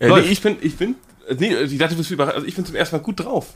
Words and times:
Äh, 0.00 0.08
nee, 0.08 0.20
ich 0.20 0.40
bin, 0.40 0.56
ich 0.60 0.76
bin, 0.76 0.96
äh, 1.28 1.34
nee, 1.38 1.54
ich 1.54 1.78
dachte, 1.78 1.94
du 1.94 1.98
bist 1.98 2.10
überrascht. 2.10 2.34
Also 2.34 2.46
ich 2.46 2.56
bin 2.56 2.64
zum 2.64 2.74
ersten 2.74 2.96
Mal 2.96 3.02
gut 3.02 3.20
drauf. 3.20 3.46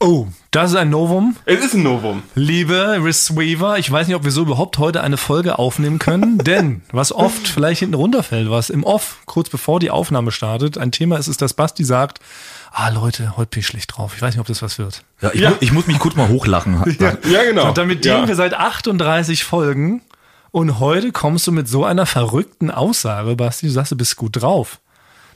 Oh, 0.00 0.26
das 0.50 0.72
ist 0.72 0.76
ein 0.76 0.90
Novum. 0.90 1.36
Es 1.44 1.64
ist 1.64 1.74
ein 1.74 1.82
Novum. 1.82 2.22
Liebe 2.34 2.98
Receiver, 3.00 3.78
ich 3.78 3.90
weiß 3.90 4.08
nicht, 4.08 4.16
ob 4.16 4.24
wir 4.24 4.32
so 4.32 4.42
überhaupt 4.42 4.78
heute 4.78 5.02
eine 5.02 5.16
Folge 5.16 5.58
aufnehmen 5.58 5.98
können, 5.98 6.38
denn 6.44 6.82
was 6.90 7.12
oft 7.12 7.46
vielleicht 7.46 7.80
hinten 7.80 7.94
runterfällt, 7.94 8.50
was 8.50 8.70
im 8.70 8.82
Off, 8.82 9.18
kurz 9.26 9.50
bevor 9.50 9.78
die 9.78 9.90
Aufnahme 9.90 10.32
startet, 10.32 10.78
ein 10.78 10.90
Thema 10.90 11.16
ist, 11.16 11.28
ist, 11.28 11.40
dass 11.42 11.54
Basti 11.54 11.84
sagt, 11.84 12.18
ah 12.72 12.88
Leute, 12.88 13.36
heute 13.36 13.50
bin 13.50 13.60
ich 13.60 13.66
schlecht 13.66 13.96
drauf. 13.96 14.14
Ich 14.16 14.22
weiß 14.22 14.34
nicht, 14.34 14.40
ob 14.40 14.46
das 14.46 14.62
was 14.62 14.78
wird. 14.78 15.04
Ja, 15.20 15.30
ich, 15.32 15.40
Ja. 15.40 15.50
Mu 15.50 15.56
ich 15.60 15.72
muss 15.72 15.86
mich 15.86 15.98
kurz 15.98 16.16
mal 16.16 16.28
hochlachen. 16.28 16.82
Ja, 17.30 17.42
genau. 17.44 17.68
Und 17.68 17.78
damit 17.78 18.04
ja. 18.04 18.16
dienen 18.16 18.28
wir 18.28 18.34
seit 18.34 18.54
38 18.54 19.44
Folgen 19.44 20.02
und 20.50 20.80
heute 20.80 21.12
kommst 21.12 21.46
du 21.46 21.52
mit 21.52 21.68
so 21.68 21.84
einer 21.84 22.06
verrückten 22.06 22.70
Aussage, 22.70 23.36
Basti, 23.36 23.66
du 23.66 23.72
sagst, 23.72 23.92
du 23.92 23.96
bist 23.96 24.16
gut 24.16 24.42
drauf. 24.42 24.80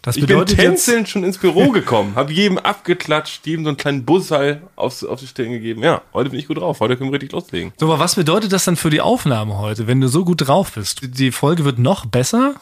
Das 0.02 0.16
Ich 0.16 0.26
bin 0.26 0.44
tänzelnd 0.46 1.08
schon 1.08 1.24
ins 1.24 1.38
Büro 1.38 1.70
gekommen, 1.72 2.14
habe 2.14 2.32
jedem 2.32 2.58
abgeklatscht, 2.58 3.46
jedem 3.46 3.64
so 3.64 3.70
einen 3.70 3.76
kleinen 3.76 4.04
Bussall 4.04 4.62
aufs, 4.76 5.04
auf 5.04 5.20
die 5.20 5.26
Stirn 5.26 5.50
gegeben. 5.50 5.82
Ja, 5.82 6.02
heute 6.12 6.30
bin 6.30 6.38
ich 6.38 6.46
gut 6.46 6.58
drauf, 6.58 6.80
heute 6.80 6.96
können 6.96 7.10
wir 7.10 7.14
richtig 7.14 7.32
loslegen. 7.32 7.72
so, 7.78 7.86
aber 7.86 7.98
was 7.98 8.14
bedeutet 8.14 8.52
das 8.52 8.64
dann 8.64 8.76
für 8.76 8.90
die 8.90 9.00
Aufnahme 9.00 9.58
heute, 9.58 9.86
wenn 9.86 10.00
du 10.00 10.08
so 10.08 10.24
gut 10.24 10.46
drauf 10.46 10.72
bist? 10.72 11.00
Die 11.02 11.32
Folge 11.32 11.64
wird 11.64 11.78
noch 11.78 12.06
besser? 12.06 12.54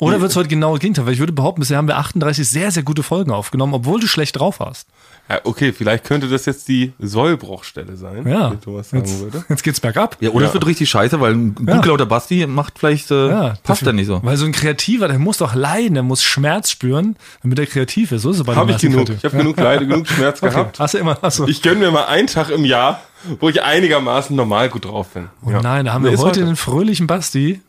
Oder 0.00 0.20
wird 0.20 0.32
es 0.32 0.36
heute 0.36 0.48
genau 0.48 0.72
das 0.72 0.80
Gegenteil? 0.80 1.06
Weil 1.06 1.14
ich 1.14 1.20
würde 1.20 1.32
behaupten, 1.32 1.60
bisher 1.60 1.78
haben 1.78 1.86
wir 1.86 1.96
38 1.96 2.48
sehr, 2.48 2.70
sehr 2.70 2.82
gute 2.82 3.02
Folgen 3.02 3.30
aufgenommen, 3.30 3.74
obwohl 3.74 4.00
du 4.00 4.08
schlecht 4.08 4.38
drauf 4.38 4.58
warst. 4.60 4.88
Ja, 5.28 5.40
okay, 5.44 5.72
vielleicht 5.72 6.04
könnte 6.04 6.28
das 6.28 6.44
jetzt 6.44 6.68
die 6.68 6.92
Sollbruchstelle 6.98 7.96
sein, 7.96 8.28
Ja. 8.28 8.52
wie 8.52 8.56
Thomas 8.58 8.90
sagen 8.90 9.04
Jetzt, 9.04 9.20
würde. 9.20 9.44
jetzt 9.48 9.62
geht's 9.64 9.80
bergab. 9.80 10.18
Ja, 10.20 10.30
oder 10.30 10.44
es 10.44 10.50
Ja. 10.50 10.54
wird 10.54 10.66
richtig 10.66 10.90
scheiße, 10.90 11.18
weil 11.20 11.32
ein 11.32 11.54
gut 11.54 11.66
Ja. 11.68 11.80
gelauter 11.80 12.04
Basti 12.06 12.46
macht 12.46 12.78
vielleicht, 12.78 13.10
äh, 13.10 13.28
Ja, 13.30 13.54
passt 13.62 13.86
dann 13.86 13.96
nicht 13.96 14.06
so. 14.06 14.20
Weil 14.22 14.36
so 14.36 14.44
ein 14.44 14.52
Kreativer, 14.52 15.08
der 15.08 15.18
muss 15.18 15.38
doch 15.38 15.54
leiden, 15.54 15.94
der 15.94 16.02
muss 16.02 16.22
Schmerz 16.22 16.70
spüren, 16.70 17.16
damit 17.42 17.58
er 17.58 17.66
kreativ 17.66 18.12
ist. 18.12 18.22
So 18.22 18.30
ist 18.32 18.38
es 18.40 18.44
bei 18.44 18.52
den 18.52 18.58
Habe 18.58 18.72
ich 18.72 18.78
genug. 18.78 18.96
Kreativen. 19.06 19.16
Ich 19.18 19.24
habe 19.24 19.36
genug 19.38 19.56
Leide, 19.56 19.86
genug 19.86 20.06
Schmerz 20.08 20.42
Okay. 20.42 20.52
gehabt. 20.52 20.78
Hast 20.78 20.92
du 20.94 20.98
immer, 20.98 21.16
hast 21.22 21.38
du. 21.38 21.46
Ich 21.46 21.62
gönne 21.62 21.80
mir 21.80 21.90
mal 21.90 22.04
einen 22.04 22.26
Tag 22.26 22.50
im 22.50 22.66
Jahr, 22.66 23.00
wo 23.40 23.48
ich 23.48 23.62
einigermaßen 23.62 24.36
normal 24.36 24.68
gut 24.68 24.84
drauf 24.84 25.08
bin. 25.14 25.28
Oh 25.46 25.50
nein, 25.50 25.86
da 25.86 25.94
haben 25.94 26.04
wir 26.04 26.10
Nee, 26.10 26.16
ist 26.16 26.22
heute 26.22 26.42
einen 26.42 26.56
fröhlichen 26.56 27.06
Basti. 27.06 27.62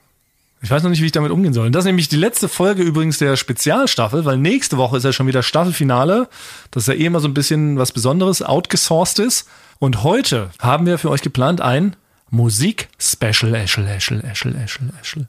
Ich 0.61 0.71
weiß 0.71 0.83
noch 0.83 0.89
nicht, 0.89 1.01
wie 1.01 1.05
ich 1.05 1.11
damit 1.11 1.31
umgehen 1.31 1.53
soll. 1.53 1.67
Und 1.67 1.73
das 1.73 1.83
ist 1.83 1.87
nämlich 1.87 2.07
die 2.07 2.15
letzte 2.15 2.47
Folge 2.47 2.81
übrigens 2.81 3.17
der 3.19 3.35
Spezialstaffel, 3.35 4.25
weil 4.25 4.37
nächste 4.37 4.77
Woche 4.77 4.97
ist 4.97 5.03
ja 5.03 5.13
schon 5.13 5.27
wieder 5.27 5.43
Staffelfinale. 5.43 6.27
Das 6.71 6.83
ist 6.83 6.87
ja 6.87 6.93
eh 6.95 7.05
immer 7.05 7.19
so 7.19 7.27
ein 7.27 7.33
bisschen 7.33 7.77
was 7.77 7.91
Besonderes, 7.91 8.41
outgesourced 8.41 9.19
ist. 9.19 9.47
Und 9.79 10.03
heute 10.03 10.49
haben 10.59 10.85
wir 10.85 10.97
für 10.97 11.09
euch 11.09 11.21
geplant 11.21 11.61
ein 11.61 11.95
Musik-Special. 12.31 13.53
Eschel, 13.53 13.87
Eschel, 13.87 14.23
Eschel, 14.23 14.55
Eschel, 14.55 14.89
Eschel. 14.99 15.27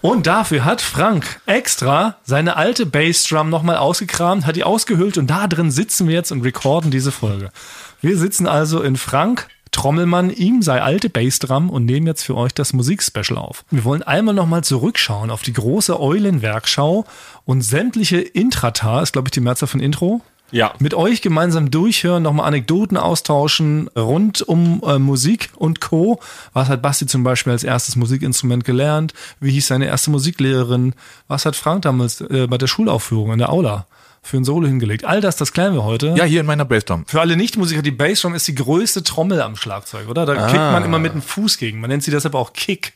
Und 0.00 0.26
dafür 0.26 0.64
hat 0.64 0.80
Frank 0.80 1.40
extra 1.46 2.16
seine 2.24 2.56
alte 2.56 2.86
Bassdrum 2.86 3.50
nochmal 3.50 3.76
ausgekramt, 3.76 4.46
hat 4.46 4.56
die 4.56 4.64
ausgehöhlt 4.64 5.16
und 5.16 5.28
da 5.28 5.46
drin 5.46 5.70
sitzen 5.70 6.08
wir 6.08 6.14
jetzt 6.16 6.32
und 6.32 6.42
recorden 6.42 6.90
diese 6.90 7.12
Folge. 7.12 7.52
Wir 8.00 8.18
sitzen 8.18 8.48
also 8.48 8.82
in 8.82 8.96
Frank 8.96 9.46
Trommelmann, 9.72 10.30
ihm 10.30 10.62
sei 10.62 10.80
alte 10.80 11.10
Bassdrum 11.10 11.68
und 11.68 11.84
nehmen 11.84 12.06
jetzt 12.06 12.22
für 12.22 12.36
euch 12.36 12.54
das 12.54 12.72
Musikspecial 12.72 13.38
auf. 13.38 13.64
Wir 13.70 13.84
wollen 13.84 14.02
einmal 14.02 14.34
nochmal 14.34 14.62
zurückschauen 14.62 15.30
auf 15.30 15.42
die 15.42 15.52
große 15.52 15.98
Eulenwerkschau 15.98 17.04
und 17.44 17.62
sämtliche 17.62 18.18
Intrata, 18.18 19.02
ist 19.02 19.12
glaube 19.12 19.28
ich 19.28 19.32
die 19.32 19.40
Mehrzahl 19.40 19.68
von 19.68 19.80
Intro, 19.80 20.20
Ja. 20.52 20.74
mit 20.78 20.94
euch 20.94 21.22
gemeinsam 21.22 21.70
durchhören, 21.70 22.22
nochmal 22.22 22.46
Anekdoten 22.46 22.96
austauschen 22.96 23.88
rund 23.96 24.42
um 24.42 24.82
äh, 24.86 24.98
Musik 24.98 25.50
und 25.56 25.80
Co. 25.80 26.20
Was 26.52 26.68
hat 26.68 26.82
Basti 26.82 27.06
zum 27.06 27.24
Beispiel 27.24 27.52
als 27.52 27.64
erstes 27.64 27.96
Musikinstrument 27.96 28.64
gelernt? 28.64 29.14
Wie 29.40 29.50
hieß 29.50 29.66
seine 29.66 29.86
erste 29.86 30.10
Musiklehrerin? 30.10 30.94
Was 31.26 31.46
hat 31.46 31.56
Frank 31.56 31.82
damals 31.82 32.20
äh, 32.20 32.46
bei 32.48 32.58
der 32.58 32.66
Schulaufführung 32.66 33.32
in 33.32 33.38
der 33.38 33.50
Aula 33.50 33.86
für 34.22 34.36
ein 34.36 34.44
Solo 34.44 34.68
hingelegt? 34.68 35.04
All 35.04 35.20
das, 35.20 35.36
das 35.36 35.52
klären 35.52 35.74
wir 35.74 35.84
heute. 35.84 36.14
Ja, 36.16 36.24
hier 36.24 36.40
in 36.40 36.46
meiner 36.46 36.64
Bassdrum. 36.64 37.04
Für 37.06 37.20
alle 37.20 37.36
Nichtmusiker, 37.36 37.82
die 37.82 37.90
Bassdrum 37.90 38.34
ist 38.34 38.46
die 38.46 38.54
größte 38.54 39.02
Trommel 39.02 39.42
am 39.42 39.56
Schlagzeug, 39.56 40.08
oder? 40.08 40.26
Da 40.26 40.46
kickt 40.46 40.58
man 40.58 40.84
immer 40.84 40.98
mit 40.98 41.14
dem 41.14 41.22
Fuß 41.22 41.58
gegen. 41.58 41.80
Man 41.80 41.90
nennt 41.90 42.02
sie 42.02 42.10
deshalb 42.10 42.34
auch 42.34 42.52
Kick. 42.52 42.92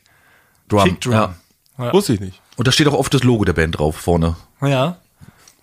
Drum. 0.69 0.83
Kickdrum. 0.83 1.13
Ja. 1.13 1.35
Wusste 1.93 2.13
ich 2.13 2.19
nicht. 2.19 2.41
Und 2.55 2.67
da 2.67 2.71
steht 2.71 2.87
auch 2.87 2.93
oft 2.93 3.13
das 3.13 3.23
Logo 3.23 3.45
der 3.45 3.53
Band 3.53 3.77
drauf 3.77 3.95
vorne. 3.95 4.35
Ja. 4.61 4.97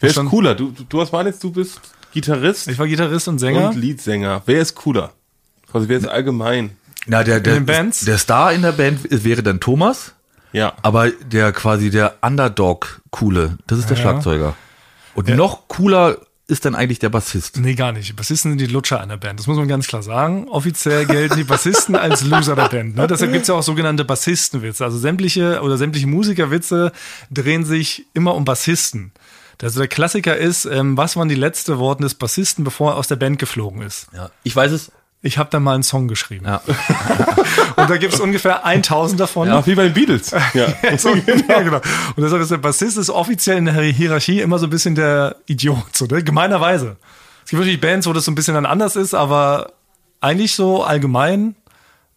Wer 0.00 0.10
ist 0.10 0.24
cooler? 0.26 0.54
Du, 0.54 0.70
du, 0.70 0.84
Thomas 0.84 1.12
Manitz, 1.12 1.38
du 1.38 1.50
bist 1.50 1.80
Gitarrist 2.12 2.68
Ich 2.68 2.78
war 2.78 2.86
Gitarrist 2.86 3.28
und 3.28 3.38
Sänger. 3.38 3.70
und 3.70 3.76
Leadsänger. 3.76 4.42
Wer 4.46 4.60
ist 4.60 4.74
cooler? 4.74 5.12
Also 5.72 5.88
wer 5.88 5.98
ist 5.98 6.06
allgemein? 6.06 6.76
Na, 7.06 7.22
der, 7.24 7.40
der, 7.40 7.54
den 7.54 7.66
Bands? 7.66 8.04
der 8.04 8.18
Star 8.18 8.52
in 8.52 8.62
der 8.62 8.72
Band 8.72 9.00
wäre 9.10 9.42
dann 9.42 9.60
Thomas, 9.60 10.12
Ja. 10.52 10.72
aber 10.82 11.10
der 11.10 11.52
quasi 11.52 11.90
der 11.90 12.16
Underdog-Coole, 12.22 13.58
das 13.66 13.78
ist 13.78 13.90
der 13.90 13.96
Ja. 13.96 14.02
Schlagzeuger. 14.02 14.54
Und 15.14 15.28
noch 15.28 15.68
cooler 15.68 16.16
ist 16.46 16.64
dann 16.66 16.74
eigentlich 16.74 16.98
der 16.98 17.08
Bassist. 17.08 17.56
Nee, 17.58 17.74
gar 17.74 17.92
nicht. 17.92 18.14
Bassisten 18.16 18.50
sind 18.50 18.58
die 18.60 18.66
Lutscher 18.66 19.00
einer 19.00 19.16
Band. 19.16 19.38
Das 19.40 19.46
muss 19.46 19.56
man 19.56 19.66
ganz 19.66 19.86
klar 19.86 20.02
sagen. 20.02 20.46
Offiziell 20.48 21.06
gelten 21.06 21.36
die 21.36 21.44
Bassisten 21.44 21.96
als 21.96 22.22
Loser 22.22 22.54
der 22.54 22.68
Band. 22.68 22.96
Ne? 22.96 23.06
Deshalb 23.06 23.32
gibt's 23.32 23.48
ja 23.48 23.54
auch 23.54 23.62
sogenannte 23.62 24.04
Bassistenwitze. 24.04 24.84
Also 24.84 24.98
sämtliche 24.98 25.62
oder 25.62 25.78
sämtliche 25.78 26.06
Musikerwitze 26.06 26.92
drehen 27.30 27.64
sich 27.64 28.04
immer 28.12 28.34
um 28.34 28.44
Bassisten. 28.44 29.12
Also 29.62 29.80
der 29.80 29.88
Klassiker 29.88 30.36
ist, 30.36 30.64
ähm, 30.64 30.96
was 30.96 31.16
waren 31.16 31.28
die 31.28 31.34
letzten 31.34 31.78
Worte 31.78 32.02
des 32.02 32.14
Bassisten, 32.14 32.64
bevor 32.64 32.92
er 32.92 32.96
aus 32.96 33.08
der 33.08 33.16
Band 33.16 33.38
geflogen 33.38 33.82
ist? 33.82 34.08
Ja. 34.12 34.30
Ich 34.42 34.54
weiß 34.54 34.72
es. 34.72 34.92
Ich 35.22 35.38
habe 35.38 35.48
da 35.50 35.58
mal 35.58 35.72
einen 35.72 35.82
Song 35.82 36.06
geschrieben. 36.06 36.44
Ja. 36.44 36.60
Und 37.76 37.88
da 37.88 37.96
gibt's 37.96 38.20
ungefähr 38.20 38.66
1000 38.66 39.18
davon. 39.18 39.48
Ja, 39.48 39.66
wie 39.66 39.74
bei 39.74 39.84
den 39.84 39.94
Beatles. 39.94 40.32
Ja. 40.54 40.68
So, 40.98 41.14
ja, 41.14 41.62
genau. 41.62 41.78
Und 42.14 42.22
deshalb 42.22 42.42
ist 42.42 42.50
der 42.50 42.58
Bassist 42.58 42.98
ist 42.98 43.08
offiziell 43.08 43.56
in 43.56 43.64
der 43.64 43.74
Hierarchie 43.74 44.40
immer 44.42 44.58
so 44.58 44.66
ein 44.66 44.70
bisschen 44.70 44.94
der 44.94 45.36
Idiot, 45.46 45.96
so, 45.96 46.04
ne? 46.04 46.22
gemeinerweise. 46.22 46.96
Es 47.44 47.50
gibt 47.50 47.60
natürlich 47.60 47.80
Bands, 47.80 48.06
wo 48.06 48.12
das 48.12 48.26
so 48.26 48.30
ein 48.30 48.34
bisschen 48.34 48.54
dann 48.54 48.66
anders 48.66 48.96
ist, 48.96 49.14
aber 49.14 49.72
eigentlich 50.20 50.54
so 50.54 50.84
allgemein, 50.84 51.56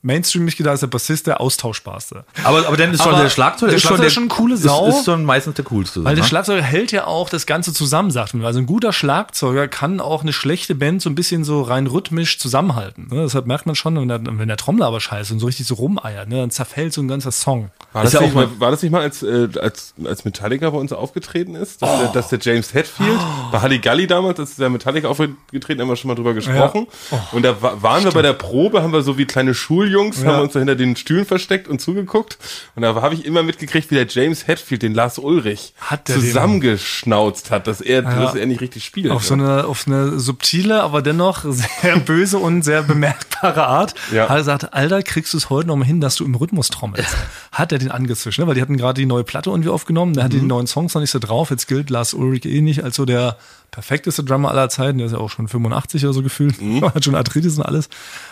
mainstreamig 0.08 0.58
gedacht, 0.58 0.76
ist 0.76 0.80
der 0.82 0.88
Bassist 0.88 1.28
der 1.28 1.40
austauschbarste. 1.40 2.26
Aber, 2.44 2.66
aber 2.68 2.78
dann 2.78 2.94
ist 2.94 3.04
schon 3.04 3.14
Aber 3.14 3.24
der 3.24 3.30
Schlagzeuger, 3.30 3.70
der 3.70 3.78
ist, 3.78 3.84
schon 3.84 3.90
Schlagzeuger 3.90 4.08
ist 4.08 4.14
schon 4.14 4.24
eine 4.24 4.30
coole 4.30 4.58
Sau. 4.58 4.88
Ist, 4.88 4.98
ist 5.00 5.06
schon 5.06 5.26
meistens 5.26 5.56
der 5.56 5.66
coolste. 5.66 6.04
Weil 6.04 6.16
der 6.16 6.24
ne? 6.24 6.28
Schlagzeuger 6.28 6.62
hält 6.64 6.92
ja 6.92 7.06
auch 7.06 7.30
das 7.30 7.46
Ganze 7.46 7.74
zusammen, 7.74 8.10
sagt 8.10 8.34
man. 8.34 8.46
Also 8.46 8.60
ein 8.60 8.66
guter 8.66 8.94
Schlagzeuger 8.94 9.68
kann 9.68 10.00
auch 10.00 10.24
eine 10.24 10.34
schlechte 10.34 10.74
Band 10.74 11.02
so 11.02 11.10
ein 11.10 11.16
bisschen 11.16 11.44
so 11.44 11.62
rein 11.62 11.86
rhythmisch 11.88 12.40
zusammenhalten. 12.40 13.08
Ne? 13.12 13.24
Deshalb 13.24 13.46
merkt 13.46 13.66
man 13.66 13.76
schon, 13.76 13.96
wenn 14.00 14.08
der, 14.08 14.22
wenn 14.24 14.48
der 14.48 14.58
Trommler 14.58 14.88
aber 14.88 15.00
scheiße 15.00 15.34
und 15.34 15.40
so 15.40 15.46
richtig 15.46 15.68
so 15.68 15.76
rumeiert, 15.76 16.30
ne? 16.30 16.38
dann 16.38 16.50
zerfällt 16.52 16.94
so 16.94 17.02
ein 17.02 17.08
ganzer 17.08 17.32
Song. 17.32 17.70
War 17.94 18.04
das, 18.04 18.14
Ist 18.14 18.20
ja 18.20 18.26
nicht 18.26 18.36
auch 18.36 18.36
mal, 18.36 18.60
war 18.60 18.72
das 18.72 18.82
nicht 18.82 18.92
mal, 18.92 19.02
als, 19.02 19.24
äh, 19.24 19.50
als, 19.62 19.94
als 20.04 20.26
Metallica 20.26 20.70
bei 20.70 20.78
uns 20.78 20.94
aufgetreten 20.94 21.56
ist? 21.56 21.82
Dass, 21.82 22.00
der, 22.00 22.08
dass 22.10 22.28
der 22.30 22.40
James 22.42 22.74
Hetfield, 22.74 23.20
bei 23.52 23.60
Halligalli 23.60 24.08
damals, 24.08 24.40
als 24.40 24.56
der 24.56 24.70
Metallica 24.70 25.08
aufgetreten, 25.08 25.82
haben 25.82 25.90
wir 25.90 25.96
schon 25.96 26.08
mal 26.10 26.16
drüber 26.16 26.34
gesprochen. 26.34 26.88
Und 27.32 27.44
da 27.44 27.62
wa- 27.62 27.76
waren 27.82 28.04
wir 28.04 28.12
bei 28.12 28.22
der 28.22 28.34
Probe, 28.34 28.82
haben 28.84 28.94
wir 28.94 29.02
so 29.02 29.18
wie 29.18 29.26
kleine 29.26 29.54
Schuljungs, 29.98 30.26
haben 30.26 30.38
wir 30.38 30.44
uns 30.44 30.54
da 30.54 30.60
hinter 30.60 30.76
den 30.76 30.96
Stühlen 30.96 31.26
versteckt 31.26 31.68
und 31.68 31.80
zugeguckt. 31.82 32.38
Und 32.76 32.84
da 32.84 32.96
habe 32.96 33.16
ich 33.16 33.26
immer 33.26 33.44
mitgekriegt, 33.44 33.90
wie 33.92 33.96
der 33.96 34.08
James 34.08 34.48
Hetfield 34.48 34.82
den 34.84 34.94
Lars 34.94 35.18
Ulrich 35.18 35.74
Hat 35.80 36.08
zusammengeschnauzt 36.08 37.52
hat, 37.52 37.68
dass 37.68 37.82
er, 37.82 38.02
dass 38.04 38.36
er 38.36 38.46
nicht 38.46 38.62
richtig 38.62 38.84
spielt. 38.84 39.12
Auf 39.12 39.24
so 39.26 39.34
eine, 39.34 39.66
auf 39.66 39.88
eine 39.88 40.20
subtile, 40.20 40.82
aber 40.84 41.02
dennoch 41.02 41.46
sehr 41.48 41.98
böse 42.06 42.38
und 42.38 42.64
sehr 42.64 42.84
bemerkbare 42.84 43.66
Art. 43.68 43.96
Ja. 44.12 44.24
Hat 44.24 44.30
er 44.30 44.38
gesagt, 44.38 44.74
Alter, 44.74 45.02
kriegst 45.04 45.34
du 45.34 45.38
es 45.38 45.50
heute 45.50 45.68
noch 45.68 45.76
mal 45.76 45.86
hin, 45.86 46.02
dass 46.02 46.16
du 46.16 46.26
im 46.26 46.36
Rhythmus 46.36 46.70
trommelst. 46.70 47.16
Hat 47.52 47.72
er 47.72 47.80
den 47.80 47.92
angezischt, 47.92 48.40
ne? 48.40 48.48
weil 48.48 48.56
die 48.56 48.62
hatten 48.62 48.78
gerade 48.78 49.00
die 49.00 49.06
neue 49.06 49.24
Platte 49.24 49.50
irgendwie 49.50 49.70
aufgenommen, 49.70 50.14
der 50.14 50.24
hatte 50.24 50.38
Mhm. 50.38 50.42
die 50.42 50.48
neuen 50.48 50.68
Songs 50.68 50.94
noch 50.94 51.02
nicht 51.02 51.12
so 51.12 51.20
drauf. 51.20 51.50
Jetzt 51.50 51.68
gilt 51.68 51.90
Lars 51.90 52.14
Ulrich 52.14 52.46
eh 52.46 52.62
nicht 52.62 52.84
als 52.84 52.96
so 52.96 53.06
der 53.06 53.38
perfekteste 53.78 54.24
Drummer 54.24 54.50
aller 54.50 54.70
Zeiten. 54.70 54.98
Der 54.98 55.06
ist 55.06 55.14
ja 55.14 55.20
auch 55.20 55.30
schon 55.30 55.48
85 55.48 56.04
oder 56.04 56.14
so 56.14 56.24
gefühlt. 56.24 56.60
Mhm. 56.60 56.84
Hat 56.96 57.06
schon 57.06 57.14
Arthritis 57.14 57.60
und 57.60 57.64
alles. 57.64 57.90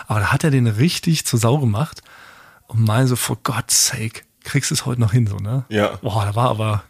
Aber 0.07 0.19
da 0.19 0.31
hat 0.31 0.43
er 0.43 0.49
den 0.49 0.65
richtig 0.65 1.23
zur 1.27 1.37
Sau 1.37 1.59
gemacht 1.59 2.01
und 2.65 2.83
meinte 2.83 3.09
so, 3.09 3.15
for 3.15 3.37
God's 3.43 3.85
sake, 3.85 4.21
kriegst 4.43 4.71
du 4.71 4.73
es 4.73 4.87
heute 4.87 4.99
noch 4.99 5.11
hin, 5.11 5.27
so, 5.27 5.37
ne? 5.37 5.65
Ja. 5.69 5.99
Boah, 6.01 6.25
da 6.25 6.35
war 6.35 6.49
aber 6.49 6.83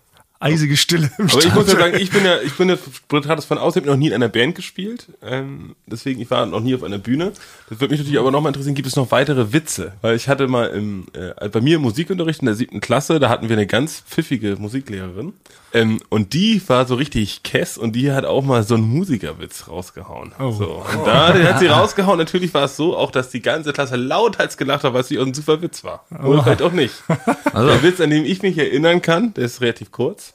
eisige 0.46 0.78
Stille 0.78 1.10
im 1.18 1.30
Aber 1.30 1.44
ich 1.44 1.54
muss 1.54 1.72
ja 1.72 1.80
sagen, 1.80 1.98
ich 2.00 2.12
bin 2.12 2.24
ja, 2.24 2.40
ich 2.42 2.54
bin 2.54 2.70
ja, 2.70 2.78
Britt 3.08 3.28
hat 3.28 3.40
es 3.40 3.46
von 3.46 3.58
außen, 3.58 3.82
ich 3.82 3.88
habe 3.88 3.96
noch 3.96 4.00
nie 4.00 4.08
in 4.08 4.14
einer 4.14 4.30
Band 4.30 4.56
gespielt. 4.56 5.08
Ähm, 5.24 5.76
deswegen, 5.88 6.22
ich 6.22 6.30
war 6.30 6.46
noch 6.46 6.62
nie 6.62 6.76
auf 6.76 6.84
einer 6.84 7.00
Bühne. 7.00 7.32
Das 7.70 7.80
würde 7.80 7.94
mich 7.94 8.00
natürlich 8.00 8.20
aber 8.20 8.32
nochmal 8.32 8.52
interessieren, 8.52 8.76
gibt 8.76 8.88
es 8.88 8.96
noch 8.96 9.12
weitere 9.12 9.54
Witze? 9.54 9.94
Weil 10.02 10.16
ich 10.16 10.30
hatte 10.30 10.48
mal 10.48 10.68
im, 10.68 11.08
äh, 11.14 11.50
bei 11.50 11.62
mir 11.62 11.78
im 11.78 11.82
Musikunterricht 11.82 12.42
in 12.42 12.46
der 12.46 12.56
siebten 12.56 12.80
Klasse, 12.80 13.20
da 13.20 13.30
hatten 13.30 13.50
wir 13.50 13.56
eine 13.56 13.68
ganz 13.68 14.04
pfiffige 14.08 14.56
Musiklehrerin. 14.58 15.34
Ähm, 15.74 16.00
und 16.10 16.34
die 16.34 16.62
war 16.68 16.86
so 16.86 16.96
richtig 16.96 17.44
kess 17.44 17.78
und 17.78 17.94
die 17.94 18.12
hat 18.14 18.24
auch 18.24 18.44
mal 18.44 18.64
so 18.64 18.76
einen 18.76 18.88
Musikerwitz 18.88 19.68
rausgehauen. 19.68 20.32
So. 20.38 20.86
Und 20.90 21.06
da 21.06 21.34
den 21.34 21.44
hat 21.44 21.60
sie 21.60 21.68
rausgehauen. 21.68 22.18
Natürlich 22.18 22.54
war 22.54 22.66
es 22.66 22.78
so, 22.78 22.96
auch 22.96 23.12
dass 23.12 23.30
die 23.30 23.42
ganze 23.42 23.74
Klasse 23.74 23.98
lauthals 23.98 24.56
gelacht 24.56 24.86
hat, 24.86 24.94
weil 24.94 25.02
es 25.02 25.12
auch 25.12 25.26
ein 25.26 25.34
super 25.34 25.62
Witz 25.62 25.84
war. 25.84 26.06
Oder 26.24 26.44
vielleicht 26.44 26.62
auch 26.62 26.72
nicht. 26.72 26.94
Der 27.54 27.84
Witz, 27.84 28.00
an 28.00 28.10
dem 28.10 28.24
ich 28.24 28.42
mich 28.42 28.58
erinnern 28.58 29.02
kann, 29.02 29.34
der 29.34 29.46
ist 29.46 29.60
relativ 29.62 29.92
kurz 29.92 30.35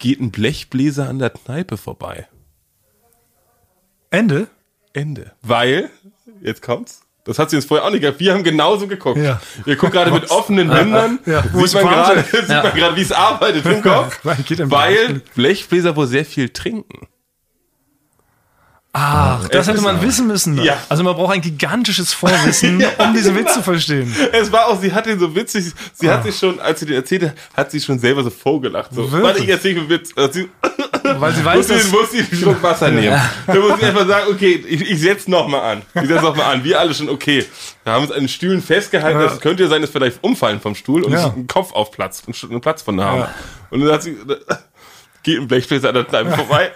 geht 0.00 0.20
ein 0.20 0.32
Blechbläser 0.32 1.08
an 1.08 1.18
der 1.20 1.30
Kneipe 1.30 1.76
vorbei. 1.76 2.26
Ende? 4.10 4.48
Ende. 4.92 5.32
Weil, 5.42 5.90
jetzt 6.40 6.62
kommt's, 6.62 7.02
Das 7.24 7.38
hat 7.38 7.50
sie 7.50 7.56
uns 7.56 7.64
vorher 7.64 7.86
auch 7.86 7.90
nicht 7.92 8.00
gehabt. 8.00 8.18
Wir 8.18 8.32
haben 8.34 8.42
genauso 8.42 8.88
geguckt. 8.88 9.18
Ja. 9.18 9.40
Wir 9.64 9.76
gucken 9.76 9.92
gerade 9.92 10.10
mit 10.10 10.30
offenen 10.30 10.66
Mündern. 10.66 11.20
Ja, 11.26 11.44
wo 11.52 11.64
sieht 11.66 11.84
man 11.84 11.94
gerade, 11.94 12.24
sieht 12.24 12.48
man 12.48 12.74
gerade, 12.74 12.96
wie 12.96 13.02
es 13.02 13.12
arbeitet 13.12 13.64
im 13.66 13.82
Kopf. 13.82 14.18
Weil 14.24 15.22
Blechbläser 15.36 15.94
wohl 15.94 16.08
sehr 16.08 16.24
viel 16.24 16.48
trinken. 16.48 17.06
Ach, 18.92 19.46
das 19.48 19.68
Es 19.68 19.72
hätte 19.72 19.82
man 19.82 20.02
wissen 20.02 20.26
müssen. 20.26 20.60
Ja. 20.62 20.76
Also 20.88 21.04
man 21.04 21.14
braucht 21.14 21.32
ein 21.32 21.40
gigantisches 21.40 22.12
Vorwissen, 22.12 22.84
um 22.98 23.14
diesen 23.14 23.36
Witz 23.36 23.54
zu 23.54 23.62
verstehen. 23.62 24.12
Es 24.32 24.50
war 24.50 24.66
auch, 24.66 24.80
sie 24.80 24.92
hat 24.92 25.06
den 25.06 25.20
so 25.20 25.32
witzig, 25.36 25.72
sie 25.92 26.10
hat 26.10 26.24
sich 26.24 26.36
schon, 26.36 26.58
als 26.58 26.80
sie 26.80 26.86
den 26.86 26.96
erzählte, 26.96 27.34
hat 27.56 27.70
sie 27.70 27.80
schon 27.80 28.00
selber 28.00 28.24
so 28.24 28.30
vorgelacht. 28.30 28.92
So, 28.92 29.02
Wirklich? 29.02 29.22
warte, 29.22 29.44
ich 29.44 29.48
erzähle 29.48 29.80
einen 29.80 29.88
Witz. 29.90 30.10
Also 30.16 30.32
sie, 30.32 30.48
Weil 31.20 31.32
sie 31.32 31.44
weiß, 31.44 31.66
sie, 31.68 31.74
dass... 31.74 31.90
muss 31.92 32.10
sie 32.10 32.18
einen 32.18 32.28
Schluck 32.34 32.62
Wasser 32.62 32.90
nehmen. 32.90 33.20
Da 33.46 33.54
muss 33.54 33.78
ich 33.78 33.84
einfach 33.84 34.06
sagen, 34.08 34.26
okay, 34.30 34.64
ich, 34.68 34.90
ich 34.90 35.00
setz 35.00 35.28
noch 35.28 35.46
mal 35.46 35.60
an. 35.60 35.82
Ich 35.94 36.08
setz 36.08 36.22
noch 36.22 36.34
mal 36.34 36.52
an. 36.52 36.64
Wir 36.64 36.80
alle 36.80 36.92
schon, 36.92 37.08
okay. 37.08 37.46
Wir 37.84 37.92
haben 37.92 38.02
uns 38.02 38.12
an 38.12 38.20
den 38.20 38.28
Stühlen 38.28 38.60
festgehalten. 38.62 39.20
Ja. 39.20 39.26
Es 39.26 39.40
könnte 39.40 39.62
ja 39.62 39.68
sein, 39.68 39.82
dass 39.82 39.94
wir 39.94 40.00
vielleicht 40.00 40.22
umfallen 40.22 40.60
vom 40.60 40.74
Stuhl 40.74 41.04
und 41.04 41.12
Ja. 41.12 41.32
einen 41.32 41.46
Kopf 41.46 41.72
auf 41.72 41.90
Platz, 41.92 42.22
einen, 42.26 42.60
Platz 42.60 42.82
von 42.82 43.00
haben. 43.00 43.20
Ja. 43.20 43.34
Und 43.70 43.80
dann 43.82 43.92
hat 43.92 44.02
sie, 44.02 44.16
geht 45.22 45.38
ein 45.38 45.46
Blechbläser 45.48 45.88
an 45.88 45.94
der 45.94 46.04
Kneipe 46.04 46.32
vorbei. 46.32 46.72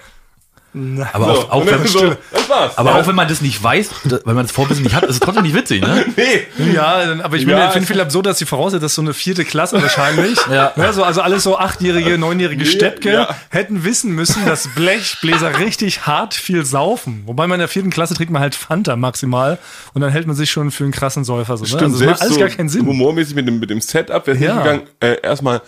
Aber 1.12 1.26
So, 1.26 1.30
auch, 1.42 1.50
auch 1.50 1.66
wenn, 1.66 1.86
so, 1.86 2.16
das 2.32 2.48
war's. 2.48 2.76
aber 2.76 2.90
ja. 2.90 2.96
auch 3.00 3.06
wenn 3.06 3.14
man 3.14 3.28
das 3.28 3.40
nicht 3.40 3.62
weiß, 3.62 3.90
da- 4.04 4.18
weil 4.24 4.34
man 4.34 4.44
das 4.44 4.52
Vorwissen 4.52 4.82
nicht 4.82 4.94
hat, 4.94 5.04
ist 5.04 5.10
es 5.14 5.20
trotzdem 5.20 5.44
nicht 5.44 5.54
witzig, 5.54 5.82
ne? 5.82 6.04
nee. 6.16 6.72
Ja, 6.74 7.16
aber 7.22 7.36
ich 7.36 7.44
Ja, 7.44 7.70
finde 7.70 7.86
viel 7.86 8.00
absurd, 8.00 8.26
dass 8.26 8.38
sie 8.38 8.44
voraussetzt, 8.46 8.82
dass 8.82 8.94
so 8.96 9.02
eine 9.02 9.14
vierte 9.14 9.44
Klasse 9.44 9.80
wahrscheinlich, 9.80 10.38
Ja. 10.50 10.72
ne, 10.76 10.92
so, 10.92 11.04
also 11.04 11.20
alles 11.20 11.44
so 11.44 11.56
achtjährige, 11.58 12.18
neunjährige 12.18 12.66
Steppke, 12.66 13.12
ja. 13.12 13.36
hätten 13.50 13.84
wissen 13.84 14.12
müssen, 14.12 14.44
dass 14.46 14.68
Blechbläser 14.74 15.58
richtig 15.60 16.06
hart 16.06 16.34
viel 16.34 16.64
saufen. 16.64 17.22
Wobei 17.26 17.46
man 17.46 17.54
in 17.56 17.60
der 17.60 17.68
vierten 17.68 17.90
Klasse 17.90 18.14
trinkt 18.14 18.32
man 18.32 18.42
halt 18.42 18.54
Fanta 18.56 18.96
maximal 18.96 19.58
und 19.92 20.00
dann 20.00 20.10
hält 20.10 20.26
man 20.26 20.34
sich 20.34 20.50
schon 20.50 20.70
für 20.72 20.84
einen 20.84 20.92
krassen 20.92 21.24
Säufer. 21.24 21.56
So, 21.56 21.62
ne? 21.64 21.68
Stimmt, 21.68 21.82
also 21.82 21.98
das 21.98 22.06
macht 22.06 22.18
selbst 22.18 22.22
alles 22.22 22.34
so 22.34 22.40
gar 22.40 22.48
keinen 22.48 22.68
Sinn. 22.68 22.86
humormäßig 22.86 23.34
mit 23.36 23.46
dem, 23.46 23.60
mit 23.60 23.70
dem 23.70 23.80
Setup 23.80 24.26
wäre 24.26 24.36
es 24.36 24.42
Ja. 24.42 24.54
nicht 24.54 24.64
gegangen. 24.64 24.82
Äh, 25.00 25.20
erstmal, 25.22 25.62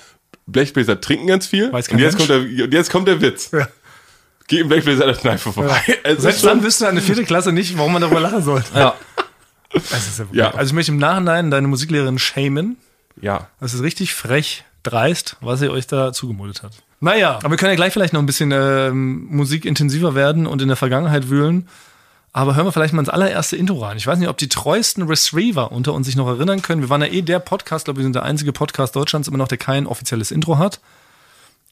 Blechbläser 0.49 1.01
trinken 1.01 1.27
ganz 1.27 1.47
viel. 1.47 1.73
Weiß 1.73 1.89
Und 1.89 1.99
jetzt 1.99 2.19
Mensch. 2.19 2.29
kommt, 2.29 2.59
der, 2.59 2.65
und 2.65 2.75
jetzt 2.75 2.91
kommt 2.91 3.09
der 3.09 3.21
Witz. 3.21 3.51
Ja. 3.53 3.69
Geh 4.49 4.61
im 4.61 4.69
Blechbläser 4.69 5.05
an 5.05 5.13
der 5.13 5.21
Kneipe 5.21 5.53
vorbei. 5.53 5.81
Es 6.05 6.15
ist 6.17 6.23
Selbst 6.23 6.45
dann 6.45 6.63
wüsste 6.63 6.89
eine 6.89 7.01
vierte 7.01 7.25
Klasse 7.25 7.53
nicht, 7.53 7.77
warum 7.77 7.93
man 7.93 8.03
darüber 8.03 8.21
lachen 8.21 8.43
sollte. 8.43 8.69
Ja. 8.75 8.95
Ja, 9.75 9.81
Ja. 10.33 10.51
Also 10.55 10.71
ich 10.71 10.73
möchte 10.73 10.93
im 10.93 10.99
Nachhinein 10.99 11.51
deine 11.51 11.69
Musiklehrerin 11.69 12.19
shamen. 12.19 12.77
ja. 13.21 13.49
Das 13.61 13.75
ist 13.75 13.83
richtig 13.83 14.15
frech, 14.15 14.65
dreist, 14.83 15.37
was 15.41 15.61
ihr 15.63 15.73
euch 15.73 15.87
da 15.87 16.13
zugemutet 16.13 16.63
hat. 16.63 16.73
Naja, 17.01 17.37
aber 17.37 17.51
wir 17.51 17.57
können 17.57 17.73
ja 17.73 17.77
gleich 17.77 17.93
vielleicht 17.93 18.13
noch 18.15 18.21
ein 18.21 18.27
bisschen 18.27 18.53
ähm, 18.53 19.27
musikintensiver 19.31 20.15
werden 20.15 20.47
und 20.47 20.63
in 20.63 20.69
der 20.69 20.77
Vergangenheit 20.77 21.29
wühlen. 21.29 21.69
Aber 22.33 22.55
hören 22.55 22.67
wir 22.67 22.73
vielleicht 22.73 22.93
mal 22.95 23.01
ins 23.01 23.09
allererste 23.09 23.57
Intro 23.57 23.79
rein. 23.83 23.97
Ich 23.97 24.07
weiß 24.07 24.19
nicht, 24.19 24.29
ob 24.29 24.37
die 24.37 24.49
treuesten 24.49 25.05
Receiver 25.05 25.73
unter 25.73 25.95
uns 25.95 26.07
sich 26.07 26.17
noch 26.17 26.29
erinnern 26.29 26.63
können. 26.63 26.83
Wir 26.83 26.91
waren 26.91 27.01
ja 27.01 27.09
eh 27.09 27.23
der 27.23 27.39
Podcast, 27.39 27.87
glaube 27.87 27.99
ich, 27.99 28.03
wir 28.03 28.07
sind 28.07 28.15
der 28.15 28.25
einzige 28.25 28.53
Podcast 28.53 28.95
Deutschlands 28.95 29.27
immer 29.29 29.39
noch, 29.39 29.49
der 29.49 29.59
kein 29.59 29.87
offizielles 29.87 30.31
Intro 30.31 30.59
hat. 30.59 30.81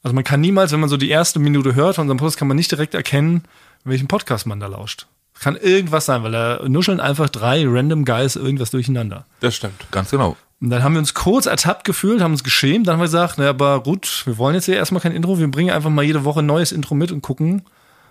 Also 0.05 0.13
man 0.13 0.23
kann 0.23 0.39
niemals, 0.39 0.71
wenn 0.71 0.79
man 0.79 0.87
so 0.89 0.97
die 0.97 1.09
erste 1.09 1.39
Minute 1.39 1.73
hört 1.73 1.95
von 1.95 2.03
unserem 2.03 2.19
Podcast, 2.19 2.37
kann 2.37 2.47
man 2.47 2.55
nicht 2.57 2.69
direkt 2.69 2.93
erkennen, 2.93 3.41
welchen 3.85 4.07
Podcast 4.07 4.45
man 4.45 4.59
da 4.59 4.67
lauscht. 4.67 5.07
Kann 5.39 5.55
irgendwas 5.55 6.05
sein, 6.05 6.21
weil 6.21 6.31
da 6.31 6.61
nuscheln 6.67 6.99
einfach 6.99 7.27
drei 7.27 7.63
random 7.67 8.05
Guys 8.05 8.35
irgendwas 8.35 8.69
durcheinander. 8.69 9.25
Das 9.39 9.55
stimmt. 9.55 9.83
Ganz 9.89 10.11
genau. 10.11 10.37
Und 10.61 10.69
dann 10.69 10.83
haben 10.83 10.93
wir 10.93 10.99
uns 10.99 11.15
kurz 11.15 11.47
ertappt 11.47 11.85
gefühlt, 11.85 12.21
haben 12.21 12.33
uns 12.33 12.43
geschämt, 12.43 12.85
dann 12.85 12.93
haben 12.93 12.99
wir 12.99 13.05
gesagt, 13.05 13.39
na, 13.39 13.49
aber 13.49 13.81
gut, 13.81 14.21
wir 14.27 14.37
wollen 14.37 14.53
jetzt 14.53 14.65
hier 14.65 14.75
erstmal 14.75 15.01
kein 15.01 15.11
Intro, 15.11 15.39
wir 15.39 15.47
bringen 15.49 15.71
einfach 15.71 15.89
mal 15.89 16.03
jede 16.05 16.23
Woche 16.23 16.41
ein 16.41 16.45
neues 16.45 16.71
Intro 16.71 16.93
mit 16.93 17.11
und 17.11 17.21
gucken, 17.23 17.63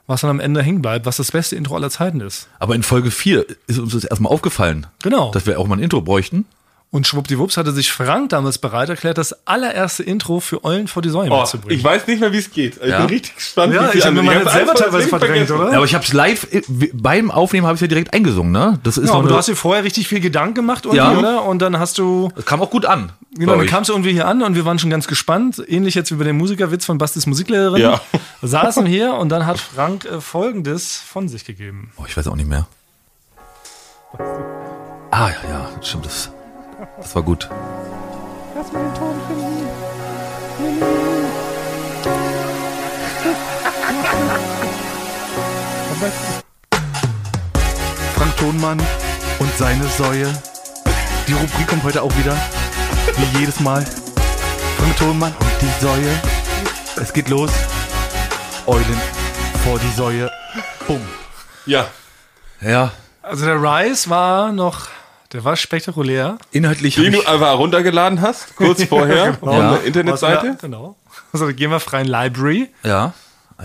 was 0.09 0.23
dann 0.23 0.31
am 0.31 0.41
Ende 0.41 0.63
hängen 0.65 0.83
bleibt, 0.83 1.07
was 1.07 1.19
das 1.19 1.31
beste 1.31 1.55
Intro 1.55 1.77
aller 1.77 1.91
Zeiten 1.91 2.21
ist. 2.21 2.49
Aber 2.59 2.75
in 2.75 2.83
Folge 2.83 3.13
4 3.13 3.47
ist 3.69 3.79
uns 3.79 3.93
das 3.93 4.03
erstmal 4.03 4.33
aufgefallen, 4.33 4.89
Genau. 5.05 5.31
dass 5.31 5.47
wir 5.47 5.61
auch 5.61 5.69
mal 5.69 5.77
ein 5.77 5.83
Intro 5.85 6.01
bräuchten. 6.03 6.45
Und 6.95 7.09
schwuppdiwupps 7.09 7.57
hatte 7.57 7.73
sich 7.73 7.91
Frank 7.91 8.29
damals 8.29 8.59
bereit 8.59 8.89
erklärt, 8.89 9.19
das 9.19 9.49
allererste 9.49 10.05
Intro 10.05 10.39
für 10.39 10.63
Eulen 10.63 10.87
vor 10.87 11.03
die 11.03 11.09
Säule 11.09 11.29
Oh, 11.33 11.41
mitzubringen. 11.41 11.77
ich 11.77 11.83
weiß 11.85 12.07
nicht 12.07 12.21
mehr, 12.21 12.33
wie 12.33 12.37
es 12.39 12.53
geht. 12.53 12.77
Ich 12.81 12.89
Ja. 12.89 12.99
bin 12.99 13.07
richtig 13.09 13.35
gespannt. 13.35 13.75
Ja, 13.75 13.91
ich 13.93 14.07
hab 14.07 14.15
mir 14.15 14.23
hab's 14.33 14.53
selber 14.53 14.75
teilweise 14.75 15.09
verdrängt, 15.09 15.49
vergessen. 15.49 15.57
oder? 15.61 15.71
Ja, 15.73 15.77
aber 15.79 15.87
ich 15.87 15.95
habe 15.97 16.05
es 16.05 16.13
live 16.13 16.47
äh, 16.53 16.63
beim 16.93 17.33
Aufnehmen 17.33 17.67
habe 17.67 17.75
ich 17.75 17.81
ja 17.81 17.89
direkt 17.89 18.15
eingesungen, 18.15 18.53
ne? 18.53 18.79
Das 18.85 18.97
ist 18.97 19.09
ja, 19.09 19.15
aber 19.17 19.29
du 19.29 19.35
hast 19.37 19.49
dir 19.49 19.57
vorher 19.57 19.83
richtig 19.83 20.07
viel 20.07 20.21
Gedanken 20.21 20.55
gemacht 20.55 20.85
irgendwie, 20.85 20.99
Ja. 20.99 21.19
oder? 21.19 21.45
Und 21.47 21.59
dann 21.63 21.81
hast 21.81 21.99
du, 21.99 22.31
das 22.37 22.45
kam 22.47 22.63
auch 22.63 22.71
gut 22.71 22.87
an. 22.87 23.11
genau, 23.37 23.57
dann 23.57 23.67
kamst 23.67 23.89
du 23.91 23.95
irgendwie 23.95 24.13
hier 24.13 24.29
an 24.29 24.43
und 24.45 24.55
wir 24.55 24.65
waren 24.65 24.79
schon 24.79 24.91
ganz 24.91 25.09
gespannt. 25.09 25.61
Ähnlich 25.67 25.97
jetzt 25.97 26.13
wie 26.13 26.15
bei 26.15 26.23
dem 26.23 26.39
Musikerwitz 26.39 26.85
von 26.85 26.99
Bastis 26.99 27.27
Musiklehrerin. 27.27 27.83
Ja. 27.83 28.01
Saßen 28.43 28.87
hier 28.87 29.15
und 29.15 29.31
dann 29.31 29.47
hat 29.47 29.59
Frank 29.59 30.05
äh, 30.05 30.21
Folgendes 30.21 30.97
von 30.99 31.29
sich 31.29 31.45
gegeben. 31.45 31.91
Oh, 31.97 32.05
ich 32.07 32.17
weiß 32.17 32.29
auch 32.29 32.37
nicht 32.37 32.49
mehr. 32.49 32.69
Ah, 35.11 35.29
ja, 35.31 35.49
ja, 35.51 35.69
stimmt. 35.83 36.07
Das, 36.07 36.31
das 36.99 37.15
war 37.15 37.23
gut. 37.23 37.49
Lass 38.55 38.73
mal 38.73 38.83
den 38.83 38.95
Ton 38.95 39.21
finden. 39.29 40.75
Frank 48.17 48.37
Thonmann 48.37 48.81
und 49.39 49.57
seine 49.57 49.85
Säue. 49.89 50.33
Die 51.27 51.33
Rubrik 51.33 51.67
kommt 51.69 51.83
heute 51.85 52.03
auch 52.03 52.15
wieder. 52.17 52.37
Wie 53.17 53.39
jedes 53.39 53.61
Mal. 53.61 53.85
Frank 54.79 54.97
Thonmann 54.99 55.33
und 55.33 55.63
die 55.63 55.85
Säue. 55.85 56.11
Es 56.97 57.13
geht 57.13 57.29
los. 57.29 57.51
Eulen 58.67 59.01
vor 59.65 59.79
die 59.79 59.93
Säue. 59.97 60.31
Bumm. 60.87 61.03
Ja. 61.67 61.87
Ja, 62.61 62.93
Also 63.23 63.45
der 63.45 63.57
Rise 63.61 64.09
war 64.09 64.53
noch, 64.53 64.89
der 65.35 65.45
war 65.45 65.57
spektakulär. 65.57 66.39
inhaltlich 66.53 66.95
Den 66.95 67.13
du 67.13 67.19
ich, 67.21 67.29
einfach 67.29 67.59
runtergeladen 67.59 68.23
hast, 68.23 68.57
kurz 68.57 68.83
vorher, 68.89 69.33
genau. 69.33 69.39
von 69.53 69.53
Ja. 69.59 69.71
der 69.75 69.85
Internetseite. 69.85 70.47
Wir- 70.47 70.55
Genau. 70.55 70.97
Also 71.33 71.47
gehen 71.49 71.71
wir 71.71 71.81
freien 71.81 72.07
Library. 72.07 72.71
ja, 72.85 73.13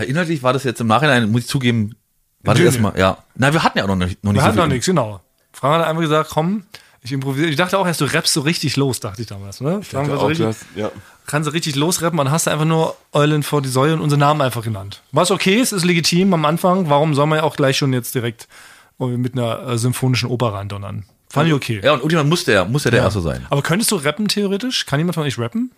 inhaltlich 0.05 0.43
war 0.43 0.51
das 0.53 0.63
jetzt 0.65 0.81
im 0.81 0.87
Nachhinein, 0.87 1.31
muss 1.31 1.41
ich 1.43 1.47
zugeben, 1.47 1.95
war 2.43 2.53
das 2.55 2.63
erstmal, 2.63 2.97
ja. 2.99 3.17
Na, 3.35 3.53
wir 3.53 3.63
hatten 3.63 3.77
ja 3.77 3.85
auch 3.85 3.87
noch 3.87 3.95
nicht, 3.95 4.23
noch 4.23 4.31
nicht 4.33 4.39
Wir 4.39 4.41
so 4.41 4.47
hatten 4.47 4.55
viel. 4.57 4.63
noch 4.63 4.67
nichts, 4.73 4.85
genau. 4.85 5.21
Frank 5.53 5.79
hat 5.81 5.87
einfach 5.87 6.01
gesagt, 6.01 6.29
komm, 6.31 6.63
ich 7.01 7.11
improvisiere. 7.11 7.49
Ich 7.49 7.55
dachte 7.55 7.77
auch 7.79 7.87
erst, 7.87 8.01
du 8.01 8.05
rappst 8.05 8.33
so 8.33 8.41
richtig 8.41 8.75
los, 8.75 8.99
dachte 8.99 9.21
ich 9.21 9.27
damals. 9.27 9.61
Ne? 9.61 9.81
War 9.91 10.05
so 10.05 10.11
Auch, 10.13 10.27
richtig, 10.29 10.37
du 10.45 10.47
hast, 10.47 10.65
ja. 10.75 10.91
kannst 11.27 11.47
du 11.47 11.53
richtig 11.53 11.75
losrappen 11.75 12.19
und 12.19 12.25
dann 12.25 12.33
hast 12.33 12.47
du 12.47 12.51
einfach 12.51 12.65
nur 12.65 12.95
Eulen 13.13 13.41
vor 13.43 13.61
die 13.61 13.69
Säule 13.69 13.93
und 13.93 14.01
unseren 14.01 14.19
Namen 14.19 14.41
einfach 14.41 14.63
genannt. 14.63 15.01
Was 15.11 15.31
okay 15.31 15.55
ist, 15.55 15.71
ist 15.71 15.85
legitim 15.85 16.33
am 16.33 16.45
Anfang. 16.45 16.89
Warum 16.89 17.13
soll 17.15 17.25
man 17.27 17.37
ja 17.39 17.43
auch 17.43 17.55
gleich 17.55 17.77
schon 17.77 17.93
jetzt 17.93 18.15
direkt 18.15 18.47
mit 18.99 19.33
einer 19.33 19.67
äh, 19.67 19.77
symphonischen 19.77 20.29
Oper 20.29 20.53
reindonnern? 20.53 21.05
Fand 21.31 21.47
ich 21.47 21.53
okay. 21.53 21.79
Ja, 21.83 21.93
und 21.93 21.99
irgendjemand 21.99 22.29
muss 22.29 22.43
der, 22.43 22.65
muss 22.65 22.83
ja 22.85 22.91
der 22.91 23.01
Erste 23.01 23.21
sein. 23.21 23.45
Aber 23.49 23.61
könntest 23.61 23.91
du 23.91 23.95
rappen 23.97 24.27
theoretisch? 24.27 24.85
Kann 24.85 24.99
jemand 24.99 25.15
von 25.15 25.23
euch 25.23 25.37
rappen? 25.37 25.71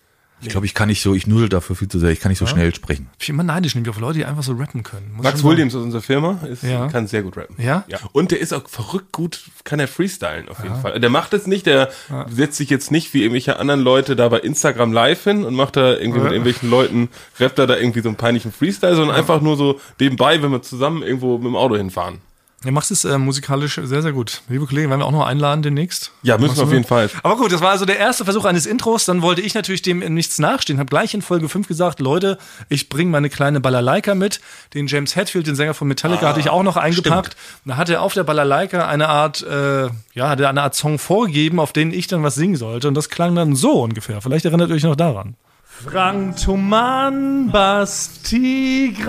Ich 0.43 0.49
glaube, 0.49 0.65
ich 0.65 0.73
kann 0.73 0.87
nicht 0.89 1.03
so, 1.03 1.13
ich 1.13 1.27
nudel 1.27 1.49
dafür 1.49 1.75
viel 1.75 1.87
zu 1.87 1.99
sehr, 1.99 2.09
ich 2.09 2.19
kann 2.19 2.29
nicht 2.31 2.39
so 2.39 2.47
schnell 2.47 2.73
sprechen. 2.73 3.09
Ich 3.19 3.27
bin 3.27 3.35
immer 3.35 3.43
neidisch, 3.43 3.75
nämlich 3.75 3.91
auf 3.91 3.99
Leute, 3.99 4.17
die 4.17 4.25
einfach 4.25 4.41
so 4.41 4.53
rappen 4.53 4.81
können. 4.81 5.11
Muss 5.13 5.23
Max 5.23 5.41
schon 5.41 5.51
Williams 5.51 5.75
aus 5.75 5.83
unserer 5.83 6.01
Firma 6.01 6.39
ist, 6.49 6.63
Ja. 6.63 6.87
kann 6.87 7.05
sehr 7.05 7.21
gut 7.21 7.37
rappen. 7.37 7.55
Ja? 7.59 7.83
ja. 7.87 7.99
Und 8.11 8.31
der 8.31 8.39
ist 8.39 8.51
auch 8.51 8.67
verrückt 8.67 9.11
gut, 9.11 9.41
kann 9.65 9.79
er 9.79 9.87
freestylen 9.87 10.49
auf 10.49 10.63
jeden 10.63 10.81
Fall. 10.81 10.99
Der 10.99 11.11
macht 11.11 11.33
es 11.33 11.45
nicht, 11.45 11.67
der 11.67 11.91
setzt 12.27 12.57
sich 12.57 12.71
jetzt 12.71 12.89
nicht 12.89 13.13
wie 13.13 13.21
irgendwelche 13.21 13.59
anderen 13.59 13.81
Leute 13.81 14.15
da 14.15 14.29
bei 14.29 14.39
Instagram 14.39 14.91
live 14.93 15.23
hin 15.23 15.43
und 15.45 15.53
macht 15.53 15.75
da 15.77 15.91
irgendwie 15.91 16.19
mit 16.21 16.31
irgendwelchen 16.31 16.71
Leuten, 16.71 17.09
rappt 17.39 17.59
er 17.59 17.67
da 17.67 17.77
irgendwie 17.77 18.01
so 18.01 18.09
einen 18.09 18.17
peinlichen 18.17 18.51
Freestyle, 18.51 18.95
sondern 18.95 19.15
einfach 19.15 19.41
nur 19.41 19.57
so 19.57 19.79
nebenbei, 19.99 20.41
wenn 20.41 20.51
wir 20.51 20.63
zusammen 20.63 21.03
irgendwo 21.03 21.37
mit 21.37 21.45
dem 21.47 21.55
Auto 21.55 21.75
hinfahren. 21.75 22.19
Er 22.63 22.71
macht 22.71 22.91
es 22.91 23.03
äh, 23.05 23.17
musikalisch 23.17 23.79
sehr, 23.83 24.03
sehr 24.03 24.11
gut. 24.11 24.43
Liebe 24.47 24.67
Kollegen, 24.67 24.91
werden 24.91 24.99
wir 24.99 25.07
auch 25.07 25.11
noch 25.11 25.25
einladen 25.25 25.63
demnächst. 25.63 26.11
Ja, 26.21 26.37
müssen 26.37 26.49
Machst 26.49 26.57
wir 26.57 26.61
du 26.61 26.67
auf 26.67 26.73
jeden? 26.73 26.85
Fall. 26.85 27.09
Aber 27.23 27.35
gut, 27.37 27.51
das 27.51 27.59
war 27.61 27.71
also 27.71 27.85
der 27.85 27.97
erste 27.97 28.23
Versuch 28.23 28.45
eines 28.45 28.67
Intros. 28.67 29.05
Dann 29.05 29.23
wollte 29.23 29.41
ich 29.41 29.55
natürlich 29.55 29.81
dem 29.81 30.03
in 30.03 30.13
nichts 30.13 30.37
nachstehen. 30.37 30.77
Habe 30.77 30.89
gleich 30.89 31.15
in 31.15 31.23
Folge 31.23 31.49
5 31.49 31.67
gesagt, 31.67 31.99
Leute, 31.99 32.37
ich 32.69 32.87
bringe 32.87 33.09
meine 33.09 33.31
kleine 33.31 33.61
Balalaika 33.61 34.13
mit. 34.13 34.41
Den 34.75 34.85
James 34.85 35.15
Hetfield, 35.15 35.47
den 35.47 35.55
Sänger 35.55 35.73
von 35.73 35.87
Metallica, 35.87 36.27
hatte 36.27 36.39
ich 36.39 36.51
auch 36.51 36.61
noch 36.61 36.77
eingepackt. 36.77 37.35
Da 37.65 37.77
hat 37.77 37.89
er 37.89 38.03
auf 38.03 38.13
der 38.13 38.25
Balalaika 38.25 38.87
eine 38.87 39.09
Art, 39.09 39.41
äh, 39.41 39.89
ja, 40.13 40.29
hat 40.29 40.39
er 40.39 40.49
eine 40.49 40.61
Art 40.61 40.75
Song 40.75 40.99
vorgegeben, 40.99 41.59
auf 41.59 41.73
den 41.73 41.91
ich 41.91 42.05
dann 42.05 42.21
was 42.21 42.35
singen 42.35 42.57
sollte. 42.57 42.87
Und 42.87 42.93
das 42.93 43.09
klang 43.09 43.33
dann 43.33 43.55
so 43.55 43.81
ungefähr. 43.81 44.21
Vielleicht 44.21 44.45
erinnert 44.45 44.69
ihr 44.69 44.75
euch 44.75 44.83
noch 44.83 44.95
daran. 44.95 45.35
Frank 45.63 46.37
Thoman 46.37 47.49
Bastigra 47.51 49.01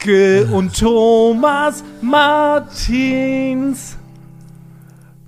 Ge 0.00 0.44
und 0.44 0.76
Thomas 0.78 1.84
Martins 2.00 3.96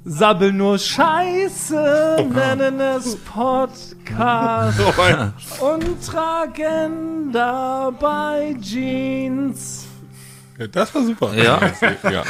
sabbeln 0.04 0.57
nur 0.57 0.78
Scheiße, 0.78 2.26
nennen 2.35 2.80
es 2.80 3.16
Podcast 3.16 4.80
und 5.61 6.04
tragen 6.04 7.30
dabei 7.33 8.57
Jeans. 8.61 9.87
Ja, 10.59 10.66
das 10.66 10.95
war 10.95 11.04
super. 11.04 11.33
Ja. 11.35 11.61
ja. 12.11 12.23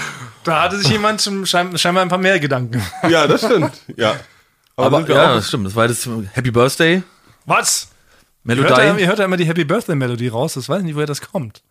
Da 0.45 0.62
hatte 0.62 0.79
sich 0.79 0.89
jemand 0.89 1.23
schon 1.23 1.47
schein, 1.47 1.77
scheinbar 1.79 2.03
ein 2.03 2.09
paar 2.09 2.19
mehr 2.19 2.39
Gedanken. 2.39 2.83
Ja, 3.09 3.27
das 3.27 3.45
stimmt. 3.45 3.73
Ja. 3.97 4.15
Aber 4.77 5.07
wir 5.07 5.15
ja, 5.15 5.31
auch- 5.33 5.37
das 5.37 5.49
stimmt. 5.49 5.67
Das 5.67 5.75
war 5.75 5.89
das 5.89 6.09
Happy 6.33 6.50
Birthday 6.50 7.03
Was? 7.47 7.89
Ihr 8.45 8.57
hört, 8.57 8.71
ja, 8.71 8.77
Melodie. 8.77 9.00
ihr 9.03 9.07
hört 9.09 9.19
ja 9.19 9.25
immer 9.27 9.37
die 9.37 9.45
Happy 9.47 9.65
Birthday 9.65 9.95
Melodie 9.97 10.29
raus, 10.29 10.55
das 10.55 10.69
weiß 10.69 10.79
ich 10.79 10.85
nicht, 10.85 10.95
woher 10.97 11.07
das 11.07 11.21
kommt. 11.21 11.62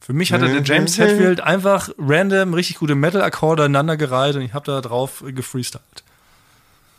Für 0.00 0.12
mich 0.12 0.32
hatte 0.32 0.46
der 0.48 0.62
James 0.62 0.98
Hetfield 0.98 1.40
einfach 1.40 1.90
random 1.98 2.54
richtig 2.54 2.78
gute 2.78 2.94
Metal-Akkorde 2.94 3.64
aneinander 3.64 3.96
gereiht 3.96 4.36
und 4.36 4.42
ich 4.42 4.52
habe 4.54 4.66
da 4.66 4.80
drauf 4.80 5.24
gefreestylt. 5.26 5.82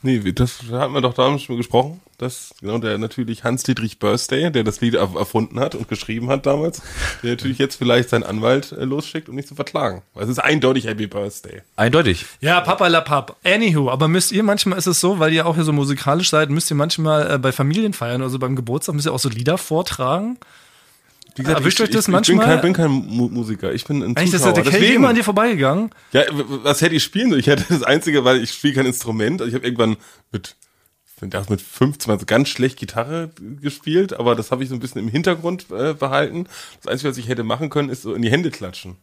Nee, 0.02 0.24
wie- 0.24 0.34
das 0.34 0.60
hatten 0.72 0.94
wir 0.94 1.02
doch 1.02 1.16
damals 1.16 1.42
schon 1.44 1.58
gesprochen. 1.58 2.00
Das, 2.20 2.54
genau, 2.62 2.78
der 2.78 2.98
natürlich 3.00 3.44
Hans-Dietrich 3.44 3.98
Birthday, 4.00 4.52
der 4.52 4.64
das 4.64 4.80
Lied 4.80 4.94
er- 4.94 5.16
erfunden 5.18 5.60
hat 5.60 5.74
und 5.75 5.90
geschrieben 5.90 6.30
hat 6.30 6.46
damals, 6.46 6.82
der 7.24 7.32
natürlich 7.32 7.58
jetzt 7.58 7.75
vielleicht 7.75 8.10
seinen 8.10 8.24
Anwalt 8.24 8.72
äh, 8.72 8.86
losschickt, 8.86 9.30
um 9.30 9.36
nicht 9.36 9.48
zu 9.48 9.56
verklagen. 9.56 10.04
Weil 10.14 10.25
es 10.25 10.30
ist 10.30 10.40
eindeutig 10.40 10.86
Happy 10.86 11.08
Birthday. 11.08 11.62
Eindeutig. 11.75 12.25
Ja, 12.40 12.62
Papa 12.62 12.88
la 12.88 13.02
Pap. 13.02 13.36
Anywho, 13.44 13.90
aber 13.90 14.08
müsst 14.08 14.32
ihr 14.32 14.44
manchmal 14.44 14.78
ist 14.78 14.86
es 14.88 15.00
so, 15.02 15.18
weil 15.20 15.34
ihr 15.34 15.46
auch 15.48 15.56
hier 15.56 15.64
so 15.64 15.74
musikalisch 15.74 16.30
seid, 16.30 16.52
müsst 16.52 16.70
ihr 16.72 16.75
manchmal 16.78 17.32
äh, 17.34 17.38
bei 17.40 17.52
Familienfeiern, 17.52 18.22
also 18.22 18.38
beim 18.40 18.56
Geburtstag, 18.56 18.94
müsst 18.96 19.08
ihr 19.08 19.14
auch 19.14 19.20
so 19.20 19.30
Lieder 19.30 19.58
vortragen? 19.58 20.38
Wie 21.36 21.44
gesagt, 21.44 21.60
Erwischt 21.60 21.80
ich, 21.80 21.84
euch 21.84 21.89
das 21.89 22.06
ich, 22.06 22.08
ich 22.08 22.12
manchmal? 22.13 22.38
bin 22.62 22.74
kein, 22.74 22.92
bin 22.92 23.08
kein 23.08 23.15
Mu 23.18 23.27
Musiker, 23.27 23.74
ich 23.74 23.84
bin 23.86 23.98
ein 24.01 24.15
Eigentlich, 24.15 24.32
das 24.32 24.42
Zuschauer. 24.42 24.58
ist 24.58 24.65
der 24.65 24.72
Deswegen- 24.72 24.96
immer 24.96 25.10
an 25.10 25.15
dir 25.15 25.24
vorbeigegangen. 25.24 25.89
Ja, 26.13 26.24
was 26.32 26.82
hätte 26.82 26.96
ich 26.96 27.04
spielen 27.04 27.30
sollen? 27.30 27.42
Ich 27.42 27.48
hätte 27.48 27.65
das 27.68 27.84
Einzige, 27.84 28.24
weil 28.24 28.42
ich 28.42 28.51
spiele 28.51 28.74
kein 28.75 28.86
Instrument. 28.86 29.42
Also 29.42 29.50
ich 29.50 29.56
habe 29.56 29.65
irgendwann 29.65 29.98
mit, 30.32 30.56
ich 31.22 31.50
mit 31.50 31.62
15 31.62 32.12
also 32.12 32.25
ganz 32.25 32.48
schlecht 32.50 32.77
Gitarre 32.80 33.32
gespielt, 33.62 34.13
aber 34.18 34.36
das 34.36 34.51
habe 34.51 34.63
ich 34.63 34.70
so 34.70 34.75
ein 34.75 34.80
bisschen 34.80 35.01
im 35.01 35.10
Hintergrund 35.10 35.65
äh, 35.72 35.94
behalten. 35.94 36.48
Das 36.82 36.92
Einzige, 36.92 37.10
was 37.10 37.18
ich 37.18 37.27
hätte 37.27 37.44
machen 37.44 37.70
können, 37.70 37.89
ist 37.89 38.04
so 38.04 38.13
in 38.13 38.22
die 38.22 38.32
Hände 38.32 38.50
klatschen. 38.50 38.96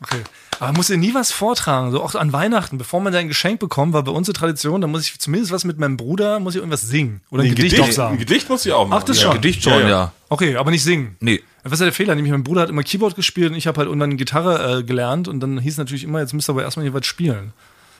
Okay. 0.00 0.22
Aber 0.60 0.72
muss 0.74 0.90
ihr 0.90 0.96
nie 0.96 1.14
was 1.14 1.32
vortragen, 1.32 1.90
so 1.90 2.02
auch 2.02 2.14
an 2.14 2.32
Weihnachten, 2.32 2.78
bevor 2.78 3.00
man 3.00 3.12
sein 3.12 3.28
Geschenk 3.28 3.58
bekommt, 3.60 3.92
war 3.94 4.04
bei 4.04 4.12
uns 4.12 4.26
die 4.26 4.32
Tradition, 4.32 4.80
da 4.80 4.86
muss 4.86 5.02
ich 5.02 5.18
zumindest 5.18 5.52
was 5.52 5.64
mit 5.64 5.78
meinem 5.78 5.96
Bruder, 5.96 6.38
muss 6.38 6.54
ich 6.54 6.58
irgendwas 6.58 6.82
singen. 6.82 7.20
Oder 7.30 7.42
ein, 7.42 7.54
Gedicht, 7.54 7.80
auch 7.80 7.86
ein 7.86 7.92
sagen. 7.92 8.18
Gedicht 8.18 8.48
muss 8.48 8.64
ich 8.64 8.72
auch 8.72 8.86
machen. 8.86 9.00
Ach, 9.02 9.04
das 9.06 9.16
ja. 9.16 9.24
schon. 9.24 9.34
Gedicht 9.34 9.62
schon, 9.62 9.88
ja. 9.88 10.12
Okay, 10.28 10.56
aber 10.56 10.70
nicht 10.70 10.84
singen. 10.84 11.16
Nee. 11.20 11.42
Was 11.70 11.76
ist 11.76 11.80
ja 11.80 11.86
der 11.86 11.92
Fehler? 11.92 12.14
Nämlich 12.14 12.32
mein 12.32 12.44
Bruder 12.44 12.62
hat 12.62 12.68
immer 12.70 12.82
Keyboard 12.82 13.14
gespielt 13.16 13.50
und 13.50 13.56
ich 13.56 13.66
habe 13.66 13.78
halt 13.78 13.88
irgendwann 13.88 14.16
Gitarre 14.16 14.78
äh, 14.78 14.82
gelernt 14.84 15.28
und 15.28 15.40
dann 15.40 15.58
hieß 15.58 15.76
natürlich 15.78 16.04
immer, 16.04 16.20
jetzt 16.20 16.32
müsst 16.34 16.48
ihr 16.48 16.52
aber 16.52 16.62
erstmal 16.62 16.84
hier 16.84 16.94
was 16.94 17.06
spielen. 17.06 17.52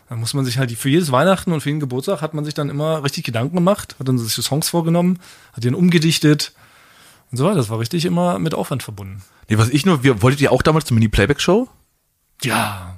Dann 0.09 0.21
muss 0.21 0.33
man 0.35 0.45
sich 0.45 0.57
halt, 0.59 0.73
für 0.73 0.89
jedes 0.89 1.13
Weihnachten 1.13 1.53
und 1.53 1.61
für 1.61 1.69
jeden 1.69 1.81
Geburtstag 1.81 2.23
hat 2.23 2.33
man 2.35 2.45
sich 2.45 2.55
dann 2.55 2.71
immer 2.71 3.05
richtig 3.05 3.25
Gedanken 3.25 3.55
gemacht, 3.57 3.95
hat 3.99 4.09
dann 4.09 4.19
sich 4.19 4.33
so 4.33 4.41
Songs 4.43 4.69
vorgenommen, 4.71 5.19
hat 5.53 5.65
die 5.65 5.69
dann 5.69 5.75
umgedichtet 5.75 6.53
und 7.31 7.37
so 7.39 7.45
weiter. 7.45 7.57
Das 7.57 7.69
war 7.69 7.79
richtig 7.79 8.05
immer 8.07 8.39
mit 8.39 8.55
Aufwand 8.55 8.83
verbunden. 8.83 9.23
Nee, 9.51 9.59
was 9.59 9.69
ich 9.69 9.85
nur, 9.85 10.03
wir, 10.03 10.23
wolltet 10.23 10.41
ihr 10.41 10.51
auch 10.53 10.63
damals 10.63 10.87
zur 10.87 10.95
Mini-Playback-Show? 10.95 11.69
Ja. 12.43 12.97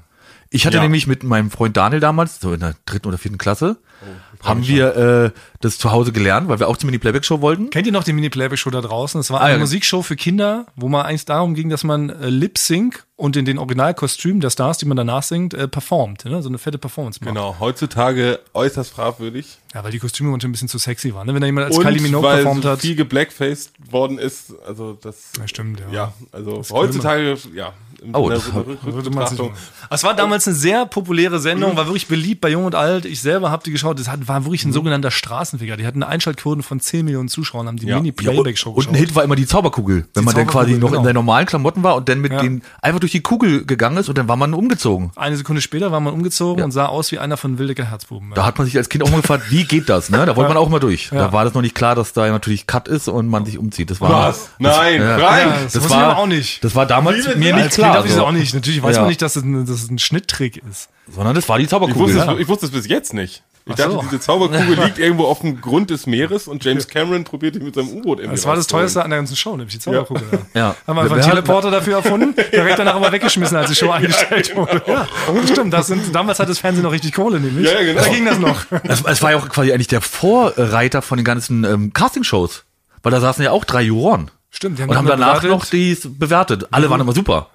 Ich 0.51 0.67
hatte 0.67 0.77
Ja. 0.77 0.83
nämlich 0.83 1.07
mit 1.07 1.23
meinem 1.23 1.51
Freund 1.51 1.77
Daniel 1.77 2.01
damals, 2.01 2.41
so 2.41 2.53
in 2.53 2.61
der 2.61 2.75
dritten 2.87 3.09
oder 3.09 3.19
vierten 3.19 3.39
Klasse, 3.39 3.77
Oh, 4.03 4.07
haben 4.43 4.67
wir 4.67 4.97
äh, 4.97 5.31
das 5.61 5.79
zu 5.79 5.91
Hause 5.93 6.13
gelernt, 6.13 6.49
weil 6.49 6.59
wir 6.61 6.69
auch 6.69 6.77
zur 6.77 6.87
Mini-Playback-Show 6.87 7.41
wollten. 7.43 7.71
Kennt 7.71 7.87
ihr 7.87 7.93
noch 7.93 8.05
die 8.05 8.13
Mini-Playback-Show 8.15 8.71
da 8.71 8.81
draußen? 8.81 9.19
Das 9.19 9.31
war 9.31 9.41
Ah, 9.41 9.45
eine 9.45 9.55
ja. 9.55 9.59
Musikshow 9.61 10.03
für 10.03 10.17
Kinder, 10.17 10.67
wo 10.77 10.89
man 10.89 11.05
eigentlich 11.05 11.27
darum 11.27 11.55
ging, 11.55 11.69
dass 11.69 11.85
man 11.85 12.09
äh, 12.11 12.29
Lip-Sync 12.31 13.05
und 13.17 13.37
in 13.37 13.45
den 13.45 13.59
Originalkostümen 13.59 14.41
der 14.41 14.49
Stars, 14.49 14.79
die 14.79 14.87
man 14.87 14.97
danach 14.97 15.23
singt, 15.23 15.53
äh, 15.53 15.69
performt. 15.69 16.25
Ne? 16.25 16.41
So 16.43 16.49
eine 16.49 16.57
fette 16.57 16.79
Performance 16.79 17.21
macht. 17.21 17.29
Genau, 17.35 17.57
heutzutage 17.61 18.41
äußerst 18.55 18.91
fragwürdig. 18.93 19.59
Ja, 19.75 19.85
weil 19.85 19.91
die 19.93 19.99
Kostüme 19.99 20.31
manchmal 20.31 20.49
ein 20.49 20.53
bisschen 20.53 20.69
zu 20.69 20.79
sexy 20.79 21.13
waren. 21.15 21.27
Ne? 21.27 21.35
Wenn 21.35 21.41
da 21.43 21.47
jemand 21.47 21.67
als 21.67 21.77
Und 21.77 21.85
Kylie 21.85 22.01
Minogue 22.01 22.27
weil 22.27 22.37
performt 22.43 22.63
so 22.65 22.71
hat. 22.71 22.81
viel 22.81 22.97
geblackfaced 22.97 23.73
worden 23.93 24.19
ist, 24.19 24.55
also 24.67 24.95
das, 24.95 25.33
Ja, 25.39 25.47
stimmt, 25.47 25.81
ja. 25.81 25.87
ja, 25.93 26.13
also 26.33 26.57
Das 26.59 26.71
heutzutage, 26.71 27.37
ja, 27.55 27.75
in 28.03 28.15
Oh, 28.15 28.29
das 28.31 28.43
Rückbetrachtung. 28.87 29.53
Es 29.91 30.03
war 30.05 30.15
damals 30.15 30.47
eine 30.47 30.57
sehr 30.57 30.87
populäre 30.87 31.39
Sendung, 31.39 31.77
war 31.77 31.87
wirklich 31.87 32.09
beliebt 32.09 32.41
bei 32.41 32.49
Jung 32.51 32.65
und 32.65 32.75
Alt. 32.75 33.05
Ich 33.05 33.21
selber 33.21 33.51
habe 33.51 33.63
die 33.65 33.71
geschaut. 33.71 33.99
Das 33.99 34.09
hat, 34.09 34.27
war 34.29 34.45
wirklich 34.45 34.65
ein 34.65 34.73
sogenannter 34.73 35.11
Straßenfeger. 35.11 35.77
Die 35.77 35.87
hatten 35.87 36.03
eine 36.03 36.11
Einschaltquote 36.11 36.63
von 36.63 36.81
10 36.81 37.05
Millionen 37.05 37.29
Zuschauern, 37.29 37.67
haben 37.67 37.77
die 37.77 37.87
Ja. 37.87 37.97
Mini-Playback-Show 37.97 38.71
Und 38.71 38.89
ein 38.89 38.95
Hit 38.95 39.15
war 39.15 39.25
immer 39.25 39.37
die 39.37 39.47
Zauberkugel, 39.47 40.07
wenn 40.15 40.25
man 40.25 40.35
dann 40.35 40.47
quasi 40.47 40.73
Zauberkugel, 40.73 40.79
noch 40.81 40.89
in 40.89 40.93
genau. 40.93 41.05
seinen 41.05 41.15
normalen 41.15 41.47
Klamotten 41.47 41.83
war 41.83 41.97
und 41.97 42.09
dann 42.09 42.21
mit 42.21 42.33
Ja. 42.33 42.41
den 42.43 42.63
einfach 42.83 43.01
durch 43.01 43.13
die 43.13 43.21
Kugel 43.21 43.65
gegangen 43.67 43.97
ist 43.99 44.09
und 44.09 44.17
dann 44.19 44.29
war 44.29 44.37
man 44.37 44.55
umgezogen. 44.55 45.11
Eine 45.17 45.37
Sekunde 45.37 45.61
später 45.63 45.93
war 45.93 46.01
man 46.01 46.15
umgezogen 46.15 46.59
Ja. 46.61 46.65
und 46.65 46.71
sah 46.73 46.87
aus 46.87 47.13
wie 47.13 47.19
einer 47.19 47.37
von 47.37 47.59
Wildecker 47.59 47.85
Herzbuben. 47.85 48.33
Da 48.35 48.45
hat 48.47 48.59
man 48.59 48.67
sich 48.67 48.77
als 48.77 48.89
Kind 48.89 49.05
auch 49.05 49.11
mal 49.11 49.21
gefragt, 49.21 49.45
wie 49.51 49.65
geht 49.65 49.89
das? 49.89 50.11
Ne? 50.11 50.25
Da 50.27 50.37
wollte 50.37 50.49
man 50.49 50.57
auch 50.57 50.69
mal 50.69 50.81
durch. 50.81 51.11
Ja. 51.13 51.19
Da 51.27 51.33
war 51.33 51.45
das 51.45 51.55
noch 51.55 51.63
nicht 51.63 51.75
klar, 51.75 51.95
dass 51.95 52.13
da 52.13 52.29
natürlich 52.29 52.67
Cut 52.67 52.89
ist 52.89 53.09
und 53.09 53.29
man 53.29 53.45
sich 53.45 53.59
umzieht. 53.59 53.91
Das 53.91 54.01
war 54.01 54.29
Was? 54.29 54.51
Nein, 54.59 55.01
ja. 55.01 55.19
Frank! 55.19 55.41
Ja, 55.41 55.57
das 55.73 55.75
ich 55.87 55.93
aber 55.93 56.19
auch 56.19 56.27
nicht. 56.27 56.63
Das 56.65 56.75
war 56.75 56.87
damals 56.87 57.17
mir 57.19 57.25
das? 57.25 57.37
nicht 57.37 57.55
Als 57.65 57.77
Klar. 57.93 57.97
dachte 57.97 58.09
ich 58.09 58.15
das 58.15 58.21
so. 58.21 58.27
auch 58.27 58.33
nicht. 58.33 58.55
Natürlich 58.55 58.83
weiß 58.83 58.97
Ja. 58.97 59.03
man 59.03 59.09
nicht, 59.09 59.23
dass 59.23 59.37
es, 59.37 59.43
ein, 59.43 59.67
dass 59.67 59.83
es 59.83 59.91
ein 59.91 59.99
Schnitttrick 59.99 60.57
ist. 60.71 60.89
Sondern 61.13 61.35
das 61.35 61.49
war 61.49 61.59
die 61.59 61.65
Ich 61.65 61.71
Zauberkugel. 61.71 62.03
wusste, 62.03 62.19
Ja. 62.19 62.33
es, 62.35 62.41
ich 62.41 62.49
wusste 62.49 62.67
es 62.67 62.73
bis 62.73 62.87
jetzt 62.89 63.15
nicht. 63.15 63.43
Ich 63.67 63.73
Ach 63.75 63.77
dachte, 63.77 63.93
so. 63.93 64.03
diese 64.03 64.21
Zauberkugel 64.21 64.75
liegt 64.85 64.99
irgendwo 64.99 65.27
auf 65.27 65.41
dem 65.41 65.61
Grund 65.61 65.91
des 65.91 66.07
Meeres 66.07 66.49
und 66.49 66.65
James 66.65 66.89
Cameron 66.89 67.25
probiert 67.25 67.55
die 67.57 67.61
mit 67.61 67.75
seinem 67.75 67.89
U-Boot 67.89 68.19
irgendwie 68.19 68.37
Das 68.37 68.47
war 68.47 68.57
das 68.57 68.67
teuerste 68.67 69.05
an 69.05 69.11
der 69.11 69.19
ganzen 69.19 69.37
Show, 69.37 69.51
nämlich 69.51 69.75
die 69.75 69.79
Zauberkugel. 69.81 70.23
Ja. 70.55 70.61
Ja. 70.61 70.77
Haben 70.87 70.97
wir 70.97 71.03
einfach 71.03 71.17
einen 71.17 71.25
Teleporter 71.29 71.71
dafür 71.71 71.97
erfunden, 71.97 72.35
direkt 72.53 72.79
danach 72.79 72.95
aber 72.95 73.13
weggeschmissen, 73.13 73.57
als 73.59 73.69
die 73.69 73.77
Show 73.77 73.91
eingestellt 73.91 74.57
wurde. 74.57 74.83
Ja, 74.87 75.07
das 75.35 75.51
stimmt. 75.51 75.75
Das 75.75 75.87
sind, 75.89 76.15
damals 76.15 76.39
hat 76.41 76.49
das 76.49 76.59
Fernsehen 76.59 76.85
noch 76.85 76.93
richtig 76.93 77.13
Kohle, 77.13 77.39
nämlich. 77.39 77.67
Ja, 77.67 77.79
ja, 77.81 77.85
genau. 77.93 78.01
Da 78.03 78.09
ging 78.09 78.25
das 78.25 78.39
noch. 78.39 78.65
Es, 78.85 79.05
es 79.05 79.23
war 79.23 79.33
ja 79.33 79.37
auch 79.37 79.49
quasi 79.51 79.73
eigentlich 79.73 79.89
der 79.89 80.01
Vorreiter 80.01 81.03
von 81.03 81.19
den 81.19 81.25
ganzen 81.25 81.65
ähm, 81.65 81.93
Castingshows. 81.93 82.65
Weil 83.03 83.13
da 83.13 83.21
saßen 83.21 83.45
ja 83.45 83.51
auch 83.51 83.65
drei 83.65 83.83
Juroren. 83.83 84.31
Stimmt, 84.51 84.79
die 84.79 84.83
Und 84.83 84.97
haben 84.97 85.07
danach 85.07 85.41
bewertet. 85.41 85.51
noch 85.51 85.65
die 85.67 85.97
bewertet. 86.19 86.69
Alle 86.71 86.91
waren 86.91 87.01
immer 87.01 87.13
super. 87.15 87.49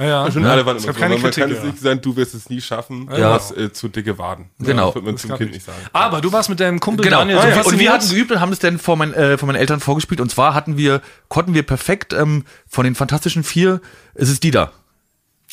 Ja, 0.00 0.06
ja. 0.06 0.22
Und 0.24 0.44
alle 0.46 0.64
waren 0.66 0.76
Es 0.78 0.84
immer 0.84 0.94
so. 0.94 0.98
keine 0.98 1.14
Man 1.14 1.22
Kritik, 1.24 1.44
kann 1.44 1.52
es 1.52 1.62
nicht 1.62 1.78
sagen, 1.78 2.00
du 2.00 2.16
wirst 2.16 2.34
es 2.34 2.48
nie 2.48 2.60
schaffen. 2.60 3.06
Du 3.06 3.16
Ja. 3.16 3.34
hast 3.34 3.56
äh, 3.56 3.72
zu 3.72 3.88
dicke 3.88 4.16
Waden. 4.18 4.46
Genau. 4.58 4.86
Das 4.86 4.94
wird 4.96 5.04
man 5.04 5.16
zum 5.18 5.34
Kind 5.36 5.52
nicht. 5.52 5.64
sagen. 5.66 5.78
Aber 5.92 6.20
du 6.20 6.32
warst 6.32 6.48
mit 6.48 6.58
deinem 6.58 6.80
Kumpel 6.80 7.04
Genau. 7.04 7.18
Daniel 7.18 7.38
Ah, 7.38 7.42
so 7.42 7.48
ja. 7.48 7.60
Und 7.62 7.78
wir 7.78 7.92
hatten 7.92 8.08
geübt 8.08 8.30
und 8.32 8.40
haben 8.40 8.52
es 8.52 8.58
dann 8.58 8.78
vor, 8.78 8.96
mein, 8.96 9.12
äh, 9.14 9.36
vor 9.38 9.46
meinen 9.46 9.56
Eltern 9.56 9.80
vorgespielt. 9.80 10.20
Und 10.20 10.30
zwar 10.30 10.54
hatten 10.54 10.76
wir, 10.76 11.02
konnten 11.28 11.54
wir 11.54 11.62
perfekt 11.62 12.12
ähm, 12.14 12.44
von 12.66 12.84
den 12.84 12.94
Fantastischen 12.94 13.44
Vier, 13.44 13.80
es 14.14 14.28
ist 14.30 14.42
die 14.42 14.50
da. 14.50 14.72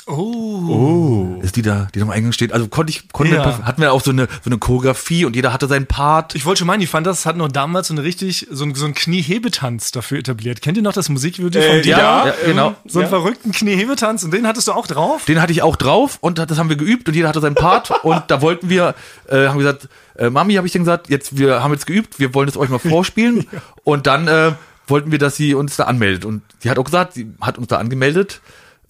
Oh. 0.07 1.39
Ist 1.41 1.55
die 1.57 1.61
da, 1.61 1.87
die 1.93 1.99
da 1.99 2.05
am 2.05 2.11
Eingang 2.11 2.31
steht. 2.31 2.53
Also 2.53 2.67
konnte 2.67 2.91
ich, 2.91 3.09
konnten 3.11 3.33
Ja. 3.35 3.65
hatten 3.65 3.81
wir 3.81 3.91
auch 3.91 4.01
so 4.01 4.11
eine, 4.11 4.27
so 4.43 4.49
eine 4.49 4.57
Choreografie 4.57 5.25
und 5.25 5.35
jeder 5.35 5.51
hatte 5.53 5.67
seinen 5.67 5.85
Part. 5.85 6.33
Ich 6.35 6.45
wollte 6.45 6.59
schon 6.59 6.67
meinen, 6.67 6.79
die 6.79 6.87
fand 6.87 7.05
das, 7.05 7.25
hat 7.25 7.35
noch 7.37 7.49
damals 7.49 7.87
so 7.89 7.93
eine 7.93 8.03
richtig, 8.03 8.47
so 8.49 8.63
ein, 8.65 8.73
so 8.75 8.85
ein 8.85 8.93
Kniehebetanz 8.93 9.91
dafür 9.91 10.19
etabliert. 10.19 10.61
Kennt 10.61 10.77
ihr 10.77 10.83
noch 10.83 10.93
das 10.93 11.09
Musikvideo 11.09 11.61
von 11.61 11.75
Äh, 11.77 11.81
dir? 11.81 11.97
ja, 11.97 12.27
ja, 12.27 12.33
genau. 12.45 12.75
So 12.85 12.99
einen 12.99 13.05
Ja. 13.05 13.09
verrückten 13.09 13.51
Kniehebetanz 13.51 14.23
und 14.23 14.33
den 14.33 14.47
hattest 14.47 14.67
du 14.67 14.71
auch 14.73 14.87
drauf? 14.87 15.25
Den 15.25 15.41
hatte 15.41 15.51
ich 15.51 15.61
auch 15.61 15.75
drauf 15.75 16.17
und 16.21 16.39
das 16.39 16.57
haben 16.57 16.69
wir 16.69 16.77
geübt 16.77 17.07
und 17.07 17.13
jeder 17.15 17.27
hatte 17.27 17.41
seinen 17.41 17.55
Part 17.55 17.91
und 18.03 18.23
da 18.27 18.41
wollten 18.41 18.69
wir, 18.69 18.95
äh, 19.29 19.47
haben 19.47 19.57
gesagt, 19.59 19.89
äh, 20.15 20.29
Mami, 20.29 20.55
habe 20.55 20.67
ich 20.67 20.73
dann 20.73 20.83
gesagt, 20.83 21.09
jetzt 21.09 21.37
wir 21.37 21.61
haben 21.63 21.71
jetzt 21.73 21.85
geübt, 21.85 22.19
wir 22.19 22.33
wollen 22.33 22.47
es 22.49 22.57
euch 22.57 22.69
mal 22.69 22.79
vorspielen 22.79 23.45
und 23.83 24.07
dann 24.07 24.27
äh, 24.27 24.51
wollten 24.87 25.11
wir, 25.11 25.19
dass 25.19 25.35
sie 25.35 25.53
uns 25.53 25.75
da 25.75 25.83
anmeldet 25.83 26.23
und 26.23 26.41
sie 26.59 26.69
hat 26.69 26.79
auch 26.79 26.85
gesagt, 26.85 27.13
sie 27.13 27.29
hat 27.41 27.57
uns 27.57 27.67
da 27.67 27.77
angemeldet. 27.77 28.39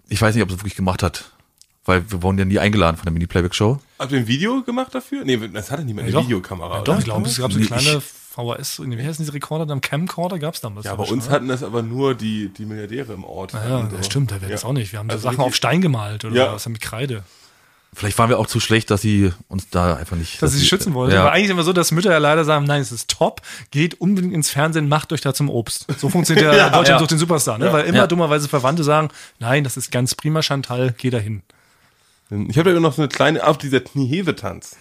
Ich 0.10 0.22
weiß 0.22 0.36
nicht, 0.36 0.44
ob 0.44 0.50
sie 0.50 0.56
es 0.56 0.62
wirklich 0.62 0.76
gemacht 0.76 1.04
hat, 1.04 1.32
weil 1.86 2.10
wir 2.12 2.22
wurden 2.24 2.38
ja 2.40 2.46
nie 2.46 2.60
eingeladen 2.60 2.98
von 2.98 3.06
der 3.06 3.14
Mini-Playback-Show. 3.14 3.80
Habt 4.00 4.12
ihr 4.12 4.20
ein 4.20 4.28
Video 4.28 4.62
gemacht 4.64 4.94
dafür? 4.96 5.24
Nee, 5.26 5.38
das 5.54 5.72
hatte 5.72 5.84
niemand 5.84 6.06
eine 6.06 6.14
doch. 6.14 6.24
Videokamera. 6.24 6.82
Doch, 6.82 6.94
oder? 6.94 7.00
ich 7.00 7.06
glaube, 7.06 7.28
es 7.28 7.38
gab 7.38 7.52
so 7.52 7.60
Nee, 7.60 7.66
kleine 7.66 8.02
VHS, 8.02 8.82
wie 8.86 9.04
heißen 9.04 9.24
diese 9.26 9.34
Rekorder? 9.34 9.66
Dann 9.66 9.82
Camcorder 9.82 10.38
gab 10.40 10.54
es 10.54 10.62
damals. 10.62 10.86
Ja, 10.86 10.96
bei 10.96 11.04
uns 11.04 11.26
ne? 11.26 11.32
hatten 11.32 11.48
das 11.48 11.64
aber 11.64 11.82
nur 11.82 12.14
die, 12.16 12.50
die 12.50 12.66
Milliardäre 12.66 13.14
im 13.14 13.24
Ort. 13.24 13.54
Ja, 13.54 13.78
Und, 13.80 13.92
das 13.94 14.02
äh, 14.02 14.04
stimmt, 14.04 14.32
da 14.32 14.40
wäre 14.42 14.52
das 14.52 14.62
ja. 14.64 14.70
auch 14.70 14.74
nicht. 14.74 14.92
Wir 14.92 15.00
haben 15.00 15.10
so 15.10 15.14
Also 15.14 15.24
Sachen 15.24 15.36
richtig- 15.38 15.48
auf 15.48 15.56
Stein 15.56 15.82
gemalt 15.82 16.24
oder 16.26 16.36
Ja. 16.36 16.54
was 16.54 16.68
mit 16.70 16.80
Kreide. 16.82 17.24
Vielleicht 17.98 18.20
waren 18.20 18.30
wir 18.30 18.38
auch 18.38 18.46
zu 18.46 18.60
schlecht, 18.60 18.92
dass 18.92 19.02
sie 19.02 19.34
uns 19.48 19.72
da 19.72 19.96
einfach 19.96 20.16
nicht. 20.16 20.40
Dass 20.40 20.52
sie 20.52 20.60
sich 20.60 20.70
schützen 20.70 20.94
wollte. 20.94 21.16
Ja. 21.16 21.22
Aber 21.22 21.32
eigentlich 21.32 21.50
immer 21.50 21.64
so, 21.64 21.74
dass 21.74 21.92
Mütter 21.92 22.12
ja 22.12 22.20
leider 22.20 22.46
sagen, 22.46 22.66
nein, 22.66 22.80
es 22.80 22.92
ist 22.92 23.10
top, 23.10 23.42
geht 23.72 24.00
unbedingt 24.00 24.36
ins 24.36 24.52
Fernsehen, 24.52 24.88
macht 24.88 25.12
euch 25.14 25.22
da 25.22 25.34
zum 25.34 25.50
Obst. 25.50 25.88
So 25.98 26.08
funktioniert 26.08 26.46
ja, 26.56 26.66
Deutschland 26.70 26.88
ja. 26.90 27.00
sucht 27.00 27.10
den 27.10 27.18
Superstar, 27.18 27.58
ne? 27.58 27.74
Weil 27.74 27.86
immer 27.86 27.98
Ja. 27.98 28.08
dummerweise 28.08 28.48
Verwandte 28.48 28.84
sagen, 28.84 29.10
nein, 29.40 29.64
das 29.64 29.78
ist 29.78 29.92
ganz 29.92 30.14
prima, 30.14 30.44
Chantal, 30.44 30.94
geh 30.96 31.10
dahin. 31.10 31.42
Ich 32.30 32.60
habe 32.60 32.72
da 32.72 32.80
noch 32.80 32.94
so 32.94 33.02
eine 33.02 33.10
kleine, 33.10 33.48
auf 33.48 33.58
dieser 33.58 33.80
Kniehebetanz. 33.80 34.76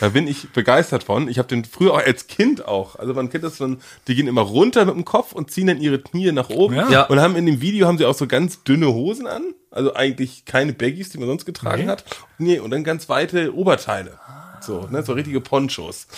Da 0.00 0.10
bin 0.10 0.26
ich 0.26 0.50
begeistert 0.50 1.04
von. 1.04 1.28
Ich 1.28 1.38
habe 1.38 1.48
den 1.48 1.64
früher 1.64 1.94
auch 1.94 1.98
als 2.04 2.26
Kind 2.26 2.66
auch. 2.66 2.96
Also 2.96 3.14
man 3.14 3.30
kennt 3.30 3.44
das 3.44 3.58
dann, 3.58 3.80
die 4.06 4.14
gehen 4.14 4.26
immer 4.26 4.42
runter 4.42 4.84
mit 4.84 4.94
dem 4.94 5.04
Kopf 5.04 5.32
und 5.32 5.50
ziehen 5.50 5.66
dann 5.66 5.80
ihre 5.80 5.98
Knie 5.98 6.30
nach 6.32 6.50
oben. 6.50 6.76
Ja. 6.76 6.90
Ja. 6.90 7.02
Und 7.06 7.20
haben 7.20 7.36
in 7.36 7.46
dem 7.46 7.60
Video 7.60 7.86
haben 7.86 7.98
sie 7.98 8.04
auch 8.04 8.14
so 8.14 8.26
ganz 8.26 8.62
dünne 8.64 8.88
Hosen 8.92 9.26
an. 9.26 9.54
Also 9.70 9.94
eigentlich 9.94 10.44
keine 10.44 10.72
Baggies, 10.72 11.10
die 11.10 11.18
man 11.18 11.28
sonst 11.28 11.44
getragen 11.44 11.84
Nee. 11.84 11.88
hat. 11.88 12.04
Nee, 12.38 12.58
und 12.58 12.70
dann 12.70 12.84
ganz 12.84 13.08
weite 13.08 13.54
Oberteile. 13.54 14.18
So, 14.60 14.88
ne, 14.90 15.02
so 15.02 15.12
richtige 15.12 15.40
Ponchos. 15.40 16.08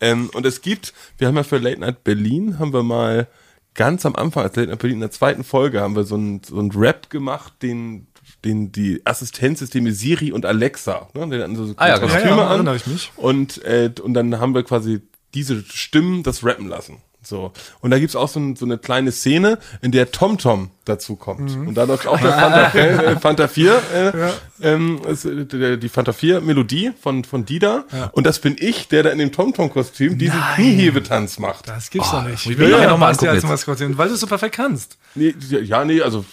Ähm, 0.00 0.30
und 0.34 0.46
es 0.46 0.60
gibt, 0.60 0.94
wir 1.16 1.26
haben 1.26 1.36
ja 1.36 1.42
für 1.42 1.58
Late 1.58 1.80
Night 1.80 2.04
Berlin, 2.04 2.58
haben 2.58 2.72
wir 2.72 2.82
mal 2.84 3.26
ganz 3.74 4.06
am 4.06 4.14
Anfang, 4.14 4.44
als 4.44 4.54
Late 4.56 4.68
Night 4.70 4.78
Berlin 4.78 4.96
in 4.98 5.00
der 5.00 5.10
zweiten 5.10 5.42
Folge, 5.42 5.80
haben 5.80 5.96
wir 5.96 6.04
so 6.04 6.14
einen 6.14 6.42
so 6.44 6.58
einen 6.58 6.70
Rap 6.70 7.10
gemacht, 7.10 7.54
den 7.62 8.06
den 8.44 8.70
die 8.72 9.00
Assistenzsysteme 9.04 9.92
Siri 9.92 10.32
und 10.32 10.46
Alexa, 10.46 11.08
ne, 11.14 11.28
die 11.28 11.42
hatten 11.42 11.56
so 11.56 11.74
Ah, 11.76 11.88
ja, 11.88 11.98
genau. 11.98 12.12
Kostüme 12.12 12.30
Ja, 12.30 12.36
ja, 12.36 12.46
an 12.46 12.54
erinnere 12.54 12.76
ich 12.76 12.86
mich. 12.86 13.12
und 13.16 13.62
äh, 13.64 13.90
und 14.02 14.14
dann 14.14 14.38
haben 14.40 14.54
wir 14.54 14.62
quasi 14.62 15.00
diese 15.34 15.62
Stimmen 15.64 16.22
das 16.22 16.44
rappen 16.44 16.68
lassen. 16.68 16.98
So. 17.28 17.52
Und 17.80 17.90
da 17.90 17.98
gibt's 17.98 18.16
auch 18.16 18.28
so, 18.28 18.40
ein, 18.40 18.56
so 18.56 18.64
eine 18.64 18.78
kleine 18.78 19.12
Szene, 19.12 19.58
in 19.82 19.92
der 19.92 20.10
TomTom 20.10 20.70
dazu 20.86 21.14
kommt. 21.14 21.54
Und 21.54 21.74
da 21.74 21.84
läuft 21.84 22.06
auch 22.06 22.18
der 22.18 22.32
Fanta, 22.32 22.72
äh, 22.72 23.20
Fanta 23.20 23.48
4, 23.48 23.82
äh, 23.94 24.66
ähm, 24.66 25.00
ist, 25.06 25.26
äh, 25.26 25.76
die 25.76 25.88
Fanta 25.90 26.14
4 26.14 26.40
Melodie 26.40 26.92
von, 26.98 27.24
von 27.24 27.44
Dida. 27.44 27.84
Und 28.12 28.26
das 28.26 28.38
bin 28.38 28.56
ich, 28.58 28.88
der 28.88 29.02
da 29.02 29.10
in 29.10 29.18
dem 29.18 29.30
TomTom-Kostüm 29.30 30.16
diesen. 30.16 30.40
Kniehebetanz 30.54 31.38
macht. 31.38 31.68
Das 31.68 31.90
gibt's 31.90 32.10
doch 32.10 32.24
nicht. 32.24 32.46
muss 32.46 32.54
ich 32.54 32.58
mir 32.58 32.70
nachher 32.70 32.88
noch 32.88 32.98
mal 32.98 33.08
Basti 33.08 33.26
angucken 33.28 33.42
jetzt. 33.42 33.50
Maskottchen, 33.50 33.98
weil 33.98 34.08
du 34.08 34.14
es 34.14 34.20
so 34.20 34.26
perfekt 34.26 34.54
kannst. 34.54 34.96
Nee, 35.14 35.34
ja, 35.50 35.84
nee, 35.84 36.00
also 36.00 36.24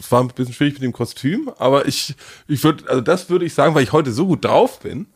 es 0.00 0.10
war 0.10 0.22
ein 0.22 0.28
bisschen 0.28 0.54
schwierig 0.54 0.74
mit 0.74 0.82
dem 0.82 0.92
Kostüm, 0.92 1.50
aber 1.58 1.86
ich, 1.86 2.14
ich 2.48 2.64
würde, 2.64 2.88
also 2.88 3.02
das 3.02 3.28
würde 3.28 3.44
ich 3.44 3.52
sagen, 3.52 3.74
weil 3.74 3.82
ich 3.82 3.92
heute 3.92 4.12
so 4.12 4.26
gut 4.26 4.44
drauf 4.44 4.80
bin 4.80 5.06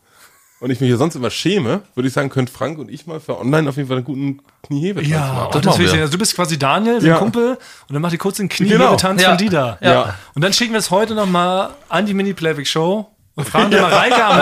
und 0.64 0.70
ich 0.70 0.80
mich 0.80 0.88
hier 0.88 0.96
sonst 0.96 1.14
immer 1.14 1.30
schäme, 1.30 1.82
würde 1.94 2.08
ich 2.08 2.14
sagen, 2.14 2.30
können 2.30 2.48
Frank 2.48 2.78
und 2.78 2.90
ich 2.90 3.06
mal 3.06 3.20
für 3.20 3.38
online 3.38 3.68
auf 3.68 3.76
jeden 3.76 3.88
Fall 3.88 3.98
einen 3.98 4.06
guten 4.06 4.40
Kniehebetanz 4.62 5.12
Ja, 5.12 5.20
machen. 5.32 5.48
das 5.52 5.64
machen 5.64 5.66
will 5.66 5.72
ich 5.72 5.78
wir. 5.78 5.88
sehen. 5.90 6.00
Also 6.00 6.12
du 6.12 6.18
bist 6.18 6.34
quasi 6.34 6.58
Daniel, 6.58 7.00
sein 7.00 7.10
Ja. 7.10 7.18
Kumpel, 7.18 7.50
und 7.88 7.92
dann 7.92 8.02
macht 8.02 8.12
ihr 8.14 8.18
kurz 8.18 8.38
den 8.38 8.48
Genau. 8.48 8.76
Kniehebetanz 8.76 9.22
Ja. 9.22 9.28
von 9.28 9.38
Dida. 9.38 9.78
Ja. 9.80 10.14
Und 10.34 10.42
dann 10.42 10.52
schicken 10.52 10.72
wir 10.72 10.80
es 10.80 10.90
heute 10.90 11.14
nochmal 11.14 11.70
an 11.88 12.06
die 12.06 12.14
Mini-Playback-Show 12.14 13.06
und 13.36 13.48
fragen 13.48 13.70
dann 13.72 13.82
mal 13.82 13.92
Reike 13.92 14.24
am 14.24 14.38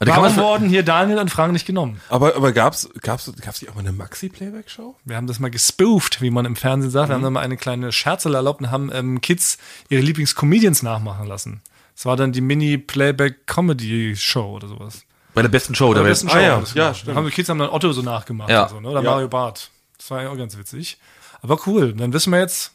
warum 0.00 0.22
man- 0.22 0.36
wurden 0.36 0.68
hier 0.68 0.82
Daniel 0.82 1.18
und 1.18 1.30
Frank 1.30 1.52
nicht 1.52 1.66
genommen? 1.66 2.00
Aber, 2.08 2.36
aber 2.36 2.52
gab's, 2.52 2.88
gab's, 3.02 3.30
gab's 3.44 3.58
hier 3.58 3.68
auch 3.70 3.74
mal 3.74 3.80
eine 3.80 3.92
Maxi-Playback-Show? 3.92 4.94
Wir 5.04 5.16
haben 5.16 5.26
das 5.26 5.40
mal 5.40 5.50
gespoofed, 5.50 6.22
wie 6.22 6.30
man 6.30 6.46
im 6.46 6.56
Fernsehen 6.56 6.90
sagt. 6.90 7.08
Mhm. 7.08 7.10
Wir 7.10 7.14
haben 7.16 7.22
dann 7.24 7.32
mal 7.34 7.40
eine 7.40 7.58
kleine 7.58 7.92
Scherzel 7.92 8.34
erlaubt 8.34 8.62
und 8.62 8.70
haben 8.70 8.90
ähm, 8.94 9.20
Kids 9.20 9.58
ihre 9.90 10.00
Lieblingscomedians 10.00 10.82
nachmachen 10.82 11.26
lassen. 11.26 11.60
Das 11.96 12.06
war 12.06 12.16
dann 12.16 12.32
die 12.32 12.40
Mini-Playback-Comedy-Show 12.40 14.54
oder 14.56 14.68
sowas. 14.68 15.02
Bei 15.34 15.42
der 15.42 15.48
besten 15.48 15.74
Show 15.74 15.92
der 15.94 16.02
Der 16.02 16.10
besten 16.10 16.28
Ah 16.28 16.32
Show. 16.32 16.38
ja, 16.38 16.60
das 16.60 16.74
ja, 16.74 16.84
gemacht. 16.84 16.96
stimmt. 17.00 17.16
Haben 17.16 17.26
die 17.26 17.32
Kids 17.32 17.48
haben 17.48 17.58
dann 17.58 17.70
Otto 17.70 17.92
so 17.92 18.02
nachgemacht 18.02 18.50
Ja. 18.50 18.62
und 18.64 18.68
so, 18.70 18.80
ne? 18.80 18.88
Oder 18.90 19.02
Ja. 19.02 19.10
Mario 19.10 19.28
Barth. 19.28 19.70
Das 19.98 20.10
war 20.10 20.22
ja 20.22 20.30
auch 20.30 20.36
ganz 20.36 20.56
witzig. 20.56 20.98
Aber 21.42 21.58
cool. 21.66 21.92
Dann 21.92 22.12
wissen 22.12 22.30
wir 22.32 22.38
jetzt, 22.40 22.72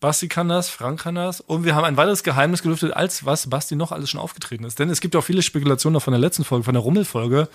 Basti 0.00 0.28
kann 0.28 0.48
das, 0.48 0.70
Frank 0.70 1.00
kann 1.02 1.14
das. 1.14 1.40
Und 1.42 1.64
wir 1.64 1.74
haben 1.74 1.84
ein 1.84 1.96
weiteres 1.98 2.22
Geheimnis 2.22 2.62
gelüftet, 2.62 2.94
als 2.96 3.26
was 3.26 3.50
Basti 3.50 3.76
noch 3.76 3.92
alles 3.92 4.08
schon 4.08 4.18
aufgetreten 4.20 4.64
ist. 4.64 4.78
Denn 4.78 4.88
es 4.88 5.00
gibt 5.02 5.14
auch 5.14 5.20
viele 5.22 5.42
Spekulationen 5.42 5.92
noch 5.94 6.02
von 6.02 6.12
der 6.12 6.20
letzten 6.20 6.42
Folge, 6.44 6.64
von 6.64 6.72
der 6.72 6.82
Rummelfolge, 6.82 7.48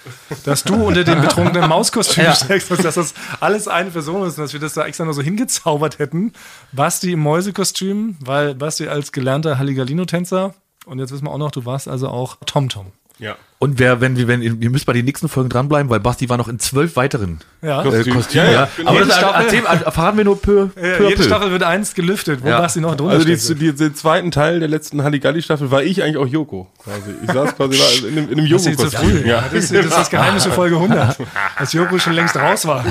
dass 0.43 0.63
du 0.63 0.75
unter 0.75 1.03
dem 1.03 1.21
betrunkenen 1.21 1.67
Mauskostüm 1.67 2.23
Ja. 2.25 2.35
steckst, 2.35 2.69
und 2.71 2.83
dass 2.85 2.95
das 2.95 3.15
alles 3.39 3.67
eine 3.67 3.89
Person 3.89 4.27
ist 4.27 4.37
und 4.37 4.43
dass 4.43 4.53
wir 4.53 4.59
das 4.59 4.73
da 4.73 4.85
extra 4.85 5.05
nur 5.05 5.15
so 5.15 5.23
hingezaubert 5.23 5.97
hätten. 5.97 6.33
Basti 6.71 7.13
im 7.13 7.19
Mäusekostüm, 7.21 8.15
weil 8.19 8.53
Basti 8.53 8.87
als 8.87 9.11
gelernter 9.11 9.57
Halligalino-Tänzer 9.57 10.53
und 10.85 10.99
jetzt 10.99 11.11
wissen 11.11 11.25
wir 11.25 11.31
auch 11.31 11.39
noch, 11.39 11.49
du 11.51 11.65
warst 11.65 11.87
also 11.87 12.09
auch 12.09 12.37
TomTom. 12.45 12.91
Ja. 13.17 13.37
Und 13.57 13.79
wer, 13.79 14.01
wenn 14.01 14.17
wir, 14.17 14.27
wenn, 14.27 14.41
ihr 14.41 14.69
müsst 14.69 14.85
bei 14.85 14.91
den 14.91 15.05
nächsten 15.05 15.29
Folgen 15.29 15.49
dranbleiben, 15.49 15.89
weil 15.89 16.01
Basti 16.01 16.27
war 16.27 16.35
noch 16.37 16.49
in 16.49 16.59
zwölf 16.59 16.97
weiteren 16.97 17.39
Ja. 17.61 17.81
äh, 17.81 17.83
Kostüm. 17.85 18.13
Kostümen. 18.13 18.45
Ja, 18.47 18.51
Ja, 18.51 18.59
ja, 18.61 18.69
genau. 18.75 18.89
Aber 18.89 18.97
Jede 18.99 19.07
das 19.09 19.17
Staffel- 19.17 19.43
erzählen, 19.45 19.65
erfahren 19.65 20.17
wir 20.17 20.25
nur 20.25 20.41
peu, 20.41 20.59
Ja, 20.75 20.97
peu, 20.97 21.09
jede. 21.09 21.23
Staffel 21.23 21.51
wird 21.51 21.63
eins 21.63 21.93
gelüftet, 21.95 22.43
wo 22.43 22.49
Ja. 22.49 22.59
Basti 22.59 22.81
noch 22.81 22.95
drunter 22.95 23.13
Also 23.13 23.25
die, 23.25 23.55
die, 23.59 23.73
den 23.73 23.95
zweiten 23.95 24.29
Teil 24.31 24.59
der 24.59 24.67
letzten 24.67 25.03
Halligalli-Staffel 25.03 25.71
war 25.71 25.83
ich 25.83 26.03
eigentlich 26.03 26.17
auch 26.17 26.27
Joko. 26.27 26.67
Quasi. 26.83 27.15
Ich 27.23 27.31
saß 27.31 27.55
quasi 27.55 28.07
in 28.07 28.17
einem, 28.17 28.29
in 28.33 28.39
einem 28.39 28.49
Das 28.49 28.65
ist 28.65 28.77
zu 28.77 28.83
Joko-Kostüm. 28.87 29.25
Ja. 29.25 29.41
Das, 29.51 29.53
ist, 29.63 29.73
das 29.73 29.85
ist 29.85 29.97
das 29.97 30.09
Geheimnis 30.09 30.43
für 30.43 30.51
Folge 30.51 30.75
100. 30.75 31.17
Dass 31.57 31.71
Joko 31.73 31.97
schon 31.97 32.13
längst 32.13 32.35
raus 32.35 32.65
war. 32.67 32.83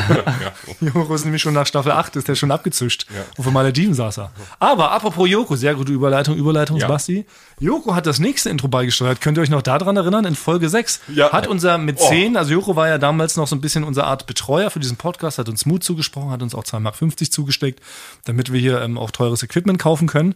Joko 0.80 1.14
ist 1.14 1.24
nämlich 1.24 1.42
schon 1.42 1.52
nach 1.54 1.66
Staffel 1.66 1.92
8, 1.92 2.16
ist 2.16 2.26
der 2.26 2.36
schon 2.36 2.50
abgezischt. 2.50 3.06
Und 3.36 3.44
von 3.44 3.52
Malediven 3.52 3.92
saß 3.92 4.18
er. 4.18 4.30
Aber 4.60 4.92
apropos 4.92 5.28
Joko, 5.28 5.56
sehr 5.56 5.74
gute 5.74 5.92
Überleitung, 5.92 6.36
Überleitung, 6.36 6.78
Ja. 6.78 6.88
Basti. 6.88 7.26
Joko 7.60 7.94
hat 7.94 8.06
das 8.06 8.18
nächste 8.18 8.48
Intro 8.50 8.66
beigesteuert. 8.68 9.20
Könnt 9.20 9.38
ihr 9.38 9.42
euch 9.42 9.50
noch 9.50 9.62
daran 9.62 9.96
erinnern? 9.96 10.24
In 10.24 10.34
Folge 10.34 10.53
6 10.62 11.00
Ja. 11.14 11.32
hat 11.32 11.46
unser 11.46 11.78
Mäzen, 11.78 12.36
also 12.36 12.52
Joko 12.52 12.76
war 12.76 12.88
ja 12.88 12.98
damals 12.98 13.36
noch 13.36 13.46
so 13.46 13.56
ein 13.56 13.60
bisschen 13.60 13.84
unsere 13.84 14.06
Art 14.06 14.26
Betreuer 14.26 14.70
für 14.70 14.80
diesen 14.80 14.96
Podcast, 14.96 15.38
hat 15.38 15.48
uns 15.48 15.66
Mut 15.66 15.84
zugesprochen, 15.84 16.30
hat 16.30 16.42
uns 16.42 16.54
auch 16.54 16.64
2,50 16.64 16.80
Mark 16.80 17.32
zugesteckt, 17.32 17.80
damit 18.24 18.52
wir 18.52 18.60
hier 18.60 18.80
ähm, 18.82 18.98
auch 18.98 19.10
teures 19.10 19.42
Equipment 19.42 19.78
kaufen 19.78 20.06
können. 20.06 20.34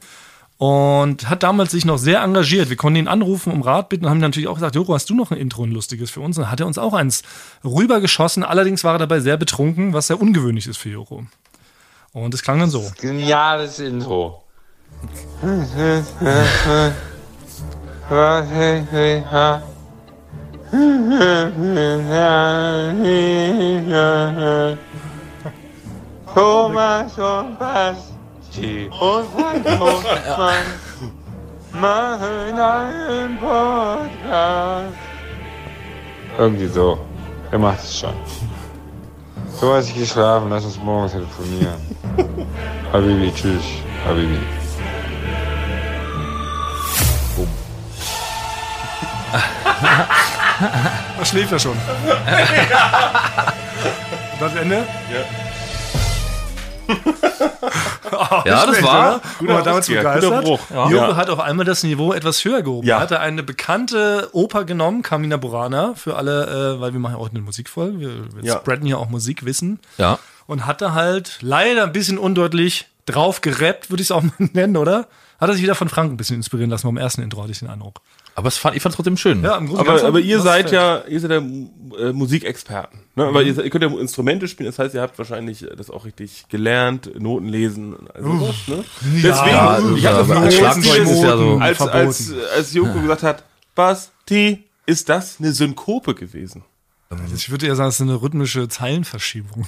Und 0.59 1.31
hat 1.31 1.45
damals 1.45 1.71
sich 1.71 1.85
noch 1.85 1.99
sehr 1.99 2.21
engagiert. 2.21 2.69
Wir 2.69 2.77
konnten 2.77 2.99
ihn 2.99 3.07
anrufen, 3.07 3.53
um 3.53 3.63
Rat 3.63 3.89
bitten 3.91 4.07
und 4.07 4.11
haben 4.11 4.19
natürlich 4.19 4.49
auch 4.49 4.55
gesagt, 4.55 4.75
Joko, 4.75 4.93
hast 4.93 5.09
du 5.09 5.15
noch 5.15 5.31
ein 5.31 5.39
Intro, 5.39 5.63
ein 5.63 5.71
lustiges 5.71 6.11
für 6.11 6.21
uns? 6.21 6.37
Und 6.37 6.43
dann 6.43 6.51
hat 6.51 6.59
er 6.59 6.67
uns 6.67 6.79
auch 6.79 6.95
eins 6.95 7.23
rübergeschossen. 7.65 8.43
Allerdings 8.43 8.83
war 8.83 8.97
er 8.97 8.99
dabei 8.99 9.21
sehr 9.21 9.37
betrunken, 9.37 9.93
was 9.93 10.09
sehr 10.09 10.21
ungewöhnlich 10.21 10.67
ist 10.67 10.79
für 10.79 10.89
Joko. 10.89 11.25
Und 12.13 12.35
es 12.35 12.43
klang 12.43 12.59
dann 12.59 12.71
so. 12.71 12.91
Geniales 13.01 13.79
Intro. 13.79 14.43
Thomas 26.35 27.19
und 27.19 27.59
Basti 27.59 28.91
und 29.01 29.25
Frank 29.35 29.65
und 29.81 30.05
Mann 30.39 30.67
machen 31.73 32.59
einen 32.59 33.38
Podcast. 33.38 34.95
Irgendwie 36.37 36.66
so. 36.66 36.99
Er 37.51 37.59
macht 37.59 37.79
es 37.79 38.01
schon. 38.01 38.14
So 39.59 39.73
hast 39.73 39.88
ich 39.88 39.95
geschlafen, 39.95 40.51
lass 40.51 40.64
uns 40.66 40.79
morgen 40.79 41.11
telefonieren. 41.11 41.81
Habibi, 42.92 43.33
tschüss. 43.35 43.64
Habibi. 44.07 44.38
Da 51.18 51.25
schläft 51.25 51.53
er 51.53 51.59
schon. 51.59 51.77
Das 54.40 54.55
Ende? 54.55 54.85
Ja, 58.44 58.44
das 58.44 58.64
Schlecht, 58.64 58.83
war. 58.85 59.21
Guter 59.38 59.55
war 59.55 59.62
damals 59.62 59.87
guter 59.88 60.42
Bruch. 60.42 60.61
Joko 60.71 60.90
Ja. 60.94 61.16
hat 61.16 61.31
auf 61.31 61.40
einmal 61.40 61.64
das 61.66 61.83
Niveau 61.83 62.12
etwas 62.12 62.44
höher 62.44 62.62
gehoben. 62.62 62.87
Ja. 62.87 62.97
Er 62.97 63.01
hatte 63.01 63.21
eine 63.21 63.42
bekannte 63.42 64.29
Oper 64.33 64.64
genommen, 64.64 65.03
Carmina 65.03 65.37
Burana, 65.37 65.92
für 65.94 66.16
alle, 66.16 66.77
äh, 66.77 66.81
weil 66.81 66.92
wir 66.92 67.01
machen 67.01 67.14
ja 67.14 67.18
auch 67.18 67.31
eine 67.31 67.40
Musikfolge. 67.40 67.99
Wir, 68.01 68.11
wir 68.35 68.44
Ja. 68.44 68.55
spreaden 68.59 68.87
hier 68.87 68.99
auch 68.99 69.09
Musikwissen. 69.09 69.79
Ja. 69.99 70.18
Und 70.47 70.66
hat 70.66 70.81
da 70.81 70.94
halt 70.94 71.38
leider 71.42 71.85
ein 71.85 71.92
bisschen 71.92 72.18
undeutlich 72.18 72.87
drauf 73.07 73.40
gerappt, 73.40 73.90
würde 73.90 74.03
ich 74.03 74.07
es 74.09 74.11
auch 74.12 74.23
mal 74.23 74.33
nennen, 74.38 74.77
oder? 74.77 75.07
Hat 75.40 75.49
er 75.49 75.53
sich 75.53 75.62
wieder 75.62 75.75
von 75.75 75.88
Frank 75.88 76.11
ein 76.12 76.16
bisschen 76.16 76.37
inspirieren 76.37 76.71
lassen 76.71 76.87
beim 76.88 76.97
ersten 76.97 77.23
Intro, 77.23 77.42
hatte 77.42 77.53
ich 77.53 77.59
den 77.61 77.68
Eindruck. 77.68 78.01
Aber 78.38 78.46
es 78.48 78.57
fand, 78.57 78.77
ich 78.77 78.83
fand 78.83 78.92
es 78.92 78.96
trotzdem 78.96 79.16
schön. 79.16 79.42
Ja, 79.42 79.57
im 79.57 79.66
Grunde 79.66 79.81
Aber, 79.90 80.01
aber 80.05 80.20
ihr 80.20 80.37
das 80.37 80.44
seid 80.44 80.70
ja, 80.70 81.03
ihr 81.09 81.18
seid 81.18 81.33
ja 81.33 81.38
äh, 81.38 82.12
Musikexperten. 82.12 83.01
Ne? 83.16 83.35
Weil 83.35 83.48
ihr, 83.48 83.55
seid- 83.55 83.64
ihr 83.64 83.70
könnt 83.70 83.83
ja 83.83 83.90
Instrumente 83.98 84.46
spielen, 84.46 84.68
das 84.68 84.79
heißt, 84.79 84.94
ihr 84.94 85.01
habt 85.03 85.18
wahrscheinlich 85.18 85.64
äh, 85.64 85.74
das 85.74 85.90
auch 85.90 86.05
richtig 86.05 86.46
gelernt, 86.48 87.11
Noten 87.20 87.48
lesen, 87.48 87.96
also 88.14 88.29
was, 88.48 88.68
ne? 88.68 88.85
Deswegen, 89.01 89.27
Ja, 89.29 89.79
ich 89.96 90.07
habe 90.07 90.18
das 90.18 90.31
aber 90.31 90.37
als 90.40 90.55
Schlagzeug 90.57 91.03
ist 91.03 91.20
ja 91.22 91.37
so. 91.37 91.59
als, 91.61 91.81
als, 91.81 92.33
als 92.57 92.72
Joko 92.74 93.01
gesagt 93.01 93.24
hat, 93.24 93.42
Basti, 93.74 94.62
ist 94.87 95.09
das 95.09 95.37
eine 95.40 95.53
Synkope 95.53 96.14
gewesen? 96.14 96.62
Ich 97.35 97.51
würde 97.51 97.66
eher 97.66 97.74
sagen, 97.74 97.88
es 97.88 97.96
ist 97.96 98.03
eine 98.03 98.20
rhythmische 98.22 98.68
Zeilenverschiebung. 98.68 99.66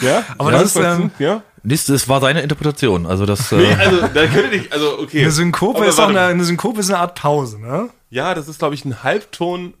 Ja? 0.00 0.24
Aber 0.38 0.52
ja, 0.52 0.58
das 0.62 0.74
ist, 0.74 0.82
ähm, 0.82 1.10
ja? 1.18 1.42
Nichts, 1.62 1.86
das 1.86 2.08
war 2.08 2.20
seine 2.20 2.40
Interpretation. 2.42 3.06
Also 3.06 3.26
das. 3.26 3.50
Nee, 3.52 3.64
Äh, 3.70 3.74
also, 3.74 4.00
da 4.14 4.26
könnt 4.26 4.52
ihr 4.52 4.58
nicht, 4.60 4.72
also, 4.72 4.98
okay. 4.98 5.20
Eine 5.22 5.30
Synkope 5.30 5.84
ist 5.84 5.98
eine, 6.00 6.20
eine 6.22 6.44
Synkope 6.44 6.80
ist 6.80 6.90
eine 6.90 6.98
Art 6.98 7.14
Pause, 7.16 7.60
ne? 7.60 7.90
Ja, 8.08 8.34
das 8.34 8.48
ist, 8.48 8.58
glaube 8.58 8.74
ich, 8.74 8.84
ein 8.84 9.02
Halbton, 9.02 9.74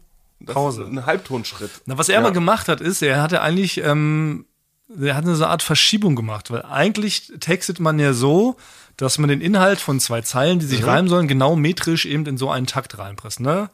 Pause. 0.46 0.86
Ein 0.90 1.04
Halbtonschritt. 1.06 1.70
Na, 1.86 1.98
was 1.98 2.08
er 2.08 2.18
aber 2.18 2.32
gemacht 2.32 2.68
hat, 2.68 2.80
ist, 2.80 3.02
er 3.02 3.20
hatte 3.22 3.42
eigentlich, 3.42 3.78
ähm, 3.84 4.46
er 5.00 5.14
hat 5.16 5.24
eine 5.24 5.34
so 5.36 5.44
eine 5.44 5.52
Art 5.52 5.62
Verschiebung 5.62 6.16
gemacht, 6.16 6.50
weil 6.50 6.62
eigentlich 6.62 7.32
textet 7.40 7.78
man 7.80 7.98
ja 7.98 8.12
so, 8.12 8.56
dass 8.96 9.18
man 9.18 9.28
den 9.28 9.40
Inhalt 9.40 9.80
von 9.80 10.00
zwei 10.00 10.20
Zeilen, 10.22 10.58
die 10.58 10.66
sich 10.66 10.84
reimen 10.86 11.08
sollen, 11.08 11.28
genau 11.28 11.56
metrisch 11.56 12.06
eben 12.06 12.26
in 12.26 12.36
so 12.38 12.50
einen 12.50 12.66
Takt 12.66 12.98
reinpresst, 12.98 13.40
ne? 13.40 13.70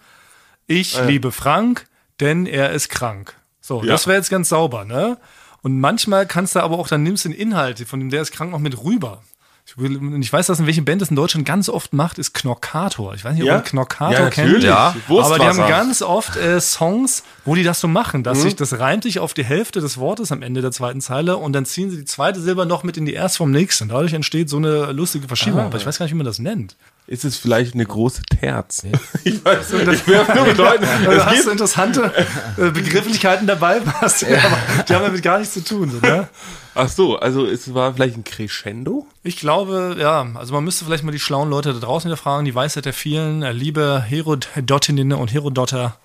Ich 0.67 1.01
liebe 1.05 1.31
Frank, 1.33 1.87
denn 2.21 2.47
er 2.47 2.71
ist 2.73 2.89
krank. 2.89 3.35
So, 3.61 3.83
Ja. 3.83 3.93
das 3.93 4.07
wäre 4.07 4.17
jetzt 4.17 4.31
ganz 4.31 4.49
sauber, 4.49 4.85
ne? 4.85 5.19
Und 5.67 5.81
manchmal 5.81 6.27
kannst 6.27 6.55
du 6.55 6.61
aber 6.61 6.79
auch, 6.79 6.87
dann 6.87 7.03
nimmst 7.03 7.25
du 7.25 7.29
den 7.31 7.37
Inhalt 7.37 7.81
von 7.89 7.99
dem, 7.99 8.09
der 8.09 8.23
ist 8.23 8.31
krank, 8.31 8.53
noch 8.53 8.61
mit 8.61 8.85
rüber. 8.85 9.23
Ich, 9.67 9.77
will, 9.77 10.01
ich 10.23 10.33
weiß, 10.33 10.47
dass 10.47 10.61
in 10.61 10.67
welchen 10.67 10.85
Band 10.85 11.03
das 11.03 11.11
in 11.11 11.17
Deutschland 11.17 11.45
ganz 11.45 11.69
oft 11.69 11.93
macht, 11.93 12.21
ist 12.21 12.35
Knockator. 12.35 13.15
Ich 13.15 13.25
weiß 13.25 13.33
nicht, 13.35 13.43
ob 13.43 13.49
Ja? 13.49 13.57
ihr 13.57 13.63
Knockator 13.63 14.13
Ja, 14.13 14.31
kennt. 14.31 14.47
natürlich. 14.47 14.65
Ja. 14.69 14.95
Aber 15.09 15.41
die 15.41 15.45
haben 15.45 15.59
ganz 15.59 16.03
oft 16.03 16.37
äh, 16.37 16.61
Songs, 16.61 17.25
wo 17.45 17.57
die 17.57 17.65
das 17.65 17.81
so 17.81 17.89
machen, 17.89 18.23
dass 18.23 18.43
sich 18.43 18.55
das 18.55 18.79
reimt 18.79 19.03
sich 19.03 19.19
auf 19.19 19.35
die 19.35 19.43
Hälfte 19.45 19.81
des 19.81 19.99
Wortes 19.99 20.31
am 20.31 20.43
Ende 20.43 20.61
der 20.61 20.71
zweiten 20.71 21.01
Zeile 21.01 21.37
und 21.37 21.53
dann 21.53 21.67
ziehen 21.67 21.91
sie 21.91 21.97
die 21.97 22.05
zweite 22.05 22.41
Silbe 22.41 22.65
noch 22.65 22.85
mit 22.85 22.97
in 22.97 23.05
die 23.05 23.15
erste 23.15 23.39
vom 23.39 23.51
nächsten. 23.51 23.89
Dadurch 23.89 24.13
entsteht 24.13 24.49
so 24.49 24.59
eine 24.59 24.93
lustige 24.93 25.27
Verschiebung. 25.27 25.63
Aber 25.63 25.79
ich 25.79 25.85
weiß 25.85 25.99
gar 25.99 26.05
nicht, 26.07 26.13
wie 26.13 26.17
man 26.19 26.27
das 26.27 26.39
nennt. 26.39 26.77
Ist 27.09 27.25
es 27.25 27.37
vielleicht 27.37 27.75
eine 27.75 27.87
große 27.87 28.23
Terz? 28.23 28.83
Ich 29.25 29.45
weiß 29.45 29.73
nicht. 29.73 29.89
Ich 29.93 30.07
will 30.07 30.25
nur 30.35 30.47
mit 30.47 30.57
Leuten. 30.57 30.85
Also 30.85 31.11
Es 31.11 31.27
hast 31.27 31.47
du 31.47 31.51
interessante 31.51 32.13
äh, 32.57 32.71
Begrifflichkeiten 32.71 33.47
dabei, 33.47 33.81
Basti, 33.81 34.27
aber 34.27 34.85
die 34.89 34.95
haben 34.95 35.05
damit 35.05 35.23
gar 35.23 35.39
nichts 35.39 35.55
zu 35.55 35.65
tun. 35.65 35.91
So, 35.91 35.99
ne? 35.99 36.29
ach 36.75 36.89
so, 36.89 37.19
also 37.19 37.47
es 37.47 37.73
war 37.75 37.95
vielleicht 37.95 38.17
ein 38.17 38.25
Crescendo? 38.25 39.07
Ich 39.23 39.37
glaube, 39.37 39.97
ja, 39.99 40.27
also 40.35 40.55
man 40.55 40.65
müsste 40.65 40.85
vielleicht 40.85 41.05
mal 41.05 41.13
die 41.13 41.21
schlauen 41.21 41.51
Leute 41.51 41.73
da 41.73 41.81
draußen 41.81 42.09
wieder 42.09 42.17
fragen, 42.17 42.45
die 42.45 42.55
Weisheit 42.55 42.85
der 42.85 42.93
vielen, 42.93 43.43
äh, 43.43 43.53
liebe 43.53 44.03
Herodotinnen 44.07 45.13
und 45.13 45.33
Herodotter, 45.33 45.97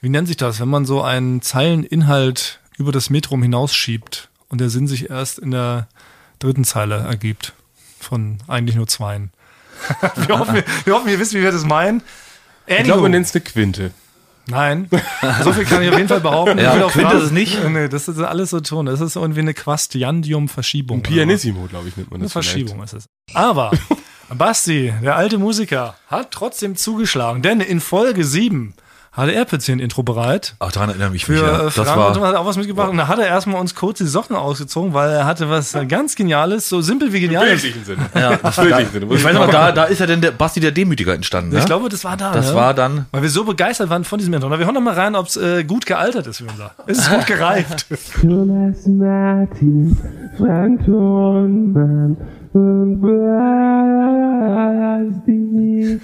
wie 0.00 0.08
nennt 0.08 0.28
sich 0.28 0.36
das, 0.36 0.60
wenn 0.60 0.68
man 0.68 0.86
so 0.86 1.02
einen 1.02 1.42
Zeileninhalt 1.42 2.60
über 2.76 2.92
das 2.92 3.10
Metrum 3.10 3.42
hinausschiebt 3.42 4.28
und 4.48 4.60
der 4.60 4.70
Sinn 4.70 4.88
sich 4.88 5.10
erst 5.10 5.38
in 5.38 5.52
der 5.52 5.88
dritten 6.38 6.64
Zeile 6.64 6.96
ergibt. 6.96 7.52
Von 8.00 8.38
eigentlich 8.48 8.74
nur 8.74 8.88
zweien. 8.88 9.30
wir, 10.26 10.38
hoffen, 10.38 10.54
wir, 10.54 10.64
wir 10.84 10.94
hoffen, 10.94 11.08
ihr 11.08 11.18
wisst, 11.18 11.34
wie 11.34 11.42
wir 11.42 11.52
das 11.52 11.64
meinen. 11.64 12.02
Ich 12.66 12.76
glaube, 12.76 12.90
Anywho. 12.92 13.02
man 13.02 13.10
nennt 13.12 13.26
es 13.26 13.34
eine 13.34 13.42
Quinte. 13.42 13.90
Nein, 14.48 14.88
so 15.44 15.52
viel 15.52 15.64
kann 15.64 15.82
ich 15.82 15.88
auf 15.90 15.96
jeden 15.96 16.08
Fall 16.08 16.20
behaupten. 16.20 16.58
Ja, 16.58 16.70
Ich 16.70 16.76
will 16.76 16.82
auch 16.82 16.90
Quinte 16.90 17.16
ist 17.16 17.22
es 17.24 17.30
nicht. 17.30 17.62
Nee, 17.68 17.88
das 17.88 18.08
ist 18.08 18.18
alles 18.18 18.50
so 18.50 18.60
Ton. 18.60 18.86
Das 18.86 19.00
ist 19.00 19.14
irgendwie 19.14 19.40
eine 19.40 19.54
Quastiandium-Verschiebung. 19.54 20.98
Ein 20.98 21.02
Pianissimo, 21.02 21.66
glaube 21.68 21.88
ich, 21.88 21.96
nennt 21.96 22.10
man 22.10 22.20
Eine 22.20 22.24
das. 22.24 22.32
vielleicht. 22.32 22.48
Verschiebung 22.50 22.82
ist 22.82 22.92
es. 22.92 23.04
Aber 23.34 23.70
Basti, 24.34 24.92
der 25.02 25.14
alte 25.16 25.38
Musiker, 25.38 25.94
hat 26.08 26.32
trotzdem 26.32 26.74
zugeschlagen, 26.74 27.42
denn 27.42 27.60
in 27.60 27.80
Folge 27.80 28.24
7 28.24 28.74
hatte 29.12 29.32
er 29.34 29.44
plötzlich 29.44 29.76
ein 29.76 29.78
Intro 29.80 30.02
bereit. 30.02 30.54
Ach, 30.58 30.72
daran 30.72 30.88
erinnere 30.88 31.14
ich 31.14 31.26
Für 31.26 31.32
mich. 31.32 31.42
Ja. 31.42 31.60
äh, 31.60 31.64
Das 31.64 31.74
Frank 31.74 31.88
und 31.90 31.94
Thomas 32.14 32.20
war, 32.20 32.28
hat 32.28 32.36
auch 32.36 32.46
was 32.46 32.56
mitgebracht. 32.56 32.88
Und 32.88 32.96
da 32.96 33.08
hat 33.08 33.18
er 33.18 33.26
erstmal 33.26 33.60
uns 33.60 33.74
kurz 33.74 33.98
die 33.98 34.06
Socken 34.06 34.34
ausgezogen, 34.36 34.94
weil 34.94 35.10
er 35.10 35.26
hatte 35.26 35.50
was 35.50 35.74
äh, 35.74 35.84
ganz 35.84 36.16
Geniales, 36.16 36.66
so 36.70 36.80
simpel 36.80 37.12
wie 37.12 37.20
genial. 37.20 37.46
ist. 37.48 37.60
Bildlichen 37.62 37.84
Sinne. 37.84 38.06
ja, 38.14 38.36
das 38.36 38.56
war 38.56 38.64
Bildlichen 38.64 38.92
Sinne. 38.92 39.14
ich 39.14 39.22
weiß 39.22 39.36
aber, 39.36 39.52
da, 39.52 39.72
da 39.72 39.84
ist 39.84 39.98
ja 39.98 40.06
denn 40.06 40.22
der 40.22 40.30
Basti 40.30 40.60
der 40.60 40.70
Demütiger 40.70 41.12
entstanden. 41.12 41.52
Ich 41.52 41.60
ne? 41.60 41.66
glaube, 41.66 41.90
das 41.90 42.04
war 42.04 42.16
da. 42.16 42.32
das 42.32 42.48
ne? 42.50 42.54
war 42.54 42.72
dann. 42.72 43.04
Weil 43.10 43.20
wir 43.20 43.28
so 43.28 43.44
begeistert 43.44 43.90
waren 43.90 44.04
von 44.04 44.18
diesem 44.18 44.32
Intro. 44.32 44.48
Na, 44.48 44.58
wir 44.58 44.64
hören 44.64 44.74
doch 44.76 44.80
mal 44.80 44.94
rein, 44.94 45.14
ob 45.14 45.26
es 45.26 45.36
äh, 45.36 45.62
gut 45.64 45.84
gealtert 45.84 46.26
ist, 46.26 46.40
wie 46.40 46.44
man 46.44 46.56
sagt. 46.56 46.88
Ist 46.88 47.00
es 47.00 47.10
gut 47.10 47.26
gereift? 47.26 47.84
Jonas 48.22 48.86
Martin, 48.86 49.94
Frank 50.38 50.86
Thornmann 50.86 52.16
und 52.54 53.00
Basti. 55.12 56.00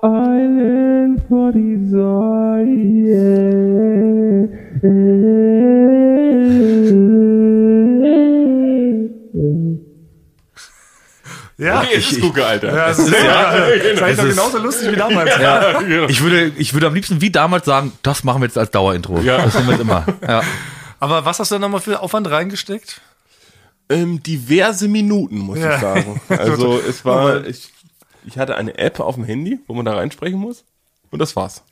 Eulen 0.00 1.20
vor 1.28 1.50
die 1.52 1.84
Säue. 1.90 3.18
ja. 11.58 11.80
Okay, 11.80 11.96
es 11.96 12.12
ist 12.12 12.20
gut 12.20 12.34
gealtert. 12.34 12.74
Ja, 12.74 12.86
das 12.88 12.98
ist, 12.98 13.10
ja, 13.12 13.52
das 13.58 14.16
doch 14.16 14.24
ist- 14.24 14.30
genauso 14.36 14.58
lustig 14.58 14.92
wie 14.92 14.96
damals. 14.96 15.30
Ja, 15.40 15.80
ich 16.08 16.22
würde, 16.22 16.52
ich 16.56 16.72
würde 16.72 16.86
am 16.86 16.94
liebsten 16.94 17.20
wie 17.20 17.30
damals 17.30 17.66
sagen, 17.66 17.92
das 18.02 18.22
machen 18.24 18.40
wir 18.42 18.46
jetzt 18.46 18.58
als 18.58 18.70
Dauerintro. 18.70 19.18
Ja. 19.20 19.42
Das 19.42 19.54
machen 19.54 19.66
wir 19.66 19.72
jetzt 19.72 19.80
immer. 19.82 20.04
Ja. 20.26 20.42
Aber 21.00 21.24
was 21.24 21.38
hast 21.38 21.50
du 21.50 21.56
da 21.56 21.58
nochmal 21.60 21.80
für 21.80 22.00
Aufwand 22.00 22.30
reingesteckt? 22.30 23.00
Ähm, 23.90 24.22
diverse 24.22 24.86
Minuten, 24.86 25.38
muss 25.38 25.58
Ja. 25.58 25.74
ich 25.74 25.80
sagen. 25.80 26.20
Also 26.28 26.78
es 26.86 27.04
war, 27.04 27.44
ich, 27.46 27.70
ich 28.28 28.38
hatte 28.38 28.56
eine 28.56 28.76
App 28.76 29.00
auf 29.00 29.14
dem 29.14 29.24
Handy, 29.24 29.58
wo 29.66 29.74
man 29.74 29.86
da 29.86 29.94
reinsprechen 29.94 30.38
muss. 30.38 30.66
Und 31.10 31.20
das 31.20 31.34
war's. 31.36 31.62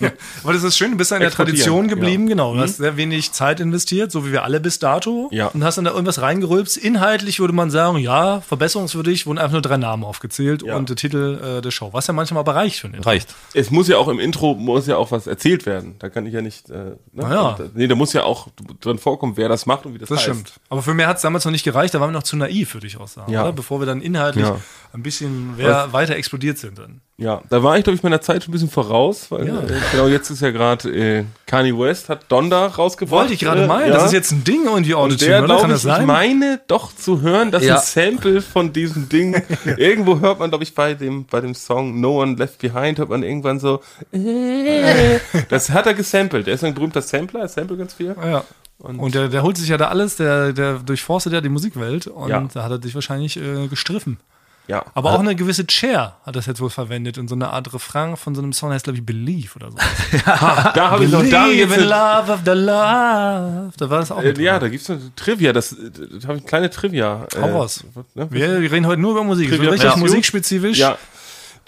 Aber 0.44 0.52
das 0.52 0.62
ist 0.62 0.76
schön, 0.78 0.92
du 0.92 0.96
bist 0.96 1.10
da 1.10 1.16
in 1.16 1.22
der 1.22 1.30
Tradition 1.30 1.88
geblieben, 1.88 2.24
ja. 2.24 2.28
genau. 2.30 2.54
Du 2.54 2.60
hast 2.60 2.76
sehr 2.76 2.96
wenig 2.96 3.32
Zeit 3.32 3.58
investiert, 3.60 4.12
so 4.12 4.24
wie 4.26 4.30
wir 4.32 4.44
alle 4.44 4.60
bis 4.60 4.78
dato. 4.78 5.28
Ja. 5.32 5.48
Und 5.48 5.64
hast 5.64 5.76
dann 5.78 5.84
da 5.84 5.90
irgendwas 5.90 6.20
reingerülpst. 6.20 6.76
Inhaltlich 6.76 7.40
würde 7.40 7.52
man 7.54 7.70
sagen, 7.70 7.98
ja, 7.98 8.40
verbesserungswürdig, 8.42 9.26
wurden 9.26 9.38
einfach 9.38 9.52
nur 9.52 9.62
drei 9.62 9.76
Namen 9.78 10.04
aufgezählt 10.04 10.62
Ja. 10.62 10.76
und 10.76 10.88
der 10.88 10.96
Titel 10.96 11.40
äh, 11.58 11.60
der 11.62 11.70
Show. 11.72 11.88
Was 11.92 12.06
ja 12.06 12.14
manchmal 12.14 12.40
aber 12.40 12.54
reicht 12.54 12.78
für 12.80 12.86
ein 12.88 12.94
Intro. 12.94 13.10
Reicht. 13.10 13.34
Es 13.52 13.70
muss 13.70 13.88
ja 13.88 13.98
auch 13.98 14.08
im 14.08 14.18
Intro, 14.20 14.54
muss 14.54 14.86
ja 14.86 14.96
auch 14.96 15.10
was 15.10 15.26
erzählt 15.26 15.66
werden. 15.66 15.96
Da 15.98 16.08
kann 16.08 16.24
ich 16.26 16.32
ja 16.34 16.40
nicht, 16.40 16.70
äh, 16.70 16.74
ne? 16.74 16.96
Na 17.14 17.30
ja. 17.34 17.40
Und, 17.50 17.60
äh, 17.60 17.70
Nee, 17.74 17.86
da 17.88 17.94
muss 17.96 18.12
ja 18.12 18.22
auch 18.22 18.48
drin 18.80 18.98
vorkommen, 18.98 19.36
wer 19.36 19.48
das 19.48 19.66
macht 19.66 19.86
und 19.86 19.94
wie 19.94 19.98
das, 19.98 20.08
Das 20.08 20.18
heißt. 20.18 20.24
stimmt. 20.28 20.52
Aber 20.68 20.82
für 20.82 20.94
mehr 20.94 21.08
hat 21.08 21.16
es 21.16 21.22
damals 21.22 21.44
noch 21.44 21.52
nicht 21.52 21.64
gereicht, 21.64 21.94
da 21.94 22.00
waren 22.00 22.10
wir 22.10 22.12
noch 22.18 22.22
zu 22.22 22.36
naiv, 22.36 22.74
würde 22.74 22.86
ich 22.86 22.96
auch 22.98 23.08
sagen. 23.08 23.32
Ja. 23.32 23.42
Oder? 23.42 23.52
Bevor 23.52 23.80
wir 23.80 23.86
dann 23.86 24.00
inhaltlich 24.00 24.44
Ja. 24.46 24.58
ein 24.92 25.02
bisschen 25.02 25.54
wer 25.56 25.92
weiter 25.92 26.14
explodiert 26.16 26.58
sind. 26.58 26.78
Dann. 26.78 27.00
Ja, 27.16 27.42
da 27.48 27.62
war 27.62 27.78
ich, 27.78 27.84
glaube 27.84 27.94
ich, 27.96 28.02
meiner 28.02 28.20
Zeit 28.20 28.42
schon 28.42 28.50
ein 28.50 28.54
bisschen 28.54 28.70
voraus, 28.70 29.30
weil 29.30 29.46
Ja. 29.46 29.60
äh, 29.60 29.66
genau 29.92 30.08
jetzt 30.08 30.30
ist 30.30 30.40
ja 30.42 30.50
gerade 30.50 30.88
äh, 30.90 31.24
Kanye 31.46 31.78
West 31.78 32.08
hat 32.08 32.24
Donda 32.28 32.66
rausgebracht. 32.66 33.20
Wollte 33.20 33.34
ich 33.34 33.38
gerade 33.38 33.62
äh, 33.62 33.66
meinen, 33.68 33.86
ja. 33.86 33.94
das 33.94 34.06
ist 34.06 34.12
jetzt 34.12 34.32
ein 34.32 34.42
Ding 34.42 34.66
und 34.66 34.82
die 34.84 34.94
Und 34.94 35.20
der, 35.20 35.44
oder? 35.44 35.58
Kann 35.58 35.66
ich, 35.70 35.74
das 35.76 35.84
ich 35.84 35.90
sein? 35.92 36.06
meine 36.06 36.60
doch 36.66 36.92
zu 36.92 37.20
hören, 37.20 37.52
dass 37.52 37.62
Ja. 37.62 37.76
ein 37.76 37.80
Sample 37.82 38.40
von 38.42 38.72
diesem 38.72 39.08
Ding, 39.08 39.40
irgendwo 39.76 40.18
hört 40.18 40.40
man, 40.40 40.50
glaube 40.50 40.64
ich, 40.64 40.74
bei 40.74 40.94
dem, 40.94 41.24
bei 41.26 41.40
dem 41.40 41.54
Song 41.54 42.00
No 42.00 42.20
One 42.20 42.34
Left 42.34 42.58
Behind, 42.58 42.98
hört 42.98 43.10
man 43.10 43.22
irgendwann 43.22 43.60
so, 43.60 43.80
äh, 44.10 45.20
das 45.48 45.70
hat 45.70 45.86
er 45.86 45.94
gesampelt. 45.94 46.48
Er 46.48 46.54
ist 46.54 46.64
ein 46.64 46.74
berühmter 46.74 47.00
Sampler, 47.02 47.40
er 47.42 47.48
samplet 47.48 47.78
ganz 47.78 47.94
viel. 47.94 48.16
Ja. 48.24 48.44
Und, 48.78 49.14
der, 49.14 49.28
der 49.28 49.42
holt 49.44 49.56
sich 49.56 49.68
ja 49.68 49.76
da 49.76 49.86
alles, 49.88 50.16
der, 50.16 50.52
der 50.52 50.74
durchforstet 50.80 51.32
ja 51.32 51.40
die 51.40 51.48
Musikwelt 51.48 52.08
und 52.08 52.54
da 52.56 52.64
hat 52.64 52.72
er 52.72 52.82
sich 52.82 52.94
wahrscheinlich 52.94 53.36
äh, 53.36 53.68
gestriffen. 53.68 54.18
Ja, 54.66 54.84
Aber 54.94 55.12
auch 55.12 55.20
eine 55.20 55.36
gewisse 55.36 55.66
Chair 55.66 56.16
hat 56.24 56.36
das 56.36 56.46
jetzt 56.46 56.60
wohl 56.60 56.70
verwendet 56.70 57.18
und 57.18 57.28
so 57.28 57.34
eine 57.34 57.50
Art 57.50 57.74
Refrain 57.74 58.16
von 58.16 58.34
so 58.34 58.40
einem 58.40 58.54
Song, 58.54 58.72
heißt 58.72 58.84
glaube 58.84 58.98
ich 58.98 59.04
Believe 59.04 59.54
oder 59.56 59.70
so. 59.70 59.76
da 60.24 60.90
habe 60.90 61.04
ich 61.04 61.10
noch 61.10 61.22
da 61.28 61.48
in 61.48 61.68
love 61.68 62.32
of 62.32 62.40
the 62.46 62.52
love. 62.52 63.72
Da 63.76 63.90
war 63.90 63.98
das 63.98 64.10
auch 64.10 64.22
äh, 64.22 64.32
ja, 64.42 64.58
da 64.58 64.68
gibt's 64.68 64.88
eine 64.88 65.14
Trivia, 65.16 65.52
das, 65.52 65.72
äh, 65.72 65.90
da 65.90 66.00
habe 66.00 66.14
ich 66.14 66.28
eine 66.28 66.40
kleine 66.40 66.70
Trivia. 66.70 67.26
Hau 67.38 67.46
raus. 67.46 67.84
Ne? 68.14 68.26
Wir 68.30 68.72
reden 68.72 68.86
heute 68.86 69.02
nur 69.02 69.12
über 69.12 69.24
Musik. 69.24 69.50
Es 69.50 69.56
Trivia 69.56 69.70
richtig 69.70 69.90
Preview. 69.90 70.06
musikspezifisch. 70.06 70.78
Ja. 70.78 70.96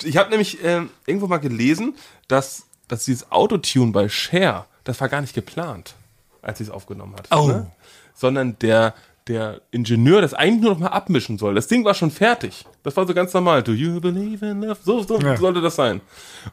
Ich 0.02 0.16
habe 0.16 0.30
nämlich 0.30 0.64
ähm, 0.64 0.88
irgendwo 1.04 1.26
mal 1.26 1.38
gelesen, 1.38 1.96
dass, 2.28 2.64
dass 2.88 3.04
dieses 3.04 3.30
Autotune 3.30 3.92
bei 3.92 4.08
Cher, 4.08 4.66
das 4.84 5.00
war 5.02 5.10
gar 5.10 5.20
nicht 5.20 5.34
geplant, 5.34 5.94
als 6.40 6.58
sie 6.58 6.64
es 6.64 6.70
aufgenommen 6.70 7.14
hat. 7.16 7.28
Oh. 7.30 7.48
Ne? 7.48 7.70
Sondern 8.14 8.58
der, 8.60 8.94
der 9.28 9.60
Ingenieur 9.72 10.20
das 10.20 10.34
eigentlich 10.34 10.62
nur 10.62 10.72
noch 10.72 10.78
mal 10.78 10.86
abmischen 10.88 11.36
soll. 11.36 11.56
Das 11.56 11.66
Ding 11.66 11.84
war 11.84 11.94
schon 11.94 12.12
fertig. 12.12 12.64
Das 12.84 12.96
war 12.96 13.06
so 13.08 13.12
ganz 13.14 13.34
normal. 13.34 13.62
Do 13.64 13.72
you 13.72 14.00
believe 14.00 14.46
in 14.46 14.62
love? 14.62 14.78
So, 14.84 15.02
so 15.02 15.18
Ja. 15.18 15.36
sollte 15.36 15.60
das 15.60 15.74
sein. 15.74 16.00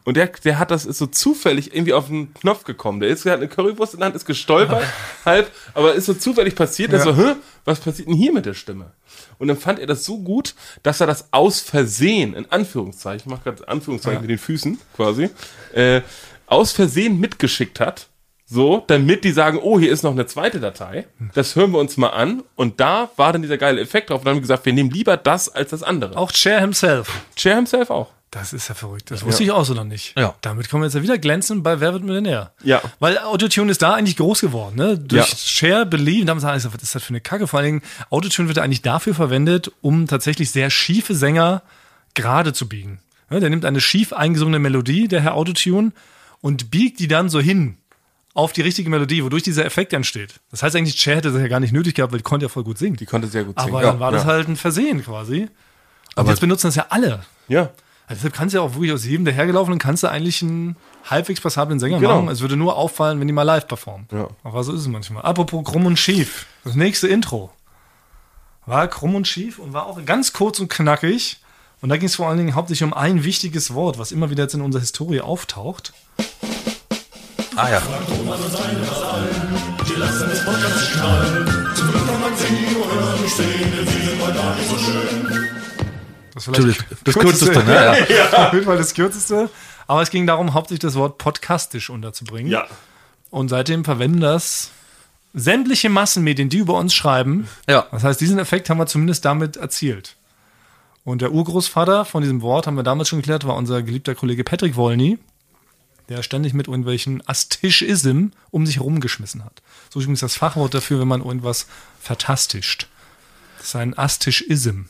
Und 0.06 0.18
der, 0.18 0.28
der 0.44 0.58
hat 0.58 0.72
das 0.72 0.86
ist 0.86 0.98
so 0.98 1.06
zufällig 1.06 1.74
irgendwie 1.76 1.94
auf 1.94 2.08
den 2.08 2.34
Knopf 2.34 2.64
gekommen. 2.64 3.00
Der 3.00 3.10
ist, 3.10 3.26
der 3.26 3.34
hat 3.34 3.40
eine 3.42 3.48
Currywurst 3.48 3.94
in 3.94 4.00
der 4.00 4.08
Hand, 4.08 4.16
ist 4.16 4.26
gestolpert, 4.26 4.84
halb, 5.26 5.52
aber 5.76 5.94
ist 5.94 6.08
so 6.08 6.16
zufällig 6.16 6.56
passiert, 6.56 6.92
Ja. 6.94 7.00
so, 7.00 7.16
hä, 7.16 7.36
was 7.64 7.80
passiert 7.80 8.08
denn 8.08 8.16
hier 8.16 8.34
mit 8.34 8.48
der 8.48 8.56
Stimme? 8.56 8.92
Und 9.38 9.50
dann 9.50 9.58
fand 9.58 9.78
er 9.78 9.86
das 9.86 10.04
so 10.04 10.18
gut, 10.20 10.56
dass 10.82 11.00
er 11.00 11.06
das 11.06 11.28
aus 11.32 11.60
Versehen, 11.62 12.34
in 12.34 12.52
Anführungszeichen, 12.52 13.28
ich 13.32 13.32
mache 13.38 13.44
gerade 13.52 13.68
Anführungszeichen 13.68 14.22
mit 14.22 14.30
den 14.32 14.40
Füßen 14.40 14.80
quasi, 14.96 15.30
äh, 15.74 16.02
aus 16.48 16.72
Versehen 16.72 17.20
mitgeschickt 17.20 17.80
hat. 17.80 18.08
So, 18.54 18.84
damit 18.86 19.24
die 19.24 19.32
sagen, 19.32 19.58
oh, 19.62 19.80
hier 19.80 19.92
ist 19.92 20.04
noch 20.04 20.12
eine 20.12 20.28
zweite 20.28 20.60
Datei. 20.60 21.08
Das 21.34 21.56
hören 21.56 21.72
wir 21.72 21.80
uns 21.80 21.98
mal 21.98 22.10
an. 22.10 22.44
Und 22.56 22.80
da 22.80 23.10
war 23.16 23.34
dann 23.34 23.42
dieser 23.42 23.58
geile 23.58 23.82
Effekt 23.82 24.12
drauf. 24.12 24.20
Und 24.20 24.26
dann 24.26 24.32
haben 24.34 24.38
wir 24.38 24.42
gesagt, 24.42 24.66
wir 24.68 24.74
nehmen 24.74 24.92
lieber 24.92 25.18
das 25.18 25.50
als 25.50 25.72
das 25.72 25.82
andere. 25.82 26.16
Auch 26.16 26.32
Cher 26.32 26.60
himself. 26.62 27.10
Chair 27.36 27.56
himself 27.56 27.90
auch. 27.90 28.12
Das 28.30 28.54
ist 28.54 28.68
ja 28.68 28.76
verrückt. 28.76 29.10
Das 29.10 29.24
wusste 29.26 29.44
ich 29.44 29.52
auch 29.52 29.64
so 29.66 29.74
noch 29.74 29.84
nicht. 29.84 30.18
Ja. 30.18 30.36
Damit 30.42 30.70
kommen 30.70 30.84
wir 30.84 30.88
jetzt 30.88 30.96
ja 30.96 31.02
wieder 31.02 31.18
glänzen 31.18 31.64
bei 31.64 31.80
Wer 31.80 31.94
wird 31.94 32.04
Millionär? 32.04 32.52
Ja. 32.64 32.82
Weil 33.00 33.18
Autotune 33.20 33.72
ist 33.72 33.82
da 33.82 33.94
eigentlich 33.94 34.18
groß 34.18 34.42
geworden, 34.42 34.76
ne? 34.76 34.98
Durch 34.98 35.30
Ja. 35.30 35.36
Share, 35.38 35.86
Believe, 35.86 36.26
damals 36.26 36.44
haben 36.44 36.52
wir 36.52 36.56
gesagt, 36.56 36.76
was 36.76 36.84
ist 36.84 36.96
das 36.96 37.04
für 37.04 37.10
eine 37.10 37.22
Kacke? 37.22 37.48
Vor 37.48 37.60
allen 37.60 37.68
Dingen, 37.68 37.82
Autotune 38.10 38.48
wird 38.48 38.58
ja 38.58 38.64
eigentlich 38.64 38.82
dafür 38.82 39.14
verwendet, 39.14 39.72
um 39.82 40.08
tatsächlich 40.08 40.52
sehr 40.52 40.70
schiefe 40.70 41.16
Sänger 41.16 41.62
gerade 42.16 42.54
zu 42.54 42.68
biegen. 42.68 43.00
Ja, 43.30 43.40
der 43.40 43.50
nimmt 43.50 43.66
eine 43.66 43.82
schief 43.82 44.14
eingesungene 44.14 44.60
Melodie, 44.60 45.08
der 45.08 45.22
Herr 45.22 45.36
Autotune, 45.36 45.92
und 46.42 46.72
biegt 46.72 47.00
die 47.00 47.08
dann 47.08 47.30
so 47.30 47.40
hin 47.40 47.78
auf 48.36 48.52
die 48.54 48.62
richtige 48.62 48.90
Melodie, 48.90 49.24
wodurch 49.24 49.44
dieser 49.44 49.66
Effekt 49.66 49.94
entsteht. 49.94 50.40
Das 50.50 50.64
heißt 50.64 50.76
eigentlich, 50.76 50.96
Cher 51.00 51.16
hätte 51.18 51.32
das 51.32 51.42
ja 51.42 51.48
gar 51.48 51.60
nicht 51.60 51.72
nötig 51.74 51.94
gehabt, 51.96 52.12
weil 52.14 52.18
die 52.20 52.24
konnte 52.24 52.46
ja 52.46 52.50
voll 52.50 52.64
gut 52.64 52.78
singen. 52.78 52.96
Die 52.96 53.06
konnte 53.06 53.28
sehr 53.28 53.44
gut 53.44 53.60
singen. 53.60 53.74
Aber 53.76 53.84
dann 53.84 54.00
war 54.00 54.12
das 54.12 54.26
halt 54.26 54.48
ein 54.48 54.56
Versehen 54.56 55.04
quasi. 55.04 55.50
Und 56.16 56.28
jetzt 56.28 56.40
benutzen 56.42 56.68
das 56.68 56.76
ja 56.76 56.88
alle. 56.90 57.24
Ja. 57.48 57.70
Also 58.08 58.16
deshalb 58.20 58.34
kannst 58.34 58.54
du 58.54 58.58
ja 58.60 58.64
auch 58.64 58.74
wirklich 58.74 58.92
aus 58.92 59.06
jedem 59.06 59.24
dahergelaufenen 59.24 59.80
kannst 59.80 60.04
du 60.04 60.08
eigentlich 60.08 60.42
einen 60.42 60.76
halbwegs 61.10 61.40
passablen 61.40 61.80
Sänger 61.80 62.00
Genau. 62.00 62.22
machen. 62.22 62.30
Es 62.34 62.42
würde 62.42 62.58
nur 62.58 62.76
auffallen, 62.76 63.20
wenn 63.20 63.28
die 63.28 63.34
mal 63.34 63.44
live 63.44 63.68
performen. 63.68 64.08
Ja. 64.12 64.28
Aber 64.44 64.64
so 64.64 64.74
ist 64.74 64.82
es 64.82 64.88
manchmal. 64.88 65.24
Apropos 65.24 65.64
krumm 65.64 65.86
und 65.86 65.98
schief. 65.98 66.46
Das 66.64 66.76
nächste 66.76 67.08
Intro 67.08 67.52
war 68.66 68.88
krumm 68.88 69.16
und 69.16 69.28
schief 69.28 69.60
und 69.60 69.74
war 69.74 69.86
auch 69.86 70.04
ganz 70.06 70.34
kurz 70.34 70.60
und 70.60 70.70
knackig. 70.70 71.38
Und 71.82 71.90
da 71.90 71.98
ging 71.98 72.08
es 72.08 72.16
vor 72.16 72.28
allen 72.30 72.38
Dingen 72.38 72.56
hauptsächlich 72.56 72.84
um 72.86 72.94
ein 72.94 73.24
wichtiges 73.24 73.74
Wort, 73.74 73.98
was 74.00 74.12
immer 74.12 74.30
wieder 74.30 74.44
jetzt 74.44 74.54
in 74.54 74.62
unserer 74.62 74.82
Historie 74.82 75.22
auftaucht. 75.22 75.94
Ah 77.56 77.70
ja. 77.70 77.82
Das, 86.34 86.48
ist 86.48 86.56
vielleicht 86.56 86.86
Das 87.04 87.16
kürzeste, 87.16 87.64
ne? 87.64 88.08
Ja. 88.10 88.48
Auf 88.48 88.54
jeden 88.54 88.66
Fall 88.66 88.78
das 88.78 88.94
kürzeste. 88.94 89.50
Aber 89.86 90.02
es 90.02 90.10
ging 90.10 90.26
darum, 90.26 90.54
hauptsächlich 90.54 90.80
das 90.80 90.96
Wort 90.96 91.18
podcastisch 91.18 91.90
unterzubringen. 91.90 92.52
Ja. 92.52 92.66
Und 93.30 93.50
seitdem 93.50 93.84
verwenden 93.86 94.22
das 94.22 94.72
sämtliche 95.34 95.90
Massenmedien, 95.90 96.50
die 96.50 96.58
über 96.58 96.76
uns 96.76 96.94
schreiben. 96.94 97.48
Ja. 97.68 97.86
Das 97.92 98.04
heißt, 98.04 98.20
diesen 98.22 98.40
Effekt 98.40 98.70
haben 98.70 98.78
wir 98.78 98.88
zumindest 98.88 99.26
damit 99.26 99.58
erzielt. 99.58 100.16
Und 101.04 101.22
der 101.22 101.32
Urgroßvater 101.34 102.06
von 102.06 102.22
diesem 102.22 102.42
Wort, 102.42 102.66
haben 102.66 102.78
wir 102.78 102.84
damals 102.84 103.10
schon 103.10 103.20
geklärt, 103.20 103.46
war 103.46 103.56
unser 103.56 103.84
geliebter 103.84 104.16
Kollege 104.16 104.44
Patrick 104.44 104.76
Wolny, 104.76 105.20
der 106.10 106.24
ständig 106.24 106.54
mit 106.54 106.68
irgendwelchen 106.68 107.22
Astischism 107.28 108.28
um 108.52 108.66
sich 108.66 108.78
herumgeschmissen 108.78 109.44
hat. 109.46 109.62
So 109.90 110.00
ist 110.00 110.06
übrigens 110.06 110.20
das 110.22 110.36
Fachwort 110.36 110.74
dafür, 110.74 111.00
wenn 111.00 111.08
man 111.08 111.22
irgendwas 111.24 111.68
vertastischt. 112.02 112.88
Das 113.58 113.68
ist 113.68 113.76
ein 113.76 113.98
Astischism. 113.98 114.82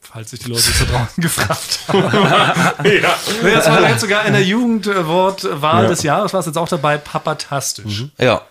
Falls 0.00 0.30
sich 0.30 0.40
die 0.40 0.48
Leute 0.50 0.62
zu 0.62 0.84
draußen 0.86 1.16
gefragt 1.22 1.80
haben. 1.88 2.84
ja. 2.84 3.16
Das 3.42 3.66
war 3.68 3.88
jetzt 3.88 4.00
sogar 4.02 4.24
in 4.26 4.32
der 4.34 4.44
Jugendwortwahl 4.44 5.84
Ja. 5.84 5.88
des 5.88 6.02
Jahres, 6.02 6.32
war 6.32 6.40
es 6.40 6.46
jetzt 6.46 6.58
auch 6.58 6.68
dabei, 6.68 6.98
papatastisch. 6.98 8.04
Ja. 8.18 8.42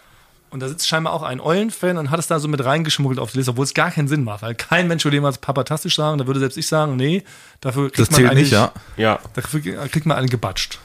Und 0.50 0.60
da 0.60 0.68
sitzt 0.68 0.88
scheinbar 0.88 1.14
auch 1.14 1.24
ein 1.24 1.40
Eulenfan 1.40 1.98
und 1.98 2.12
hat 2.12 2.20
es 2.20 2.28
da 2.28 2.40
so 2.40 2.48
mit 2.48 2.64
reingeschmuggelt 2.64 3.20
auf 3.20 3.32
die 3.32 3.38
Liste, 3.38 3.52
obwohl 3.52 3.64
es 3.66 3.74
gar 3.74 3.90
keinen 3.92 4.08
Sinn 4.08 4.24
macht, 4.24 4.42
weil 4.44 4.54
kein 4.56 4.88
Mensch 4.88 5.04
würde 5.04 5.18
jemals 5.18 5.38
papatastisch 5.40 5.96
sagen, 5.96 6.18
da 6.20 6.28
würde 6.28 6.40
selbst 6.40 6.58
ich 6.58 6.68
sagen, 6.68 6.96
nee, 6.96 7.24
dafür 7.62 7.86
kriegt 7.90 8.00
Das 8.00 8.12
man 8.12 8.18
zählt 8.20 8.30
eigentlich, 8.32 8.52
nicht, 8.52 8.54
ja. 8.54 8.72
Ja. 8.98 9.20
Dafür 9.34 9.62
kriegt 9.88 10.06
man 10.06 10.18
einen 10.18 10.30
gebatscht. 10.30 10.78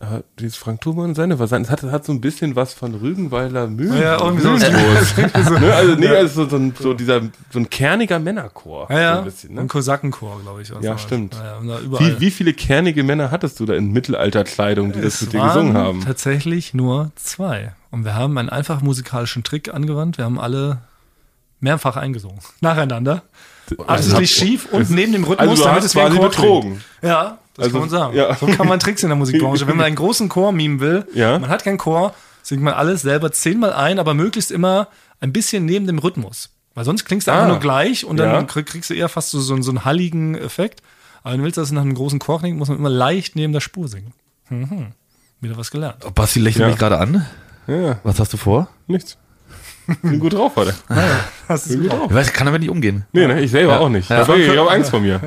Äh, 0.00 0.22
Dieses 0.38 0.56
Frank 0.56 0.80
Thurmann 0.80 1.16
seine 1.16 1.40
was 1.40 1.50
hat, 1.50 1.82
hat 1.82 2.04
so 2.04 2.12
ein 2.12 2.20
bisschen 2.20 2.54
was 2.54 2.72
von 2.72 2.94
Rügenweiler 2.94 3.66
Mühlen. 3.66 4.00
Ja, 4.00 4.20
irgendwie 4.22 4.42
so. 4.42 4.52
ne? 5.52 5.74
Also 5.74 5.94
nee, 5.96 6.06
also 6.06 6.44
so, 6.44 6.50
so, 6.50 6.56
ein, 6.56 6.72
so 6.78 6.94
dieser 6.94 7.22
so 7.50 7.58
ein 7.58 7.68
kerniger 7.68 8.20
Männerchor. 8.20 8.86
Ja, 8.90 9.00
ja. 9.00 9.12
So 9.14 9.18
ein 9.18 9.24
bisschen, 9.24 9.54
ne? 9.54 9.60
Ein 9.62 9.68
Kosakenchor, 9.68 10.40
glaube 10.42 10.62
ich. 10.62 10.72
Ja, 10.80 10.98
stimmt. 10.98 11.34
Ja. 11.34 11.80
Wie, 11.98 12.20
wie 12.20 12.30
viele 12.30 12.52
kernige 12.52 13.02
Männer 13.02 13.32
hattest 13.32 13.58
du 13.58 13.66
da 13.66 13.74
in 13.74 13.90
Mittelalterkleidung, 13.90 14.92
die 14.92 15.00
das 15.00 15.14
es 15.14 15.22
mit 15.22 15.32
dir 15.32 15.42
gesungen 15.42 15.76
haben? 15.76 16.00
tatsächlich 16.04 16.74
nur 16.74 17.10
zwei. 17.16 17.72
Und 17.90 18.04
wir 18.04 18.14
haben 18.14 18.38
einen 18.38 18.50
einfach 18.50 18.82
musikalischen 18.82 19.42
Trick 19.42 19.74
angewandt. 19.74 20.16
Wir 20.16 20.26
haben 20.26 20.38
alle 20.38 20.78
mehrfach 21.58 21.96
eingesungen. 21.96 22.38
Nacheinander. 22.60 23.22
Absichtlich 23.86 24.30
schief 24.30 24.68
und 24.72 24.88
neben 24.90 25.12
dem 25.12 25.24
Rhythmus, 25.24 25.48
Also 25.48 25.54
du 25.56 25.62
damit 25.62 25.82
hast 25.82 25.84
es 25.86 25.94
wie 25.94 26.00
ein 26.00 26.06
quasi 26.12 26.18
Chor 26.18 26.28
betrogen. 26.30 26.84
Ja, 27.02 27.38
das 27.58 27.66
Also, 27.66 27.78
kann 27.78 27.80
man 27.80 27.90
sagen. 27.90 28.16
ja. 28.16 28.34
So 28.36 28.46
kann 28.46 28.66
man 28.66 28.78
Tricks 28.80 29.02
in 29.02 29.10
der 29.10 29.16
Musikbranche. 29.16 29.66
Wenn 29.66 29.76
man 29.76 29.84
einen 29.86 29.96
großen 29.96 30.28
Chor 30.30 30.52
mimen 30.52 30.80
will, 30.80 31.06
Ja. 31.14 31.38
man 31.38 31.50
hat 31.50 31.64
keinen 31.64 31.76
Chor, 31.78 32.14
singt 32.42 32.62
man 32.62 32.72
alles 32.74 33.02
selber 33.02 33.30
zehnmal 33.32 33.72
ein, 33.74 33.98
aber 33.98 34.14
möglichst 34.14 34.50
immer 34.50 34.88
ein 35.20 35.32
bisschen 35.32 35.64
neben 35.66 35.86
dem 35.86 35.98
Rhythmus. 35.98 36.50
Weil 36.74 36.84
sonst 36.84 37.04
klingst 37.04 37.26
du 37.26 37.32
Ah. 37.32 37.34
einfach 37.36 37.48
nur 37.48 37.58
gleich 37.58 38.04
und 38.04 38.16
dann 38.16 38.30
Ja. 38.30 38.42
krieg- 38.44 38.66
kriegst 38.66 38.88
du 38.88 38.94
eher 38.94 39.08
fast 39.08 39.30
so, 39.30 39.40
so, 39.40 39.60
so 39.60 39.70
einen 39.70 39.84
halligen 39.84 40.34
Effekt. 40.36 40.80
Aber 41.22 41.32
wenn 41.32 41.40
du 41.40 41.44
willst, 41.44 41.58
dass 41.58 41.66
es 41.68 41.72
nach 41.72 41.82
einem 41.82 41.94
großen 41.94 42.20
Chor 42.20 42.38
klingt, 42.38 42.56
muss 42.56 42.68
man 42.68 42.78
immer 42.78 42.88
leicht 42.90 43.34
neben 43.36 43.52
der 43.52 43.60
Spur 43.60 43.88
singen. 43.88 44.12
Mhm. 44.48 44.92
Wieder 45.40 45.56
was 45.58 45.70
gelernt. 45.70 45.96
Basti 46.14 46.38
lächelt 46.40 46.62
Ja. 46.62 46.68
mich 46.68 46.78
gerade 46.78 46.98
an. 46.98 47.26
Ja, 47.66 47.98
Was 48.04 48.18
hast 48.20 48.32
du 48.32 48.36
vor? 48.36 48.68
nichts. 48.86 49.18
Bin 50.02 50.20
gut 50.20 50.34
drauf 50.34 50.52
heute. 50.56 50.74
Hast 51.48 51.66
du's 51.66 51.72
Bin 51.72 51.82
gut 51.82 51.90
gut 51.90 52.00
drauf. 52.00 52.10
Ich 52.10 52.16
weiß, 52.16 52.32
kann 52.34 52.44
damit 52.46 52.60
nicht 52.60 52.70
umgehen. 52.70 53.06
Nee, 53.12 53.26
ne, 53.26 53.40
ich 53.40 53.50
selber 53.50 53.80
auch 53.80 53.88
nicht. 53.88 54.10
Ja. 54.10 54.20
Aber 54.22 54.36
ich 54.36 54.48
habe 54.48 54.70
Angst 54.70 54.90
vor 54.90 55.00
mir. 55.00 55.20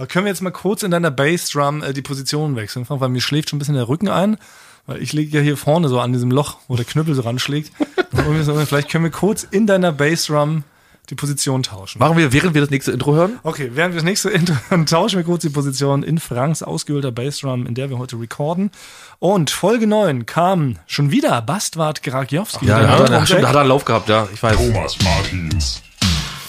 Aber 0.00 0.06
können 0.06 0.24
wir 0.24 0.30
jetzt 0.30 0.40
mal 0.40 0.50
kurz 0.50 0.82
in 0.82 0.90
deiner 0.90 1.10
Bassdrum 1.10 1.82
äh, 1.82 1.92
die 1.92 2.00
Position 2.00 2.56
wechseln, 2.56 2.86
Frank? 2.86 3.02
weil 3.02 3.10
mir 3.10 3.20
schläft 3.20 3.50
schon 3.50 3.58
ein 3.58 3.60
bisschen 3.60 3.74
der 3.74 3.86
Rücken 3.86 4.08
ein. 4.08 4.38
Weil 4.86 5.02
ich 5.02 5.12
liege 5.12 5.36
ja 5.36 5.42
hier 5.42 5.58
vorne 5.58 5.90
so 5.90 6.00
an 6.00 6.14
diesem 6.14 6.30
Loch, 6.30 6.56
wo 6.68 6.76
der 6.76 6.86
Knüppel 6.86 7.14
so 7.14 7.20
ranschlägt. 7.20 7.70
Vielleicht 8.66 8.88
können 8.88 9.04
wir 9.04 9.10
kurz 9.10 9.42
in 9.42 9.66
deiner 9.66 9.92
Bassdrum 9.92 10.64
die 11.10 11.16
Position 11.16 11.62
tauschen. 11.62 11.98
Machen 11.98 12.16
wir, 12.16 12.32
während 12.32 12.54
wir 12.54 12.62
das 12.62 12.70
nächste 12.70 12.92
Intro 12.92 13.12
hören? 13.12 13.40
Okay, 13.42 13.72
während 13.74 13.92
wir 13.92 13.98
das 13.98 14.04
nächste 14.04 14.30
Intro 14.30 14.56
dann 14.70 14.86
tauschen 14.86 15.18
wir 15.18 15.24
kurz 15.24 15.42
die 15.42 15.50
Position 15.50 16.02
in 16.02 16.16
Franks 16.16 16.62
ausgehöhlter 16.62 17.12
Bassdrum, 17.12 17.66
in 17.66 17.74
der 17.74 17.90
wir 17.90 17.98
heute 17.98 18.18
recorden. 18.18 18.70
Und 19.18 19.50
Folge 19.50 19.86
9 19.86 20.24
kam 20.24 20.76
schon 20.86 21.10
wieder 21.10 21.42
Bastwart 21.42 22.02
Gragiowski. 22.02 22.64
Ja, 22.64 22.78
er, 22.80 23.00
Intro-Jack. 23.00 23.26
stimmt, 23.26 23.42
da 23.42 23.48
hat 23.48 23.54
er 23.54 23.60
einen 23.60 23.68
Lauf 23.68 23.84
gehabt, 23.84 24.08
ja, 24.08 24.26
ich 24.32 24.42
weiß. 24.42 24.56
Thomas 24.56 24.96
Martins, 25.04 25.82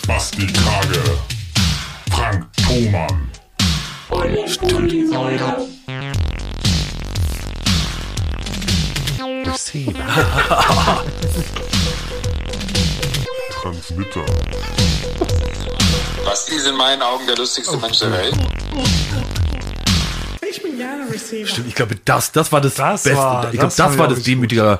Basti 0.07 0.47
Krage, 0.47 1.03
Frank 2.11 2.47
Thomann. 2.53 3.27
Transmitter. 13.61 14.25
Basti 16.25 16.55
ist 16.55 16.67
in 16.67 16.75
meinen 16.75 17.01
Augen 17.01 17.25
der 17.27 17.35
lustigste 17.37 17.77
Mensch 17.77 17.99
der 17.99 18.11
Welt. 18.11 18.33
Stimmt, 21.47 21.67
ich 21.67 21.75
glaube, 21.75 21.95
das, 22.03 22.31
das 22.31 22.51
war 22.51 22.59
das, 22.61 22.75
Das 22.75 23.03
Beste. 23.03 23.17
war- 23.17 23.45
ich 23.45 23.51
glaube, 23.51 23.65
das 23.67 23.75
das, 23.75 23.93
ich 23.93 23.97
war 23.99 24.07
das 24.07 24.17
richtig 24.17 24.33
demütige, 24.33 24.79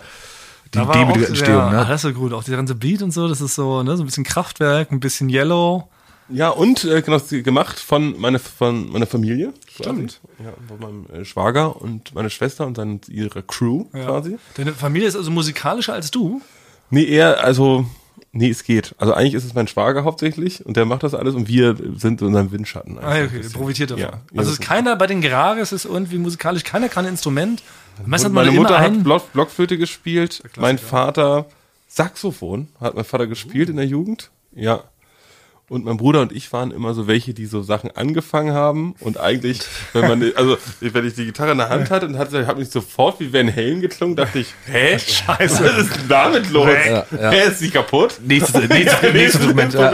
die 0.73 0.77
Da 0.79 0.85
demütige 0.85 1.27
Entstehung. 1.27 1.69
Der, 1.71 1.79
Ne? 1.81 1.85
Das 1.87 1.95
ist 1.95 2.01
so 2.01 2.13
gut. 2.13 2.33
Auch 2.33 2.43
der 2.43 2.57
ganze 2.57 2.75
Beat 2.75 3.01
und 3.01 3.11
so, 3.11 3.27
das 3.27 3.39
ist 3.41 3.55
so, 3.55 3.83
ne, 3.83 3.95
so 3.95 4.03
ein 4.03 4.05
bisschen 4.05 4.23
Kraftwerk, 4.23 4.91
ein 4.91 4.99
bisschen 4.99 5.29
Yellow. 5.29 5.87
Ja, 6.31 6.49
und 6.49 6.83
äh, 6.83 7.01
genau, 7.01 7.19
gemacht 7.29 7.79
von, 7.79 8.19
meine, 8.19 8.39
von 8.39 8.91
meiner 8.91 9.07
Familie. 9.07 9.53
Stimmt. 9.69 10.19
Ja, 10.43 10.53
von 10.67 10.79
meinem 10.79 11.21
äh, 11.21 11.25
Schwager 11.25 11.81
und 11.81 12.13
meiner 12.15 12.29
Schwester 12.29 12.65
und 12.65 12.77
dann 12.77 13.01
ihre 13.07 13.43
Crew 13.43 13.85
quasi. 13.91 14.37
Deine 14.55 14.73
Familie 14.73 15.07
ist 15.07 15.15
also 15.15 15.31
musikalischer 15.31 15.93
als 15.93 16.11
du. 16.11 16.41
Nee, 16.89 17.05
eher, 17.05 17.43
also, 17.43 17.85
nee, 18.31 18.49
es 18.49 18.63
geht. 18.63 18.95
Also 18.97 19.13
eigentlich 19.13 19.33
ist 19.33 19.45
es 19.45 19.53
mein 19.53 19.67
Schwager 19.67 20.03
hauptsächlich 20.03 20.65
und 20.65 20.77
der 20.77 20.85
macht 20.85 21.03
das 21.03 21.13
alles 21.13 21.35
und 21.35 21.47
wir 21.47 21.75
sind 21.95 22.21
in 22.21 22.27
unserem 22.27 22.51
Windschatten. 22.51 22.99
Ah, 22.99 23.23
okay, 23.23 23.41
profitiert 23.53 23.91
davon. 23.91 24.03
Ja, 24.03 24.09
ja, 24.09 24.39
also 24.39 24.51
ist 24.51 24.61
keiner 24.61 24.95
bei 24.95 25.07
den 25.07 25.21
Gerares 25.21 25.71
ist 25.71 25.85
irgendwie 25.85 26.17
musikalisch, 26.17 26.63
keiner 26.63 26.89
kann 26.89 27.05
ein 27.05 27.11
Instrument. 27.11 27.63
Meine 28.05 28.25
immer 28.25 28.51
Mutter 28.51 28.77
einen. 28.77 28.97
hat 28.97 29.03
Block, 29.03 29.33
Blockflöte 29.33 29.77
gespielt, 29.77 30.43
mein 30.57 30.77
Vater 30.77 31.45
Saxophon 31.87 32.69
hat 32.79 32.95
mein 32.95 33.03
Vater 33.03 33.27
gespielt 33.27 33.69
in 33.69 33.75
der 33.75 33.85
Jugend. 33.85 34.31
Ja. 34.53 34.83
Und 35.71 35.85
mein 35.85 35.95
Bruder 35.95 36.19
und 36.19 36.33
ich 36.33 36.51
waren 36.51 36.71
immer 36.71 36.93
so 36.93 37.07
welche, 37.07 37.33
die 37.33 37.45
so 37.45 37.61
Sachen 37.61 37.91
angefangen 37.91 38.51
haben 38.53 38.93
und 38.99 39.17
eigentlich, 39.17 39.61
wenn 39.93 40.01
man, 40.05 40.21
also 40.35 40.57
wenn 40.81 41.05
ich 41.07 41.13
die 41.13 41.23
Gitarre 41.23 41.53
in 41.53 41.59
der 41.59 41.69
Hand 41.69 41.89
hatte 41.89 42.07
und 42.07 42.17
hatte, 42.17 42.45
habe 42.45 42.59
mich 42.59 42.69
sofort 42.69 43.21
wie 43.21 43.31
Van 43.31 43.47
Halen 43.55 43.79
geklungen, 43.79 44.17
dachte 44.17 44.39
ich, 44.39 44.47
hä, 44.65 44.99
scheiße, 44.99 45.63
was 45.63 45.77
ist 45.77 45.95
denn 45.95 46.09
damit 46.09 46.51
los? 46.51 46.67
Ja, 46.85 47.05
ja. 47.17 47.31
Hä, 47.31 47.47
ist 47.47 47.59
sie 47.59 47.69
kaputt? 47.69 48.19
Nächstes, 48.21 48.67
nächstes, 48.69 49.13
nächstes 49.13 49.41
Instrument. 49.45 49.73
Ja. 49.73 49.93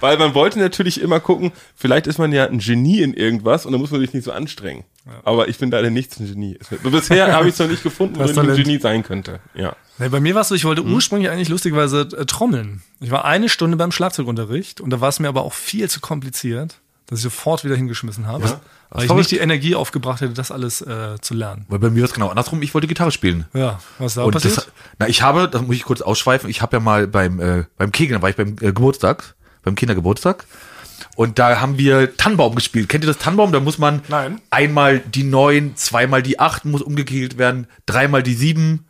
Weil 0.00 0.18
man 0.18 0.34
wollte 0.34 0.58
natürlich 0.58 1.00
immer 1.00 1.20
gucken, 1.20 1.52
vielleicht 1.74 2.06
ist 2.06 2.18
man 2.18 2.30
ja 2.30 2.44
ein 2.44 2.58
Genie 2.58 3.00
in 3.00 3.14
irgendwas 3.14 3.64
und 3.64 3.72
dann 3.72 3.80
muss 3.80 3.90
man 3.92 4.00
sich 4.02 4.12
nicht 4.12 4.24
so 4.24 4.32
anstrengen. 4.32 4.84
Aber 5.22 5.48
ich 5.48 5.56
bin 5.56 5.70
leider 5.70 5.88
nichts 5.88 6.20
ein 6.20 6.26
Genie. 6.26 6.58
Es- 6.60 6.68
Bisher 6.82 7.32
habe 7.32 7.48
ich 7.48 7.54
es 7.54 7.58
noch 7.60 7.68
nicht 7.68 7.82
gefunden, 7.82 8.16
wo 8.18 8.24
ich 8.24 8.38
ein. 8.38 8.54
Genie 8.54 8.78
sein 8.78 9.02
könnte. 9.02 9.40
Ja. 9.54 9.74
Nee, 9.98 10.08
bei 10.08 10.20
mir 10.20 10.34
war 10.34 10.42
es 10.42 10.48
so, 10.48 10.54
ich 10.54 10.64
wollte 10.64 10.82
Hm? 10.82 10.92
ursprünglich 10.92 11.30
eigentlich 11.30 11.48
lustigerweise 11.48 12.00
äh, 12.00 12.26
trommeln. 12.26 12.82
Ich 13.00 13.10
war 13.10 13.24
eine 13.24 13.48
Stunde 13.48 13.76
beim 13.76 13.92
Schlagzeugunterricht 13.92 14.80
und 14.80 14.90
da 14.90 15.00
war 15.00 15.08
es 15.08 15.20
mir 15.20 15.28
aber 15.28 15.42
auch 15.42 15.52
viel 15.52 15.88
zu 15.88 16.00
kompliziert, 16.00 16.80
dass 17.06 17.18
ich 17.20 17.22
sofort 17.22 17.64
wieder 17.64 17.76
hingeschmissen 17.76 18.26
habe. 18.26 18.60
Weil 18.90 19.02
ich 19.02 19.06
verrückt. 19.06 19.18
nicht 19.18 19.30
die 19.32 19.38
Energie 19.38 19.74
aufgebracht 19.74 20.20
hätte, 20.20 20.34
das 20.34 20.50
alles 20.50 20.80
äh, 20.80 21.16
zu 21.20 21.34
lernen. 21.34 21.64
Weil 21.68 21.78
bei 21.80 21.90
mir 21.90 22.02
war 22.02 22.08
es 22.08 22.14
genau 22.14 22.28
andersrum. 22.28 22.62
Ich 22.62 22.74
wollte 22.74 22.86
Gitarre 22.86 23.10
spielen. 23.10 23.44
Ja, 23.52 23.80
was 23.98 24.14
da 24.14 24.22
Und 24.24 24.32
passiert? 24.32 24.56
das, 24.56 24.68
na, 24.98 25.08
ich 25.08 25.22
habe, 25.22 25.48
das 25.48 25.62
muss 25.62 25.74
ich 25.76 25.84
kurz 25.84 26.00
ausschweifen, 26.00 26.48
ich 26.48 26.62
habe 26.62 26.76
ja 26.76 26.80
mal 26.80 27.06
beim, 27.08 27.40
äh, 27.40 27.64
beim 27.76 27.90
Kegeln, 27.92 28.22
war 28.22 28.30
ich 28.30 28.36
beim 28.36 28.50
äh, 28.60 28.72
Geburtstag, 28.72 29.34
beim 29.62 29.74
Kindergeburtstag. 29.74 30.44
Und 31.16 31.38
da 31.38 31.60
haben 31.60 31.76
wir 31.78 32.16
Tannenbaum 32.16 32.54
gespielt. 32.54 32.88
Kennt 32.88 33.04
ihr 33.04 33.08
das 33.08 33.18
Tannenbaum? 33.18 33.52
Da 33.52 33.60
muss 33.60 33.78
man 33.78 34.02
Nein. 34.08 34.40
einmal 34.50 34.98
die 35.00 35.24
neun, 35.24 35.76
zweimal 35.76 36.22
die 36.22 36.38
acht 36.40 36.64
muss 36.64 36.82
umgekegelt 36.82 37.36
werden, 37.38 37.66
dreimal 37.86 38.22
die 38.22 38.34
sieben 38.34 38.86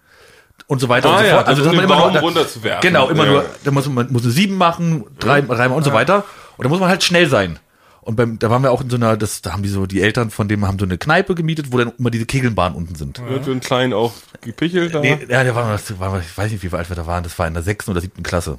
und 0.66 0.80
so 0.80 0.88
weiter 0.88 1.08
Ah 1.10 1.12
und 1.16 1.18
so 1.20 1.24
ja, 1.26 1.34
fort. 1.36 1.46
also 1.48 1.62
das 1.64 1.72
um 1.72 1.78
den 1.78 1.88
man 1.88 1.98
Baum 1.98 2.14
da- 2.14 2.20
runterzuwerfen. 2.20 2.80
Genau, 2.82 3.08
immer 3.08 3.24
Ja. 3.26 3.30
nur, 3.32 3.44
da 3.64 3.70
muss 3.70 3.86
man 3.88 4.12
muss 4.12 4.22
eine 4.22 4.32
sieben 4.32 4.56
machen, 4.56 5.04
drei, 5.18 5.40
dreimal 5.42 5.76
und 5.76 5.84
so 5.84 5.92
weiter. 5.92 6.24
Und 6.56 6.64
da 6.64 6.68
muss 6.68 6.80
man 6.80 6.88
halt 6.88 7.02
schnell 7.02 7.28
sein. 7.28 7.58
Und 8.00 8.16
beim, 8.16 8.38
da 8.38 8.50
waren 8.50 8.62
wir 8.62 8.70
auch 8.70 8.82
in 8.82 8.90
so 8.90 8.96
einer, 8.96 9.16
das, 9.16 9.40
da 9.40 9.52
haben 9.52 9.62
die 9.62 9.68
so, 9.70 9.86
die 9.86 10.02
Eltern 10.02 10.30
von 10.30 10.46
dem 10.46 10.66
haben 10.66 10.78
so 10.78 10.84
eine 10.84 10.98
Kneipe 10.98 11.34
gemietet, 11.34 11.72
wo 11.72 11.78
dann 11.78 11.92
immer 11.98 12.10
diese 12.10 12.26
Kegelbahnen 12.26 12.76
unten 12.76 12.94
sind. 12.96 13.18
Wird 13.26 13.46
für 13.46 13.50
einen 13.50 13.60
Kleinen 13.60 13.94
auch 13.94 14.12
gepichelt 14.42 14.94
da. 14.94 15.00
Nee, 15.00 15.18
ja, 15.28 15.42
der 15.42 15.54
war, 15.54 15.72
das 15.72 15.98
war, 15.98 16.20
ich 16.20 16.36
weiß 16.36 16.52
nicht, 16.52 16.62
wie 16.62 16.76
alt 16.76 16.90
wir 16.90 16.96
da 16.96 17.06
waren. 17.06 17.24
Das 17.24 17.38
war 17.38 17.46
in 17.46 17.54
der 17.54 17.62
sechsten 17.62 17.90
oder 17.90 18.02
siebten 18.02 18.22
Klasse. 18.22 18.58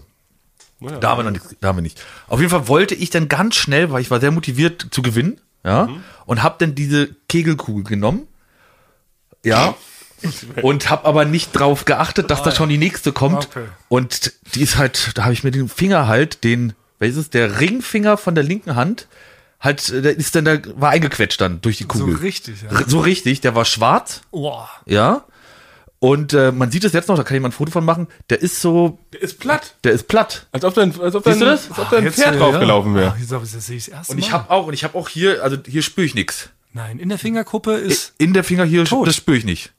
Ja. 0.80 0.98
Da 0.98 1.10
haben 1.12 1.20
wir 1.20 1.24
noch 1.24 1.32
nicht, 1.32 1.46
da 1.62 1.68
haben 1.70 1.78
wir 1.78 1.84
nicht. 1.84 2.02
Auf 2.28 2.40
jeden 2.40 2.50
Fall 2.50 2.68
wollte 2.68 2.96
ich 2.96 3.12
dann 3.12 3.30
ganz 3.30 3.56
schnell, 3.56 3.92
weil 3.92 4.02
ich 4.02 4.10
war 4.10 4.20
sehr 4.20 4.32
motiviert 4.32 4.88
zu 4.92 5.02
gewinnen, 5.04 5.40
ja, 5.64 5.86
Mhm. 5.88 6.04
und 6.26 6.42
habe 6.44 6.56
dann 6.60 6.74
diese 6.76 7.10
Kegelkugel 7.30 7.84
genommen, 7.84 8.28
ja, 9.44 9.76
und 10.62 10.90
habe 10.90 11.06
aber 11.06 11.26
nicht 11.26 11.52
drauf 11.54 11.86
geachtet, 11.86 12.30
dass 12.32 12.44
da 12.44 12.52
schon 12.52 12.70
die 12.70 12.78
nächste 12.78 13.12
kommt. 13.12 13.48
Okay. 13.52 13.66
Und 13.90 14.34
die 14.56 14.62
ist 14.62 14.78
halt, 14.78 15.12
da 15.16 15.24
habe 15.24 15.34
ich 15.34 15.44
mir 15.44 15.52
den 15.52 15.70
Finger 15.70 16.08
halt, 16.08 16.44
den, 16.44 16.74
welches 17.00 17.18
ist 17.18 17.34
der 17.34 17.60
Ringfinger 17.60 18.18
von 18.18 18.36
der 18.36 18.44
linken 18.44 18.76
Hand, 18.76 19.08
halt, 19.60 19.90
der 19.92 20.16
ist 20.18 20.36
dann 20.36 20.46
da 20.46 20.58
war 20.76 20.92
eingequetscht 20.92 21.40
dann 21.42 21.62
durch 21.62 21.78
die 21.78 21.84
so 21.84 21.88
Kugel. 21.90 22.16
richtig, 22.18 22.62
ja. 22.62 22.70
So 22.88 23.00
richtig, 23.00 23.42
der 23.42 23.56
war 23.56 23.66
schwarz, 23.66 24.22
Boah. 24.32 24.70
ja. 24.86 25.24
Und 26.00 26.34
äh, 26.34 26.52
man 26.52 26.70
sieht 26.70 26.84
es 26.84 26.94
jetzt 26.94 27.08
noch, 27.08 27.16
da 27.16 27.24
kann 27.24 27.36
jemand 27.36 27.54
ein 27.54 27.58
Foto 27.58 27.72
von 27.72 27.84
machen. 27.84 28.08
Der 28.30 28.40
ist 28.42 28.62
so, 28.62 29.00
Der 29.14 29.22
ist 29.22 29.40
platt. 29.40 29.76
der 29.84 29.94
ist 29.94 30.08
platt. 30.08 30.46
Als 30.52 30.64
ob 30.64 30.76
dein, 30.76 30.92
als 31.02 31.16
ob 31.16 31.24
du 31.24 31.32
das? 31.40 31.70
Als 31.70 31.80
ob 31.80 31.90
dein 31.90 32.04
Jetzt, 32.04 32.16
Pferd 32.20 32.36
äh, 32.36 32.38
draufgelaufen 32.38 32.94
ja. 32.94 33.00
wäre. 33.02 33.12
Ach, 33.16 33.20
Jetzt, 33.20 33.32
ich- 33.32 33.52
das 33.54 33.66
sehe 33.66 33.78
ich 33.78 33.86
das 33.86 33.94
erste 33.94 34.12
Und 34.14 34.20
ich 34.20 34.28
Mal. 34.32 34.34
habe 34.40 34.52
auch, 34.52 34.68
und 34.68 34.74
ich 34.74 34.84
habe 34.84 34.96
auch 34.98 35.10
hier, 35.10 35.42
also 35.44 35.58
hier 35.66 35.82
spüre 35.82 36.06
ich 36.06 36.14
nichts. 36.14 36.50
Nein, 36.74 37.00
in 37.00 37.10
der 37.10 37.18
Fingerkuppe 37.18 37.74
ist. 37.76 38.14
In 38.20 38.34
der 38.34 38.44
Finger 38.44 38.66
hier, 38.66 38.84
Tot. 38.86 39.08
das 39.08 39.16
spüre 39.16 39.38
ich 39.38 39.46
nicht. 39.46 39.72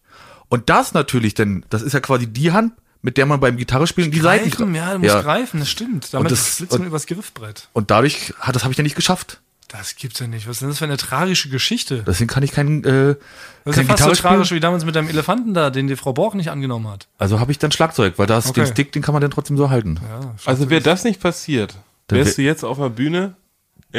Und 0.48 0.68
das 0.70 0.94
natürlich, 0.94 1.34
denn 1.34 1.64
das 1.70 1.82
ist 1.82 1.92
ja 1.92 2.00
quasi 2.00 2.26
die 2.26 2.52
Hand, 2.52 2.72
mit 3.02 3.16
der 3.16 3.26
man 3.26 3.40
beim 3.40 3.56
Gitarre 3.56 3.86
spielen 3.86 4.10
die 4.10 4.20
Seiten 4.20 4.50
Greifen, 4.50 4.74
ja, 4.74 4.92
du 4.94 4.98
musst 5.00 5.14
greifen, 5.22 5.60
das 5.60 5.68
stimmt. 5.70 6.12
Damit 6.12 6.30
das- 6.32 6.56
flitzt 6.56 6.72
man 6.72 6.82
und- 6.82 6.86
übers 6.88 7.06
Griffbrett. 7.06 7.68
Und 7.72 7.90
dadurch 7.90 8.32
hat 8.40 8.54
das 8.56 8.64
habe 8.64 8.72
ich 8.72 8.78
ja 8.78 8.82
nicht 8.82 8.96
geschafft. 8.96 9.40
Das 9.68 9.96
gibt's 9.96 10.20
ja 10.20 10.28
nicht. 10.28 10.46
Was 10.46 10.56
ist 10.56 10.60
denn 10.62 10.68
das 10.68 10.78
für 10.78 10.84
eine 10.84 10.96
tragische 10.96 11.48
Geschichte? 11.48 12.04
Deswegen 12.06 12.28
kann 12.28 12.44
ich 12.44 12.52
kein, 12.52 12.84
äh, 12.84 13.16
Das 13.64 13.76
ist 13.76 13.82
ja 13.82 13.84
fast 13.84 14.02
so 14.04 14.10
Gitarre 14.10 14.12
tragisch 14.16 14.46
spielen. 14.48 14.56
wie 14.58 14.60
damals 14.60 14.84
mit 14.84 14.94
deinem 14.94 15.08
Elefanten 15.08 15.54
da, 15.54 15.70
den 15.70 15.88
die 15.88 15.96
Frau 15.96 16.12
Borch 16.12 16.34
nicht 16.34 16.50
angenommen 16.50 16.86
hat. 16.88 17.08
Also 17.18 17.40
habe 17.40 17.50
ich 17.50 17.58
dann 17.58 17.72
Schlagzeug, 17.72 18.14
weil 18.16 18.28
das 18.28 18.46
Okay. 18.46 18.60
den 18.62 18.66
Stick, 18.72 18.92
den 18.92 19.02
kann 19.02 19.12
man 19.12 19.22
dann 19.22 19.32
trotzdem 19.32 19.56
so 19.56 19.68
halten. 19.68 19.98
Ja, 20.08 20.34
Also 20.44 20.70
wäre 20.70 20.80
das 20.82 21.02
nicht 21.02 21.20
passiert, 21.20 21.74
wärst 22.08 22.38
wär- 22.38 22.44
du 22.44 22.48
jetzt 22.48 22.64
auf 22.64 22.78
der 22.78 22.90
Bühne 22.90 23.34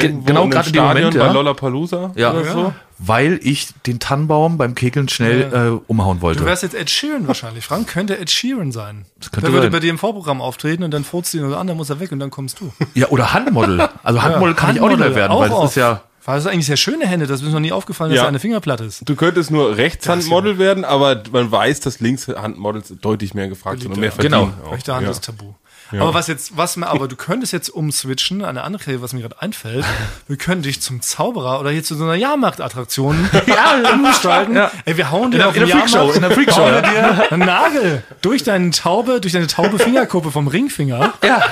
Irgendwo 0.02 0.24
genau, 0.26 0.48
gerade 0.48 0.68
in 0.68 0.72
dem 0.74 0.84
Moment, 0.84 1.14
bei 1.18 1.26
ja. 1.26 1.32
Lollapalooza 1.32 2.12
Ja. 2.16 2.32
oder 2.32 2.44
so. 2.52 2.72
Weil 3.00 3.38
ich 3.42 3.68
den 3.86 4.00
Tannenbaum 4.00 4.58
beim 4.58 4.74
Kegeln 4.74 5.08
schnell 5.08 5.52
äh, 5.78 5.84
umhauen 5.90 6.20
wollte. 6.20 6.40
Du 6.40 6.46
wärst 6.46 6.64
jetzt 6.64 6.74
Ed 6.74 6.90
Sheeran 6.90 7.28
wahrscheinlich. 7.28 7.64
Frank 7.64 7.86
könnte 7.86 8.18
Ed 8.18 8.28
Sheeran 8.30 8.72
sein. 8.72 9.04
könnte 9.20 9.40
der 9.42 9.52
würde 9.52 9.62
sein. 9.66 9.72
bei 9.72 9.80
dir 9.80 9.90
im 9.90 9.98
Vorprogramm 9.98 10.40
auftreten 10.40 10.82
und 10.82 10.90
dann 10.92 11.04
furzt 11.04 11.32
ihn 11.34 11.44
oder 11.44 11.58
an, 11.58 11.68
dann 11.68 11.76
muss 11.76 11.90
er 11.90 12.00
weg 12.00 12.10
und 12.12 12.18
dann 12.18 12.30
kommst 12.30 12.60
du. 12.60 12.72
Ja, 12.94 13.08
oder 13.08 13.32
Handmodel. 13.32 13.88
Also 14.02 14.22
Handmodel 14.22 14.54
kann 14.54 14.74
ich 14.74 14.82
auch 14.82 14.88
nicht 14.88 14.98
mehr 14.98 15.14
werden, 15.14 15.36
weil 15.38 15.48
das 15.48 15.70
ist 15.70 15.76
ja. 15.76 16.02
War 16.24 16.34
das 16.34 16.46
eigentlich 16.46 16.66
sehr 16.66 16.76
schöne 16.76 17.06
Hände, 17.06 17.26
das 17.26 17.40
ist 17.40 17.46
mir 17.46 17.52
noch 17.54 17.60
nie 17.60 17.72
aufgefallen, 17.72 18.10
dass 18.10 18.18
Ja. 18.18 18.24
er 18.24 18.28
eine 18.28 18.38
Fingerplatte 18.38 18.84
ist. 18.84 19.08
Du 19.08 19.14
könntest 19.16 19.50
nur 19.50 19.78
Rechtshandmodel 19.78 20.58
werden, 20.58 20.84
aber 20.84 21.22
man 21.32 21.50
weiß, 21.50 21.80
dass 21.80 22.00
Linkshandmodels 22.00 22.92
deutlich 23.00 23.32
mehr 23.32 23.48
gefragt 23.48 23.80
sind 23.80 23.92
und 23.92 24.00
mehr 24.00 24.10
Genau. 24.18 24.46
verdienen. 24.46 24.66
auch. 24.66 24.72
Rechte 24.72 24.94
Hand 24.94 25.04
ja. 25.04 25.10
ist 25.10 25.24
tabu. 25.24 25.54
Aber 25.92 26.12
was 26.14 26.26
jetzt, 26.26 26.56
was 26.56 26.76
mir, 26.76 26.86
aber 26.88 27.08
du 27.08 27.16
könntest 27.16 27.52
jetzt 27.52 27.68
umswitchen, 27.70 28.44
eine 28.44 28.62
andere 28.62 28.82
Idee, 28.84 29.00
was 29.02 29.12
mir 29.12 29.20
gerade 29.22 29.40
einfällt, 29.40 29.84
wir 30.26 30.36
können 30.36 30.62
dich 30.62 30.82
zum 30.82 31.00
Zauberer 31.00 31.60
oder 31.60 31.70
hier 31.70 31.82
zu 31.82 31.94
so 31.94 32.04
einer 32.04 32.14
Jahrmarktattraktion 32.14 33.28
ja, 33.46 33.92
umgestalten. 33.92 34.54
Ja. 34.56 34.70
Ey, 34.84 34.96
wir 34.96 35.10
hauen 35.10 35.30
dir 35.30 35.36
In 35.36 35.38
der- 35.40 35.48
auf 35.48 35.56
in 35.56 35.60
dem 35.62 35.68
der 35.68 35.76
Freakshow, 35.78 36.10
in 36.12 36.20
der 36.22 36.30
Freakshow, 36.30 36.60
hauen 36.62 36.74
ja. 36.74 36.80
dir 36.82 37.32
einen 37.32 37.46
Nagel 37.46 38.02
durch 38.22 38.42
deine 38.42 38.70
Taube, 38.70 39.20
durch 39.20 39.32
deine 39.32 39.46
taube 39.46 39.78
Fingerkuppe 39.78 40.30
vom 40.30 40.48
Ringfinger. 40.48 41.14
Ja. 41.22 41.42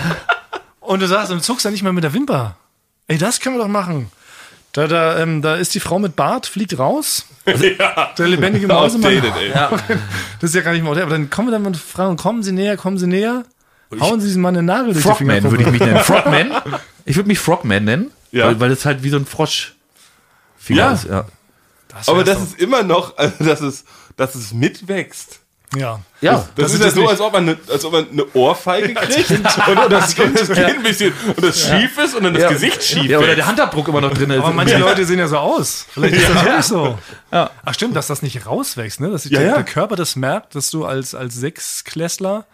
Und 0.81 1.01
du 1.01 1.07
sagst, 1.09 1.33
und 1.33 1.43
zuckst 1.43 1.65
dann 1.65 1.73
nicht 1.73 1.83
mehr 1.83 1.93
mit 1.93 2.05
der 2.05 2.13
Wimper. 2.15 2.57
Ey, 3.09 3.19
das 3.19 3.41
können 3.41 3.57
wir 3.57 3.63
doch 3.63 3.69
machen. 3.69 4.11
Da, 4.73 4.87
da, 4.87 5.19
ähm, 5.19 5.41
da 5.41 5.55
ist 5.57 5.75
die 5.75 5.81
Frau 5.81 5.99
mit 5.99 6.17
Bart, 6.17 6.47
fliegt 6.47 6.79
raus. 6.79 7.25
ja. 7.47 8.11
Der 8.19 8.29
lebendige 8.29 8.67
Mausemann. 8.67 9.17
Outdated, 9.17 9.35
ey. 9.41 9.53
Das 10.41 10.51
ist 10.51 10.55
ja 10.55 10.61
gar 10.61 10.73
nicht 10.73 10.83
mehr 10.83 10.93
okay. 10.93 11.01
Aber 11.01 11.13
dann 11.13 11.31
kommen 11.31 11.49
wir 11.49 11.53
dann 11.53 11.65
und 11.65 11.77
fragen, 11.79 12.17
kommen 12.17 12.43
Sie 12.43 12.53
näher, 12.53 12.77
kommen 12.77 12.99
Sie 12.99 13.07
näher. 13.07 13.45
Hauen 14.01 14.21
Sie 14.21 14.27
diesen 14.29 14.43
Mann 14.43 14.57
einen 14.57 14.67
Nagel 14.67 14.93
durch 14.93 15.05
Frogman 15.05 15.43
würde 15.45 15.63
ich 15.65 15.71
mich 15.71 15.81
nennen. 15.81 15.99
Frogman? 16.05 16.51
Ich 17.05 17.17
würde 17.17 17.29
mich 17.29 17.39
Frogman 17.39 17.85
nennen, 17.85 18.11
Ja. 18.33 18.47
weil, 18.47 18.61
weil 18.61 18.71
es 18.73 18.85
halt 18.85 19.03
wie 19.03 19.11
so 19.11 19.17
ein 19.17 19.27
Frosch. 19.27 19.75
Ja. 20.69 20.93
ist. 20.93 21.05
ja. 21.05 21.27
Aber 22.07 22.27
wär's 22.27 22.39
das 22.39 22.49
ist 22.49 22.61
immer 22.61 22.83
noch, 22.83 23.17
also 23.19 23.45
dass 23.45 23.61
es, 23.61 23.85
dass 24.17 24.35
es 24.35 24.53
mitwächst. 24.53 25.41
doch. 25.73 25.79
Ja. 25.81 26.01
Ja. 26.21 26.49
Das, 26.55 26.73
ist 26.73 26.83
ja 26.83 26.91
so, 26.91 27.09
als 27.09 27.21
ob 27.21 27.33
man 27.33 27.43
eine, 27.49 27.59
als 27.69 27.85
ob 27.85 27.93
man 27.93 28.09
eine 28.11 28.25
Ohrfeige 28.35 28.95
kriegt 28.95 29.31
und 29.31 29.45
das 29.91 30.15
Kind, 30.15 30.39
das 30.39 30.47
Kind 30.49 30.59
ein 30.67 30.83
bisschen 30.83 31.13
und 31.37 31.43
das 31.45 31.61
schief 31.61 31.99
ist 31.99 32.15
und 32.15 32.23
dann 32.25 32.35
das 32.35 32.45
Ja. 32.45 32.49
Gesicht 32.51 32.83
schief 32.85 33.07
ja, 33.07 33.19
oder 33.19 33.35
der 33.35 33.47
Handabdruck 33.47 33.89
immer 33.89 34.01
noch 34.01 34.15
drin 34.15 34.31
ist. 34.31 34.39
Aber 34.39 34.53
manche 34.53 34.79
Leute 34.79 35.05
sehen 35.05 35.19
ja 35.19 35.27
so 35.29 35.39
aus. 35.39 35.87
Vielleicht 35.91 36.15
ist 36.15 36.29
das 36.31 36.45
wirklich 36.45 36.65
so. 36.65 36.99
Ach 37.31 37.75
stimmt, 37.75 37.97
dass 37.97 38.07
das 38.07 38.23
nicht 38.23 38.47
rauswächst, 38.47 39.01
ne? 39.01 39.11
Dass 39.11 39.25
sich 39.25 39.33
Ja, 39.33 39.41
der, 39.41 39.49
ja. 39.49 39.55
der 39.57 39.65
Körper 39.65 39.97
das 39.97 40.17
merkt, 40.17 40.55
dass 40.55 40.71
du 40.71 40.85
als, 40.87 41.15
als 41.15 41.35
Sechsklässler 41.35 42.47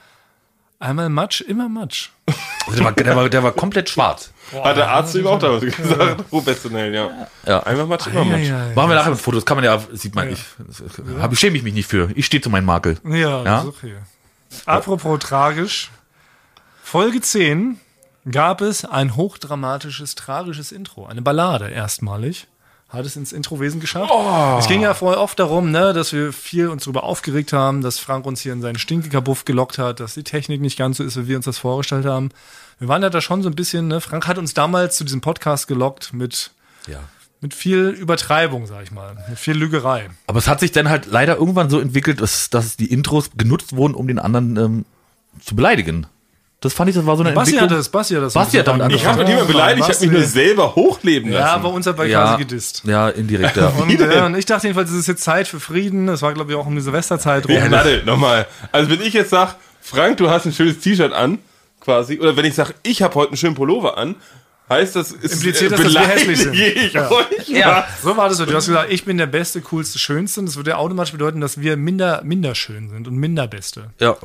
einmal 0.82 1.08
Matsch, 1.08 1.40
immer 1.40 1.68
Matsch. 1.68 2.10
Also 2.66 2.76
der, 2.76 2.84
war, 2.84 2.92
der, 2.92 3.16
war, 3.16 3.28
der 3.28 3.42
war 3.42 3.52
komplett 3.52 3.88
schwarz. 3.88 4.32
Hat 4.62 4.76
der 4.76 4.90
Arzt 4.90 5.14
eben 5.14 5.26
auch 5.26 5.38
damals 5.38 5.64
gesagt. 5.64 6.28
Professionell, 6.30 6.94
ja. 6.94 7.10
Ja. 7.46 7.62
Einmal 7.62 7.86
Matsch, 7.86 8.06
immer 8.08 8.24
Matsch. 8.24 8.48
Ja, 8.48 8.66
Machen 8.74 8.90
wir 8.90 8.94
nachher 8.94 9.10
ein 9.12 9.16
Foto, 9.16 9.36
das 9.36 9.46
kann 9.46 9.56
man 9.56 9.64
ja, 9.64 9.80
sieht 9.92 10.14
man 10.14 10.28
nicht. 10.28 10.44
Hab, 11.20 11.32
ich 11.32 11.38
schäme 11.38 11.56
ich 11.56 11.62
mich 11.62 11.74
nicht 11.74 11.86
für. 11.88 12.10
Ich 12.14 12.26
stehe 12.26 12.42
zu 12.42 12.50
meinem 12.50 12.66
Makel. 12.66 12.98
ja, 13.04 13.16
ja, 13.16 13.44
Ja? 13.44 13.64
okay. 13.64 13.94
Apropos 14.66 15.18
tragisch. 15.20 15.90
Folge 16.82 17.20
10 17.20 17.80
gab 18.30 18.60
es 18.60 18.84
ein 18.84 19.16
hochdramatisches, 19.16 20.14
tragisches 20.14 20.72
Intro. 20.72 21.06
Eine 21.06 21.22
Ballade 21.22 21.68
erstmalig. 21.70 22.46
Hat 22.92 23.06
es 23.06 23.16
ins 23.16 23.32
Introwesen 23.32 23.80
geschafft. 23.80 24.12
Es 24.58 24.68
ging 24.68 24.82
ja 24.82 24.92
vorher 24.92 25.20
oft 25.20 25.38
darum, 25.38 25.70
ne, 25.70 25.94
dass 25.94 26.12
wir 26.12 26.30
viel 26.32 26.68
uns 26.68 26.84
darüber 26.84 27.04
aufgeregt 27.04 27.52
haben, 27.54 27.80
dass 27.80 27.98
Frank 27.98 28.26
uns 28.26 28.42
hier 28.42 28.52
in 28.52 28.60
seinen 28.60 28.76
Stinkekabuff 28.78 29.46
gelockt 29.46 29.78
hat, 29.78 29.98
dass 30.00 30.12
die 30.14 30.24
Technik 30.24 30.60
nicht 30.60 30.76
ganz 30.76 30.98
so 30.98 31.04
ist, 31.04 31.16
wie 31.16 31.26
wir 31.28 31.36
uns 31.36 31.46
das 31.46 31.56
vorgestellt 31.58 32.04
haben. 32.04 32.28
Wir 32.78 32.88
waren 32.88 33.00
ja 33.02 33.08
da 33.08 33.22
schon 33.22 33.42
so 33.42 33.48
ein 33.48 33.54
bisschen, 33.54 33.88
ne, 33.88 34.00
Frank 34.02 34.26
hat 34.26 34.36
uns 34.36 34.52
damals 34.52 34.96
zu 34.98 35.04
diesem 35.04 35.22
Podcast 35.22 35.68
gelockt 35.68 36.12
mit, 36.12 36.50
Ja. 36.86 36.98
mit 37.40 37.54
viel 37.54 37.88
Übertreibung, 37.88 38.66
sag 38.66 38.82
ich 38.82 38.90
mal, 38.90 39.16
mit 39.28 39.38
viel 39.38 39.54
Lügerei. 39.56 40.10
Aber 40.26 40.38
es 40.38 40.46
hat 40.48 40.60
sich 40.60 40.72
dann 40.72 40.90
halt 40.90 41.06
leider 41.06 41.36
irgendwann 41.38 41.70
so 41.70 41.80
entwickelt, 41.80 42.20
dass, 42.20 42.50
dass 42.50 42.76
die 42.76 42.92
Intros 42.92 43.30
genutzt 43.38 43.74
wurden, 43.74 43.94
um 43.94 44.06
den 44.06 44.18
anderen 44.18 44.56
ähm, 44.58 44.84
zu 45.42 45.56
beleidigen. 45.56 46.06
Das 46.62 46.72
fand 46.72 46.88
ich, 46.90 46.96
das 46.96 47.04
war 47.04 47.16
so 47.16 47.22
eine 47.22 47.32
Basti 47.32 47.50
Entwicklung. 47.56 47.70
hat 47.70 47.78
das, 47.78 47.88
Basti 47.90 48.14
hat 48.14 48.22
das. 48.22 48.32
Basti 48.34 48.56
hat 48.56 48.68
damit 48.68 48.92
Ich 48.92 49.04
habe 49.04 49.18
doch 49.18 49.24
Ja, 49.28 49.30
niemand 49.34 49.48
beleidigt, 49.52 49.88
ich 49.88 49.94
habe 49.94 50.06
mich 50.06 50.18
nur 50.18 50.26
selber 50.26 50.74
hochleben 50.74 51.30
lassen. 51.30 51.44
Ja, 51.46 51.58
bei 51.58 51.68
uns 51.68 51.86
hat 51.86 51.96
bei 51.96 52.06
ja, 52.06 52.22
quasi 52.24 52.38
gedisst. 52.44 52.82
ja, 52.86 53.08
indirekt, 53.10 53.56
ja. 53.56 53.68
Und, 53.78 53.90
ja, 53.90 54.26
und 54.26 54.34
ich 54.36 54.46
dachte 54.46 54.68
jedenfalls, 54.68 54.90
es 54.90 54.96
ist 54.96 55.08
jetzt 55.08 55.22
Zeit 55.24 55.48
für 55.48 55.60
Frieden. 55.60 56.06
Das 56.06 56.22
war, 56.22 56.32
glaube 56.32 56.52
ich, 56.52 56.56
auch 56.56 56.66
um 56.66 56.74
die 56.74 56.80
Silvesterzeit 56.80 57.46
rum. 57.48 57.54
Ja, 57.54 57.70
warte, 57.70 58.02
nochmal. 58.06 58.46
Also 58.70 58.90
wenn 58.90 59.02
ich 59.02 59.12
jetzt 59.12 59.30
sag, 59.30 59.56
Frank, 59.80 60.16
du 60.18 60.30
hast 60.30 60.46
ein 60.46 60.52
schönes 60.52 60.78
T-Shirt 60.78 61.12
an, 61.12 61.38
quasi, 61.80 62.18
oder 62.20 62.36
wenn 62.36 62.44
ich 62.44 62.54
sag, 62.54 62.74
ich 62.84 63.02
habe 63.02 63.14
heute 63.16 63.30
einen 63.30 63.36
schönen 63.36 63.56
Pullover 63.56 63.98
an, 63.98 64.14
heißt 64.68 64.94
das, 64.96 65.10
ist 65.10 65.34
Impliziert 65.34 65.72
das, 65.72 65.82
dass 65.82 65.92
wir 65.92 66.00
hässlich 66.00 66.38
sind. 66.38 66.54
ich 66.56 66.92
Ja. 66.92 67.10
euch? 67.10 67.48
Ja. 67.48 67.86
So 68.02 68.16
war 68.16 68.28
das. 68.28 68.38
Du 68.38 68.46
hast 68.54 68.66
gesagt, 68.66 68.90
ich 68.92 69.04
bin 69.04 69.18
der 69.18 69.26
Beste, 69.26 69.60
Coolste, 69.62 69.98
Schönste. 69.98 70.42
Das 70.44 70.54
würde 70.56 70.70
ja 70.70 70.76
automatisch 70.76 71.12
bedeuten, 71.12 71.40
dass 71.40 71.60
wir 71.60 71.76
minder, 71.76 72.22
minder 72.24 72.54
schön 72.54 72.88
sind 72.88 73.08
und 73.08 73.16
minder 73.16 73.48
Beste. 73.48 73.90
ja. 73.98 74.16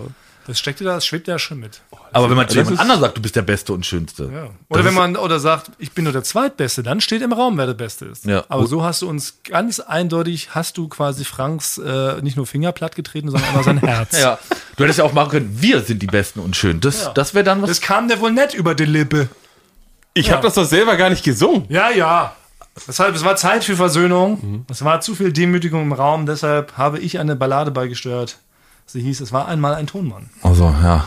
Das 0.45 0.59
steckt 0.59 0.79
da, 0.79 0.85
das 0.85 1.05
schwebt 1.05 1.27
ja 1.27 1.37
schon 1.39 1.59
mit. 1.59 1.81
Aber 2.13 2.29
wenn 2.29 2.37
man 2.37 2.47
zu 2.49 2.55
das 2.55 2.65
jemand 2.67 2.79
anderem 2.81 3.01
sagt, 3.01 3.17
du 3.17 3.21
bist 3.21 3.35
der 3.35 3.41
Beste 3.41 3.73
und 3.73 3.85
Schönste. 3.85 4.29
Ja. 4.33 4.49
Oder 4.69 4.85
wenn 4.85 4.93
man 4.93 5.15
oder 5.17 5.39
sagt, 5.39 5.71
ich 5.77 5.91
bin 5.91 6.03
nur 6.05 6.13
der 6.13 6.23
Zweitbeste, 6.23 6.83
dann 6.83 7.01
steht 7.01 7.21
im 7.21 7.33
Raum, 7.33 7.57
wer 7.57 7.65
der 7.65 7.73
Beste 7.73 8.05
ist. 8.05 8.25
Ja. 8.25 8.43
Aber 8.49 8.67
so 8.67 8.83
hast 8.83 9.01
du 9.01 9.09
uns 9.09 9.39
ganz 9.43 9.79
eindeutig, 9.79 10.49
hast 10.55 10.77
du 10.77 10.87
quasi 10.87 11.25
Franks 11.25 11.77
äh, 11.77 12.21
nicht 12.21 12.37
nur 12.37 12.45
Finger 12.47 12.71
platt 12.71 12.95
getreten, 12.95 13.29
sondern 13.29 13.55
auch 13.55 13.63
sein 13.63 13.77
Herz. 13.81 14.19
Ja. 14.19 14.37
Du 14.75 14.83
hättest 14.83 14.99
ja 14.99 15.05
auch 15.05 15.13
machen 15.13 15.29
können, 15.31 15.57
wir 15.61 15.81
sind 15.81 16.01
die 16.01 16.07
Besten 16.07 16.39
und 16.39 16.55
schön. 16.55 16.79
Das, 16.79 17.03
Ja. 17.03 17.13
das 17.13 17.33
wäre 17.33 17.43
dann 17.43 17.61
was. 17.61 17.69
Das 17.69 17.81
kam 17.81 18.07
dir 18.07 18.19
wohl 18.19 18.31
nett 18.31 18.53
über 18.53 18.75
die 18.75 18.85
Lippe. 18.85 19.27
Ich 20.13 20.31
habe 20.31 20.41
das 20.41 20.55
doch 20.55 20.65
selber 20.65 20.95
gar 20.97 21.09
nicht 21.09 21.23
gesungen. 21.23 21.65
Ja, 21.69 21.89
ja. 21.91 22.35
Deshalb, 22.87 23.15
es 23.15 23.23
war 23.23 23.35
Zeit 23.35 23.63
für 23.63 23.75
Versöhnung. 23.75 24.65
Es 24.69 24.83
war 24.83 25.01
zu 25.01 25.15
viel 25.15 25.31
Demütigung 25.33 25.81
im 25.83 25.93
Raum. 25.93 26.25
Deshalb 26.25 26.77
habe 26.77 26.99
ich 26.99 27.19
eine 27.19 27.35
Ballade 27.35 27.71
beigesteuert. 27.71 28.37
Sie 28.85 29.01
hieß, 29.01 29.19
es 29.21 29.31
war 29.33 29.47
einmal 29.47 29.75
ein 29.75 29.87
Tonmann. 29.87 30.29
Also, 30.43 30.65
ja. 30.83 31.05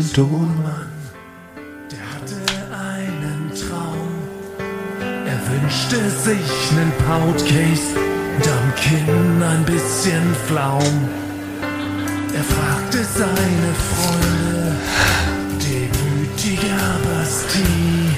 Ein 0.00 0.12
Tonmann, 0.14 0.88
der 1.90 1.98
hatte 2.14 2.36
einen 2.74 3.52
Traum. 3.54 4.08
Er 5.26 5.38
wünschte 5.50 6.08
sich 6.10 6.72
nen 6.72 6.90
Poutcase 7.06 7.98
und 8.34 8.48
am 8.48 8.74
Kinn 8.76 9.42
ein 9.42 9.64
bisschen 9.64 10.34
Flaum. 10.46 11.08
Er 12.34 12.44
fragte 12.44 13.04
seine 13.04 13.74
Freunde, 13.90 14.74
demütiger 15.68 16.88
Basti 17.04 18.16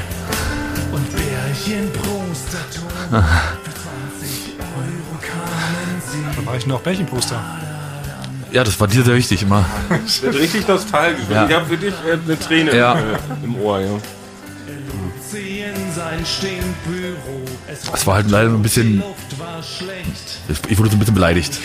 und 0.93 1.11
Bärchen 1.11 1.91
Prostaton. 1.95 3.25
Für 3.65 3.75
20 4.21 4.55
Euro 4.61 5.19
kamen 5.21 6.03
sie. 6.13 6.37
Da 6.37 6.47
war 6.47 6.57
ich 6.57 6.67
noch 6.67 6.81
Bärchenposter. 6.81 7.72
Ja, 8.53 8.65
das 8.65 8.79
war 8.79 8.87
dir 8.87 9.03
sehr 9.03 9.15
wichtig 9.15 9.43
immer. 9.43 9.65
Wird 10.21 10.35
richtig 10.35 10.69
nostalgisch. 10.69 11.25
Ja. 11.31 11.49
Ich 11.49 11.55
habe 11.55 11.71
wirklich 11.71 11.95
äh, 12.07 12.13
eine 12.25 12.39
Träne 12.39 12.77
Ja. 12.77 12.93
im, 12.93 13.09
äh, 13.09 13.45
im 13.45 13.57
Ohr. 13.57 13.81
Ja. 13.81 13.89
Es 17.67 17.91
Das 17.91 18.07
war 18.07 18.17
halt 18.17 18.31
leider 18.31 18.51
ein 18.51 18.63
bisschen. 18.63 19.03
Ich, 20.69 20.79
wurde 20.79 20.91
so 20.91 20.97
ein 20.97 20.99
bisschen 20.99 21.15
beleidigt. 21.15 21.59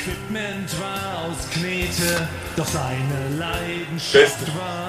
Beste, 4.14 4.46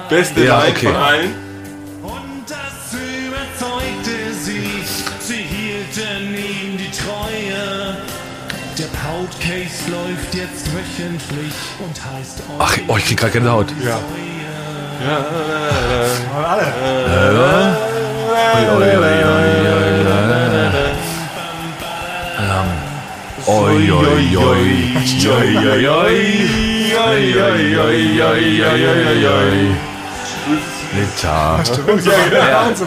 beste 0.09 0.45
Ja, 0.45 0.59
okay. 0.59 0.85
von 0.85 0.95
allen. 0.95 1.48
Der 9.19 9.25
Poutcase 9.25 9.91
läuft 9.91 10.33
jetzt 10.33 10.67
wöchentlich 10.73 11.53
und 11.79 12.13
heißt 12.13 12.41
Ach, 12.57 12.77
oh, 12.87 12.95
ich 12.97 13.05
krieg 13.05 13.17
grad 13.17 13.33
Gänsehaut. 13.33 13.67
Ja. 13.83 13.99
Oi, 23.45 23.91
oi, 23.91 24.37
oi. 24.37 24.47
Oi, 24.47 25.57
oi, 25.57 25.87
oi. 25.89 26.19
Oi, 26.99 27.41
oi, 27.41 27.77
oi, 27.77 28.21
oi, 28.21 28.63
oi, 28.63 28.87
oi, 28.87 29.27
oi. 29.27 29.88
Liter. 30.95 31.59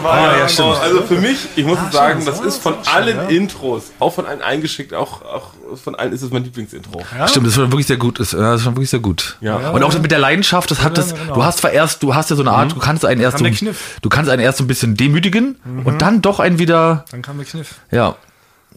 Ah, 0.03 0.37
ja, 0.37 0.49
stimmt. 0.49 0.77
Also 0.81 1.01
für 1.03 1.15
mich, 1.15 1.47
ich 1.55 1.65
muss 1.65 1.77
sagen, 1.91 2.25
das 2.25 2.39
ist 2.41 2.57
von 2.61 2.75
allen 2.93 3.29
Intros, 3.29 3.91
auch 3.99 4.13
von 4.13 4.25
allen 4.25 4.41
eingeschickt, 4.41 4.93
auch, 4.93 5.21
auch 5.21 5.51
von 5.81 5.95
allen 5.95 6.11
ist 6.11 6.21
es 6.21 6.31
mein 6.31 6.43
Lieblingsintro. 6.43 7.01
Stimmt, 7.27 7.45
das 7.47 7.53
ist 7.53 7.59
schon 7.59 7.71
wirklich 7.71 7.87
sehr 7.87 7.97
gut. 7.97 8.19
Das, 8.19 8.33
ja, 8.33 8.39
das 8.39 8.57
ist 8.57 8.63
schon 8.65 8.75
wirklich 8.75 8.89
sehr 8.89 8.99
gut. 8.99 9.37
Ja. 9.41 9.69
Und 9.71 9.83
auch 9.83 9.97
mit 9.99 10.11
der 10.11 10.19
Leidenschaft, 10.19 10.69
das 10.71 10.81
hat 10.81 10.97
das, 10.97 11.15
genau. 11.15 11.35
du 11.35 11.43
hast 11.43 11.59
zwar 11.59 11.71
erst, 11.71 12.03
du 12.03 12.13
hast 12.13 12.29
ja 12.29 12.35
so 12.35 12.43
eine 12.43 12.51
Art, 12.51 12.71
du 12.71 12.79
kannst 12.79 13.05
einen 13.05 13.21
erst 13.21 13.37
so, 13.39 13.45
Kniff. 13.45 13.97
du 14.01 14.09
kannst 14.09 14.29
einen 14.29 14.41
erst 14.41 14.57
so 14.57 14.63
ein 14.63 14.67
bisschen 14.67 14.95
demütigen 14.95 15.55
und 15.85 16.01
dann 16.01 16.21
doch 16.21 16.39
einen 16.39 16.59
wieder, 16.59 17.05
Dann 17.11 17.21
kam 17.21 17.37
der 17.37 17.45
Kniff. 17.45 17.75
ja. 17.91 18.15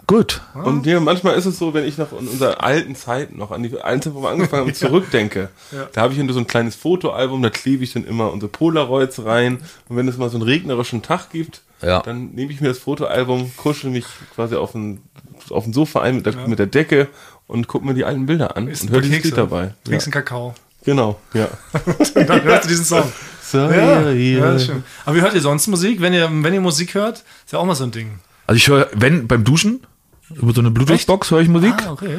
Gut. 0.06 0.40
Und 0.54 0.86
ja, 0.86 1.00
manchmal 1.00 1.34
ist 1.36 1.46
es 1.46 1.58
so, 1.58 1.74
wenn 1.74 1.84
ich 1.84 1.98
noch 1.98 2.12
in 2.12 2.28
unserer 2.28 2.62
alten 2.62 2.94
Zeit 2.94 3.34
noch 3.36 3.50
an 3.50 3.64
die 3.64 3.80
Einzel, 3.80 4.14
wo 4.14 4.22
wir 4.22 4.28
angefangen 4.30 4.66
haben, 4.66 4.74
zurückdenke, 4.74 5.48
da 5.92 6.02
habe 6.02 6.12
ich 6.12 6.18
dann 6.18 6.28
so 6.32 6.38
ein 6.38 6.46
kleines 6.46 6.76
Fotoalbum, 6.76 7.42
da 7.42 7.50
klebe 7.50 7.82
ich 7.82 7.92
dann 7.92 8.04
immer 8.04 8.32
unsere 8.32 8.50
Polaroids 8.50 9.24
rein. 9.24 9.58
Und 9.88 9.96
wenn 9.96 10.06
es 10.06 10.16
mal 10.16 10.28
so 10.30 10.36
einen 10.36 10.44
regnerischen 10.46 11.02
Tag 11.02 11.30
gibt, 11.30 11.62
Ja. 11.82 12.02
dann 12.02 12.30
nehme 12.34 12.52
ich 12.52 12.60
mir 12.60 12.68
das 12.68 12.78
Fotoalbum, 12.78 13.50
kuschel 13.56 13.90
mich 13.90 14.04
quasi 14.34 14.54
auf 14.54 14.74
ein, 14.76 15.02
auf 15.50 15.66
ein 15.66 15.72
Sofa 15.72 16.02
ein 16.02 16.16
mit 16.16 16.26
der, 16.26 16.34
mit 16.46 16.58
der 16.60 16.66
Decke 16.66 17.08
und 17.48 17.66
gucke 17.66 17.84
mir 17.84 17.94
die 17.94 18.04
alten 18.04 18.26
Bilder 18.26 18.56
an 18.56 18.68
Isst 18.68 18.84
und 18.84 18.90
höre 18.90 19.00
dieses 19.00 19.24
Lied 19.24 19.36
dabei. 19.36 19.64
Ja. 19.64 19.72
Trinkst 19.84 20.06
einen 20.06 20.12
Kakao. 20.12 20.54
Genau, 20.84 21.18
ja. 21.34 21.48
Dann 22.14 22.44
hörst 22.44 22.64
du 22.64 22.68
diesen 22.68 22.84
Song. 22.84 23.04
So, 23.48 23.58
Ja, 23.58 24.10
ja. 24.10 24.56
Aber 25.04 25.14
wie 25.16 25.20
hört 25.20 25.34
ihr 25.34 25.40
sonst 25.40 25.68
Musik? 25.68 26.00
Wenn 26.00 26.12
ihr, 26.12 26.28
wenn 26.32 26.52
ihr 26.52 26.60
Musik 26.60 26.94
hört, 26.94 27.18
ist 27.44 27.52
ja 27.52 27.60
auch 27.60 27.64
mal 27.64 27.76
so 27.76 27.84
ein 27.84 27.92
Ding. 27.92 28.18
Also 28.48 28.56
ich 28.56 28.66
höre, 28.66 28.88
wenn 28.92 29.28
beim 29.28 29.44
Duschen, 29.44 29.86
über 30.30 30.52
so 30.52 30.60
eine 30.60 30.70
Bluetooth-Box 30.70 31.30
höre 31.30 31.40
ich 31.40 31.48
Musik. 31.48 31.74
Ah, 31.86 31.92
okay. 31.92 32.18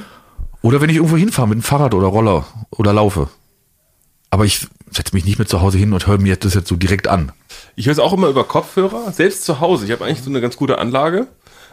Oder 0.61 0.81
wenn 0.81 0.89
ich 0.89 0.97
irgendwo 0.97 1.17
hinfahre 1.17 1.47
mit 1.47 1.57
dem 1.57 1.63
Fahrrad 1.63 1.93
oder 1.93 2.07
Roller 2.07 2.45
oder 2.71 2.93
laufe. 2.93 3.29
Aber 4.29 4.45
ich 4.45 4.67
setze 4.91 5.13
mich 5.13 5.25
nicht 5.25 5.37
mehr 5.37 5.47
zu 5.47 5.61
Hause 5.61 5.77
hin 5.77 5.93
und 5.93 6.07
höre 6.07 6.17
mir 6.17 6.35
das 6.35 6.53
jetzt 6.53 6.67
so 6.67 6.75
direkt 6.75 7.07
an. 7.07 7.31
Ich 7.75 7.85
höre 7.85 7.93
es 7.93 7.99
auch 7.99 8.13
immer 8.13 8.27
über 8.27 8.43
Kopfhörer, 8.43 9.11
selbst 9.11 9.45
zu 9.45 9.59
Hause. 9.59 9.85
Ich 9.85 9.91
habe 9.91 10.05
eigentlich 10.05 10.23
so 10.23 10.29
eine 10.29 10.41
ganz 10.41 10.57
gute 10.57 10.77
Anlage, 10.79 11.27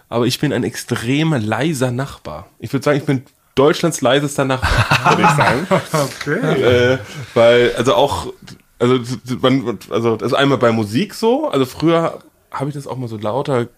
aber 0.09 0.27
ich 0.27 0.39
bin 0.39 0.53
ein 0.53 0.65
extrem 0.65 1.33
leiser 1.33 1.91
Nachbar. 1.91 2.49
Ich 2.59 2.73
würde 2.73 2.85
sagen, 2.85 2.99
ich 2.99 3.05
bin 3.05 3.23
Deutschlands 3.55 4.01
leisester 4.01 4.45
Nachbar, 4.45 5.17
würde 5.17 5.23
ich 5.23 5.37
sagen. 5.37 5.67
Okay. 5.93 6.63
äh, 6.63 6.99
weil, 7.35 7.75
also 7.77 7.95
auch, 7.95 8.33
also, 8.79 8.99
man, 9.41 9.79
also 9.91 10.17
das 10.17 10.33
ist 10.33 10.39
einmal 10.39 10.59
bei 10.59 10.73
Musik 10.73 11.15
so, 11.15 11.49
also 11.49 11.65
früher 11.65 12.19
habe 12.51 12.69
ich 12.69 12.75
das 12.75 12.87
auch 12.87 12.97
mal 12.97 13.09
so 13.09 13.17
lauter 13.17 13.69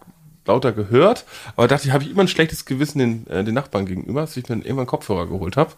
lauter 0.47 0.73
gehört, 0.73 1.25
aber 1.57 1.69
dachte 1.69 1.87
ich, 1.89 1.93
habe 1.93 2.05
ich 2.05 2.11
immer 2.11 2.23
ein 2.23 2.29
schlechtes 2.29 2.65
Gewissen 2.65 2.99
den, 2.99 3.27
äh, 3.29 3.45
den 3.45 3.55
Nachbarn 3.55 3.87
gegenüber, 3.87 4.21
dass 4.23 4.37
ich 4.37 4.45
mir 4.45 4.49
dann 4.57 4.63
irgendwann 4.63 4.87
Kopfhörer 4.87 5.27
geholt 5.27 5.57
habe. 5.57 5.73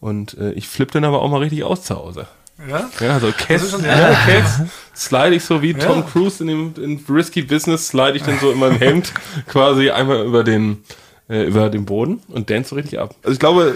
Und 0.00 0.36
äh, 0.38 0.52
ich 0.52 0.68
flippe 0.68 0.92
dann 0.92 1.04
aber 1.04 1.22
auch 1.22 1.30
mal 1.30 1.38
richtig 1.40 1.64
aus 1.64 1.82
zu 1.84 1.96
Hause. 1.96 2.26
Ja? 2.68 2.88
Ja, 3.00 3.14
also 3.14 3.32
Cats, 3.36 3.70
schon- 3.70 3.84
ja, 3.84 4.14
Cats 4.14 4.60
slide 4.94 5.34
ich 5.34 5.44
so 5.44 5.60
wie 5.62 5.74
Tom 5.74 6.06
Cruise 6.06 6.42
in 6.42 6.48
dem 6.48 6.74
in 6.82 7.04
Risky 7.08 7.42
Business, 7.42 7.88
slide 7.88 8.16
ich 8.16 8.22
dann 8.22 8.38
so 8.40 8.50
in 8.50 8.58
meinem 8.58 8.78
Hemd 8.78 9.12
quasi 9.46 9.90
einmal 9.90 10.24
über 10.24 10.42
den 10.44 10.82
äh, 11.28 11.42
über 11.44 11.68
den 11.70 11.84
Boden 11.84 12.22
und 12.28 12.48
dance 12.50 12.70
so 12.70 12.76
richtig 12.76 12.98
ab. 12.98 13.14
Also 13.22 13.32
ich 13.34 13.40
glaube, 13.40 13.74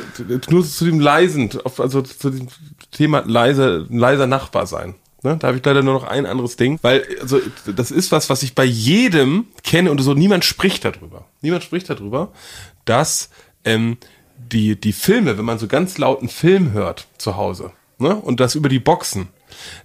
nur 0.51 0.65
zu 0.65 0.85
dem 0.85 1.01
leisen, 1.01 1.51
also 1.79 2.01
zu 2.03 2.31
dem 2.31 2.49
Thema 2.91 3.23
leise, 3.27 3.87
leiser 3.91 4.27
Nachbar 4.27 4.67
sein. 4.67 4.95
Ne? 5.23 5.37
Da 5.37 5.49
habe 5.49 5.59
ich 5.59 5.65
leider 5.65 5.83
nur 5.83 5.95
noch 5.95 6.05
ein 6.05 6.27
anderes 6.27 6.57
Ding, 6.57 6.79
weil 6.83 7.05
also 7.21 7.41
das 7.67 7.91
ist 7.91 8.11
was, 8.11 8.31
was 8.31 8.43
ich 8.43 8.55
bei 8.55 8.65
jedem 8.65 9.47
kenne 9.63 9.91
und 9.91 9.99
so 9.99 10.15
niemand 10.15 10.45
spricht 10.45 10.85
darüber. 10.85 11.27
Niemand 11.43 11.63
spricht 11.63 11.91
darüber, 11.91 12.33
dass 12.85 13.31
ähm, 13.65 13.99
die 14.39 14.81
die 14.81 14.93
Filme, 14.93 15.37
wenn 15.37 15.45
man 15.45 15.59
so 15.59 15.67
ganz 15.67 15.99
lauten 15.99 16.29
Film 16.29 16.73
hört 16.73 17.07
zu 17.19 17.37
Hause, 17.37 17.73
ne, 17.99 18.17
und 18.17 18.41
das 18.41 18.55
über 18.55 18.69
die 18.69 18.79
Boxen, 18.79 19.29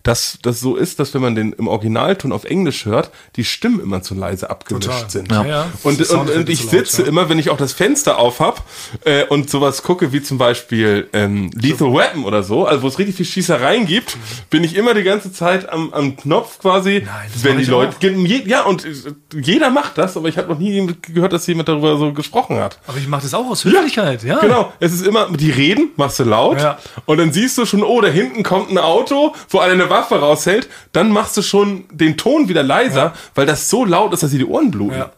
dass 0.03 0.37
das 0.41 0.59
so 0.59 0.75
ist, 0.75 0.99
dass 0.99 1.13
wenn 1.13 1.21
man 1.21 1.35
den 1.35 1.53
im 1.53 1.67
Originalton 1.67 2.31
auf 2.31 2.43
Englisch 2.45 2.85
hört, 2.85 3.11
die 3.35 3.43
Stimmen 3.43 3.79
immer 3.79 4.01
zu 4.01 4.13
leise 4.13 4.49
abgemischt 4.49 4.87
Total. 4.87 5.09
sind. 5.09 5.31
Ja. 5.31 5.45
Ja. 5.45 5.67
Und, 5.83 5.99
und, 6.09 6.29
und 6.29 6.49
ich 6.49 6.59
zu 6.59 6.75
laut, 6.75 6.87
sitze 6.87 7.01
ja. 7.03 7.07
immer, 7.07 7.29
wenn 7.29 7.39
ich 7.39 7.49
auch 7.49 7.57
das 7.57 7.73
Fenster 7.73 8.17
auf 8.17 8.39
hab 8.39 8.63
äh, 9.03 9.25
und 9.25 9.49
sowas 9.49 9.83
gucke, 9.83 10.11
wie 10.11 10.21
zum 10.21 10.37
Beispiel 10.37 11.07
ähm, 11.13 11.51
Lethal 11.53 11.93
Weapon 11.93 12.23
oder 12.25 12.43
so, 12.43 12.65
also 12.65 12.83
wo 12.83 12.87
es 12.87 12.99
richtig 12.99 13.15
viel 13.15 13.25
Schießereien 13.25 13.85
gibt, 13.85 14.17
bin 14.49 14.63
ich 14.63 14.75
immer 14.75 14.93
die 14.93 15.03
ganze 15.03 15.31
Zeit 15.31 15.69
am, 15.69 15.93
am 15.93 16.17
Knopf 16.17 16.59
quasi, 16.59 17.01
das 17.33 17.43
wenn 17.43 17.57
die 17.57 17.65
Leute, 17.65 17.95
auch. 17.97 18.01
je, 18.01 18.43
ja 18.45 18.63
und 18.63 18.85
äh, 18.85 18.91
jeder 19.33 19.69
macht 19.69 19.97
das, 19.97 20.17
aber 20.17 20.27
ich 20.27 20.37
habe 20.37 20.49
noch 20.49 20.59
nie 20.59 20.87
gehört, 21.01 21.33
dass 21.33 21.47
jemand 21.47 21.69
darüber 21.69 21.97
so 21.97 22.13
gesprochen 22.13 22.57
hat. 22.59 22.79
Aber 22.87 22.97
ich 22.97 23.07
mache 23.07 23.23
das 23.23 23.33
auch 23.33 23.45
aus 23.47 23.65
Höflichkeit, 23.65 24.23
ja. 24.23 24.39
Genau, 24.39 24.71
es 24.79 24.93
ist 24.93 25.05
immer, 25.05 25.29
die 25.31 25.51
reden, 25.51 25.89
machst 25.95 26.19
du 26.19 26.23
laut 26.23 26.59
Ja. 26.61 26.77
und 27.05 27.17
dann 27.17 27.31
siehst 27.33 27.57
du 27.57 27.65
schon, 27.65 27.83
oh, 27.83 28.01
da 28.01 28.07
hinten 28.07 28.43
kommt 28.43 28.69
ein 28.71 28.77
Auto, 28.77 29.33
wo 29.55 29.59
einer 29.59 29.73
eine 29.73 29.89
Waffe 29.89 30.19
raushält, 30.19 30.69
dann 30.91 31.09
machst 31.11 31.35
du 31.37 31.41
schon 31.41 31.85
den 31.91 32.15
Ton 32.17 32.47
wieder 32.49 32.61
leiser, 32.61 33.13
weil 33.33 33.45
das 33.47 33.69
so 33.69 33.83
laut 33.85 34.13
ist, 34.13 34.21
dass 34.21 34.29
dir 34.31 34.37
die 34.37 34.45
Ohren 34.45 34.69
bluten. 34.69 34.97
Ja. 34.99 35.11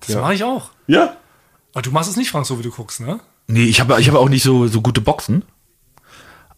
Das 0.00 0.10
Ja. 0.10 0.20
mache 0.20 0.34
ich 0.34 0.44
auch. 0.44 0.70
ja? 0.86 1.16
Aber 1.72 1.82
du 1.82 1.90
machst 1.90 2.10
es 2.10 2.16
nicht, 2.16 2.30
Frank, 2.30 2.46
so 2.46 2.58
wie 2.58 2.62
du 2.62 2.70
guckst, 2.70 3.00
ne? 3.00 3.18
Nee, 3.48 3.64
ich 3.64 3.80
habe 3.80 3.98
ich 4.00 4.06
habe 4.08 4.18
auch 4.20 4.28
nicht 4.28 4.42
so, 4.44 4.66
so 4.68 4.80
gute 4.80 5.00
Boxen. 5.00 5.42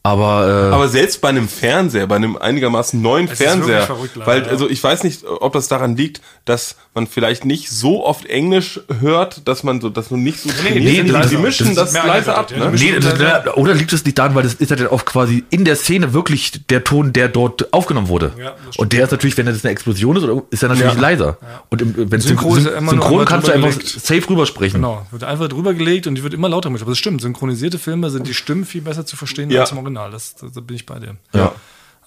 Aber, 0.03 0.69
äh, 0.71 0.75
Aber 0.75 0.89
selbst 0.89 1.21
bei 1.21 1.31
einem 1.31 1.49
Fernseher, 1.49 2.07
bei 2.07 2.15
einem 2.17 2.37
einigermaßen 2.37 3.01
neuen 3.03 3.25
Es 3.27 3.33
ist 3.33 3.41
wirklich 3.41 3.51
Fernseher, 3.55 3.83
verrückt, 3.87 4.15
leider, 4.17 4.27
weil 4.31 4.43
ja. 4.45 4.49
also 4.51 4.69
ich 4.69 4.83
weiß 4.83 5.03
nicht, 5.03 5.25
ob 5.25 5.53
das 5.53 5.67
daran 5.69 5.97
liegt, 5.97 6.21
dass 6.45 6.77
man 6.97 7.07
vielleicht 7.07 7.45
nicht 7.45 7.71
so 7.71 8.05
oft 8.05 8.27
Englisch 8.27 8.81
hört, 9.01 9.47
dass 9.47 9.63
man 9.63 9.81
so, 9.81 9.89
dass 9.91 10.11
man 10.11 10.23
nicht 10.25 10.41
so 10.41 10.49
trainiert 10.49 10.83
nee, 10.85 11.01
ist. 11.01 11.09
leiser. 11.11 11.29
die 11.31 11.37
mischen 11.37 11.75
Das 11.77 11.93
das, 11.93 12.05
leise 12.07 12.35
ab. 12.35 12.51
ja. 12.51 12.71
Ne? 12.71 12.77
Die 12.77 12.91
nee, 12.93 12.99
das, 12.99 13.57
oder 13.57 13.75
liegt 13.75 13.93
es 13.93 14.05
nicht 14.05 14.19
daran, 14.19 14.35
weil 14.35 14.43
das 14.43 14.55
ist 14.55 14.71
ja 14.71 14.77
dann 14.77 14.89
auch 14.89 15.05
quasi 15.05 15.45
in 15.51 15.65
der 15.65 15.77
Szene 15.77 16.13
wirklich 16.13 16.67
der 16.69 16.83
Ton, 16.83 17.13
der 17.13 17.29
dort 17.29 17.73
aufgenommen 17.73 18.09
wurde. 18.09 18.33
Ja, 18.39 18.55
und 18.79 18.93
der 18.93 19.05
ist 19.05 19.11
natürlich, 19.13 19.37
wenn 19.37 19.47
das 19.47 19.65
eine 19.65 19.71
Explosion 19.73 20.17
ist, 20.17 20.25
ist 20.51 20.63
er 20.63 20.71
natürlich 20.71 20.95
Ja. 20.95 21.01
leiser. 21.01 21.39
Und 21.69 21.83
im, 21.83 22.11
wenn 22.11 22.21
Synchro 22.21 22.55
Synchron, 22.57 22.75
ja 22.75 22.81
noch 22.81 22.91
synchron 22.91 23.13
immer 23.13 23.25
kannst 23.27 23.49
du 23.49 23.53
einfach 23.53 23.71
gelegt. 23.71 23.89
safe 23.89 24.29
rübersprechen. 24.31 24.81
Genau. 24.81 25.07
Wird 25.13 25.23
einfach 25.23 25.49
drüber 25.49 25.75
gelegt 25.75 26.07
und 26.07 26.15
die 26.17 26.23
wird 26.23 26.35
immer 26.35 26.49
lauter 26.49 26.71
gemacht. 26.71 26.83
Aber 26.83 26.91
das 26.93 26.99
stimmt. 26.99 27.21
Synchronisierte 27.21 27.79
Filme 27.79 28.11
sind 28.11 28.27
die 28.27 28.35
Stimmen 28.35 28.65
viel 28.65 28.81
besser 28.81 29.05
zu 29.07 29.17
verstehen 29.17 29.51
Ja. 29.51 29.61
als 29.61 29.71
im 29.73 29.79
Original. 29.79 30.11
Das, 30.11 30.35
da, 30.35 30.47
da 30.53 30.61
bin 30.61 30.75
ich 30.75 30.87
bei 30.87 30.99
dir. 30.99 31.17
Ja. 31.35 31.53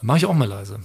Mache 0.01 0.17
ich 0.17 0.25
auch 0.25 0.33
mal 0.33 0.47
leise. 0.47 0.79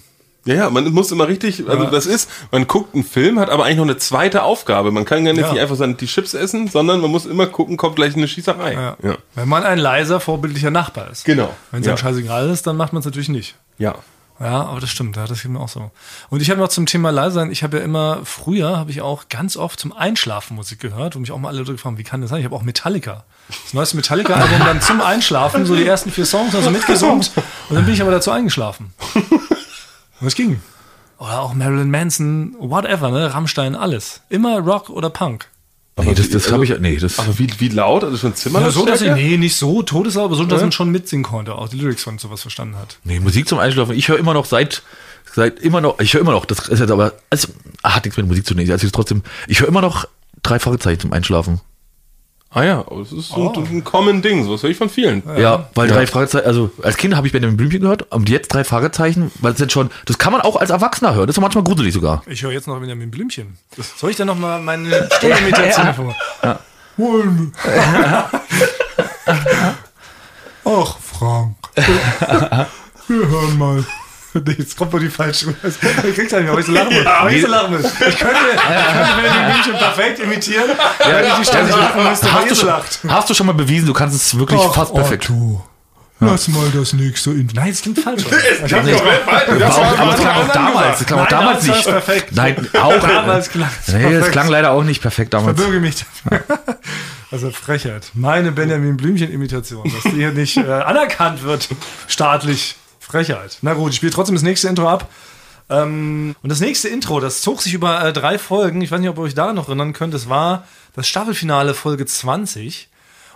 Ja, 0.46 0.54
ja, 0.54 0.70
man 0.70 0.92
muss 0.92 1.10
immer 1.10 1.26
richtig, 1.26 1.66
also 1.68 1.84
Ja. 1.84 1.90
das 1.90 2.06
ist, 2.06 2.28
man 2.50 2.66
guckt 2.66 2.94
einen 2.94 3.04
Film, 3.04 3.38
hat 3.40 3.48
aber 3.48 3.64
eigentlich 3.64 3.78
noch 3.78 3.84
eine 3.84 3.96
zweite 3.96 4.42
Aufgabe. 4.42 4.90
Man 4.90 5.04
kann 5.06 5.24
gar 5.24 5.32
nicht, 5.32 5.40
Ja. 5.42 5.52
nicht 5.52 5.60
einfach 5.62 5.76
seine, 5.76 5.94
die 5.94 6.06
Chips 6.06 6.34
essen, 6.34 6.68
sondern 6.68 7.00
man 7.00 7.10
muss 7.10 7.24
immer 7.24 7.46
gucken, 7.46 7.76
kommt 7.78 7.96
gleich 7.96 8.14
eine 8.14 8.28
Schießerei. 8.28 8.72
Ja. 9.02 9.16
Wenn 9.34 9.48
man 9.48 9.62
ein 9.64 9.78
leiser, 9.78 10.20
vorbildlicher 10.20 10.70
Nachbar 10.70 11.10
ist. 11.10 11.24
Genau. 11.24 11.48
Wenn 11.70 11.80
es 11.80 11.86
ja. 11.86 11.92
einem 11.92 11.98
scheißegal 11.98 12.50
ist, 12.50 12.66
dann 12.66 12.76
macht 12.76 12.92
man 12.92 13.00
es 13.00 13.06
natürlich 13.06 13.28
nicht. 13.30 13.54
ja. 13.78 13.94
Ja, 14.40 14.64
aber 14.64 14.80
das 14.80 14.90
stimmt, 14.90 15.14
ja, 15.16 15.28
das 15.28 15.42
geht 15.42 15.52
mir 15.52 15.60
auch 15.60 15.68
so. 15.68 15.92
Und 16.28 16.42
ich 16.42 16.50
habe 16.50 16.58
noch 16.60 16.66
zum 16.66 16.86
Thema 16.86 17.10
leise 17.10 17.36
sein, 17.36 17.52
ich 17.52 17.62
habe 17.62 17.78
ja 17.78 17.84
immer, 17.84 18.18
früher 18.24 18.76
habe 18.76 18.90
ich 18.90 19.00
auch 19.00 19.28
ganz 19.28 19.56
oft 19.56 19.78
zum 19.78 19.92
Einschlafen 19.92 20.56
Musik 20.56 20.80
gehört, 20.80 21.14
wo 21.14 21.20
mich 21.20 21.30
auch 21.30 21.38
mal 21.38 21.50
alle 21.50 21.58
Leute 21.58 21.70
gefragt 21.70 21.92
haben, 21.92 21.98
wie 21.98 22.02
kann 22.02 22.20
das 22.20 22.30
sein? 22.30 22.40
Ich 22.40 22.44
habe 22.44 22.56
auch 22.56 22.62
Metallica. 22.62 23.22
Das 23.62 23.74
neueste 23.74 23.94
Metallica-Album 23.94 24.58
dann 24.58 24.80
zum 24.80 25.00
Einschlafen, 25.00 25.64
so 25.66 25.76
die 25.76 25.86
ersten 25.86 26.10
vier 26.10 26.26
Songs, 26.26 26.52
also 26.52 26.68
mitgesummt. 26.72 27.30
Und 27.68 27.76
dann 27.76 27.84
bin 27.84 27.94
ich 27.94 28.02
aber 28.02 28.10
dazu 28.10 28.32
eingeschlafen. 28.32 28.92
Und 30.20 30.26
es 30.26 30.34
ging. 30.34 30.60
Oder 31.18 31.40
auch 31.40 31.54
Marilyn 31.54 31.90
Manson, 31.90 32.56
whatever, 32.58 33.10
ne? 33.10 33.32
Rammstein, 33.32 33.74
alles. 33.74 34.20
Immer 34.28 34.58
Rock 34.58 34.90
oder 34.90 35.10
Punk. 35.10 35.48
Nee, 35.96 36.12
das, 36.14 36.28
das 36.30 36.44
also- 36.44 36.54
habe 36.54 36.64
ich, 36.64 36.78
nee, 36.80 36.96
das, 36.96 37.20
Aber 37.20 37.38
wie, 37.38 37.48
wie 37.58 37.68
laut? 37.68 38.02
Also 38.02 38.16
schon 38.16 38.34
Zimmer? 38.34 38.60
Ja, 38.60 38.70
so, 38.70 38.84
dass 38.84 39.00
ich, 39.00 39.12
nee, 39.12 39.36
nicht 39.36 39.56
so 39.56 39.82
todeslaut, 39.82 40.24
aber 40.24 40.34
so, 40.34 40.44
dass 40.44 40.60
man 40.60 40.72
schon 40.72 40.90
mitsingen 40.90 41.22
konnte, 41.24 41.54
auch 41.54 41.68
die 41.68 41.76
Lyrics 41.76 42.02
von 42.02 42.18
sowas 42.18 42.42
verstanden 42.42 42.76
hat. 42.76 42.98
nee, 43.04 43.20
Musik 43.20 43.48
zum 43.48 43.60
Einschlafen. 43.60 43.94
Ich 43.94 44.08
höre 44.08 44.18
immer 44.18 44.34
noch 44.34 44.44
seit, 44.44 44.82
seit 45.32 45.60
immer 45.60 45.80
noch, 45.80 46.00
ich 46.00 46.12
höre 46.14 46.20
immer 46.20 46.32
noch, 46.32 46.46
das 46.46 46.68
ist 46.68 46.80
jetzt 46.80 46.90
aber, 46.90 47.12
also, 47.30 47.48
hat 47.84 48.04
nichts 48.04 48.16
mit 48.16 48.26
Musik 48.26 48.44
zu 48.44 48.54
tun, 48.54 48.68
also 48.68 48.84
ich 48.84 48.92
trotzdem, 48.92 49.22
ich 49.46 49.60
höre 49.60 49.68
immer 49.68 49.82
noch 49.82 50.06
drei 50.42 50.58
Fragezeichen 50.58 50.98
zum 51.00 51.12
Einschlafen. 51.12 51.60
Ah 52.56 52.62
ja, 52.62 52.84
das 52.88 53.10
ist 53.10 53.30
so 53.30 53.50
Oh. 53.52 53.52
ein, 53.58 53.66
ein 53.66 53.82
common 53.82 54.22
Ding, 54.22 54.44
sowas 54.44 54.62
höre 54.62 54.70
ich 54.70 54.76
von 54.76 54.88
vielen. 54.88 55.24
Ja, 55.36 55.68
weil 55.74 55.88
Ja. 55.88 55.94
drei 55.96 56.06
Fragezeichen, 56.06 56.46
also 56.46 56.70
als 56.82 56.96
Kind 56.96 57.16
habe 57.16 57.26
ich 57.26 57.32
Benjamin 57.32 57.56
Blümchen 57.56 57.80
gehört 57.80 58.12
und 58.12 58.28
jetzt 58.28 58.48
drei 58.54 58.62
Fragezeichen, 58.62 59.32
weil 59.40 59.54
es 59.54 59.58
jetzt 59.58 59.72
schon, 59.72 59.90
das 60.06 60.18
kann 60.18 60.32
man 60.32 60.40
auch 60.40 60.54
als 60.54 60.70
Erwachsener 60.70 61.14
hören, 61.16 61.26
das 61.26 61.36
ist 61.36 61.40
manchmal 61.40 61.64
gruselig 61.64 61.92
sogar. 61.92 62.22
Ich 62.26 62.44
höre 62.44 62.52
jetzt 62.52 62.68
noch 62.68 62.80
wieder 62.80 62.94
mit 62.94 63.02
dem 63.02 63.10
Blümchen. 63.10 63.58
Soll 63.96 64.10
ich 64.10 64.16
dann 64.16 64.28
noch 64.28 64.38
mal 64.38 64.60
meine 64.60 65.08
Stimmimitation 65.16 65.94
vor? 65.94 66.14
Ach, 70.64 70.96
Frank. 70.98 71.56
Wir 73.08 73.28
hören 73.28 73.58
mal. 73.58 73.84
Nee, 74.44 74.54
Jetzt 74.58 74.76
kommt 74.76 74.92
wohl 74.92 75.00
die 75.00 75.08
falsche. 75.08 75.54
Ich 75.62 76.14
krieg's 76.14 76.32
ja 76.32 76.40
nicht 76.40 76.50
aber 76.50 76.60
ich 76.60 76.66
so 76.66 76.72
lachen 76.72 76.92
muss. 76.94 77.06
Aber 77.06 77.30
ich 77.30 77.42
so 77.42 77.48
lachen 77.48 77.72
muss. 77.76 77.84
Ich 77.84 78.18
könnte, 78.18 78.36
ich 78.54 78.60
könnte 78.62 79.12
Benjamin 79.22 79.52
Blümchen 79.52 79.72
perfekt 79.78 80.18
imitieren, 80.18 80.70
wenn 81.06 81.24
ich 81.26 81.32
die 81.34 81.44
ständig 81.44 81.76
lachen 81.76 82.08
müsste, 82.08 82.26
weil 82.26 82.32
Hast 82.32 82.50
du, 82.50 82.54
schon, 82.54 83.10
hast 83.10 83.30
du 83.30 83.34
schon 83.34 83.46
mal 83.46 83.52
bewiesen, 83.54 83.86
du 83.86 83.92
kannst 83.92 84.16
es 84.16 84.36
wirklich 84.38 84.60
fast 84.60 84.92
perfekt. 84.94 85.30
Otto, 85.30 85.64
lass 86.20 86.48
mal 86.48 86.68
das 86.74 86.92
nächste 86.94 87.30
in. 87.30 87.48
Nein, 87.54 87.70
das 87.70 87.82
klingt 87.82 87.98
falsch. 88.00 88.24
Hab 88.24 88.84
Nee, 88.84 88.92
nicht- 88.92 89.02
aber 89.02 89.74
auch, 89.76 89.98
aber 89.98 90.14
es 90.14 90.20
klang 90.20 90.36
auch 90.36 90.52
damals, 90.52 91.00
es 91.00 91.06
klang 91.06 91.20
auch 91.20 91.28
damals 91.28 91.66
das 91.66 91.76
nicht. 91.76 91.88
perfekt. 91.88 92.28
Nein, 92.32 92.68
auch. 92.80 92.98
Damals 93.00 93.50
klang 93.50 93.68
es 93.86 93.92
Nee, 93.92 94.02
das 94.02 94.10
perfekt. 94.12 94.32
klang 94.32 94.48
leider 94.48 94.70
auch 94.72 94.82
nicht 94.82 95.00
perfekt 95.02 95.32
damals. 95.34 95.56
Verbürge 95.58 95.80
mich. 95.80 96.04
Also 97.30 97.50
Frechheit. 97.50 98.10
Meine 98.14 98.52
Benjamin 98.52 98.96
Blümchen-Imitation, 98.96 99.82
dass 99.92 100.04
die 100.04 100.18
hier 100.18 100.30
nicht 100.30 100.56
äh, 100.56 100.70
anerkannt 100.70 101.42
wird, 101.42 101.68
staatlich. 102.06 102.76
Frechheit. 103.04 103.58
Na 103.62 103.74
gut, 103.74 103.90
ich 103.90 103.96
spiele 103.96 104.12
trotzdem 104.12 104.34
das 104.34 104.42
nächste 104.42 104.68
Intro 104.68 104.88
ab. 104.88 105.08
Ähm, 105.70 106.34
und 106.42 106.48
das 106.50 106.60
nächste 106.60 106.88
Intro, 106.88 107.20
das 107.20 107.40
zog 107.40 107.62
sich 107.62 107.72
über 107.74 108.04
äh, 108.04 108.12
drei 108.12 108.38
Folgen. 108.38 108.80
Ich 108.82 108.90
weiß 108.90 109.00
nicht, 109.00 109.08
ob 109.08 109.18
ihr 109.18 109.22
euch 109.22 109.34
da 109.34 109.52
noch 109.52 109.68
erinnern 109.68 109.92
könnt. 109.92 110.14
Das 110.14 110.28
war 110.28 110.66
das 110.94 111.06
Staffelfinale 111.08 111.74
Folge 111.74 112.06
20. 112.06 112.88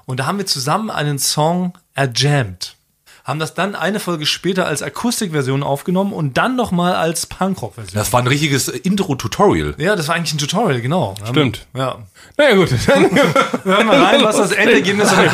Und 0.07 0.21
da 0.21 0.27
haben 0.27 0.39
wir 0.39 0.47
zusammen 0.47 0.91
einen 0.91 1.19
Song 1.19 1.75
erjammt. 1.95 2.77
haben 3.25 3.39
das 3.39 3.53
dann 3.53 3.75
eine 3.75 4.01
Folge 4.01 4.25
später 4.25 4.66
als 4.66 4.83
Akustikversion 4.83 5.62
aufgenommen 5.62 6.14
und 6.14 6.39
dann 6.39 6.57
nochmal 6.57 6.95
als 6.95 7.27
Punkrock-Version. 7.27 7.99
Das 7.99 8.11
war 8.12 8.21
ein 8.21 8.27
richtiges 8.27 8.69
Intro-Tutorial. 8.69 9.75
Ja, 9.77 9.97
das 9.97 10.09
war 10.09 10.14
eigentlich 10.14 10.33
ein 10.35 10.39
Tutorial, 10.39 10.81
genau. 10.81 11.14
Stimmt. 11.29 11.66
Ja. 11.75 11.99
Naja, 12.39 12.55
gut. 12.57 12.71
Hören 12.87 13.11
wir 13.64 14.01
rein, 14.01 14.23
was 14.23 14.37
das 14.39 14.53
Endergebnis 14.53 15.11
war. 15.14 15.33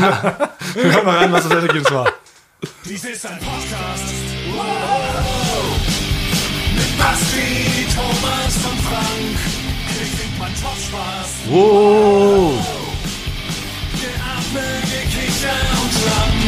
Hören 0.74 1.06
wir 1.06 1.12
rein, 1.12 1.32
was 1.32 1.44
das 1.44 1.52
Endergebnis 1.52 1.92
war. 1.92 2.08
Dies 2.84 3.04
ist 3.04 3.26
ein 3.26 3.38
Podcast. 3.38 4.04
Wow. 4.54 4.64
Mit 6.74 6.98
Basti, 6.98 7.86
Thomas 7.94 8.54
und 8.56 8.80
Frank. 8.88 9.36
Hier 9.92 10.06
kriegt 10.16 10.38
man 10.38 10.52
top 10.62 10.78
Spaß. 10.88 11.28
wow. 11.48 12.52
Geatme, 14.00 14.66
Gekicher 14.82 15.60
und 15.82 15.92
Schwamm. 15.92 16.38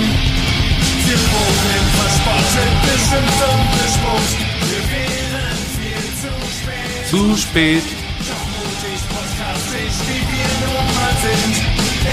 Wir 1.07 1.19
proben 1.29 1.85
verspottet 2.01 2.73
bis 2.87 3.05
ins 3.19 3.35
dunkle 3.43 3.87
Spust. 3.97 4.39
Wir 4.71 4.83
wären 4.95 5.59
viel 5.77 6.07
zu 6.21 6.33
spät. 6.57 7.03
Zu 7.11 7.37
spät. 7.37 7.87
Doch 8.29 8.47
mutig, 8.57 9.01
podcastig, 9.13 9.93
wie 10.07 10.23
wir 10.33 10.51
nun 10.65 10.87
mal 10.95 11.15
sind. 11.23 11.55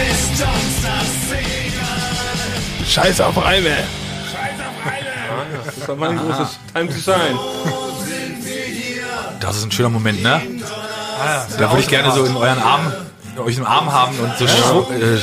Ist 0.10 0.42
uns 0.42 0.76
das 0.82 1.40
egal. 1.40 1.83
Scheiß 2.88 3.22
auf 3.22 3.38
Reime. 3.44 3.70
Scheiß 3.70 4.60
auf 4.60 4.86
Reine. 4.86 5.06
Das 5.78 5.88
war 5.88 5.96
mein 5.96 6.18
großes 6.18 6.60
Time 6.74 6.88
to 6.88 6.96
Shine. 7.00 7.40
Das 9.40 9.58
ist 9.58 9.66
ein 9.66 9.72
schöner 9.72 9.90
Moment, 9.90 10.22
ne? 10.24 10.42
Da 11.58 11.70
würde 11.70 11.80
ich 11.82 11.88
gerne 11.88 12.12
so 12.12 12.26
in 12.26 12.36
euren 12.36 12.60
Arm, 12.60 12.92
euch 13.46 13.58
im 13.58 13.66
Arm 13.66 13.92
haben 13.92 14.18
und 14.20 14.38
so 14.38 14.46
schru- 14.46 14.86
äh, 14.94 15.18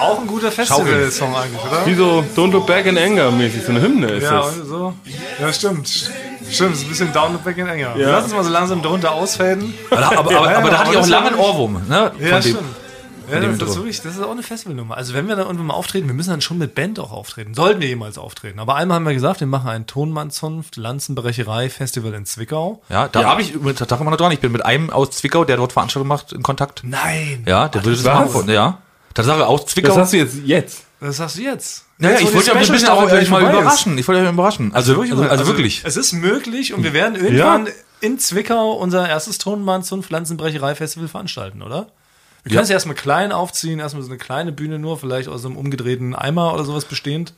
Auch 0.00 0.20
ein 0.20 0.26
guter 0.26 0.50
Festival-Song 0.52 1.34
eigentlich, 1.34 1.60
oder? 1.64 1.86
Wie 1.86 1.94
so 1.94 2.24
Don't 2.36 2.52
Look 2.52 2.66
Back 2.66 2.86
in 2.86 2.96
Anger 2.98 3.30
mäßig, 3.30 3.62
so 3.64 3.70
eine 3.70 3.80
Hymne 3.82 4.06
ist 4.08 4.22
Ja, 4.24 4.42
das. 4.42 4.54
so. 4.66 4.94
Ja, 5.40 5.52
stimmt. 5.52 6.10
Stimmt, 6.48 6.74
ist 6.76 6.82
ein 6.84 6.88
bisschen 6.88 7.12
down 7.12 7.32
the 7.32 7.38
back 7.42 7.58
in 7.58 7.66
enger. 7.66 7.96
Ja. 7.96 8.10
Lass 8.12 8.24
uns 8.24 8.34
mal 8.34 8.44
so 8.44 8.50
langsam 8.50 8.80
drunter 8.80 9.10
ausfaden. 9.12 9.74
aber, 9.90 10.06
aber, 10.18 10.36
aber, 10.36 10.56
aber 10.56 10.70
da 10.70 10.78
hatte 10.78 10.90
ich 10.92 10.96
auch 10.98 11.06
lange 11.08 11.26
einen 11.28 11.38
war- 11.38 11.44
Ohrwurm, 11.46 11.82
ne? 11.88 12.12
Ja, 12.20 12.40
stimmt. 12.40 12.60
Ja, 13.30 13.40
das, 13.40 13.58
das, 13.58 13.70
ist 13.70 13.76
wirklich, 13.76 14.00
das 14.00 14.16
ist 14.16 14.22
auch 14.22 14.30
eine 14.30 14.42
Festivalnummer. 14.42 14.96
Also 14.96 15.14
wenn 15.14 15.28
wir 15.28 15.36
dann 15.36 15.46
irgendwann 15.46 15.66
mal 15.68 15.74
auftreten, 15.74 16.06
wir 16.06 16.14
müssen 16.14 16.30
dann 16.30 16.40
schon 16.40 16.58
mit 16.58 16.74
Band 16.74 16.98
auch 17.00 17.12
auftreten. 17.12 17.54
Sollten 17.54 17.80
wir 17.80 17.88
jemals 17.88 18.18
auftreten. 18.18 18.58
Aber 18.58 18.76
einmal 18.76 18.96
haben 18.96 19.06
wir 19.06 19.14
gesagt, 19.14 19.40
wir 19.40 19.46
machen 19.46 19.68
ein 19.68 19.86
Tonmannzunft, 19.86 20.76
Lanzenbrecherei 20.76 21.70
Festival 21.70 22.14
in 22.14 22.26
Zwickau. 22.26 22.82
Ja, 22.88 23.08
da 23.08 23.24
habe 23.24 23.42
ich 23.42 23.52
Tag 23.52 24.00
immer 24.00 24.10
noch 24.10 24.18
dran. 24.18 24.32
Ich 24.32 24.40
bin 24.40 24.52
mit 24.52 24.64
einem 24.64 24.90
aus 24.90 25.10
Zwickau, 25.10 25.44
der 25.44 25.56
dort 25.56 25.72
Veranstaltungen 25.72 26.08
macht, 26.08 26.32
in 26.32 26.42
Kontakt. 26.42 26.82
Nein. 26.84 27.42
Ja, 27.46 27.68
der 27.68 27.84
würde 27.84 28.02
das 28.02 28.04
machen. 28.04 28.48
Ja. 28.48 28.78
Tatsache 29.14 29.46
aus 29.46 29.66
Zwickau. 29.66 29.88
Das 29.88 29.96
hast 29.98 30.12
du 30.12 30.18
jetzt 30.18 30.36
jetzt. 30.44 30.86
Das 31.00 31.16
sagst 31.18 31.36
du 31.36 31.42
jetzt. 31.42 31.84
naja, 31.98 32.14
Jetzt, 32.14 32.24
wo 32.24 32.28
ich 32.28 32.34
wollte 32.34 32.48
ja 32.48 32.54
ein 32.54 32.72
bisschen 32.72 32.88
auch 32.88 33.02
euch 33.02 33.30
mal 33.30 33.40
vorbei 33.40 33.52
ist. 33.52 33.60
überraschen. 33.60 33.98
Ich 33.98 34.08
wollte 34.08 34.22
euch 34.22 34.32
überraschen. 34.32 34.74
Also, 34.74 35.00
also, 35.00 35.22
also, 35.22 35.46
wirklich. 35.46 35.82
Es 35.84 35.96
ist 35.96 36.12
möglich 36.12 36.72
und 36.72 36.84
wir 36.84 36.92
werden 36.92 37.16
irgendwann 37.16 37.68
in 38.00 38.18
Zwickau 38.18 38.72
unser 38.72 39.08
erstes 39.08 39.38
Tonmann 39.38 39.82
zum 39.82 40.02
Pflanzenbrecherei-Festival 40.02 41.08
veranstalten, 41.08 41.62
oder? 41.62 41.88
Wir 42.46 42.52
können 42.56 42.64
es 42.64 42.70
erstmal 42.70 42.94
klein 42.96 43.32
aufziehen, 43.32 43.78
erstmal 43.80 44.02
so 44.02 44.08
eine 44.10 44.18
kleine 44.18 44.52
Bühne 44.52 44.78
nur, 44.78 44.98
vielleicht 44.98 45.28
aus 45.28 45.44
einem 45.44 45.56
umgedrehten 45.56 46.14
Eimer 46.14 46.54
oder 46.54 46.64
sowas 46.64 46.84
bestehend. 46.84 47.34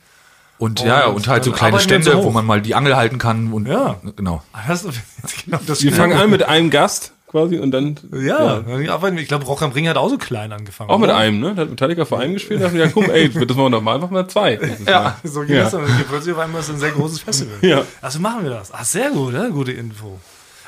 Und 0.57 0.81
ja, 0.81 1.05
Und 1.07 1.15
und 1.15 1.27
halt 1.27 1.43
so 1.45 1.51
kleine 1.51 1.79
Stände, 1.79 2.11
so 2.11 2.23
wo 2.23 2.31
man 2.31 2.45
mal 2.45 2.61
die 2.61 2.75
Angel 2.75 2.95
halten 2.95 3.17
kann 3.17 3.51
und 3.53 3.67
Ja. 3.67 3.95
genau. 4.15 4.43
Ah, 4.53 4.59
Das 4.67 4.83
ist 4.83 4.93
genau 5.45 5.59
das 5.65 5.81
Wir 5.81 5.93
fangen 5.93 6.17
an 6.17 6.29
mit 6.29 6.43
einem 6.43 6.69
Gast 6.69 7.13
quasi 7.27 7.57
und 7.59 7.71
dann 7.71 7.97
Ja, 8.11 8.59
ja. 8.67 8.91
arbeiten 8.93 9.15
wir- 9.15 9.21
ich 9.23 9.29
glaube, 9.29 9.45
Rock 9.45 9.61
am 9.61 9.71
Ring 9.71 9.87
hat 9.87 9.95
auch 9.97 10.09
so 10.09 10.17
klein 10.17 10.51
angefangen. 10.51 10.89
auch 10.89 10.97
mit 10.97 11.09
oder? 11.09 11.17
einem, 11.17 11.39
ne? 11.39 11.55
Da 11.55 11.61
hat 11.61 11.69
Metallica 11.69 12.03
vor 12.05 12.19
einem 12.19 12.33
gespielt 12.33 12.59
und 12.59 12.63
dachten, 12.65 12.77
ja 12.77 12.87
komm, 12.89 13.09
ey, 13.09 13.29
das 13.33 13.35
machen 13.55 13.57
wir 13.57 13.69
doch 13.69 13.81
mal, 13.81 13.99
machen 13.99 14.13
wir 14.15 14.27
zwei. 14.27 14.57
dieses 14.57 14.79
Mal. 14.85 15.15
So 15.23 15.41
geht 15.41 15.51
Ja. 15.51 15.63
das 15.63 15.71
dann. 15.71 15.83
Und 15.85 16.07
plötzlich 16.09 16.33
auf 16.35 16.39
einmal 16.41 16.59
ist 16.61 16.69
ein 16.69 16.77
sehr 16.79 16.91
großes 16.91 17.19
Festival. 17.21 17.55
Ja. 17.61 17.83
Also 18.01 18.19
machen 18.19 18.43
wir 18.43 18.49
das. 18.49 18.71
Ach, 18.73 18.83
sehr 18.83 19.11
gut, 19.11 19.33
ja? 19.33 19.47
gute 19.47 19.71
Info. 19.71 20.19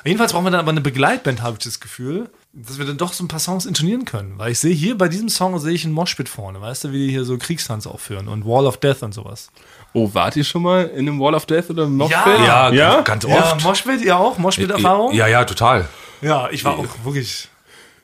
Jedenfalls 0.05 0.31
brauchen 0.33 0.45
wir 0.45 0.51
dann 0.51 0.61
aber 0.61 0.71
eine 0.71 0.81
Begleitband, 0.81 1.41
habe 1.43 1.57
ich 1.59 1.63
das 1.65 1.79
Gefühl, 1.79 2.29
dass 2.53 2.77
wir 2.77 2.85
dann 2.85 2.97
doch 2.97 3.13
so 3.13 3.23
ein 3.23 3.27
paar 3.29 3.39
Songs 3.39 3.65
intonieren 3.65 4.05
können. 4.05 4.33
Weil 4.37 4.51
ich 4.51 4.59
sehe 4.59 4.73
hier 4.73 4.97
bei 4.97 5.07
diesem 5.07 5.29
Song 5.29 5.57
sehe 5.59 5.73
ich 5.73 5.85
einen 5.85 5.93
Moshpit 5.93 6.27
vorne, 6.27 6.59
weißt 6.59 6.85
du, 6.85 6.91
wie 6.91 7.07
die 7.07 7.11
hier 7.11 7.23
so 7.23 7.37
Kriegstanz 7.37 7.87
aufführen 7.87 8.27
und 8.27 8.45
Wall 8.45 8.65
of 8.65 8.77
Death 8.77 9.03
und 9.03 9.13
sowas. 9.13 9.51
Oh, 9.93 10.09
wart 10.13 10.35
ihr 10.35 10.43
schon 10.43 10.63
mal 10.63 10.85
in 10.87 11.07
einem 11.07 11.19
Wall 11.19 11.33
of 11.33 11.45
Death 11.45 11.69
oder 11.69 11.83
im 11.83 11.97
Moshpit? 11.97 12.39
Ja. 12.45 12.71
ja? 12.71 13.01
ganz 13.01 13.23
Ja, 13.23 13.53
oft. 13.53 13.63
Moshpit, 13.63 14.01
ihr 14.01 14.17
auch? 14.17 14.37
Moshpit-Erfahrung? 14.37 15.13
Ja, 15.13 15.27
ja, 15.27 15.45
total. 15.45 15.87
Ja, 16.21 16.49
ich 16.51 16.63
war 16.65 16.77
auch 16.77 16.87
wirklich, 17.03 17.47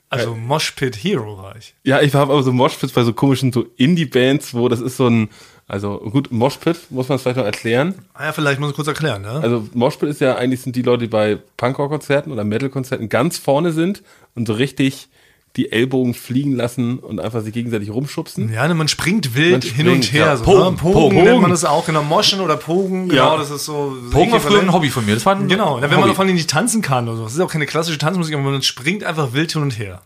also 0.09 0.35
Moshpit-Hero 0.35 1.37
war 1.37 1.55
ich. 1.57 1.75
Ja, 1.83 2.01
ich 2.01 2.13
war 2.13 2.21
aber 2.21 2.41
so 2.41 2.53
Moshpits 2.53 2.93
bei 2.93 3.03
so 3.03 3.13
komischen 3.13 3.51
so 3.51 3.65
Indie-Bands, 3.75 4.53
wo 4.53 4.69
das 4.69 4.79
ist 4.79 4.97
so 4.97 5.07
ein, 5.07 5.29
also 5.67 5.99
gut, 5.99 6.31
Moshpit 6.31 6.77
muss 6.91 7.09
man 7.09 7.17
es 7.17 7.21
vielleicht 7.23 7.37
noch 7.37 7.45
erklären. 7.45 7.95
Ah 8.13 8.25
ja, 8.25 8.31
vielleicht 8.31 8.59
muss 8.59 8.69
ich 8.69 8.75
kurz 8.75 8.87
erklären, 8.87 9.21
ne? 9.23 9.39
Also 9.41 9.67
Moshpit 9.73 10.09
ist 10.09 10.21
ja 10.21 10.35
eigentlich 10.35 10.61
sind 10.61 10.75
die 10.75 10.81
Leute, 10.81 11.03
die 11.03 11.07
bei 11.07 11.37
Punkrock-Konzerten 11.57 12.31
oder 12.31 12.43
Metal-Konzerten 12.45 13.09
ganz 13.09 13.37
vorne 13.37 13.73
sind 13.73 14.01
und 14.35 14.47
so 14.47 14.53
richtig 14.53 15.09
die 15.57 15.71
Ellbogen 15.71 16.13
fliegen 16.13 16.55
lassen 16.55 16.99
und 16.99 17.19
einfach 17.19 17.41
sich 17.41 17.51
gegenseitig 17.51 17.89
rumschubsen. 17.89 18.53
Ja, 18.53 18.67
ne, 18.67 18.75
man 18.75 18.87
springt 18.87 19.33
wild 19.35 19.51
Man 19.51 19.61
hin 19.73 19.87
und 19.89 20.05
springt, 20.05 20.13
her. 20.13 20.25
ja. 20.27 20.37
So, 20.37 20.43
Pogen, 20.43 20.59
ne? 20.59 20.77
Pogen, 20.77 20.93
Pogen. 20.93 21.23
nennt 21.23 21.41
man 21.41 21.49
das 21.51 21.65
auch, 21.65 21.85
genau. 21.87 22.03
Moschen 22.03 22.41
oder 22.41 22.57
Pogen, 22.57 23.09
genau, 23.09 23.33
Ja. 23.33 23.37
das 23.37 23.49
ist 23.49 23.65
so. 23.65 23.97
Pogen 24.11 24.31
war 24.31 24.39
früher 24.39 24.61
ein. 24.61 24.71
Hobby 24.71 24.89
von 24.89 25.05
mir. 25.05 25.15
Das 25.15 25.25
war 25.25 25.35
ein 25.35 25.47
Genau, 25.47 25.81
wenn 25.81 25.89
man 25.89 25.99
Hobby. 26.01 26.09
davon 26.09 26.27
nicht 26.27 26.49
tanzen 26.49 26.81
kann 26.83 27.07
oder 27.09 27.17
so. 27.17 27.23
Das 27.23 27.33
ist 27.33 27.39
auch 27.39 27.51
keine 27.51 27.65
klassische 27.65 27.97
Tanzmusik, 27.97 28.35
aber 28.35 28.43
man 28.43 28.61
springt 28.61 29.03
einfach 29.03 29.33
wild 29.33 29.51
hin 29.51 29.63
und 29.63 29.79
her. 29.79 30.01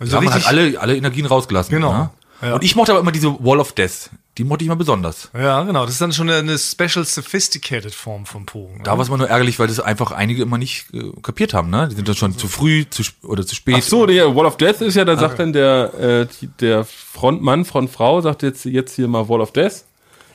Also 0.00 0.16
hat 0.16 0.24
man 0.24 0.34
halt 0.34 0.46
alle, 0.46 0.80
alle 0.80 0.96
Energien 0.96 1.26
rausgelassen. 1.26 1.72
Genau. 1.74 1.92
Ne? 1.92 2.10
Ja. 2.42 2.54
Und 2.54 2.64
ich 2.64 2.74
mochte 2.76 2.92
aber 2.92 3.00
immer 3.00 3.12
diese 3.12 3.32
Wall 3.44 3.60
of 3.60 3.72
Death. 3.72 4.10
Die 4.38 4.44
mochte 4.44 4.62
ich 4.62 4.68
immer 4.68 4.76
besonders. 4.76 5.30
Ja, 5.36 5.64
genau. 5.64 5.84
Das 5.84 5.94
ist 5.94 6.00
dann 6.00 6.12
schon 6.12 6.30
eine, 6.30 6.56
special 6.58 7.04
sophisticated 7.04 7.92
Form 7.92 8.24
von 8.24 8.46
Pogen. 8.46 8.82
Da 8.84 8.92
war 8.92 9.00
es 9.00 9.08
immer 9.08 9.18
nur 9.18 9.28
ärgerlich, 9.28 9.58
weil 9.58 9.66
das 9.66 9.80
einfach 9.80 10.12
einige 10.12 10.42
immer 10.42 10.58
nicht 10.58 10.86
äh, 10.94 11.10
kapiert 11.22 11.54
haben. 11.54 11.70
Ne? 11.70 11.88
Die 11.90 11.96
sind 11.96 12.06
dann 12.06 12.14
schon 12.14 12.38
zu 12.38 12.46
früh 12.46 12.84
zu, 12.88 13.02
oder 13.24 13.44
zu 13.44 13.56
spät. 13.56 13.74
Ach 13.78 13.82
so, 13.82 14.06
der 14.06 14.34
Wall 14.36 14.46
of 14.46 14.56
Death 14.56 14.80
ist 14.80 14.94
ja, 14.94 15.04
da 15.04 15.16
sagt 15.16 15.40
dann 15.40 15.52
der, 15.52 16.28
äh, 16.30 16.46
der 16.60 16.84
Frontmann, 16.84 17.64
Frontfrau, 17.64 18.20
sagt 18.20 18.44
jetzt, 18.44 18.64
jetzt 18.64 18.94
hier 18.94 19.08
mal 19.08 19.28
Wall 19.28 19.40
of 19.40 19.52
Death. 19.52 19.84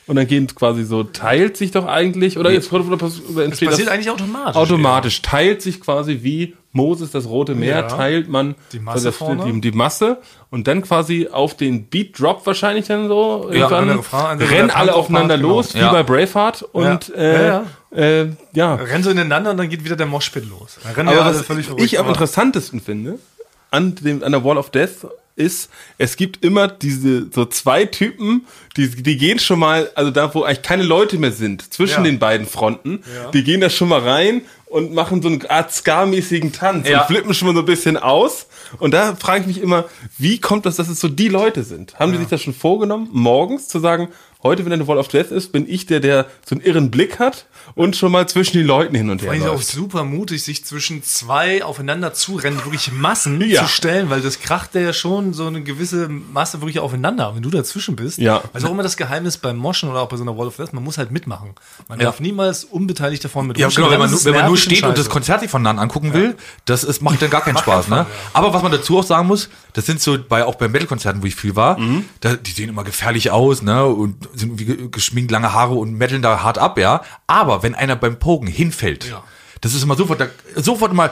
Und 0.05 0.17
dann 0.17 0.27
geht 0.27 0.53
quasi 0.53 0.83
so, 0.83 1.05
teilt 1.05 1.55
sich 1.55 1.71
doch 1.71 1.85
eigentlich, 1.85 2.37
oder 2.37 2.51
jetzt 2.51 2.73
oder, 2.73 2.85
oder, 2.85 2.95
oder 2.95 3.05
das 3.05 3.19
entsteht 3.37 3.69
passiert 3.69 3.87
das 3.87 3.93
eigentlich 3.93 4.09
automatisch. 4.09 4.55
automatisch, 4.57 5.21
teilt 5.21 5.61
sich 5.61 5.79
quasi 5.79 6.19
wie 6.23 6.55
Moses 6.73 7.11
das 7.11 7.25
Rote 7.27 7.55
Meer, 7.55 7.75
Ja. 7.77 7.81
teilt 7.83 8.27
man 8.29 8.55
Die 8.73 8.79
Masse 8.79 9.05
das, 9.05 9.15
vorne. 9.15 9.45
die, 9.51 9.61
die 9.61 9.71
Masse 9.71 10.17
und 10.49 10.67
dann 10.67 10.81
quasi 10.81 11.29
auf 11.31 11.55
den 11.55 11.85
Beat 11.85 12.19
Drop 12.19 12.45
wahrscheinlich 12.45 12.87
dann 12.87 13.07
so, 13.07 13.47
an 13.47 13.53
irgendwann 13.53 13.89
Refrain, 13.91 14.37
rennen 14.41 14.69
alle 14.71 14.93
aufeinander 14.95 15.37
genau. 15.37 15.49
los, 15.49 15.73
wie 15.75 15.79
Ja. 15.79 15.91
bei 15.91 16.03
Braveheart 16.03 16.63
und 16.73 17.07
Ja. 17.09 17.15
äh, 17.15 17.47
Ja, 17.47 17.65
Äh, 17.95 18.29
ja. 18.53 18.73
Rennen 18.73 19.03
so 19.03 19.11
ineinander 19.11 19.51
und 19.51 19.57
dann 19.57 19.69
geht 19.69 19.85
wieder 19.85 19.95
der 19.95 20.07
Moshpit 20.07 20.49
los. 20.49 20.79
Dann 20.95 21.07
Aber 21.07 21.15
ja 21.17 21.25
was 21.25 21.41
völlig 21.43 21.69
ich 21.77 21.99
am 21.99 22.07
interessantesten 22.07 22.81
finde, 22.81 23.19
an, 23.69 23.93
dem, 23.95 24.23
an 24.23 24.31
der 24.31 24.43
Wall 24.43 24.57
of 24.57 24.71
Death, 24.71 25.05
ist, 25.35 25.69
es 25.97 26.15
gibt 26.15 26.43
immer 26.45 26.67
diese 26.67 27.27
so 27.31 27.45
zwei 27.45 27.85
Typen, 27.85 28.45
die, 28.77 28.87
die 28.89 29.17
gehen 29.17 29.39
schon 29.39 29.57
mal, 29.59 29.89
also 29.95 30.11
da, 30.11 30.31
wo 30.35 30.43
eigentlich 30.43 30.61
keine 30.61 30.83
Leute 30.83 31.17
mehr 31.17 31.31
sind, 31.31 31.73
zwischen 31.73 32.03
Ja. 32.03 32.11
den 32.11 32.19
beiden 32.19 32.45
Fronten, 32.45 33.03
Ja. 33.15 33.31
die 33.31 33.43
gehen 33.43 33.59
da 33.61 33.69
schon 33.71 33.89
mal 33.89 33.99
rein 34.01 34.41
und 34.73 34.93
machen 34.93 35.21
so 35.21 35.27
eine 35.29 35.49
Art 35.49 35.71
Ska-mäßigen 35.71 36.51
Tanz 36.51 36.89
Ja. 36.89 37.01
und 37.01 37.07
flippen 37.07 37.33
schon 37.33 37.47
mal 37.47 37.53
so 37.55 37.59
ein 37.61 37.65
bisschen 37.65 37.95
aus. 37.97 38.47
Und 38.79 38.91
da 38.93 39.15
frage 39.15 39.41
ich 39.41 39.47
mich 39.47 39.61
immer, 39.61 39.85
wie 40.17 40.39
kommt 40.39 40.65
das, 40.65 40.75
dass 40.77 40.89
es 40.89 40.99
so 40.99 41.07
die 41.07 41.27
Leute 41.29 41.63
sind? 41.63 41.99
Haben 41.99 42.11
die 42.11 42.17
sich 42.17 42.27
das 42.27 42.41
schon 42.41 42.53
vorgenommen, 42.53 43.07
morgens 43.11 43.67
zu 43.67 43.79
sagen, 43.79 44.09
heute, 44.41 44.65
wenn 44.65 44.73
eine 44.73 44.87
Wall 44.87 44.97
of 44.97 45.07
Death 45.07 45.31
ist, 45.31 45.51
bin 45.51 45.69
ich 45.69 45.85
der, 45.85 45.99
der 45.99 46.25
so 46.45 46.55
einen 46.55 46.63
irren 46.65 46.89
Blick 46.91 47.19
hat 47.19 47.45
und 47.75 47.95
schon 47.95 48.11
mal 48.11 48.27
zwischen 48.27 48.57
die 48.57 48.63
Leuten 48.63 48.95
hin 48.95 49.09
und 49.09 49.21
her 49.21 49.31
Eigentlich 49.31 49.47
auch 49.47 49.53
läuft? 49.53 49.67
super 49.67 50.03
mutig, 50.03 50.43
sich 50.43 50.63
zwischen 50.65 51.03
zwei 51.03 51.63
aufeinander 51.63 52.13
zurennen, 52.13 52.59
wirklich 52.63 52.91
Massen 52.91 53.41
Ja. 53.41 53.63
zu 53.63 53.69
stellen, 53.69 54.09
weil 54.09 54.21
das 54.21 54.39
kracht 54.39 54.75
ja 54.75 54.93
schon 54.93 55.33
so 55.33 55.47
eine 55.47 55.61
gewisse 55.63 56.07
Masse 56.09 56.61
wirklich 56.61 56.79
aufeinander. 56.79 57.33
Wenn 57.35 57.41
du 57.43 57.49
dazwischen 57.49 57.95
bist, 57.95 58.17
Ja. 58.19 58.41
also 58.53 58.67
auch 58.67 58.71
immer 58.71 58.83
das 58.83 58.97
Geheimnis 58.97 59.37
beim 59.37 59.57
Moschen 59.57 59.89
oder 59.89 60.01
auch 60.01 60.09
bei 60.09 60.17
so 60.17 60.23
einer 60.23 60.37
Wall 60.37 60.47
of 60.47 60.55
Death, 60.57 60.73
man 60.73 60.83
muss 60.83 60.97
halt 60.97 61.11
mitmachen. 61.11 61.51
Man 61.87 61.99
Ja. 61.99 62.05
darf 62.05 62.19
niemals 62.19 62.63
unbeteiligt 62.63 63.23
davon 63.23 63.47
mit 63.47 63.57
Ja, 63.57 63.67
genau, 63.69 63.89
wenn 63.89 63.99
man, 63.99 64.09
nur- 64.11 64.23
wenn 64.25 64.33
man 64.33 64.45
nur 64.47 64.57
steht 64.57 64.83
und 64.83 64.91
das 64.91 65.05
scheiße. 65.05 65.09
Konzert 65.09 65.41
sich 65.41 65.49
von 65.49 65.63
dann 65.63 65.79
angucken 65.79 66.13
will, 66.13 66.35
das 66.65 66.83
ist, 66.83 67.01
macht 67.01 67.21
dann 67.21 67.29
gar 67.29 67.41
keinen 67.41 67.57
Spaß. 67.57 67.87
Ne? 67.87 68.05
Aber 68.33 68.53
was 68.53 68.61
man 68.63 68.71
dazu 68.71 68.99
auch 68.99 69.03
sagen 69.03 69.27
muss, 69.27 69.49
das 69.73 69.85
sind 69.85 70.01
so 70.01 70.17
bei 70.27 70.45
auch 70.45 70.55
bei 70.55 70.67
Metal-Konzerten, 70.67 71.21
wo 71.21 71.25
ich 71.25 71.35
viel 71.35 71.55
war, 71.55 71.79
Mhm. 71.79 72.05
da, 72.21 72.35
die 72.35 72.51
sehen 72.51 72.69
immer 72.69 72.83
gefährlich 72.83 73.31
aus, 73.31 73.61
ne? 73.61 73.85
Und 73.85 74.15
sind 74.33 74.49
irgendwie 74.49 74.65
ge- 74.65 74.87
geschminkt, 74.89 75.31
lange 75.31 75.53
Haare 75.53 75.73
und 75.75 75.93
metteln 75.93 76.21
da 76.21 76.41
hart 76.43 76.57
ab, 76.57 76.77
ja. 76.77 77.01
Aber 77.27 77.52
wenn 77.61 77.75
einer 77.75 77.95
beim 77.95 78.17
Pogen 78.17 78.47
hinfällt, 78.47 79.05
Ja. 79.09 79.23
das 79.61 79.73
ist 79.75 79.83
immer 79.83 79.95
sofort, 79.95 80.19
da, 80.21 80.27
sofort 80.55 80.93
mal 80.93 81.11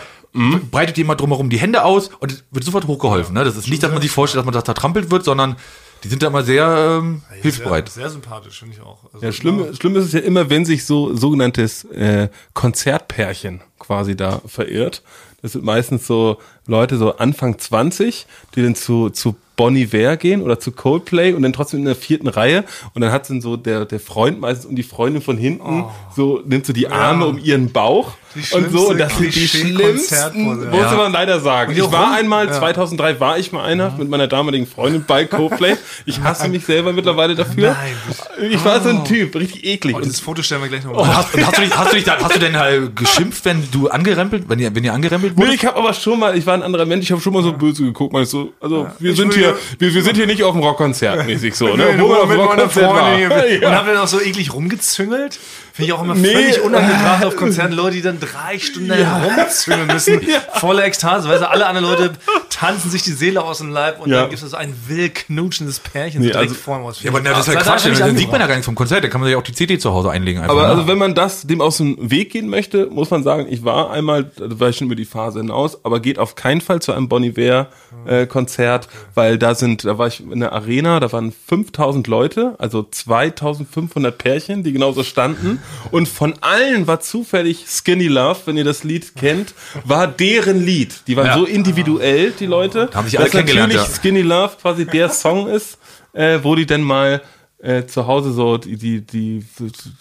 breitet 0.71 0.97
jemand 0.97 1.19
drumherum 1.19 1.49
die 1.49 1.59
Hände 1.59 1.83
aus 1.83 2.09
und 2.19 2.31
es 2.31 2.43
wird 2.51 2.63
sofort 2.63 2.87
hochgeholfen. 2.87 3.33
Ne? 3.35 3.43
Das 3.43 3.57
ist 3.57 3.67
nicht, 3.67 3.83
dass 3.83 3.91
man 3.91 4.01
sich 4.01 4.11
vorstellt, 4.11 4.39
dass 4.39 4.45
man 4.45 4.53
da 4.53 4.63
zertrampelt 4.63 5.11
wird, 5.11 5.25
sondern 5.25 5.57
die 6.05 6.07
sind 6.07 6.23
da 6.23 6.27
immer 6.27 6.41
sehr 6.43 6.99
ähm, 7.01 7.21
hilfsbereit. 7.41 7.89
Sehr, 7.89 8.03
sehr 8.03 8.11
sympathisch, 8.11 8.57
finde 8.59 8.75
ich 8.75 8.81
auch. 8.81 9.03
Also, 9.13 9.25
Ja, 9.25 9.31
schlimm, 9.33 9.75
schlimm 9.75 9.95
ist 9.97 10.05
es 10.05 10.13
ja 10.13 10.21
immer, 10.21 10.49
wenn 10.49 10.63
sich 10.65 10.85
so 10.85 11.13
sogenanntes 11.15 11.83
äh, 11.83 12.29
Konzertpärchen 12.53 13.61
quasi 13.77 14.15
da 14.15 14.41
verirrt. 14.45 15.03
Das 15.41 15.51
sind 15.51 15.63
meistens 15.65 16.07
so 16.07 16.37
Leute 16.65 16.97
so 16.97 17.17
Anfang 17.17 17.57
20, 17.59 18.25
die 18.55 18.63
dann 18.63 18.75
zu, 18.75 19.09
zu 19.09 19.35
Bon 19.61 19.75
Iver 19.75 20.17
gehen 20.17 20.41
oder 20.41 20.59
zu 20.59 20.71
Coldplay 20.71 21.33
und 21.33 21.43
dann 21.43 21.53
trotzdem 21.53 21.81
in 21.81 21.85
der 21.85 21.95
vierten 21.95 22.27
Reihe. 22.27 22.63
Und 22.95 23.01
dann 23.01 23.11
hat 23.11 23.29
dann 23.29 23.41
so 23.41 23.57
der, 23.57 23.85
der 23.85 23.99
Freund 23.99 24.41
meistens 24.41 24.65
um 24.65 24.75
die 24.75 24.81
Freundin 24.81 25.21
von 25.21 25.37
hinten 25.37 25.85
so, 26.15 26.41
nimmt 26.43 26.65
so 26.65 26.73
die 26.73 26.87
Arme 26.87 27.27
um 27.27 27.37
ihren 27.37 27.71
Bauch 27.71 28.13
und 28.53 28.71
so 28.71 28.89
und 28.89 28.97
das 28.97 29.17
sind 29.17 29.33
die 29.35 29.47
schlimmsten, 29.47 30.15
ja. 30.15 30.31
muss 30.33 30.91
man 30.95 31.11
leider 31.11 31.39
sagen. 31.39 31.73
Ich 31.75 31.91
war 31.91 32.13
einmal, 32.13 32.47
ja. 32.47 32.53
2003 32.53 33.19
war 33.19 33.37
ich 33.37 33.51
mal 33.51 33.63
einer 33.65 33.91
mit 33.97 34.09
meiner 34.09 34.27
damaligen 34.27 34.65
Freundin 34.67 35.03
bei 35.05 35.25
Coldplay. 35.25 35.75
Ich 36.05 36.19
hasse 36.21 36.47
mich 36.49 36.65
selber 36.65 36.93
mittlerweile 36.93 37.35
dafür. 37.35 37.71
Nein. 37.73 38.49
Ich 38.51 38.63
war 38.63 38.79
so 38.81 38.89
ein 38.89 39.03
Typ, 39.05 39.35
richtig 39.35 39.65
eklig. 39.65 39.93
Oh, 39.95 39.97
Und 39.97 40.05
dieses 40.05 40.19
Foto 40.19 40.41
stellen 40.41 40.61
wir 40.61 40.69
gleich 40.69 40.83
noch 40.83 40.91
Und 40.91 41.07
mal. 41.07 41.15
hast, 41.17 41.33
und 41.35 41.45
hast, 41.45 41.57
du 41.57 41.61
dich, 41.61 41.77
hast, 41.77 41.91
du 41.91 41.95
dich 41.95 42.05
da, 42.05 42.17
hast 42.21 42.35
du 42.35 42.39
denn 42.39 42.57
halt 42.57 42.95
geschimpft, 42.95 43.43
wenn 43.45 43.67
du 43.71 43.89
angerempelt, 43.89 44.45
wenn 44.47 44.59
ihr, 44.59 44.73
wenn 44.73 44.83
ihr 44.83 44.93
angerempelt 44.93 45.35
Nee, 45.35 45.41
wurdet? 45.43 45.55
ich 45.55 45.65
habe 45.65 45.77
aber 45.77 45.93
schon 45.93 46.19
mal, 46.19 46.37
ich 46.37 46.45
war 46.45 46.53
ein 46.53 46.63
anderer 46.63 46.85
Mensch, 46.85 47.05
ich 47.05 47.11
habe 47.11 47.21
schon 47.21 47.33
mal 47.33 47.43
so 47.43 47.53
böse 47.53 47.83
geguckt, 47.83 48.13
mal 48.13 48.25
so, 48.25 48.53
also 48.59 48.87
wir 48.99 49.15
sind 49.15 49.29
will 49.29 49.37
hier, 49.37 49.47
ja- 49.49 49.55
wir, 49.79 49.93
wir 49.93 50.03
sind 50.03 50.15
hier 50.15 50.27
nicht 50.27 50.43
auf 50.43 50.53
dem 50.53 50.61
Rockkonzert 50.63 51.25
mäßig 51.25 51.53
so, 51.55 51.67
ne? 51.75 51.75
Nee, 51.75 51.83
Wo 52.01 52.07
man 52.07 52.07
nur 52.07 52.17
auf 52.17 52.21
dem 52.23 52.29
mit 52.29 52.37
meiner 52.37 52.49
Rockkonzert 52.63 52.91
Freundin 52.91 53.29
war. 53.29 53.41
hier. 53.43 53.55
Und 53.57 53.61
Ja. 53.63 53.71
haben 53.77 53.87
wir 53.87 54.01
auch 54.01 54.07
so 54.07 54.19
eklig 54.21 54.53
rumgezüngelt. 54.53 55.39
Finde 55.73 55.87
ich 55.87 55.93
auch 55.93 56.01
immer 56.03 56.15
Nee. 56.15 56.33
völlig 56.33 56.61
unangebracht 56.61 57.23
auf 57.25 57.35
Konzerten. 57.35 57.73
Leute, 57.81 57.95
die 57.95 58.01
dann 58.01 58.19
drei 58.19 58.59
Stunden 58.59 58.91
herumzüngeln 58.91 59.87
müssen. 59.87 60.21
Volle 60.55 60.83
Ekstase. 60.83 61.29
Weißt 61.29 61.41
du, 61.41 61.49
alle 61.49 61.65
anderen 61.65 61.87
Leute 61.87 62.11
tanzen 62.49 62.89
sich 62.91 63.03
die 63.03 63.11
Seele 63.13 63.41
aus 63.43 63.59
dem 63.59 63.69
Leib 63.71 63.99
und 64.01 64.09
Ja. 64.09 64.21
dann 64.21 64.29
gibt 64.29 64.41
es 64.43 64.49
so 64.49 64.57
ein 64.57 64.73
wild 64.87 65.15
knutschendes 65.15 65.79
Pärchen 65.79 66.21
Nee, 66.21 66.27
so 66.27 66.33
direkt 66.33 66.49
also- 66.51 66.61
vor 66.61 66.77
aus. 66.79 67.01
Ja, 67.01 67.09
aber 67.11 67.21
na, 67.23 67.31
das 67.31 67.47
ist 67.47 67.53
ja 67.53 67.61
Quatsch, 67.61 67.83
dann, 67.83 67.91
nicht 67.91 68.01
dann 68.01 68.17
sieht 68.17 68.31
man 68.31 68.41
ja 68.41 68.47
gar 68.47 68.55
nichts 68.55 68.65
vom 68.65 68.75
Konzert, 68.75 69.03
dann 69.03 69.09
kann 69.11 69.21
man 69.21 69.29
sich 69.29 69.37
auch 69.37 69.43
die 69.43 69.53
CD 69.53 69.77
zu 69.79 69.91
Hause 69.93 70.11
einlegen. 70.11 70.41
Einfach, 70.41 70.53
Aber 70.55 70.63
ne? 70.63 70.69
also 70.69 70.87
wenn 70.87 70.97
man 70.97 71.15
das 71.15 71.41
dem 71.43 71.61
aus 71.61 71.77
dem 71.77 71.97
Weg 72.11 72.31
gehen 72.31 72.49
möchte, 72.49 72.87
muss 72.87 73.09
man 73.09 73.23
sagen, 73.23 73.47
ich 73.49 73.63
war 73.63 73.91
einmal, 73.91 74.25
da 74.25 74.59
war 74.59 74.69
ich 74.69 74.77
schon 74.77 74.87
über 74.87 74.95
die 74.95 75.05
Phase 75.05 75.39
hinaus, 75.39 75.83
aber 75.85 75.99
geht 75.99 76.19
auf 76.19 76.35
keinen 76.35 76.61
Fall 76.61 76.81
zu 76.81 76.91
einem 76.91 77.07
Bon 77.07 77.23
Iver 77.23 77.67
äh, 78.05 78.25
Konzert, 78.27 78.89
weil 79.15 79.37
da 79.37 79.55
sind, 79.55 79.85
da 79.85 79.97
war 79.97 80.07
ich 80.07 80.19
in 80.19 80.41
der 80.41 80.51
Arena, 80.53 80.99
da 80.99 81.11
waren 81.11 81.31
5000 81.31 82.07
Leute, 82.07 82.55
also 82.59 82.83
2500 82.83 84.17
Pärchen, 84.17 84.63
die 84.63 84.73
genauso 84.73 85.03
standen 85.03 85.60
und 85.91 86.07
von 86.07 86.33
allen 86.41 86.87
war 86.87 86.99
zufällig 86.99 87.65
Skinny 87.67 88.07
Love, 88.07 88.39
wenn 88.45 88.57
ihr 88.57 88.63
das 88.63 88.83
Lied 88.83 89.15
kennt, 89.15 89.53
war 89.85 90.07
deren 90.07 90.63
Lied. 90.65 91.01
Die 91.07 91.15
waren 91.17 91.27
Ja. 91.27 91.37
so 91.37 91.45
individuell, 91.45 92.31
die 92.39 92.45
Leute, 92.45 92.87
Da 92.91 92.97
haben 92.99 93.05
sich 93.05 93.17
alle 93.17 93.25
dass 93.27 93.31
kennengelernt, 93.31 93.73
natürlich 93.73 93.89
ja. 93.95 93.99
Skinny 94.01 94.21
Love 94.21 94.53
quasi 94.61 94.85
der 94.85 95.09
Song 95.23 95.47
ist, 95.47 95.77
äh, 96.13 96.39
wo 96.41 96.55
die 96.55 96.65
dann 96.65 96.81
mal 96.81 97.21
äh, 97.63 97.85
zu 97.85 98.07
Hause 98.07 98.31
so 98.33 98.57
die 98.57 98.75
die 98.77 99.01
die 99.01 99.45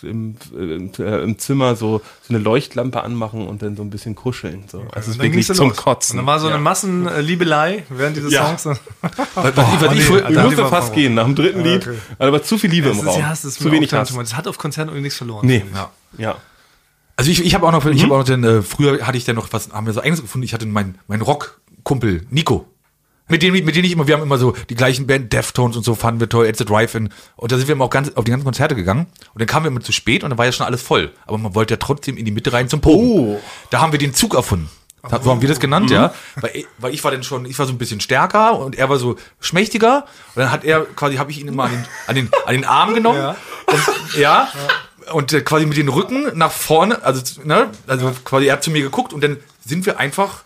im, 0.02 0.36
im, 0.52 0.90
äh, 0.98 1.22
im 1.22 1.38
Zimmer 1.38 1.76
so, 1.76 2.00
so 2.22 2.34
eine 2.34 2.38
Leuchtlampe 2.38 3.02
anmachen 3.04 3.46
und 3.46 3.60
dann 3.62 3.76
so 3.76 3.82
ein 3.82 3.90
bisschen 3.90 4.14
kuscheln 4.14 4.64
so. 4.66 4.78
Also 4.92 4.92
es 4.98 5.08
ist 5.08 5.22
wirklich 5.22 5.46
zum 5.46 5.68
los. 5.68 5.76
Kotzen. 5.76 6.18
Und 6.18 6.24
dann 6.24 6.26
war 6.26 6.40
so 6.40 6.46
eine 6.48 6.58
Massenliebelei 6.58 7.84
während 7.90 8.16
dieses 8.16 8.32
Ja. 8.32 8.56
Songs. 8.56 8.78
was, 9.02 9.16
was, 9.34 9.48
ich- 9.74 9.80
was 9.82 9.92
ich 9.94 10.10
nee, 10.10 10.16
ich 10.28 10.34
da 10.34 10.44
musste 10.44 10.66
fast 10.66 10.94
gehen 10.94 11.14
nach 11.14 11.24
dem 11.24 11.34
dritten 11.34 11.62
Lied, 11.62 11.86
okay. 11.86 11.96
aber 12.18 12.42
zu 12.42 12.56
viel 12.58 12.70
Liebe 12.70 12.88
im 12.90 12.96
Das 12.98 13.06
Raum, 13.06 13.20
ja, 13.20 13.34
zu 13.34 13.70
wenig 13.70 13.92
Hass. 13.92 14.12
Das 14.14 14.36
hat 14.36 14.48
auf 14.48 14.58
Konzerten 14.58 14.88
irgendwie 14.90 15.02
nichts 15.04 15.18
verloren. 15.18 15.46
Nee, 15.46 15.64
Ja. 15.74 15.90
ja. 16.18 16.36
Also 17.16 17.30
ich, 17.30 17.44
ich 17.44 17.54
habe 17.54 17.66
auch 17.66 17.72
noch, 17.72 17.84
Mhm. 17.84 17.92
ich 17.92 18.02
habe 18.02 18.14
auch 18.14 18.18
noch 18.20 18.24
den, 18.24 18.42
äh, 18.44 18.62
früher 18.62 19.06
hatte 19.06 19.18
ich 19.18 19.26
dann 19.26 19.36
noch 19.36 19.52
was, 19.52 19.70
haben 19.72 19.84
wir 19.84 19.92
so 19.92 20.00
eigenes 20.00 20.22
gefunden. 20.22 20.44
Ich 20.46 20.54
hatte 20.54 20.64
meinen 20.64 20.98
mein 21.06 21.20
Rockkumpel 21.20 22.26
Nico. 22.30 22.66
Mit 23.30 23.42
dem, 23.42 23.52
mit 23.64 23.74
denen 23.76 23.84
ich 23.84 23.92
immer, 23.92 24.06
wir 24.06 24.14
haben 24.14 24.22
immer 24.22 24.38
so 24.38 24.54
die 24.68 24.74
gleichen 24.74 25.06
Band, 25.06 25.32
Deftones 25.32 25.76
und 25.76 25.84
so, 25.84 25.94
fanden 25.94 26.20
wir 26.20 26.28
toll, 26.28 26.46
It's 26.46 26.58
the 26.58 26.64
Drive-In. 26.64 27.08
Und 27.36 27.52
da 27.52 27.56
sind 27.56 27.68
wir 27.68 27.72
immer 27.74 27.84
auch 27.86 27.90
ganz, 27.90 28.10
auf 28.16 28.24
die 28.24 28.30
ganzen 28.30 28.44
Konzerte 28.44 28.74
gegangen. 28.74 29.06
Und 29.32 29.40
dann 29.40 29.46
kamen 29.46 29.64
wir 29.64 29.70
immer 29.70 29.80
zu 29.80 29.92
spät 29.92 30.22
und 30.24 30.30
dann 30.30 30.38
war 30.38 30.44
ja 30.46 30.52
schon 30.52 30.66
alles 30.66 30.82
voll. 30.82 31.12
Aber 31.26 31.38
man 31.38 31.54
wollte 31.54 31.74
ja 31.74 31.78
trotzdem 31.78 32.16
in 32.16 32.24
die 32.24 32.30
Mitte 32.32 32.52
rein 32.52 32.68
zum 32.68 32.80
Pogen. 32.80 33.08
Oh. 33.08 33.40
Da 33.70 33.80
haben 33.80 33.92
wir 33.92 33.98
den 33.98 34.12
Zug 34.14 34.34
erfunden. 34.34 34.68
Da, 35.08 35.18
so 35.22 35.30
haben 35.30 35.40
wir 35.40 35.48
das 35.48 35.60
genannt, 35.60 35.88
Mhm. 35.88 35.94
ja. 35.96 36.14
Weil, 36.36 36.50
ich- 36.54 36.66
weil 36.76 36.92
ich 36.92 37.02
war 37.04 37.10
dann 37.10 37.22
schon, 37.22 37.46
ich 37.46 37.58
war 37.58 37.64
so 37.64 37.72
ein 37.72 37.78
bisschen 37.78 38.00
stärker 38.00 38.58
und 38.58 38.76
er 38.76 38.90
war 38.90 38.98
so 38.98 39.16
schmächtiger. 39.40 40.04
Und 40.34 40.42
dann 40.42 40.50
hat 40.52 40.62
er 40.64 40.82
quasi, 40.84 41.16
habe 41.16 41.30
ich 41.30 41.40
ihn 41.40 41.48
immer 41.48 41.64
an 41.64 41.70
den, 41.70 41.84
an 42.06 42.14
den, 42.16 42.30
an 42.44 42.52
den 42.54 42.64
Arm 42.66 42.92
genommen. 42.94 43.18
Ja. 43.18 43.36
Und, 43.66 44.18
ja. 44.18 44.48
Und 45.12 45.32
äh, 45.32 45.40
quasi 45.40 45.64
mit 45.66 45.76
den 45.78 45.88
Rücken 45.88 46.26
nach 46.36 46.52
vorne, 46.52 47.02
also, 47.02 47.22
ne, 47.44 47.68
also 47.86 48.12
quasi 48.24 48.46
er 48.46 48.52
hat 48.54 48.62
zu 48.62 48.70
mir 48.70 48.82
geguckt 48.82 49.12
und 49.12 49.24
dann 49.24 49.38
sind 49.64 49.86
wir 49.86 49.98
einfach 49.98 50.42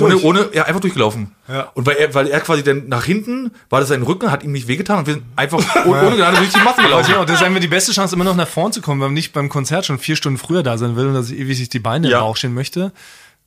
ohne, 0.00 0.18
ohne, 0.20 0.48
ja, 0.54 0.64
einfach 0.64 0.80
durchgelaufen. 0.80 1.32
Ja. 1.48 1.70
Und 1.74 1.84
weil 1.84 1.96
er, 1.96 2.14
weil 2.14 2.28
er 2.28 2.40
quasi 2.40 2.62
dann 2.62 2.88
nach 2.88 3.04
hinten, 3.04 3.50
war 3.68 3.80
das 3.80 3.90
sein 3.90 4.02
Rücken, 4.02 4.30
hat 4.30 4.42
ihm 4.42 4.52
nicht 4.52 4.66
wehgetan 4.68 5.00
und 5.00 5.06
wir 5.06 5.14
sind 5.14 5.24
einfach 5.36 5.58
ohne, 5.86 6.06
ohne 6.06 6.16
gerade 6.16 6.38
durch 6.38 6.50
die 6.50 6.60
Massen 6.60 6.82
gelaufen. 6.84 7.10
Ja, 7.10 7.20
und 7.20 7.28
das 7.28 7.40
ist 7.40 7.42
einfach 7.46 7.60
die 7.60 7.68
beste 7.68 7.92
Chance, 7.92 8.14
immer 8.14 8.24
noch 8.24 8.36
nach 8.36 8.48
vorn 8.48 8.72
zu 8.72 8.80
kommen, 8.80 9.00
weil 9.00 9.08
man 9.08 9.14
nicht 9.14 9.32
beim 9.34 9.48
Konzert 9.50 9.84
schon 9.84 9.98
vier 9.98 10.16
Stunden 10.16 10.38
früher 10.38 10.62
da 10.62 10.78
sein 10.78 10.96
will 10.96 11.08
und 11.08 11.14
dass 11.14 11.30
ich 11.30 11.38
ewig 11.38 11.58
sich 11.58 11.68
die 11.68 11.78
Beine 11.78 12.08
Ja. 12.08 12.34
stehen 12.34 12.54
möchte. 12.54 12.92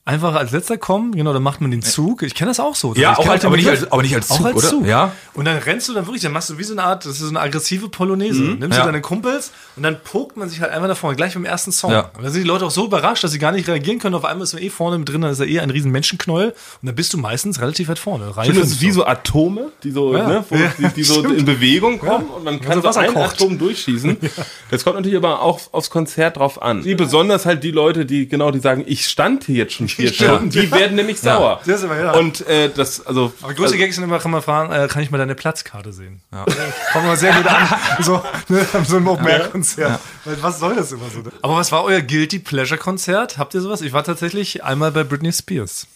Einfach 0.08 0.36
als 0.36 0.52
letzter 0.52 0.78
kommen, 0.78 1.14
genau, 1.16 1.34
dann 1.34 1.42
macht 1.42 1.62
man 1.62 1.72
den 1.72 1.82
Zug. 1.82 2.22
Ich 2.22 2.36
kenne 2.36 2.52
das 2.52 2.60
auch 2.60 2.76
so. 2.76 2.94
Ja, 2.94 3.18
auch 3.18 3.24
den 3.28 3.44
aber 3.48 3.56
nicht 3.58 3.68
als- 3.68 3.92
aber 3.92 4.04
nicht 4.04 4.14
als 4.14 4.30
auch 4.30 4.38
Zug, 4.38 4.46
als 4.46 4.56
oder? 4.58 4.68
Zug. 4.70 4.86
Ja. 4.86 5.12
Und 5.34 5.46
dann 5.46 5.58
rennst 5.58 5.90
du 5.90 5.94
dann 5.96 6.06
wirklich, 6.06 6.22
dann 6.22 6.32
machst 6.32 6.48
du 6.52 6.60
wie 6.60 6.64
so 6.64 6.74
eine 6.74 6.84
Art, 6.84 7.06
das 7.06 7.14
ist 7.14 7.20
so 7.22 7.30
eine 7.30 7.40
aggressive 7.40 7.90
Polonaise. 7.90 8.40
Nimmst 8.40 8.62
Mhm. 8.68 8.72
Ja. 8.72 8.80
du 8.82 8.86
deine 8.86 9.02
Kumpels 9.02 9.52
und 9.76 9.82
dann 9.82 9.98
pokt 10.04 10.38
man 10.38 10.48
sich 10.48 10.62
halt 10.62 10.72
einfach 10.72 10.88
nach 10.88 10.96
vorne, 10.96 11.16
gleich 11.16 11.34
beim 11.34 11.44
ersten 11.44 11.72
Song. 11.72 11.92
Ja. 11.92 12.12
Und 12.16 12.24
dann 12.24 12.32
sind 12.32 12.44
die 12.44 12.48
Leute 12.48 12.68
auch 12.68 12.72
so 12.72 12.86
überrascht, 12.86 13.24
dass 13.24 13.32
sie 13.32 13.40
gar 13.40 13.52
nicht 13.52 13.68
reagieren 13.68 13.98
können. 13.98 14.14
Auf 14.14 14.26
einmal 14.26 14.44
ist 14.44 14.54
man 14.54 14.62
eh 14.62 14.70
vorne 14.70 15.00
mit 15.00 15.10
drin, 15.10 15.22
dann 15.22 15.32
ist 15.32 15.40
er 15.40 15.48
eh 15.48 15.60
ein 15.60 15.72
riesen 15.72 15.92
Menschenknäuel 15.92 16.50
und 16.50 16.86
dann 16.86 16.94
bist 16.94 17.12
du 17.14 17.18
meistens 17.18 17.60
relativ 17.60 17.88
weit 17.90 17.98
vorne. 17.98 18.38
Reihe 18.38 18.54
das 18.54 18.68
ist 18.68 18.82
wie 18.82 18.92
so 18.92 19.08
Atome, 19.08 19.72
die 19.84 19.90
so, 19.90 20.16
Ja. 20.16 20.28
ne, 20.28 20.46
die, 20.78 20.88
die 20.90 21.04
so 21.04 21.16
stimmt. 21.22 21.40
in 21.40 21.46
Bewegung 21.46 21.98
kommen 21.98 22.26
und 22.30 22.44
man 22.44 22.62
kann 22.62 22.76
so 22.76 22.82
so 22.82 22.88
Wasser 22.90 23.00
ein 23.02 23.12
kocht. 23.14 23.42
Atom 23.42 23.58
durchschießen. 23.58 24.18
Das 24.72 24.84
kommt 24.84 24.98
natürlich 24.98 25.18
aber 25.18 25.42
auch 25.42 25.60
aufs 25.74 25.90
Konzert 25.90 26.38
drauf 26.38 26.62
an. 26.62 26.84
Besonders 26.98 27.46
halt 27.46 27.64
die 27.64 27.72
Leute, 27.72 28.06
die 28.06 28.28
genau, 28.28 28.52
die 28.52 28.60
sagen, 28.60 28.84
ich 28.86 29.08
stand 29.08 29.46
hier 29.46 29.56
jetzt 29.56 29.74
schon 29.74 29.88
vier 30.02 30.14
Stunden, 30.14 30.50
die 30.50 30.72
werden 30.72 30.96
nämlich 30.96 31.20
sauer. 31.20 31.62
Das 31.66 31.80
ist 31.80 31.84
aber, 31.86 31.98
ja. 32.00 32.12
Und 32.14 32.46
äh, 32.48 32.70
das, 32.70 33.06
also, 33.06 33.34
Aber 33.42 33.54
größte 33.54 33.78
Gags 33.78 33.96
sind 33.96 34.04
immer, 34.04 34.20
kann 34.20 34.32
man 34.32 34.42
fragen, 34.42 34.72
äh, 34.72 34.88
kann 34.88 35.02
ich 35.02 35.12
mal 35.12 35.18
deine 35.18 35.36
Platzkarte 35.36 35.92
sehen? 35.94 36.22
Ja. 36.32 36.44
Kommt 36.94 37.06
immer 37.06 37.18
sehr 37.18 37.34
gut 37.34 37.46
an. 37.48 37.68
So, 38.02 38.22
ne, 38.50 38.66
so 38.86 38.98
ein 38.98 39.08
Open-Air-Konzert. 39.08 40.00
Weil 40.26 40.44
Was 40.44 40.60
soll 40.60 40.76
das 40.76 40.92
immer 40.92 41.10
so? 41.14 41.20
Ne? 41.22 41.32
Aber 41.42 41.56
was 41.56 41.72
war 41.72 41.84
euer 41.84 42.02
Guilty 42.02 42.40
Pleasure-Konzert? 42.40 43.38
Habt 43.38 43.54
ihr 43.54 43.62
sowas? 43.62 43.82
Ich 43.82 43.94
war 43.94 44.04
tatsächlich 44.04 44.64
einmal 44.64 44.92
bei 44.92 45.04
Britney 45.04 45.32
Spears. 45.32 45.88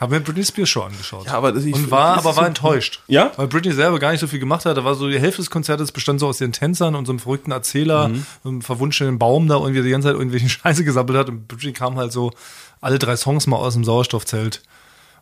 Hab 0.00 0.08
mir 0.08 0.20
Britney 0.20 0.42
Spears 0.42 0.70
Show 0.70 0.80
angeschaut. 0.80 1.26
Ja, 1.26 1.32
aber 1.34 1.52
das- 1.52 1.62
ich- 1.66 1.74
und 1.74 1.90
war, 1.90 2.16
das 2.16 2.24
aber 2.24 2.30
ist 2.30 2.36
war 2.36 2.44
so- 2.44 2.48
enttäuscht. 2.48 3.00
Ja? 3.06 3.32
Weil 3.36 3.48
Britney 3.48 3.72
selber 3.72 3.98
gar 3.98 4.12
nicht 4.12 4.20
so 4.20 4.26
viel 4.26 4.38
gemacht 4.38 4.64
hat. 4.64 4.78
Da 4.78 4.82
war 4.82 4.94
so 4.94 5.06
die 5.10 5.20
Hälfte 5.20 5.42
des 5.42 5.50
Konzertes 5.50 5.92
bestand 5.92 6.20
so 6.20 6.26
aus 6.28 6.40
ihren 6.40 6.52
Tänzern 6.52 6.94
und 6.94 7.04
so 7.04 7.12
einem 7.12 7.18
verrückten 7.18 7.50
Erzähler, 7.52 8.08
Mhm. 8.08 8.24
einem 8.44 8.62
verwunschenen 8.62 9.18
Baum 9.18 9.46
da 9.46 9.56
irgendwie 9.56 9.82
die 9.82 9.90
ganze 9.90 10.08
Zeit 10.08 10.14
irgendwelchen 10.14 10.48
Scheiße 10.48 10.84
gesammelt 10.84 11.18
hat. 11.18 11.28
Und 11.28 11.48
Britney 11.48 11.74
kam 11.74 11.96
halt 11.98 12.12
so 12.12 12.32
alle 12.80 12.98
drei 12.98 13.16
Songs 13.16 13.46
mal 13.46 13.56
aus 13.56 13.74
dem 13.74 13.84
Sauerstoffzelt 13.84 14.62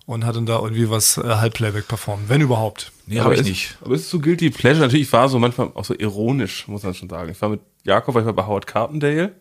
und 0.07 0.25
hat 0.25 0.37
dann 0.37 0.47
da 0.47 0.59
irgendwie 0.61 0.89
was 0.91 1.19
äh, 1.19 1.23
Halbplayback 1.23 1.87
performt, 1.89 2.29
wenn 2.29 2.41
überhaupt. 2.41 2.93
Nee, 3.07 3.17
aber 3.19 3.25
habe 3.27 3.35
ich 3.35 3.41
es- 3.41 3.47
nicht. 3.47 3.79
Aber 3.83 3.95
es 3.95 4.03
ist 4.03 4.11
so 4.11 4.21
guilty 4.21 4.51
pleasure. 4.51 4.81
Natürlich 4.87 5.07
ich 5.09 5.13
war 5.13 5.29
so 5.29 5.39
manchmal 5.39 5.71
auch 5.75 5.85
so 5.85 5.95
ironisch, 5.99 6.67
muss 6.69 6.83
man 6.83 6.95
schon 6.95 7.09
sagen. 7.09 7.31
Ich 7.31 7.41
war 7.43 7.49
mit 7.51 7.61
Jakob, 7.85 8.17
ich 8.17 8.25
war 8.25 8.33
bei 8.33 8.47
Howard 8.47 8.67
Carpendale. 8.67 9.33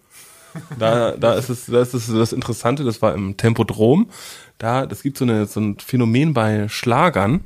Da, 0.79 1.11
da 1.11 1.33
ist 1.35 1.49
es, 1.49 1.67
da 1.67 1.81
ist 1.81 1.93
es 1.93 2.07
das 2.07 2.33
Interessante, 2.33 2.83
das 2.83 3.01
war 3.01 3.13
im 3.13 3.37
Tempodrom. 3.37 4.09
Da, 4.57 4.87
das 4.87 5.03
gibt 5.03 5.17
so, 5.17 5.25
eine, 5.25 5.45
so 5.45 5.59
ein 5.59 5.77
Phänomen 5.79 6.33
bei 6.33 6.67
Schlagern. 6.67 7.43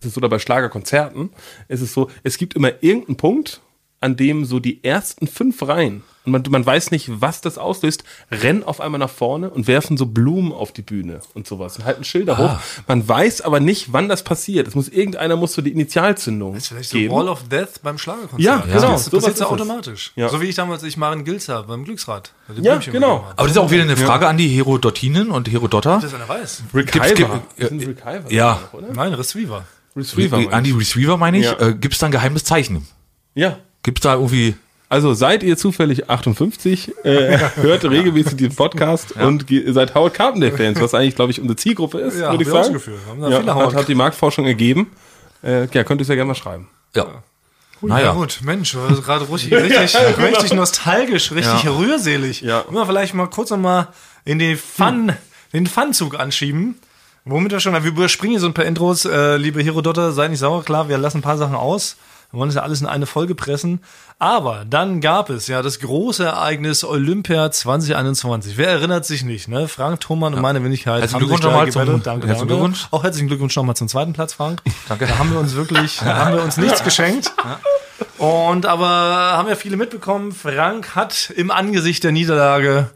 Es 0.00 0.06
ist 0.06 0.14
so, 0.14 0.18
oder 0.18 0.28
bei 0.30 0.38
Schlagerkonzerten. 0.38 1.30
Es 1.68 1.80
ist 1.82 1.92
so, 1.92 2.10
es 2.22 2.38
gibt 2.38 2.54
immer 2.54 2.70
irgendeinen 2.82 3.16
Punkt, 3.16 3.60
an 4.04 4.16
dem 4.16 4.44
so 4.44 4.60
die 4.60 4.84
ersten 4.84 5.26
fünf 5.26 5.62
Reihen, 5.66 6.02
und 6.26 6.32
man, 6.32 6.42
man 6.48 6.64
weiß 6.64 6.90
nicht, 6.90 7.20
was 7.20 7.42
das 7.42 7.58
auslöst, 7.58 8.02
rennen 8.30 8.62
auf 8.62 8.80
einmal 8.80 8.98
nach 8.98 9.10
vorne 9.10 9.50
und 9.50 9.66
werfen 9.66 9.98
so 9.98 10.06
Blumen 10.06 10.52
auf 10.52 10.72
die 10.72 10.80
Bühne 10.80 11.20
und 11.34 11.46
sowas 11.46 11.76
und 11.78 11.84
halten 11.84 12.02
Schilder 12.02 12.38
hoch. 12.38 12.58
Man 12.88 13.06
weiß 13.06 13.42
aber 13.42 13.60
nicht, 13.60 13.92
wann 13.92 14.08
das 14.08 14.22
passiert. 14.24 14.66
Es 14.66 14.74
muss 14.74 14.88
irgendeiner 14.88 15.36
muss 15.36 15.52
so 15.52 15.60
die 15.60 15.70
Initialzündung 15.72 16.54
Das 16.54 16.62
ist 16.62 16.68
vielleicht 16.68 16.88
so 16.88 16.96
geben. 16.96 17.14
Wall 17.14 17.28
of 17.28 17.46
Death 17.50 17.82
beim 17.82 17.98
Schlagerkonzert. 17.98 18.40
Ja, 18.40 18.56
Das 18.58 18.66
genau, 18.82 18.92
Das 18.92 19.04
sowas 19.04 19.12
passiert 19.12 19.22
so 19.22 19.28
ist 19.28 19.36
es. 19.40 19.42
automatisch. 19.60 20.12
Ja. 20.16 20.28
So 20.30 20.40
wie 20.40 20.46
ich 20.46 20.54
damals, 20.54 20.82
ich 20.82 20.96
Maren 20.96 21.24
Gilzer 21.24 21.62
beim 21.64 21.84
Glücksrad. 21.84 22.32
Ja, 22.56 22.72
Blümchen 22.72 22.92
genau. 22.94 23.24
habe. 23.24 23.32
Aber 23.36 23.42
das 23.42 23.50
ist 23.50 23.58
auch 23.58 23.70
wieder 23.70 23.82
eine 23.82 23.96
Frage 23.98 24.26
an 24.26 24.38
die 24.38 24.48
Herodotinen 24.48 25.30
und 25.30 25.50
Herodotter. 25.52 25.98
Das 26.00 26.14
einer 26.14 26.26
weiß. 26.28 26.62
Das 26.72 27.68
sind 27.68 27.86
Receiver, 27.86 28.32
Ja. 28.32 28.60
oder? 28.72 28.86
Nein, 28.94 29.12
Receiver. 29.12 29.66
Receiver. 29.94 30.52
An 30.52 30.64
die 30.64 30.72
Receiver 30.72 31.18
meine 31.18 31.36
ich. 31.38 31.44
Ja. 31.44 31.60
Äh, 31.60 31.74
Gibt 31.74 31.92
es 31.92 32.00
da 32.00 32.06
ein 32.06 32.12
geheimes 32.12 32.44
Zeichen? 32.44 32.86
Ja. 33.34 33.58
Gibt 33.84 33.98
es 33.98 34.02
da 34.02 34.14
irgendwie. 34.14 34.56
Also 34.88 35.14
seid 35.14 35.42
ihr 35.42 35.56
zufällig 35.56 36.10
58, 36.10 36.92
äh, 37.04 37.38
hört 37.56 37.84
regelmäßig 37.84 38.36
den 38.36 38.54
Podcast 38.54 39.12
und 39.12 39.46
ge- 39.46 39.70
seid 39.72 39.94
Howard 39.94 40.14
Carpendale 40.14 40.56
Fans, 40.56 40.80
was 40.80 40.94
eigentlich, 40.94 41.14
glaube 41.16 41.30
ich, 41.32 41.40
unsere 41.40 41.56
Zielgruppe 41.56 41.98
ist, 42.00 42.18
Ja, 42.18 42.30
würde 42.32 42.42
ich 42.44 42.48
hab 42.48 42.54
ich 42.54 42.60
auch 42.60 42.62
sagen. 42.64 42.74
das 42.74 42.84
Gefühl. 42.84 42.98
Haben 43.08 43.20
da 43.22 43.28
ja, 43.30 43.40
viele 43.40 43.54
hat, 43.54 43.74
hat 43.74 43.88
die 43.88 43.94
Marktforschung 43.94 44.46
ergeben. 44.46 44.90
Äh, 45.42 45.66
ja, 45.72 45.84
könnt 45.84 46.00
ihr 46.00 46.02
es 46.02 46.08
ja 46.08 46.14
gerne 46.16 46.28
mal 46.28 46.34
schreiben. 46.34 46.68
Ja. 46.94 47.04
Ja, 47.04 47.88
Naja. 47.88 48.12
gut, 48.12 48.40
Mensch, 48.42 48.76
das 48.88 49.02
gerade 49.02 49.28
richtig, 49.32 49.52
richtig, 49.52 49.96
richtig 50.18 50.52
nostalgisch, 50.54 51.32
richtig 51.32 51.64
Ja. 51.64 51.70
rührselig. 51.72 52.40
Ja. 52.42 52.64
Wollen 52.66 52.76
wir 52.76 52.86
vielleicht 52.86 53.14
mal 53.14 53.26
kurz 53.26 53.50
noch 53.50 53.58
mal 53.58 53.88
in 54.24 54.38
den 54.38 54.56
Fun, 54.56 55.12
den 55.52 55.66
Funzug 55.66 56.18
anschieben. 56.18 56.76
Womit 57.26 57.52
wir 57.52 57.60
schon, 57.60 57.72
wir 57.72 57.82
überspringen 57.84 58.32
hier 58.32 58.40
so 58.40 58.46
ein 58.46 58.54
paar 58.54 58.64
Intros, 58.66 59.06
äh, 59.06 59.36
liebe 59.38 59.62
Herodotter, 59.62 60.12
sei 60.12 60.28
nicht 60.28 60.38
sauer, 60.40 60.62
klar, 60.62 60.88
wir 60.88 60.98
lassen 60.98 61.18
ein 61.18 61.22
paar 61.22 61.38
Sachen 61.38 61.54
aus. 61.56 61.96
Wir 62.34 62.38
wollen 62.40 62.48
das 62.48 62.56
ja 62.56 62.62
alles 62.62 62.80
in 62.80 62.86
eine 62.86 63.06
Folge 63.06 63.34
pressen. 63.34 63.80
Aber 64.18 64.64
dann 64.68 65.00
gab 65.00 65.30
es 65.30 65.46
ja 65.46 65.62
das 65.62 65.78
große 65.80 66.24
Ereignis 66.24 66.84
Olympia 66.84 67.50
2021. 67.50 68.56
Wer 68.56 68.68
erinnert 68.68 69.06
sich 69.06 69.24
nicht, 69.24 69.48
ne? 69.48 69.68
Frank 69.68 70.00
Thomann 70.00 70.34
und 70.34 70.40
meine 70.42 70.62
Wenigkeit 70.64 71.00
Herzlichen 71.00 71.18
Glückwunsch 71.20 71.42
nochmal 71.44 71.70
zum- 71.70 71.82
gebettelt. 71.82 72.06
Danke, 72.06 72.26
herzlichen 72.26 72.48
danke. 72.48 72.62
Glückwunsch. 72.64 72.88
Auch 72.90 73.02
herzlichen 73.04 73.28
Glückwunsch 73.28 73.54
nochmal 73.56 73.76
zum 73.76 73.88
zweiten 73.88 74.12
Platz, 74.12 74.32
Frank. 74.34 74.62
Danke. 74.88 75.06
Da 75.06 75.18
haben 75.18 75.32
wir 75.32 75.38
uns 75.38 75.54
wirklich, 75.54 75.98
da 75.98 76.16
haben 76.24 76.34
wir 76.36 76.42
uns 76.42 76.56
nichts 76.56 76.82
geschenkt. 76.82 77.32
Und 78.18 78.66
aber 78.66 78.88
haben 78.88 79.48
ja 79.48 79.54
viele 79.56 79.76
mitbekommen, 79.76 80.32
Frank 80.32 80.94
hat 80.94 81.30
im 81.36 81.50
Angesicht 81.50 82.02
der 82.04 82.12
Niederlage 82.12 82.90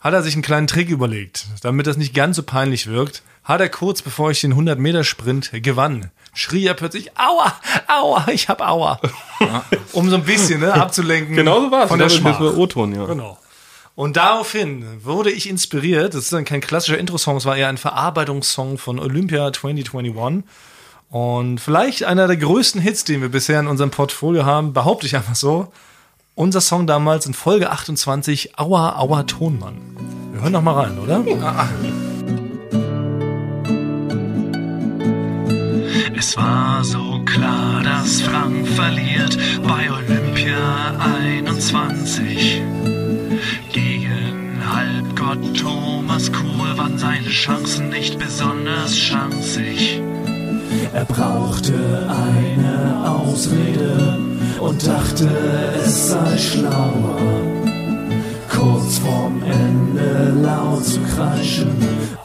hat 0.00 0.14
er 0.14 0.22
sich 0.22 0.32
einen 0.34 0.42
kleinen 0.42 0.66
Trick 0.66 0.88
überlegt, 0.88 1.44
damit 1.62 1.86
das 1.86 1.98
nicht 1.98 2.14
ganz 2.14 2.36
so 2.36 2.42
peinlich 2.42 2.86
wirkt. 2.86 3.22
Hat 3.44 3.60
er 3.60 3.68
kurz 3.68 4.02
bevor 4.02 4.30
ich 4.30 4.40
den 4.40 4.52
100 4.52 4.78
Meter 4.78 5.02
Sprint 5.02 5.50
gewann, 5.52 6.10
schrie 6.34 6.66
er 6.66 6.74
plötzlich 6.74 7.10
Aua, 7.18 7.52
Aua, 7.88 8.28
ich 8.32 8.48
hab 8.48 8.60
Aua, 8.60 9.00
um 9.92 10.08
so 10.10 10.16
ein 10.16 10.24
bisschen 10.24 10.60
ne, 10.60 10.72
abzulenken 10.80 11.34
Genau 11.34 11.60
so 11.62 11.70
war 11.70 11.84
es. 11.84 11.88
von 11.88 11.98
der 11.98 12.08
Das 12.08 12.16
Schmach. 12.16 12.40
O-Ton, 12.40 12.94
ja. 12.94 13.06
Genau. 13.06 13.38
Und 13.96 14.16
daraufhin 14.16 14.84
wurde 15.04 15.30
ich 15.30 15.48
inspiriert. 15.48 16.14
Das 16.14 16.22
ist 16.24 16.32
dann 16.32 16.44
kein 16.44 16.60
klassischer 16.60 16.96
Intro-Song, 16.98 17.36
es 17.38 17.44
war 17.44 17.56
eher 17.56 17.68
ein 17.68 17.76
Verarbeitungssong 17.78 18.78
von 18.78 18.98
Olympia 18.98 19.52
2021. 19.52 20.44
Und 21.10 21.58
vielleicht 21.60 22.04
einer 22.04 22.28
der 22.28 22.36
größten 22.36 22.80
Hits, 22.80 23.04
den 23.04 23.20
wir 23.20 23.30
bisher 23.30 23.58
in 23.58 23.66
unserem 23.66 23.90
Portfolio 23.90 24.44
haben, 24.44 24.72
behaupte 24.72 25.06
ich 25.06 25.16
einfach 25.16 25.34
so. 25.34 25.72
Unser 26.36 26.60
Song 26.60 26.86
damals 26.86 27.26
in 27.26 27.34
Folge 27.34 27.70
28, 27.70 28.58
Aua, 28.58 28.96
Aua, 28.96 29.24
Tonmann. 29.24 29.74
Wir 30.32 30.42
hören 30.42 30.52
noch 30.52 30.62
mal 30.62 30.84
rein, 30.84 30.98
oder? 30.98 31.24
Es 36.20 36.36
war 36.36 36.84
so 36.84 37.22
klar, 37.24 37.82
dass 37.82 38.20
Frank 38.20 38.68
verliert 38.68 39.38
bei 39.66 39.90
Olympia 39.90 40.94
21. 40.98 42.60
Gegen 43.72 44.62
Halbgott 44.70 45.56
Thomas 45.56 46.30
Kuhl 46.30 46.76
waren 46.76 46.98
seine 46.98 47.30
Chancen 47.30 47.88
nicht 47.88 48.18
besonders 48.18 48.94
chanzig. 48.94 50.02
Er 50.92 51.06
brauchte 51.06 52.06
eine 52.06 53.08
Ausrede 53.08 54.18
und 54.60 54.86
dachte, 54.86 55.26
es 55.82 56.10
sei 56.10 56.36
schlauer. 56.36 57.16
Kurz 58.50 58.98
vorm 58.98 59.42
Ende 59.42 60.34
laut 60.42 60.84
zu 60.84 61.00
kreischen. 61.00 61.72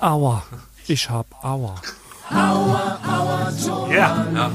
Aua, 0.01 0.43
ich 0.85 1.09
hab 1.09 1.27
Aua. 1.41 1.75
Ja. 3.91 4.51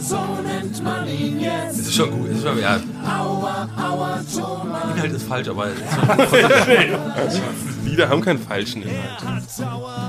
So 0.00 0.18
nennt 0.44 0.82
man 0.82 1.06
ihn 1.06 1.40
jetzt. 1.40 1.78
Das 1.78 1.86
ist 1.86 1.94
schon 1.94 2.10
gut. 2.10 2.30
Das 2.30 2.38
ist 2.38 2.44
schon, 2.44 2.58
ja. 2.58 2.78
Der 4.86 4.94
Inhalt 4.94 5.12
ist 5.12 5.26
falsch, 5.28 5.48
aber 5.48 5.66
es 5.68 5.78
ist 5.78 7.42
Lieder 7.84 8.08
haben 8.08 8.20
keinen 8.20 8.38
falschen 8.38 8.82
Inhalt. 8.82 9.22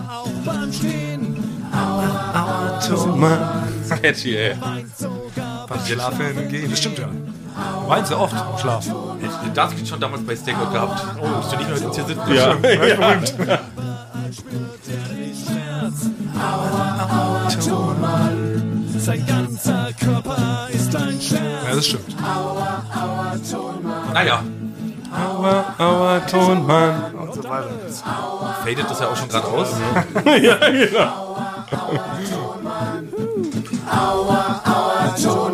Auch 0.10 0.30
beim 0.46 0.74
Stehen. 0.74 1.38
Catchy, 4.02 4.36
ey. 4.36 4.56
Beim 5.68 5.86
Schlafen 5.86 6.50
gehen. 6.50 6.70
Das 6.70 6.80
stimmt 6.80 7.00
ja. 7.00 7.08
Du 7.08 7.88
weinst 7.88 8.12
ja 8.12 8.18
oft 8.18 8.34
im 8.34 8.58
Schlaf. 8.60 8.86
Das 9.54 9.74
schon 9.88 10.00
damals 10.00 10.26
bei 10.26 10.36
Stakeout 10.36 10.72
gehabt. 10.72 11.06
Oh, 11.22 11.28
ich 11.40 11.58
nicht 11.58 11.70
mehr 11.70 11.78
jetzt 11.78 11.96
hier 11.96 12.06
sitzen. 12.06 12.34
Ja. 12.34 13.60
Sein 18.98 19.26
ganzer 19.26 19.90
Körper 20.00 20.68
ist 20.72 20.96
ein 20.96 21.20
Schmerz. 21.22 21.66
Ja, 21.68 21.76
das 21.76 21.86
stimmt. 21.88 22.16
Naja, 24.14 24.44
Aua, 25.14 25.76
aua, 25.78 26.20
Tonmann. 26.22 27.14
fadet 28.64 28.90
das 28.90 29.00
ja 29.00 29.08
auch 29.10 29.16
schon 29.16 29.30
gerade 29.30 29.48
aus. 29.48 29.68
ja, 30.42 30.56
genau. 30.56 31.38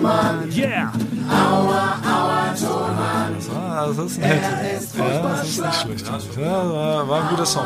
Yeah. 0.01 0.18
Ah, 3.79 3.87
das 3.87 3.97
ist 4.11 4.17
nett. 4.19 4.41
Ja, 4.97 5.21
das 5.21 5.47
ist 5.49 5.61
nicht 5.61 5.75
schlecht. 5.81 6.37
Ja, 6.37 6.69
war, 6.69 7.07
war 7.07 7.23
ein 7.23 7.29
guter 7.29 7.45
Song. 7.45 7.65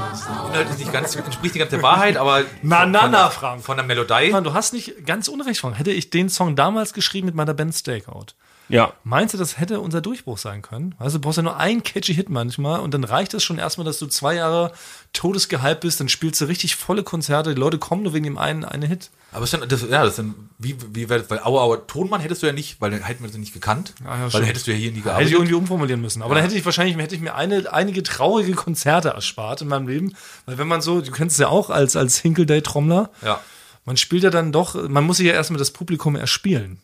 Inhalt 0.51 0.69
ist 0.69 0.79
nicht 0.79 0.93
ganz, 0.93 1.15
entspricht 1.15 1.55
nicht 1.55 1.59
ganz 1.59 1.71
der 1.71 1.81
Wahrheit, 1.81 2.17
aber 2.17 2.41
Na, 2.61 2.85
na, 2.85 3.01
von, 3.01 3.11
na, 3.11 3.29
Frank. 3.29 3.63
von 3.63 3.77
der 3.77 3.85
Melodie. 3.85 4.29
Mann, 4.31 4.43
du 4.43 4.53
hast 4.53 4.73
nicht 4.73 5.05
ganz 5.05 5.27
unrecht, 5.27 5.59
Frank. 5.59 5.79
Hätte 5.79 5.91
ich 5.91 6.09
den 6.09 6.29
Song 6.29 6.55
damals 6.55 6.93
geschrieben 6.93 7.25
mit 7.25 7.35
meiner 7.35 7.53
Band 7.53 7.73
Stakeout, 7.73 8.27
Ja. 8.69 8.93
meinst 9.03 9.33
du, 9.33 9.37
das 9.37 9.59
hätte 9.59 9.79
unser 9.81 10.01
Durchbruch 10.01 10.37
sein 10.37 10.61
können? 10.61 10.95
Also 10.97 11.17
du 11.17 11.21
brauchst 11.21 11.37
ja 11.37 11.43
nur 11.43 11.57
einen 11.57 11.83
catchy 11.83 12.13
Hit 12.15 12.29
manchmal 12.29 12.79
und 12.79 12.93
dann 12.93 13.03
reicht 13.03 13.33
es 13.33 13.43
schon 13.43 13.57
erstmal, 13.59 13.85
dass 13.85 13.99
du 13.99 14.07
zwei 14.07 14.35
Jahre 14.35 14.71
todesgehypt 15.11 15.81
bist, 15.81 15.99
dann 15.99 16.09
spielst 16.09 16.39
du 16.41 16.45
richtig 16.45 16.75
volle 16.75 17.03
Konzerte, 17.03 17.53
die 17.53 17.59
Leute 17.59 17.77
kommen 17.77 18.03
nur 18.03 18.13
wegen 18.13 18.23
dem 18.23 18.37
einen, 18.37 18.63
einen 18.65 18.87
Hit. 18.87 19.09
Aber 19.31 19.43
ist 19.43 19.53
dann, 19.53 19.67
das, 19.67 19.81
ja, 19.81 20.01
das 20.03 20.11
ist 20.11 20.19
dann, 20.19 20.35
wie, 20.59 20.75
wie, 20.93 21.09
weil, 21.09 21.27
weil 21.29 21.39
Aua, 21.39 21.61
Aua, 21.63 21.77
Tonmann 21.77 22.21
hättest 22.21 22.43
du 22.43 22.47
ja 22.47 22.53
nicht, 22.53 22.79
weil 22.81 22.91
dann 22.91 23.01
hätten 23.03 23.23
wir 23.23 23.29
das 23.29 23.37
nicht 23.37 23.53
gekannt. 23.53 23.93
Ah, 24.01 24.03
ja, 24.03 24.09
weil 24.11 24.29
stimmt. 24.29 24.33
dann 24.41 24.47
hättest 24.47 24.67
du 24.67 24.71
ja 24.71 24.77
hier 24.77 24.91
nie 24.91 24.97
Hätte 24.97 24.99
ich 24.99 25.03
gearbeitet. 25.05 25.31
irgendwie 25.33 25.53
umformulieren 25.55 26.01
müssen. 26.01 26.21
Aber 26.21 26.35
dann 26.35 26.43
hätte 26.43 26.55
ich 26.55 26.63
wahrscheinlich 26.65 26.95
hätte 26.97 27.15
ich 27.15 27.21
mir 27.21 27.33
eine, 27.35 27.71
einige 27.73 28.03
traurige 28.03 28.53
Konzerte 28.53 29.09
erspart 29.09 29.61
in 29.61 29.67
meinem 29.69 29.87
Leben. 29.87 30.13
Weil 30.45 30.57
wenn 30.59 30.67
man 30.67 30.81
so, 30.81 31.01
du 31.01 31.11
kennst 31.11 31.35
es 31.35 31.39
ja 31.39 31.47
auch 31.49 31.69
als, 31.71 31.95
als 31.95 32.19
Hinkle-Day-Trommler, 32.19 33.09
Ja. 33.23 33.39
man 33.85 33.97
spielt 33.97 34.21
ja 34.23 34.29
dann 34.29 34.51
doch, 34.51 34.75
man 34.87 35.03
muss 35.03 35.17
sich 35.17 35.25
ja 35.25 35.33
erstmal 35.33 35.57
das 35.59 35.71
Publikum 35.71 36.15
erspielen. 36.15 36.79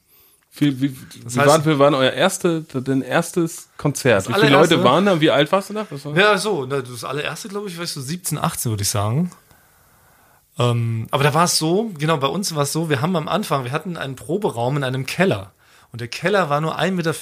Wie, 0.60 0.82
wie, 0.82 0.96
wie, 0.96 1.40
heißt- 1.40 1.46
waren, 1.46 1.66
wie 1.66 1.80
waren 1.80 1.94
euer 1.94 2.12
erste, 2.12 2.62
dein 2.62 3.02
erstes 3.02 3.70
Konzert? 3.78 4.28
Wie 4.28 4.34
viele? 4.34 4.50
Leute 4.50 4.84
waren 4.84 5.06
da? 5.06 5.22
Wie 5.22 5.32
alt 5.32 5.52
warst 5.52 5.70
du 5.70 5.74
da? 5.74 5.86
War? 5.90 6.18
Ja, 6.18 6.38
so, 6.38 6.66
das 6.66 7.04
allererste, 7.04 7.48
glaube 7.48 7.70
ich, 7.70 7.78
war 7.78 7.86
ich 7.86 7.92
so 7.92 8.02
17, 8.02 8.38
18, 8.38 8.72
würde 8.72 8.84
ich 8.84 8.90
sagen. 8.90 9.32
Ähm, 10.58 11.08
aber 11.12 11.24
da 11.24 11.34
war 11.34 11.46
es 11.46 11.58
so, 11.58 11.92
genau, 11.98 12.18
bei 12.18 12.28
uns 12.28 12.54
war 12.54 12.64
es 12.64 12.74
so, 12.74 12.90
wir 12.90 13.02
haben 13.02 13.16
am 13.16 13.30
Anfang, 13.30 13.64
wir 13.64 13.72
hatten 13.72 13.96
einen 13.96 14.16
Proberaum 14.16 14.76
in 14.78 14.84
einem 14.84 15.06
Keller. 15.06 15.52
Und 15.92 16.02
der 16.02 16.10
Keller 16.10 16.50
war 16.50 16.62
nur 16.62 16.78
1,40 16.78 16.92
Meter 16.92 17.14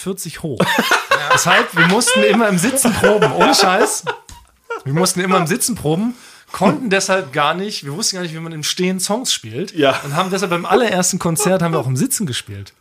hoch. 0.41 0.59
Deshalb, 1.33 1.75
wir 1.77 1.87
mussten 1.87 2.23
immer 2.23 2.49
im 2.49 2.57
Sitzen 2.57 2.91
proben, 2.93 3.31
ohne 3.33 3.53
Scheiß. 3.53 4.05
Wir 4.83 4.93
mussten 4.93 5.19
immer 5.19 5.37
im 5.37 5.47
Sitzen 5.47 5.75
proben, 5.75 6.15
konnten 6.51 6.89
deshalb 6.89 7.33
gar 7.33 7.53
nicht, 7.53 7.83
wir 7.83 7.93
wussten 7.93 8.15
gar 8.15 8.23
nicht, 8.23 8.33
wie 8.33 8.39
man 8.39 8.53
im 8.53 8.63
Stehen 8.63 8.99
Songs 8.99 9.33
spielt. 9.33 9.73
Ja. 9.73 9.99
Und 10.05 10.15
haben 10.15 10.29
deshalb 10.29 10.49
beim 10.49 10.65
allerersten 10.65 11.19
Konzert 11.19 11.61
haben 11.61 11.73
wir 11.73 11.79
auch 11.79 11.87
im 11.87 11.97
Sitzen 11.97 12.25
gespielt. 12.25 12.73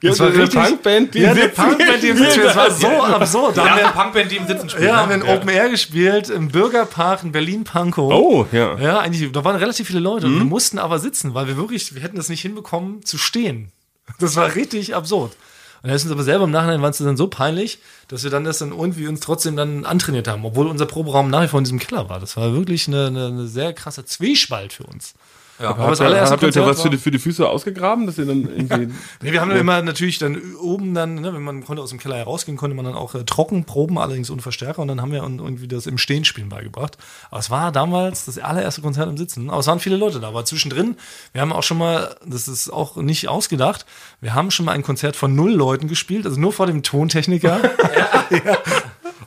Ja, 0.00 0.10
Das 0.10 0.20
war 0.20 0.28
eine 0.28 0.38
richtig- 0.38 0.62
Punkband, 0.62 1.14
die 1.14 1.18
Ja, 1.20 1.30
eine 1.32 1.40
sitzen- 1.42 1.54
Punkband, 1.62 2.02
die 2.02 2.08
im 2.08 2.16
Sitzen 2.18 2.30
spielt. 2.30 2.46
Das 2.46 2.56
war 2.56 2.70
so 2.70 2.86
absurd. 3.02 3.56
Da 3.56 3.64
Da 3.64 3.70
haben 3.70 3.78
wir, 3.78 3.84
eine 3.86 3.92
Punkband, 4.00 4.30
die 4.30 4.36
im 4.36 4.46
Sitzen 4.46 4.68
spielt. 4.70 4.84
ja, 4.86 4.96
haben 4.96 5.08
wir 5.08 5.16
in 5.16 5.22
Open 5.24 5.48
Air 5.48 5.68
gespielt, 5.70 6.30
im 6.30 6.48
Bürgerpark 6.48 7.24
in 7.24 7.32
Berlin-Pankow. 7.32 8.12
Oh, 8.12 8.46
ja. 8.52 8.78
Ja, 8.78 8.98
eigentlich, 9.00 9.32
da 9.32 9.44
waren 9.44 9.56
relativ 9.56 9.88
viele 9.88 9.98
Leute. 9.98 10.26
Und 10.26 10.36
wir 10.38 10.44
mussten 10.44 10.78
aber 10.78 11.00
sitzen, 11.00 11.34
weil 11.34 11.48
wir 11.48 11.56
wirklich, 11.56 11.94
wir 11.96 12.02
hätten 12.02 12.16
das 12.16 12.28
nicht 12.28 12.42
hinbekommen 12.42 13.04
zu 13.04 13.18
stehen. 13.18 13.72
Das 14.20 14.36
war 14.36 14.54
richtig 14.54 14.94
absurd. 14.94 15.36
Und 15.82 15.88
da 15.90 15.94
ist 15.94 16.02
uns 16.04 16.12
aber 16.12 16.22
selber 16.24 16.44
im 16.44 16.50
Nachhinein 16.50 16.82
war 16.82 16.90
es 16.90 16.98
dann 16.98 17.16
so 17.16 17.26
peinlich, 17.28 17.78
dass 18.08 18.22
wir 18.24 18.30
dann 18.30 18.42
das 18.44 18.58
dann 18.58 18.70
irgendwie 18.72 19.06
uns 19.08 19.20
trotzdem 19.20 19.54
dann 19.56 19.84
antrainiert 19.84 20.26
haben, 20.28 20.44
obwohl 20.44 20.66
unser 20.68 20.86
Proberaum 20.86 21.30
nach 21.30 21.42
wie 21.42 21.48
vor 21.48 21.58
in 21.58 21.64
diesem 21.64 21.78
Keller 21.78 22.08
war. 22.08 22.18
Das 22.20 22.36
war 22.36 22.52
wirklich 22.52 22.88
eine, 22.88 23.06
eine, 23.08 23.26
eine 23.26 23.46
sehr 23.46 23.72
krasser 23.72 24.04
Zwiespalt 24.06 24.72
für 24.72 24.84
uns. 24.84 25.14
Ja. 25.60 25.70
Aber 25.70 25.88
das 25.88 25.88
Habt 25.90 26.00
ihr, 26.00 26.06
allererste 26.06 26.32
habt 26.34 26.42
ihr 26.56 26.62
euch 26.62 26.68
was 26.68 26.82
für 26.82 26.90
die, 26.90 26.98
für 26.98 27.10
die 27.10 27.18
Füße 27.18 27.48
ausgegraben, 27.48 28.06
dass 28.06 28.16
ihr 28.18 28.26
dann 28.26 28.42
irgendwie. 28.42 28.92
Nee, 29.22 29.32
wir 29.32 29.40
haben 29.40 29.50
dann 29.50 29.58
immer 29.58 29.82
natürlich 29.82 30.18
dann 30.18 30.40
oben 30.60 30.94
dann, 30.94 31.16
ne, 31.16 31.34
wenn 31.34 31.42
man 31.42 31.64
konnte 31.64 31.82
aus 31.82 31.90
dem 31.90 31.98
Keller 31.98 32.16
herausgehen, 32.16 32.56
konnte 32.56 32.76
man 32.76 32.84
dann 32.84 32.94
auch 32.94 33.14
äh, 33.14 33.24
trocken 33.24 33.64
proben, 33.64 33.98
allerdings 33.98 34.30
ohne 34.30 34.40
Verstärker. 34.42 34.80
Und 34.82 34.88
dann 34.88 35.00
haben 35.02 35.10
wir 35.12 35.24
un- 35.24 35.38
irgendwie 35.40 35.66
das 35.68 35.86
im 35.86 35.98
Stehen 35.98 36.24
spielen 36.24 36.48
beigebracht. 36.48 36.96
Aber 37.30 37.40
es 37.40 37.50
war 37.50 37.72
damals 37.72 38.24
das 38.26 38.38
allererste 38.38 38.82
Konzert 38.82 39.08
im 39.08 39.16
Sitzen. 39.16 39.50
Aber 39.50 39.58
es 39.60 39.66
waren 39.66 39.80
viele 39.80 39.96
Leute 39.96 40.20
da. 40.20 40.28
Aber 40.28 40.44
zwischendrin, 40.44 40.96
wir 41.32 41.40
haben 41.40 41.52
auch 41.52 41.62
schon 41.64 41.78
mal, 41.78 42.14
das 42.24 42.46
ist 42.48 42.70
auch 42.72 42.96
nicht 42.96 43.28
ausgedacht, 43.28 43.84
wir 44.20 44.34
haben 44.34 44.50
schon 44.50 44.66
mal 44.66 44.72
ein 44.72 44.82
Konzert 44.82 45.16
von 45.16 45.34
null 45.34 45.52
Leuten 45.52 45.88
gespielt, 45.88 46.24
also 46.26 46.38
nur 46.38 46.52
vor 46.52 46.66
dem 46.66 46.82
Tontechniker. 46.82 47.60
ja. 48.30 48.58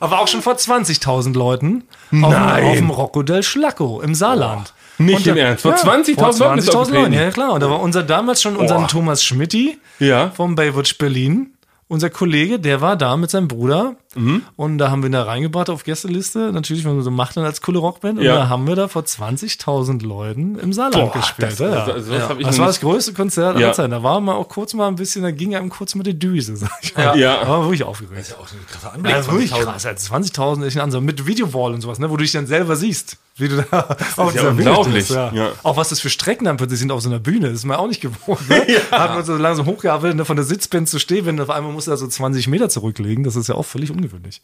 Aber 0.00 0.20
auch 0.20 0.28
schon 0.28 0.42
vor 0.42 0.54
20.000 0.54 1.34
Leuten 1.34 1.84
auf, 2.22 2.30
dem, 2.32 2.64
auf 2.64 2.76
dem 2.76 2.90
Rocco 2.90 3.22
del 3.22 3.42
Schlacco 3.42 4.00
im 4.00 4.14
Saarland. 4.14 4.72
Nicht 5.04 5.26
im 5.26 5.36
Ernst. 5.36 5.62
Vor 5.62 5.72
Ja, 5.72 5.76
20.000 5.78 6.14
vor 6.16 6.26
Leuten 6.48 6.58
ist 6.58 6.68
20.000 6.70 6.76
aufgetreten. 6.76 7.02
Leuten, 7.02 7.12
ja 7.14 7.30
klar. 7.30 7.52
Und 7.52 7.60
da 7.62 7.70
war 7.70 7.80
unser 7.80 8.02
damals 8.02 8.42
schon 8.42 8.56
unser 8.56 8.86
Thomas 8.86 9.24
Schmidti 9.24 9.78
Ja. 9.98 10.30
vom 10.30 10.54
Baywatch 10.54 10.98
Berlin. 10.98 11.54
Unser 11.88 12.08
Kollege, 12.10 12.58
der 12.58 12.80
war 12.80 12.96
da 12.96 13.16
mit 13.16 13.30
seinem 13.30 13.48
Bruder 13.48 13.96
Mhm. 14.14 14.42
und 14.56 14.78
da 14.78 14.90
haben 14.90 15.02
wir 15.02 15.08
ihn 15.08 15.12
da 15.12 15.22
reingebracht 15.22 15.70
auf 15.70 15.84
Gästeliste. 15.84 16.50
Natürlich, 16.52 16.84
wenn 16.84 16.94
man 16.94 17.02
so 17.02 17.10
macht 17.10 17.36
dann 17.36 17.44
als 17.44 17.60
coole 17.62 17.78
Rockband. 17.78 18.18
Und 18.18 18.24
Ja. 18.24 18.34
da 18.36 18.48
haben 18.48 18.66
wir 18.66 18.76
da 18.76 18.88
vor 18.88 19.04
20.000 19.04 20.02
Leuten 20.02 20.58
im 20.58 20.72
Saarland 20.72 21.12
Boah, 21.12 21.20
gespielt. 21.20 21.52
das- 21.52 21.58
ja, 21.58 21.68
ja. 21.70 21.84
also 21.84 22.06
sowas 22.12 22.28
hab 22.28 22.38
ich 22.38 22.46
das 22.46 22.58
war 22.58 22.66
das 22.66 22.80
größte 22.80 23.12
Konzert 23.14 23.58
Ja. 23.58 23.66
aller 23.66 23.74
Zeiten. 23.74 23.90
Da 23.90 24.02
war 24.02 24.20
mal 24.20 24.34
auch 24.34 24.48
kurz 24.48 24.74
mal 24.74 24.88
ein 24.88 24.96
bisschen, 24.96 25.22
da 25.22 25.30
ging 25.30 25.54
einem 25.56 25.70
kurz 25.70 25.94
mit 25.94 26.06
der 26.06 26.14
Düse, 26.14 26.56
sag 26.56 26.70
ich 26.82 26.94
mal. 26.96 27.02
Ja. 27.04 27.14
Ja. 27.14 27.40
Da 27.42 27.48
war 27.48 27.58
man 27.58 27.66
wirklich 27.68 27.84
aufgeregt. 27.84 28.34
Auch 28.40 28.46
ein 28.52 28.66
krasser 28.70 28.86
Ja, 28.88 28.92
Anblick. 28.94 29.14
das 29.14 29.26
ist 29.26 29.32
wirklich 29.32 29.50
20.000. 29.52 29.64
krass. 29.64 29.82
Ja, 29.84 29.96
20.000 29.96 30.66
ist 30.66 30.76
ein 30.76 30.80
Ansatz. 30.82 31.02
Mit 31.02 31.26
Videowall 31.26 31.72
und 31.74 31.80
sowas, 31.80 31.98
ne, 31.98 32.10
wo 32.10 32.16
du 32.16 32.22
dich 32.22 32.32
dann 32.32 32.46
selber 32.46 32.76
siehst. 32.76 33.16
Wie 33.36 33.48
du 33.48 33.64
da 33.70 33.96
auf 34.18 34.34
ja 34.34 34.42
dieser 34.42 34.50
Bühne 34.50 34.70
unglaublich. 34.72 35.08
ja. 35.08 35.32
Ja. 35.32 35.48
Auch 35.62 35.78
was 35.78 35.88
das 35.88 36.00
für 36.00 36.10
Strecken 36.10 36.44
dann 36.44 36.58
plötzlich 36.58 36.80
sind 36.80 36.92
auf 36.92 37.00
so 37.00 37.08
einer 37.08 37.18
Bühne, 37.18 37.46
das 37.48 37.60
ist 37.60 37.64
man 37.64 37.78
auch 37.78 37.88
nicht 37.88 38.02
gewohnt. 38.02 38.46
Ne? 38.46 38.56
Hat 38.90 39.14
man 39.14 39.24
so 39.24 39.34
langsam 39.36 39.64
hochgearbeitet, 39.64 40.18
ne, 40.18 40.26
von 40.26 40.36
der 40.36 40.44
Sitzbank 40.44 40.86
zu 40.86 40.98
stehen, 40.98 41.24
wenn 41.24 41.40
auf 41.40 41.48
einmal 41.48 41.72
muss 41.72 41.86
er 41.88 41.96
so 41.96 42.06
20 42.06 42.46
Meter 42.48 42.68
zurücklegen, 42.68 43.24
das 43.24 43.34
ist 43.34 43.48
ja 43.48 43.54
auch 43.54 43.64
völlig 43.64 43.90
ungewöhnlich. 44.02 44.42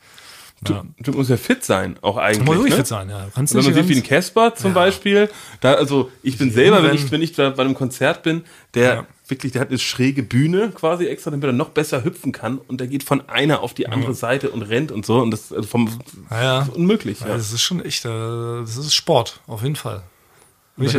Ja. 0.69 0.85
Du 0.99 1.13
musst 1.13 1.31
ja 1.31 1.37
fit 1.37 1.65
sein, 1.65 1.99
auch 2.03 2.17
eigentlich. 2.17 2.45
Muss 2.45 2.59
ruhig 2.59 2.71
ne? 2.71 2.77
fit 2.79 2.87
sein, 2.89 3.09
ja. 3.09 3.27
Du 3.27 3.31
kannst 3.33 3.55
Wenn 3.55 3.63
man 3.65 3.75
sieht 3.75 3.89
wie 3.89 3.95
ein 3.97 4.03
Casper 4.03 4.57
zum 4.57 4.75
Beispiel, 4.75 5.31
da, 5.61 5.75
also 5.75 6.11
ich 6.25 6.37
bin 6.37 6.51
selber, 6.51 6.83
wenn 6.83 6.97
ich, 6.97 7.09
wenn 7.13 7.23
ich 7.23 7.37
bei 7.37 7.53
einem 7.57 7.75
Konzert 7.75 8.25
bin, 8.25 8.43
der 8.75 8.95
Ja. 8.95 9.07
wirklich, 9.29 9.53
der 9.53 9.61
hat 9.61 9.69
eine 9.69 9.79
schräge 9.79 10.25
Bühne 10.25 10.71
quasi 10.75 11.07
extra, 11.07 11.31
damit 11.31 11.47
er 11.47 11.53
noch 11.53 11.69
besser 11.69 12.03
hüpfen 12.03 12.33
kann 12.33 12.59
und 12.59 12.81
der 12.81 12.89
geht 12.89 13.05
von 13.05 13.29
einer 13.29 13.61
auf 13.61 13.73
die 13.73 13.87
andere 13.87 14.15
Seite 14.15 14.51
und 14.51 14.63
rennt 14.63 14.91
und 14.91 15.07
so 15.07 15.21
und 15.21 15.31
das 15.31 15.53
also 15.53 15.69
vom 15.69 15.89
Ja, 16.29 16.43
ja. 16.43 16.59
das 16.59 16.69
ist 16.71 16.75
unmöglich. 16.75 17.21
Ja, 17.21 17.29
Ja. 17.29 17.37
das 17.37 17.53
ist 17.53 17.63
schon 17.63 17.85
echt, 17.85 18.05
äh, 18.05 18.09
das 18.09 18.77
ist 18.77 18.95
Sport, 18.97 19.39
auf 19.47 19.63
jeden 19.63 19.77
Fall. 19.77 20.03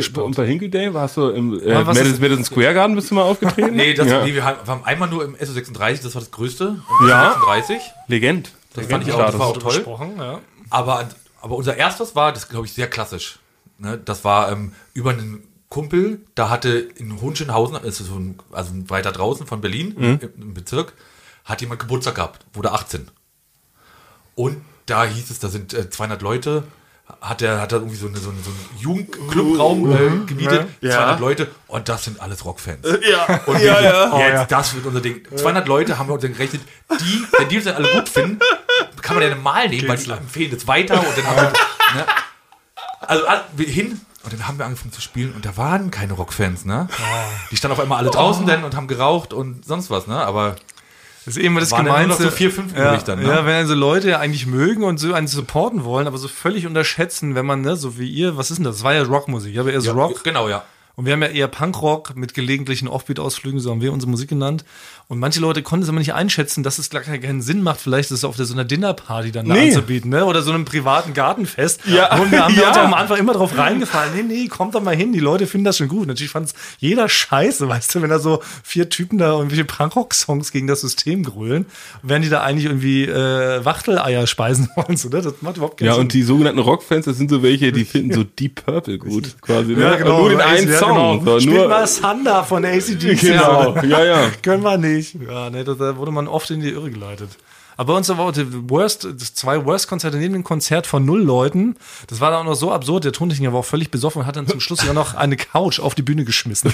Sport. 0.02 0.26
und 0.28 0.36
bei 0.36 0.46
Hinkel 0.46 0.70
Day 0.70 0.94
warst 0.94 1.18
du 1.18 1.30
im 1.30 1.60
äh, 1.60 1.84
Madison, 1.84 2.08
ist- 2.14 2.22
Madison 2.22 2.44
Square 2.46 2.74
Garden 2.74 2.96
bist 2.96 3.10
du 3.12 3.16
mal 3.16 3.24
aufgetreten? 3.24 3.72
Nee, 3.76 3.94
das, 3.94 4.08
ja. 4.08 4.24
nee, 4.24 4.34
wir 4.34 4.44
haben 4.44 4.58
wir 4.64 4.72
haben 4.74 4.84
einmal 4.84 5.10
nur 5.10 5.24
im 5.24 5.36
SO36, 5.36 6.04
das 6.04 6.16
war 6.16 6.22
das 6.22 6.32
größte. 6.32 6.80
Im 7.02 7.08
Ja. 7.08 7.34
SO36. 7.36 7.80
Legend. 8.08 8.52
Das 8.74 8.86
fand 8.88 9.08
ich 9.08 9.14
auch, 9.14 9.20
das 9.26 9.40
war 9.40 9.48
auch 9.48 9.58
toll. 9.58 9.84
Ja. 10.18 10.40
Aber, 10.70 11.08
aber 11.42 11.56
unser 11.56 11.76
erstes 11.78 12.16
war, 12.16 12.32
das 12.34 12.50
glaube 12.50 12.66
ich, 12.68 12.74
sehr 12.74 12.88
klassisch. 12.90 13.40
Ne? 13.78 13.98
Das 14.04 14.24
war 14.24 14.52
ähm, 14.52 14.74
über 14.94 15.12
einen 15.12 15.44
Kumpel, 15.70 16.22
da 16.36 16.50
hatte 16.50 16.70
in 16.70 17.22
Hohenschönhausen, 17.22 17.76
das 17.84 18.00
ist 18.00 18.08
so 18.08 18.16
ein, 18.16 18.38
also 18.52 18.72
weiter 18.90 19.12
draußen 19.12 19.46
von 19.48 19.62
Berlin, 19.62 19.96
im, 19.98 20.20
im 20.42 20.54
Bezirk, 20.54 20.94
hat 21.46 21.62
jemand 21.62 21.80
Geburtstag 21.80 22.16
gehabt, 22.16 22.46
wurde 22.54 22.72
18. 22.72 23.08
Und 24.36 24.58
da 24.86 25.06
hieß 25.06 25.30
es, 25.30 25.40
da 25.40 25.48
sind 25.50 25.74
äh, 25.74 25.90
200 25.90 26.22
Leute, 26.22 26.64
hat 27.22 27.42
er 27.42 27.60
hat 27.62 27.72
er 27.72 27.80
irgendwie 27.80 27.98
so, 27.98 28.08
eine, 28.08 28.18
so, 28.18 28.30
eine, 28.30 28.40
so 28.40 28.50
einen 28.50 28.80
Jugendclubraum 28.80 29.92
äh, 29.92 30.26
gemietet, 30.26 30.68
Ja. 30.82 30.92
200 30.92 31.20
Leute 31.20 31.48
und 31.68 31.90
das 31.90 32.06
sind 32.06 32.20
alles 32.22 32.46
Rockfans. 32.46 32.86
Ja, 33.10 33.42
Und 33.46 33.60
ja, 33.62 33.82
ja. 33.82 34.18
Jetzt, 34.20 34.34
ja. 34.34 34.46
das 34.46 34.76
wird 34.76 34.86
unser 34.86 35.02
Ding. 35.02 35.22
200 35.36 35.68
Leute 35.68 35.98
haben 35.98 36.08
wir 36.08 36.14
uns 36.14 36.22
dann 36.22 36.34
gerechnet, 36.34 36.62
die, 37.00 37.26
wenn 37.38 37.50
die 37.50 37.56
uns 37.58 37.66
dann 37.66 37.76
alle 37.76 37.92
gut 37.92 38.10
finden, 38.10 38.40
kann 39.02 39.16
man 39.18 39.28
ja 39.28 39.36
mal 39.36 39.68
nehmen, 39.68 39.88
weil 39.88 39.98
die 39.98 40.10
empfehlen 40.12 40.52
jetzt 40.52 40.68
weiter 40.68 41.00
und 41.00 41.18
dann 41.18 41.28
haben 41.28 41.36
wir, 41.38 41.44
ne? 41.96 42.06
Also 43.02 43.28
ah, 43.28 43.42
hin 43.58 44.00
und 44.24 44.34
dann 44.34 44.48
haben 44.48 44.58
wir 44.60 44.66
angefangen 44.66 44.92
zu 44.92 45.02
spielen 45.02 45.34
und 45.34 45.46
da 45.46 45.56
waren 45.58 45.90
keine 45.92 46.14
Rockfans, 46.14 46.66
ne? 46.66 46.88
Die 47.52 47.58
standen 47.58 47.74
auf 47.74 47.80
einmal 47.80 48.00
alle 48.00 48.12
draußen 48.12 48.46
denn 48.46 48.64
und 48.64 48.76
haben 48.76 48.88
geraucht 48.88 49.34
und 49.34 49.66
sonst 49.66 49.90
was, 49.90 50.08
ne? 50.08 50.18
Aber 50.18 50.56
Das 51.30 51.38
ist 51.38 51.44
eben 51.44 51.56
das 51.58 51.70
Waren 51.70 51.86
ja 51.86 51.92
nur 51.92 52.08
noch 52.08 52.18
Gemeinste. 52.18 52.24
so 52.24 52.32
vier, 52.32 52.52
fünf 52.52 52.76
ja, 52.76 52.90
übrig 52.90 53.04
dann, 53.04 53.20
ne? 53.20 53.28
ja, 53.28 53.46
wenn 53.46 53.54
also 53.54 53.76
Leute 53.76 54.10
ja 54.10 54.18
eigentlich 54.18 54.48
mögen 54.48 54.84
und 54.84 54.98
so 54.98 55.14
einen 55.14 55.28
supporten 55.28 55.84
wollen, 55.84 56.08
aber 56.08 56.18
so 56.18 56.28
völlig 56.28 56.66
unterschätzen, 56.66 57.36
wenn 57.36 57.46
man, 57.46 57.62
ne, 57.62 57.76
so 57.76 58.00
wie 58.00 58.10
ihr, 58.10 58.36
was 58.36 58.50
ist 58.50 58.58
denn 58.58 58.64
das? 58.64 58.78
Das 58.78 58.84
war 58.84 58.96
ja 58.96 59.04
Rockmusik, 59.04 59.56
aber 59.60 59.72
eher 59.72 59.80
so 59.80 59.92
Rock. 59.92 60.24
genau, 60.24 60.50
ja. 60.50 60.64
Und 61.00 61.06
wir 61.06 61.14
haben 61.14 61.22
ja 61.22 61.30
eher 61.30 61.48
Punkrock 61.48 62.18
mit 62.18 62.34
gelegentlichen 62.34 62.90
Offbeat-Ausflügen, 62.90 63.62
so 63.62 63.72
haben 63.72 63.80
wir 63.82 63.94
unsere 63.94 64.10
Musik 64.12 64.28
genannt. 64.28 64.66
Und 65.08 65.18
manche 65.18 65.40
Leute 65.40 65.64
konnten 65.64 65.84
es 65.84 65.90
aber 65.90 65.98
nicht 66.00 66.14
einschätzen, 66.14 66.62
dass 66.62 66.78
es 66.78 66.90
gar 66.90 67.00
keinen 67.02 67.42
Sinn 67.42 67.64
macht, 67.64 67.80
vielleicht 67.80 68.12
das 68.12 68.26
auf 68.26 68.36
der, 68.36 68.46
so 68.46 68.54
einer 68.54 68.66
Dinnerparty 68.66 69.32
dann 69.32 69.48
da 69.48 69.54
Nee. 69.56 69.70
anzubieten, 69.70 70.10
ne? 70.12 70.26
Oder 70.26 70.42
so 70.42 70.52
einem 70.52 70.66
privaten 70.66 71.14
Gartenfest. 71.14 71.86
Ja. 71.86 72.20
Und 72.20 72.32
wir 72.34 72.44
haben 72.44 72.54
Ja. 72.60 72.68
uns 72.68 72.78
auch 72.78 72.84
am 72.84 72.94
Anfang 72.94 73.18
immer 73.18 73.32
drauf 73.32 73.58
reingefallen, 73.58 74.12
nee, 74.14 74.24
nee, 74.42 74.48
kommt 74.50 74.76
doch 74.76 74.84
mal 74.84 74.94
hin, 74.94 75.14
die 75.14 75.20
Leute 75.22 75.48
finden 75.48 75.64
das 75.64 75.78
schon 75.78 75.88
gut. 75.88 76.06
Natürlich 76.06 76.32
fand 76.34 76.48
es 76.48 76.54
jeder 76.80 77.08
scheiße, 77.08 77.70
weißt 77.70 77.96
du, 77.96 78.02
wenn 78.02 78.10
da 78.10 78.20
so 78.20 78.42
vier 78.62 78.90
Typen 78.90 79.18
da 79.18 79.32
irgendwelche 79.38 79.64
Punkrock-Songs 79.64 80.52
gegen 80.52 80.68
das 80.68 80.82
System 80.82 81.24
grölen, 81.24 81.66
während 82.04 82.26
die 82.26 82.30
da 82.30 82.42
eigentlich 82.44 82.66
irgendwie 82.66 83.06
äh, 83.06 83.64
Wachteleier 83.64 84.28
speisen 84.28 84.68
wollen, 84.76 84.98
so, 84.98 85.08
ne? 85.08 85.22
Das 85.22 85.34
macht 85.42 85.56
überhaupt 85.56 85.78
keinen 85.80 85.88
Ja, 85.88 85.94
Sinn. 85.94 86.02
und 86.02 86.14
die 86.14 86.24
sogenannten 86.24 86.60
Rockfans, 86.60 87.06
das 87.06 87.18
sind 87.18 87.30
so 87.32 87.42
welche, 87.42 87.72
die 87.72 87.86
finden 87.86 88.14
so 88.14 88.26
Deep 88.26 88.66
Purple 88.66 88.98
gut, 89.00 89.38
quasi. 89.42 89.72
Ne? 89.74 89.82
ja, 89.84 89.96
genau. 89.96 90.20
Nur 90.20 90.30
den 90.32 90.40
Ja, 90.40 90.46
einen 90.48 90.68
ja, 90.70 90.78
Song. 90.78 90.89
Genau. 90.90 91.20
So, 91.24 91.40
Spielt 91.40 91.56
nur, 91.56 91.68
mal 91.68 91.88
Thunder 91.88 92.44
von 92.44 92.66
ACDC. 92.66 93.20
genau, 93.20 93.76
ja, 93.84 94.04
ja. 94.04 94.18
Können 94.42 94.64
wir 94.64 94.78
nicht. 94.78 95.16
Ja, 95.16 95.50
ne, 95.50 95.64
da, 95.64 95.98
wurde 95.98 96.12
man 96.12 96.28
oft 96.28 96.50
in 96.52 96.60
die 96.60 96.70
Irre 96.70 96.92
geleitet. 96.92 97.30
Aber 97.78 97.94
bei 97.94 97.98
uns 97.98 98.10
war 98.10 98.20
auch 98.20 98.34
die 98.34 98.70
Worst, 98.70 99.08
zwei 99.36 99.64
Worst-Konzerte 99.64 100.18
neben 100.18 100.34
dem 100.34 100.44
Konzert 100.44 100.86
von 100.86 101.06
null 101.06 101.22
Leuten. 101.22 101.78
Das 102.08 102.20
war 102.20 102.30
dann 102.30 102.42
auch 102.42 102.50
noch 102.52 102.56
so 102.56 102.74
absurd. 102.74 103.06
Der 103.06 103.14
Tontechniker 103.14 103.54
war 103.54 103.62
auch 103.62 103.66
völlig 103.66 103.90
besoffen 103.90 104.22
und 104.22 104.28
hat 104.28 104.36
dann 104.36 104.48
zum 104.48 104.60
Schluss 104.60 104.84
ja 104.86 104.92
noch 104.92 105.16
eine 105.16 105.38
Couch 105.38 105.80
auf 105.80 105.96
die 105.96 106.02
Bühne 106.02 106.26
geschmissen. 106.26 106.74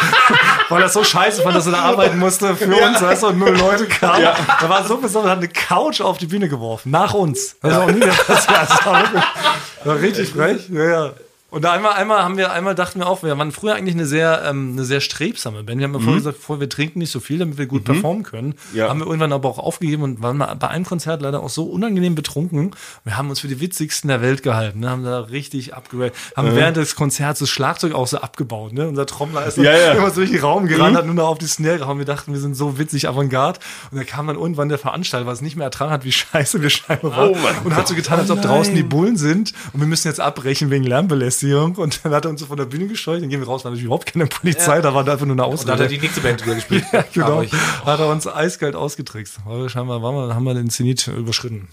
Weil 0.70 0.80
er 0.80 0.88
so 0.88 1.04
scheiße 1.04 1.42
fand, 1.42 1.56
dass 1.56 1.66
er 1.66 1.72
da 1.72 1.82
arbeiten 1.82 2.18
musste 2.18 2.56
für 2.56 2.74
uns, 2.74 3.02
weißt 3.02 3.24
du, 3.24 3.26
und 3.26 3.38
null 3.38 3.54
Leute 3.54 3.86
kamen. 3.86 4.28
Da 4.62 4.66
war 4.66 4.82
so 4.86 4.96
besoffen, 4.96 5.28
hat 5.28 5.38
eine 5.38 5.48
Couch 5.48 6.00
auf 6.00 6.16
die 6.16 6.26
Bühne 6.26 6.48
geworfen. 6.48 6.90
Nach 6.90 7.12
uns. 7.12 7.56
Das 7.60 7.72
ist 7.72 7.78
auch 7.78 7.90
nie 7.90 7.98
mehr 7.98 8.08
passiert. 8.08 8.56
Das 8.62 8.86
war 8.86 9.02
wirklich 9.02 9.24
war 9.84 10.00
richtig 10.00 10.30
frech. 10.30 10.68
Ja, 10.70 10.84
ja. 10.84 11.12
Und 11.50 11.64
da 11.64 11.72
einmal, 11.72 11.94
einmal 11.94 12.22
haben 12.22 12.36
wir, 12.36 12.52
einmal 12.52 12.76
dachten 12.76 13.00
wir 13.00 13.08
auch, 13.08 13.22
wir 13.24 13.36
waren 13.36 13.50
früher 13.50 13.74
eigentlich 13.74 13.94
eine 13.94 14.06
sehr, 14.06 14.42
ähm, 14.44 14.72
eine 14.72 14.84
sehr 14.84 15.00
strebsame 15.00 15.64
Band. 15.64 15.78
Wir 15.78 15.84
haben 15.84 15.94
ja 15.94 15.98
vorher 15.98 16.16
gesagt, 16.16 16.38
vorher, 16.38 16.60
wir 16.60 16.68
trinken 16.68 17.00
nicht 17.00 17.10
so 17.10 17.18
viel, 17.18 17.38
damit 17.38 17.58
wir 17.58 17.66
gut 17.66 17.84
performen 17.84 18.22
können. 18.22 18.54
Ja. 18.72 18.88
Haben 18.88 19.00
wir 19.00 19.06
irgendwann 19.06 19.32
aber 19.32 19.48
auch 19.48 19.58
aufgegeben 19.58 20.04
und 20.04 20.22
waren 20.22 20.36
mal 20.36 20.54
bei 20.54 20.68
einem 20.68 20.84
Konzert 20.84 21.22
leider 21.22 21.42
auch 21.42 21.48
so 21.48 21.64
unangenehm 21.64 22.14
betrunken. 22.14 22.70
Wir 23.04 23.16
haben 23.16 23.30
uns 23.30 23.40
für 23.40 23.48
die 23.48 23.60
witzigsten 23.60 24.08
der 24.08 24.22
Welt 24.22 24.44
gehalten, 24.44 24.80
ne? 24.80 24.90
haben 24.90 25.04
da 25.04 25.20
richtig 25.20 25.74
abgewählt, 25.74 26.14
haben 26.36 26.54
während 26.54 26.76
des 26.76 26.94
Konzerts 26.94 27.40
das 27.40 27.50
Schlagzeug 27.50 27.94
auch 27.94 28.06
so 28.06 28.18
abgebaut. 28.18 28.72
Ne? 28.72 28.86
Unser 28.86 29.06
Trommler 29.06 29.44
ist 29.44 29.56
Ja, 29.56 29.76
ja. 29.76 29.92
immer 29.94 30.10
so 30.10 30.16
durch 30.20 30.30
den 30.30 30.40
Raum 30.40 30.66
gerannt, 30.66 30.96
hat 30.96 31.06
nur 31.06 31.14
noch 31.16 31.28
auf 31.28 31.38
die 31.38 31.46
Snare 31.46 31.78
gehauen. 31.78 31.98
Wir 31.98 32.04
dachten, 32.04 32.32
wir 32.32 32.40
sind 32.40 32.54
so 32.54 32.78
witzig 32.78 33.08
Avantgarde. 33.08 33.58
Und 33.90 33.98
da 33.98 34.04
kam 34.04 34.28
dann 34.28 34.36
irgendwann 34.36 34.68
der 34.68 34.78
Veranstalter, 34.78 35.26
was 35.26 35.40
nicht 35.40 35.56
mehr 35.56 35.64
ertragen 35.64 35.90
hat, 35.90 36.04
wie 36.04 36.12
scheiße 36.12 36.62
wir 36.62 36.70
scheinbar 36.70 37.16
waren. 37.16 37.30
Oh 37.30 37.64
und 37.64 37.74
hat 37.74 37.88
so 37.88 37.96
getan, 37.96 38.20
als 38.20 38.30
ob 38.30 38.38
Oh 38.38 38.42
draußen 38.42 38.74
die. 38.74 38.82
Bullen 38.82 39.16
sind 39.16 39.52
und 39.72 39.80
wir 39.80 39.86
müssen 39.86 40.08
jetzt 40.08 40.20
abbrechen 40.20 40.70
wegen 40.70 40.84
Lärmbelästigung. 40.84 41.39
Und 41.78 42.04
dann 42.04 42.12
hat 42.12 42.24
er 42.24 42.30
uns 42.30 42.40
so 42.40 42.46
von 42.46 42.56
der 42.56 42.64
Bühne 42.66 42.86
gescheucht, 42.86 43.22
dann 43.22 43.28
gehen 43.28 43.40
wir 43.40 43.46
raus, 43.46 43.64
war 43.64 43.70
natürlich 43.70 43.86
überhaupt 43.86 44.06
keine 44.12 44.26
Polizei, 44.26 44.80
da 44.80 44.94
war 44.94 45.06
einfach 45.06 45.26
nur 45.26 45.34
eine 45.34 45.44
Und 45.46 45.66
da 45.68 45.72
hat 45.72 45.80
er 45.80 45.86
Ausrede. 45.86 45.88
die 45.88 45.98
nächste 45.98 46.20
Band 46.20 46.44
wieder 46.44 46.54
gespielt. 46.54 46.84
Ja, 46.92 47.04
genau. 47.12 47.42
Ich, 47.42 47.52
hat 47.52 48.00
er 48.00 48.08
uns 48.08 48.26
eiskalt 48.26 48.74
ausgetrickst. 48.74 49.38
Aber 49.46 49.68
scheinbar 49.68 50.02
waren 50.02 50.14
wir, 50.14 50.34
haben 50.34 50.44
wir 50.44 50.54
den 50.54 50.70
Zenit 50.70 51.06
überschritten. 51.08 51.68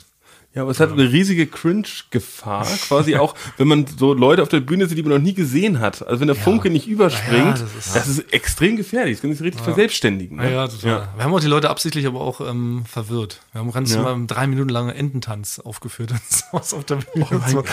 Ja, 0.54 0.64
aber 0.64 0.72
es 0.72 0.80
hat 0.80 0.92
eine 0.92 1.12
riesige 1.12 1.46
Cringe-Gefahr, 1.46 2.66
quasi 2.88 3.16
auch, 3.16 3.36
wenn 3.58 3.68
man 3.68 3.86
so 4.00 4.14
Leute 4.14 4.42
auf 4.42 4.50
der 4.50 4.60
Bühne 4.60 4.88
sieht, 4.88 4.98
die 4.98 5.04
man 5.04 5.12
noch 5.14 5.20
nie 5.22 5.36
gesehen 5.36 5.80
hat. 5.80 6.08
Also 6.08 6.20
wenn 6.22 6.28
der 6.28 6.36
Funke 6.36 6.72
nicht 6.72 6.88
überspringt, 6.88 7.46
Ja, 7.60 7.66
das, 7.76 7.94
das 7.94 8.08
ist, 8.08 8.20
ist- 8.20 8.34
extrem 8.34 8.76
gefährlich. 8.76 9.18
Das 9.18 9.22
kann 9.22 9.32
sich 9.32 9.42
richtig 9.42 9.62
verselbstständigen. 9.62 10.38
Ne? 10.38 10.52
Ja, 10.52 10.68
total. 10.68 11.10
Wir 11.16 11.24
haben 11.24 11.34
auch 11.34 11.40
die 11.40 11.48
Leute 11.48 11.70
absichtlich 11.70 12.08
aber 12.08 12.22
auch 12.22 12.42
ähm, 12.42 12.84
verwirrt. 12.92 13.42
Wir 13.52 13.62
haben 13.62 13.72
ganz 13.72 13.96
mal 13.98 14.14
einen 14.14 14.26
drei 14.28 14.48
Minuten 14.48 14.70
langen 14.70 14.90
Ententanz 14.96 15.60
aufgeführt. 15.60 16.12
Das 16.52 16.74
auf 16.74 16.84
der 16.86 16.96
Bühne. 16.96 17.28
Oh 17.30 17.36
mein 17.36 17.54
Gott. 17.54 17.66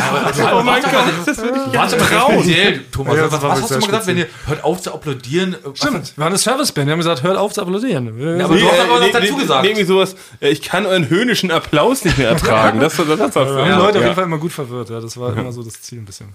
Oh 0.53 0.63
mein 0.63 0.83
Gott, 0.83 0.93
das 1.27 1.39
würde 1.39 1.61
ich 1.67 1.79
Warte 1.79 1.97
mal, 1.97 2.05
trauen. 2.07 2.45
Thomas. 2.93 3.17
Ja, 3.17 3.33
was 3.33 3.43
was 3.43 3.63
hast 3.63 3.71
du 3.71 3.75
mal 3.79 3.87
gesagt, 3.87 4.07
wenn 4.09 4.19
ihr 4.19 4.27
hört 4.47 4.63
auf 4.65 4.83
zu 4.83 4.93
applaudieren? 4.93 5.57
Stimmt, 5.75 6.17
wir 6.17 6.21
waren 6.21 6.29
eine 6.29 6.39
Serviceband. 6.39 6.87
Wir 6.87 6.93
haben 6.93 6.99
gesagt, 6.99 7.23
hört 7.23 7.39
auf 7.39 7.53
zu 7.55 7.63
applaudieren. 7.63 8.39
Ja, 8.39 8.45
aber 8.45 8.57
du 8.59 8.67
hast 8.71 8.81
aber 8.81 9.01
was 9.01 9.11
dazu 9.13 9.37
gesagt. 9.37 9.65
irgendwie 9.65 9.85
sowas, 9.87 10.17
äh, 10.41 10.51
ich 10.51 10.61
kann 10.61 10.85
euren 10.87 11.09
höhnischen 11.09 11.51
Applaus 11.51 12.05
nicht 12.05 12.19
mehr 12.19 12.29
ertragen. 12.35 12.74
Das, 12.81 12.97
das, 12.97 13.07
das, 13.07 13.19
das, 13.19 13.35
Wir 13.35 13.43
haben 13.43 13.69
ja. 13.69 13.79
Leute 13.79 13.99
auf 13.99 14.03
ja. 14.03 14.03
jeden 14.03 14.15
Fall 14.15 14.25
immer 14.25 14.39
gut 14.39 14.53
verwirrt. 14.53 14.91
Ja, 14.91 15.01
das 15.01 15.17
war 15.17 15.37
immer 15.37 15.53
so 15.53 15.63
das 15.63 15.81
Ziel 15.83 15.99
ein 15.99 16.05
bisschen. 16.05 16.29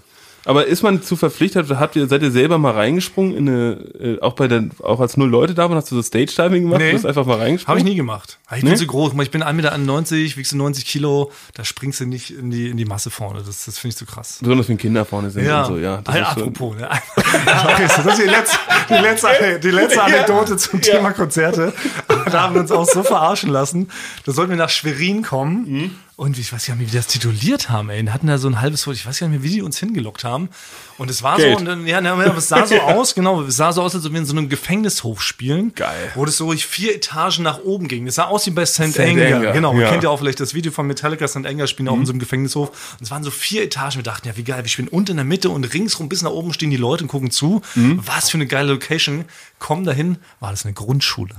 Aber 0.46 0.66
ist 0.66 0.82
man 0.82 1.02
zu 1.02 1.16
verpflichtet, 1.16 1.68
habt 1.70 1.96
ihr, 1.96 2.06
seid 2.06 2.22
ihr 2.22 2.30
selber 2.30 2.56
mal 2.56 2.72
reingesprungen 2.72 3.36
in 3.36 3.48
eine, 3.48 3.72
äh, 4.00 4.20
auch 4.20 4.32
bei 4.32 4.48
der, 4.48 4.64
auch 4.82 5.00
als 5.00 5.16
null 5.16 5.28
Leute 5.28 5.54
da 5.54 5.68
waren, 5.68 5.76
hast 5.76 5.90
du 5.90 5.96
so 5.96 6.02
Stage-Diving 6.02 6.62
gemacht? 6.62 6.80
Nee. 6.80 6.88
Du 6.88 6.92
bist 6.94 7.06
einfach 7.06 7.26
mal 7.26 7.34
Habe 7.34 7.42
reingesprungen? 7.42 7.78
ich 7.78 7.84
nie 7.84 7.94
gemacht. 7.94 8.38
Ich 8.56 8.64
bin 8.64 8.76
zu 8.76 8.86
groß. 8.86 9.12
Ich 9.20 9.30
bin 9.30 9.42
1,91 9.42 9.52
Meter, 9.52 10.36
wiegst 10.36 10.52
du 10.52 10.56
90 10.56 10.86
Kilo. 10.86 11.30
Da 11.54 11.64
springst 11.64 12.00
du 12.00 12.06
nicht 12.06 12.30
in 12.30 12.50
die, 12.50 12.70
in 12.70 12.78
die 12.78 12.86
Masse 12.86 13.10
vorne. 13.10 13.42
Das, 13.44 13.66
das 13.66 13.78
finde 13.78 13.92
ich 13.92 13.96
zu 13.96 14.06
krass. 14.06 14.38
Besonders 14.40 14.68
wenn 14.68 14.78
Kinder 14.78 15.04
vorne 15.04 15.30
sind 15.30 15.46
und 15.46 15.66
so, 15.66 15.76
ja. 15.76 16.00
Das 16.02 16.14
Hey, 16.14 16.22
ist 16.22 16.28
apropos, 16.28 16.76
ne? 16.76 16.88
okay, 17.16 17.86
so, 17.94 18.02
das 18.02 18.18
ist 18.18 18.24
die 18.24 18.30
letzte, 18.30 18.58
die 18.88 18.94
letzte, 18.94 19.60
die 19.62 19.70
letzte 19.70 20.02
Anekdote 20.02 20.56
zum 20.56 20.80
Thema 20.80 21.12
Konzerte. 21.12 21.72
Da 22.30 22.42
haben 22.42 22.54
wir 22.54 22.60
uns 22.60 22.70
auch 22.70 22.86
so 22.86 23.02
verarschen 23.02 23.50
lassen. 23.50 23.88
Da 24.24 24.32
sollten 24.32 24.50
wir 24.50 24.56
nach 24.56 24.68
Schwerin 24.68 25.22
kommen. 25.22 25.64
Mhm. 25.66 25.90
Und 26.20 26.36
ich 26.38 26.52
weiß 26.52 26.66
gar 26.66 26.74
nicht, 26.76 26.88
wie 26.88 26.92
wir 26.92 27.00
das 27.00 27.06
tituliert 27.06 27.70
haben, 27.70 27.88
ey. 27.88 28.04
Wir 28.04 28.12
hatten 28.12 28.26
da 28.26 28.36
so 28.36 28.46
ein 28.46 28.60
halbes 28.60 28.86
Wort, 28.86 28.94
ich 28.94 29.06
weiß 29.06 29.20
gar 29.20 29.28
nicht 29.28 29.40
mehr, 29.40 29.42
wie 29.50 29.54
die 29.54 29.62
uns 29.62 29.78
hingelockt 29.78 30.22
haben. 30.22 30.50
Und 30.98 31.08
es 31.10 31.22
war 31.22 31.38
Geld. 31.38 31.52
so, 31.54 31.58
und 31.60 31.64
dann, 31.64 31.86
ja, 31.86 31.98
aber 32.00 32.36
es 32.36 32.48
sah 32.48 32.66
so 32.66 32.78
aus, 32.82 33.14
genau, 33.14 33.40
es 33.44 33.56
sah 33.56 33.72
so 33.72 33.80
aus, 33.80 33.94
als 33.94 34.04
ob 34.04 34.12
wir 34.12 34.18
in 34.18 34.26
so 34.26 34.36
einem 34.36 34.50
Gefängnishof 34.50 35.22
spielen. 35.22 35.74
Geil. 35.74 36.12
Wo 36.14 36.26
das 36.26 36.36
so 36.36 36.44
ruhig 36.44 36.66
vier 36.66 36.94
Etagen 36.94 37.42
nach 37.42 37.60
oben 37.60 37.88
ging. 37.88 38.04
Das 38.04 38.16
sah 38.16 38.24
aus 38.24 38.44
wie 38.44 38.50
bei 38.50 38.66
St. 38.66 39.00
Anger. 39.00 39.34
Anger, 39.34 39.52
Genau, 39.52 39.72
ja. 39.72 39.88
kennt 39.88 40.02
ihr 40.02 40.10
auch 40.10 40.18
vielleicht 40.18 40.40
das 40.40 40.52
Video 40.52 40.70
von 40.70 40.86
Metallica, 40.86 41.26
St. 41.26 41.46
Anger 41.46 41.66
spielen 41.66 41.88
auch 41.88 41.96
in 41.96 42.04
so 42.04 42.12
einem 42.12 42.20
Gefängnishof. 42.20 42.68
Und 42.98 43.02
es 43.02 43.10
waren 43.10 43.24
so 43.24 43.30
vier 43.30 43.62
Etagen. 43.62 43.96
Wir 43.96 44.02
dachten, 44.02 44.28
ja, 44.28 44.36
wie 44.36 44.44
geil, 44.44 44.62
wir 44.62 44.68
spielen 44.68 44.88
unten 44.88 45.12
in 45.12 45.16
der 45.16 45.24
Mitte 45.24 45.48
und 45.48 45.64
ringsrum 45.72 46.10
bis 46.10 46.20
nach 46.20 46.32
oben 46.32 46.52
stehen 46.52 46.68
die 46.68 46.76
Leute 46.76 47.04
und 47.04 47.08
gucken 47.08 47.30
zu. 47.30 47.62
Was 47.74 48.28
für 48.28 48.36
eine 48.36 48.46
geile 48.46 48.72
Location. 48.72 49.24
Kommen 49.58 49.84
dahin, 49.84 50.18
war 50.38 50.50
das 50.50 50.66
eine 50.66 50.74
Grundschule. 50.74 51.36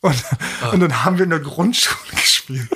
Und, 0.00 0.14
und 0.70 0.78
dann 0.78 1.04
haben 1.04 1.18
wir 1.18 1.24
in 1.24 1.30
der 1.30 1.40
Grundschule 1.40 1.96
gespielt. 2.12 2.68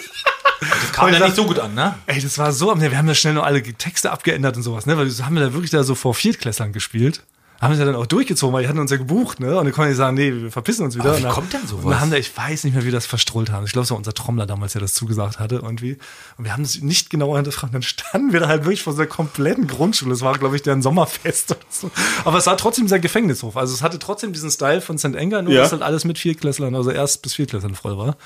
Das 0.60 0.92
kam 0.92 1.08
ja 1.08 1.14
ich 1.18 1.24
nicht 1.24 1.36
so 1.36 1.44
gut 1.46 1.58
an, 1.58 1.74
ne? 1.74 1.94
Ey, 2.06 2.20
das 2.20 2.36
war 2.38 2.52
so, 2.52 2.78
wir 2.80 2.96
haben 2.98 3.06
da 3.06 3.14
schnell 3.14 3.34
noch 3.34 3.44
alle 3.44 3.62
Texte 3.62 4.10
abgeändert 4.12 4.56
und 4.56 4.62
sowas, 4.62 4.86
ne? 4.86 4.96
Weil 4.98 5.10
haben 5.10 5.34
wir 5.34 5.42
da 5.42 5.52
wirklich 5.52 5.70
da 5.70 5.82
so 5.84 5.94
vor 5.94 6.14
Viertklässlern 6.14 6.72
gespielt. 6.72 7.22
haben 7.60 7.74
sie 7.74 7.84
dann 7.84 7.94
auch 7.94 8.06
durchgezogen, 8.06 8.54
weil 8.54 8.62
die 8.62 8.68
hatten 8.70 8.78
uns 8.78 8.90
ja 8.90 8.96
gebucht, 8.96 9.38
ne? 9.38 9.58
Und 9.58 9.64
dann 9.66 9.74
konnten 9.74 9.90
die 9.90 9.96
sagen, 9.96 10.16
nee, 10.16 10.32
wir 10.32 10.50
verpissen 10.50 10.82
uns 10.84 10.94
wieder. 10.96 11.10
Aber 11.10 11.18
wie 11.18 11.22
dann- 11.22 11.32
kommt 11.32 11.52
denn 11.52 11.66
sowas? 11.66 11.84
Und 11.84 11.90
dann 11.90 12.00
haben 12.00 12.10
wir, 12.10 12.18
ich 12.18 12.34
weiß 12.34 12.64
nicht 12.64 12.72
mehr, 12.72 12.82
wie 12.82 12.86
wir 12.86 12.92
das 12.92 13.04
verstrollt 13.04 13.50
haben. 13.52 13.66
Ich 13.66 13.72
glaube, 13.72 13.84
es 13.84 13.90
war 13.90 13.98
unser 13.98 14.14
Trommler 14.14 14.46
damals, 14.46 14.72
der 14.72 14.80
das 14.80 14.94
zugesagt 14.94 15.38
hatte 15.38 15.56
irgendwie. 15.56 15.98
Und 16.38 16.44
wir 16.46 16.52
haben 16.54 16.62
es 16.62 16.80
nicht 16.80 17.10
genauer 17.10 17.36
hinterfragt. 17.36 17.74
Dann 17.74 17.82
standen 17.82 18.32
wir 18.32 18.40
da 18.40 18.48
halt 18.48 18.64
wirklich 18.64 18.82
vor 18.82 18.94
so 18.94 19.00
einer 19.00 19.08
kompletten 19.10 19.66
Grundschule. 19.66 20.10
Das 20.12 20.22
war, 20.22 20.32
glaube 20.38 20.56
ich, 20.56 20.62
deren 20.62 20.80
Sommerfest 20.80 21.50
oder 21.52 21.60
so. 21.68 21.90
Aber 22.24 22.38
es 22.38 22.46
war 22.46 22.56
trotzdem 22.56 22.86
dieser 22.86 22.98
Gefängnishof. 22.98 23.56
Also 23.58 23.74
es 23.74 23.82
hatte 23.82 23.98
trotzdem 23.98 24.32
diesen 24.32 24.50
Style 24.50 24.80
von 24.80 24.96
St. 24.96 25.14
Anger, 25.16 25.42
nur 25.42 25.52
Ja. 25.52 25.60
dass 25.60 25.72
halt 25.72 25.82
alles 25.82 26.04
mit 26.06 26.18
Viertklässlern, 26.18 26.74
also 26.74 26.90
erst 26.90 27.20
bis 27.22 27.34
Viertklässlern 27.34 27.74
voll 27.74 27.98
war. 27.98 28.16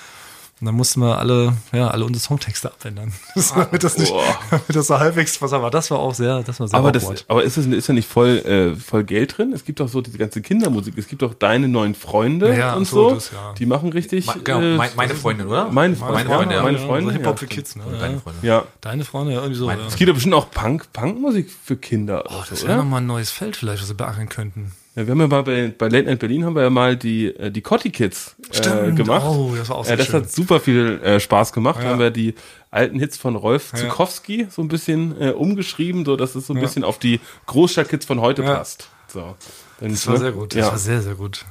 Und 0.61 0.67
dann 0.67 0.77
mussten 0.77 1.01
wir 1.01 1.19
alle, 1.19 1.53
ja, 1.73 1.89
alle 1.89 2.05
unsere 2.05 2.25
Songtexte 2.25 2.73
abändern. 2.73 3.13
Das, 3.35 3.53
damit 3.53 3.83
das 3.83 3.99
nicht, 3.99 4.13
damit 4.51 4.65
das 4.77 4.87
so 4.87 4.99
halbwegs 4.99 5.43
was 5.43 5.51
war. 5.51 5.71
Das 5.71 5.91
war 5.91 5.99
auch 5.99 6.15
sehr, 6.15 6.43
das 6.45 6.61
war 6.61 6.69
sehr 6.69 6.79
Aber, 6.79 6.93
das, 6.93 7.25
aber 7.29 7.43
ist, 7.43 7.57
es, 7.57 7.67
ist 7.67 7.89
ja 7.89 7.93
nicht 7.95 8.09
voll, 8.09 8.39
äh, 8.39 8.77
voll 8.77 9.03
Geld 9.05 9.37
drin? 9.37 9.53
Es 9.53 9.65
gibt 9.65 9.81
doch 9.81 9.89
so 9.89 10.01
diese 10.01 10.17
ganze 10.17 10.41
Kindermusik. 10.43 10.97
Es 10.97 11.09
gibt 11.09 11.23
doch 11.23 11.35
deine 11.35 11.67
neuen 11.69 11.95
Freunde 11.97 12.57
Ja, 12.57 12.75
und 12.77 12.87
so, 12.87 13.09
so. 13.11 13.15
das, 13.17 13.33
ja. 13.33 13.53
Die 13.59 13.67
machen 13.67 13.91
richtig. 13.93 14.27
Me- 14.27 14.41
genau, 14.45 14.61
äh, 14.61 14.77
mein, 14.77 14.91
meine 14.97 15.15
Freundin, 15.17 15.49
oder? 15.49 15.71
meine 15.73 15.97
Freunde, 15.97 16.15
Meine 16.15 16.29
Freunde, 16.31 16.55
ja, 16.55 16.63
meine 16.63 16.79
Ja, 16.79 16.87
Freunde. 16.87 17.11
so 17.11 17.17
Hip-Hop 17.19 17.39
für 17.41 17.45
ja. 17.47 17.51
Kids, 17.51 17.77
ne? 17.77 17.83
Deine. 17.99 18.21
Freunde. 18.21 18.47
Ja. 18.47 18.65
Deine 18.81 19.05
Freunde, 19.05 19.33
ja, 19.33 19.39
irgendwie 19.41 19.59
so. 19.59 19.67
Meine 19.67 19.83
ja. 19.83 19.89
Es 19.89 19.97
gibt 19.97 20.09
doch 20.09 20.15
bestimmt 20.15 20.35
auch 20.35 20.51
Punk, 20.53 20.93
Punkmusik 20.93 21.51
für 21.65 21.77
Kinder 21.77 22.25
oder 22.27 22.45
Das 22.49 22.61
so, 22.61 22.69
wäre 22.69 22.79
nochmal 22.79 23.01
ein 23.01 23.07
neues 23.07 23.31
Feld 23.33 23.57
vielleicht, 23.57 23.83
was 23.83 23.89
wir 23.89 23.97
beackern 23.97 24.29
könnten. 24.29 24.73
Ja, 24.97 25.05
wir 25.07 25.11
haben 25.11 25.21
ja 25.21 25.27
mal 25.27 25.43
bei, 25.43 25.75
bei 25.77 25.89
Late 25.89 26.05
Night 26.07 26.19
Berlin 26.21 26.45
haben 26.45 26.55
wir 26.55 26.63
ja 26.63 26.71
mal 26.71 26.97
die, 26.97 27.27
äh, 27.35 27.51
die 27.51 27.63
Cotti 27.63 27.91
Kids 27.91 28.37
äh, 28.53 28.55
Stimmt. 28.57 28.97
gemacht. 28.97 29.25
Oh, 29.27 29.53
das 29.57 29.69
war 29.69 29.77
auch 29.79 29.83
ja, 29.85 29.89
sehr 29.89 29.97
das 29.97 30.07
schön. 30.07 30.23
hat 30.23 30.31
super 30.31 30.61
viel 30.61 31.01
äh, 31.03 31.19
Spaß 31.19 31.53
gemacht. 31.53 31.81
Da 31.81 31.85
Ja. 31.85 31.91
haben 31.91 31.99
wir 31.99 32.11
die 32.13 32.35
alten 32.71 32.99
Hits 33.01 33.17
von 33.19 33.35
Rolf 33.35 33.73
Ja. 33.73 33.81
Zukowski 33.81 34.47
so 34.51 34.63
ein 34.63 34.69
bisschen 34.69 35.21
äh, 35.21 35.31
umgeschrieben, 35.31 36.05
so 36.05 36.17
dass 36.17 36.37
es 36.37 36.47
so 36.47 36.55
ein 36.55 36.61
bisschen 36.61 36.85
auf 36.85 36.99
die 37.01 37.21
Großstadtkids 37.47 38.07
von 38.07 38.21
heute 38.21 38.43
Ja. 38.43 38.55
passt. 38.55 38.89
So. 39.09 39.35
Dann, 39.81 39.91
Das 39.91 40.07
war 40.07 40.15
ne? 40.15 40.21
sehr 40.21 40.33
gut. 40.33 40.53
Das 40.55 40.61
Ja. 40.61 40.71
war 40.71 40.79
sehr, 40.79 41.03
sehr 41.03 41.15
gut. 41.15 41.45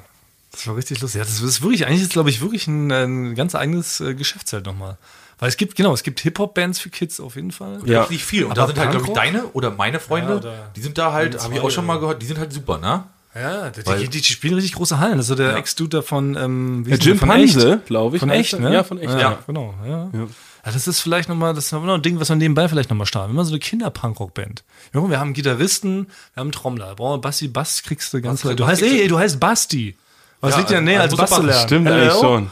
Das 0.54 0.66
war 0.68 0.78
richtig 0.78 1.02
lustig. 1.02 1.20
Ja, 1.20 1.26
das 1.26 1.41
ist 1.41 1.62
wirklich, 1.62 1.86
eigentlich 1.86 2.04
ist, 2.04 2.12
glaube 2.14 2.30
ich, 2.30 2.39
wirklich 2.39 2.68
ein, 2.68 2.91
ein 2.91 3.36
ganz 3.36 3.56
eigenes 3.56 4.00
äh, 4.00 4.14
Geschäftsfeld 4.14 4.66
nochmal. 4.66 4.98
Weil 5.39 5.50
es 5.50 5.58
gibt, 5.58 5.76
genau, 5.76 5.94
es 5.94 6.04
gibt 6.04 6.22
Hip-Hop-Bands 6.22 6.80
für 6.80 6.89
Kids 6.89 7.20
auf 7.20 7.36
jeden 7.36 7.52
Fall. 7.52 7.80
Ja. 7.86 8.08
Nicht 8.10 8.24
viel. 8.24 8.46
Und 8.46 8.52
Aber 8.52 8.62
da 8.62 8.68
sind 8.68 8.80
halt, 8.80 8.91
glaube 8.91 9.08
ich, 9.08 9.14
deine 9.14 9.48
oder 9.48 9.72
meine 9.72 10.00
Freunde, 10.00 10.32
Ja, 10.34 10.38
oder- 10.38 10.72
die 10.76 10.82
sind 10.82 10.98
da 10.98 11.12
halt, 11.12 11.44
habe 11.44 11.56
ich 11.56 11.60
auch 11.60 11.72
schon 11.72 11.86
mal 11.86 12.00
gehört, 12.00 12.22
die 12.22 12.26
sind 12.28 12.38
halt 12.39 12.54
super, 12.54 12.78
ne? 12.78 13.04
Ja, 13.36 13.70
die, 13.72 13.84
die, 14.08 14.10
die 14.10 14.24
spielen 14.24 14.54
richtig 14.56 14.74
große 14.74 15.00
Hallen. 15.00 15.18
Das 15.18 15.26
ist 15.26 15.30
so 15.30 15.36
der 15.36 15.52
Ja. 15.52 15.58
Ex-Dude 15.58 15.98
davon, 15.98 16.36
ähm, 16.36 16.86
wie 16.86 16.92
Ja? 16.92 16.98
Jim 16.98 17.18
von 17.18 17.30
Panse, 17.30 17.74
Echt. 17.76 17.86
glaube 17.88 18.16
ich. 18.16 18.20
Von 18.20 18.30
echt, 18.30 18.60
ne? 18.60 18.72
Ja, 18.74 18.84
von 18.84 19.00
echt. 19.00 19.10
Ja, 19.12 19.20
Ja. 19.20 19.40
genau. 19.48 19.74
Ja. 19.88 20.10
Ja. 20.14 20.28
das 20.66 20.88
ist 20.88 21.00
vielleicht 21.02 21.30
nochmal, 21.30 21.54
das 21.54 21.66
ist 21.66 21.72
noch 21.72 21.84
ein 21.88 22.02
Ding, 22.04 22.20
was 22.20 22.30
wir 22.30 22.36
nebenbei 22.36 22.70
vielleicht 22.70 22.90
nochmal 22.90 23.08
starten. 23.08 23.32
Immer 23.32 23.44
so 23.44 23.52
eine 23.52 23.60
Kinder-Punkrock-Band. 23.60 24.64
Wir 24.92 25.20
haben 25.20 25.34
Gitarristen, 25.34 26.08
wir 26.36 26.42
haben 26.42 26.52
Trommler. 26.52 26.98
Wir 27.00 27.18
Basti, 27.18 27.48
Bass 27.48 27.82
kriegst 27.84 28.14
du 28.14 28.22
ganz 28.22 28.44
leicht. 28.44 28.60
Du 28.60 28.68
heißt, 28.68 28.82
ey, 28.82 29.08
du 29.08 29.18
heißt 29.18 29.40
Basti. 29.40 29.96
Was 30.40 30.52
Ja, 30.52 30.58
liegt 30.58 30.70
dir 30.70 30.76
also- 30.76 30.86
näher, 30.86 31.02
als 31.02 31.16
Bass 31.16 31.32
zu 31.32 31.42
lernen? 31.42 31.68
Stimmt 31.68 31.88
eigentlich 31.90 32.14
schon. 32.14 32.50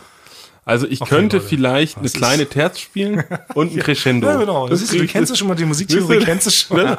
Also 0.64 0.86
ich 0.86 1.00
könnte 1.00 1.38
Leute. 1.38 1.50
vielleicht 1.50 1.98
eine 1.98 2.04
Das 2.04 2.14
ist- 2.14 2.18
kleine 2.20 2.46
Terz 2.50 2.80
spielen 2.80 3.24
und 3.56 3.74
ein 3.74 3.80
Crescendo. 3.80 4.28
Ja, 4.28 4.36
genau. 4.38 4.68
Das 4.70 4.80
siehst 4.80 4.94
du, 4.94 5.00
du 5.00 5.08
kennst 5.08 5.32
ja 5.32 5.36
schon 5.36 5.48
mal 5.48 5.56
die 5.56 5.66
Musiktheorie, 5.66 6.20
kennst 6.20 6.46
du 6.46 6.52
schon. 6.52 6.78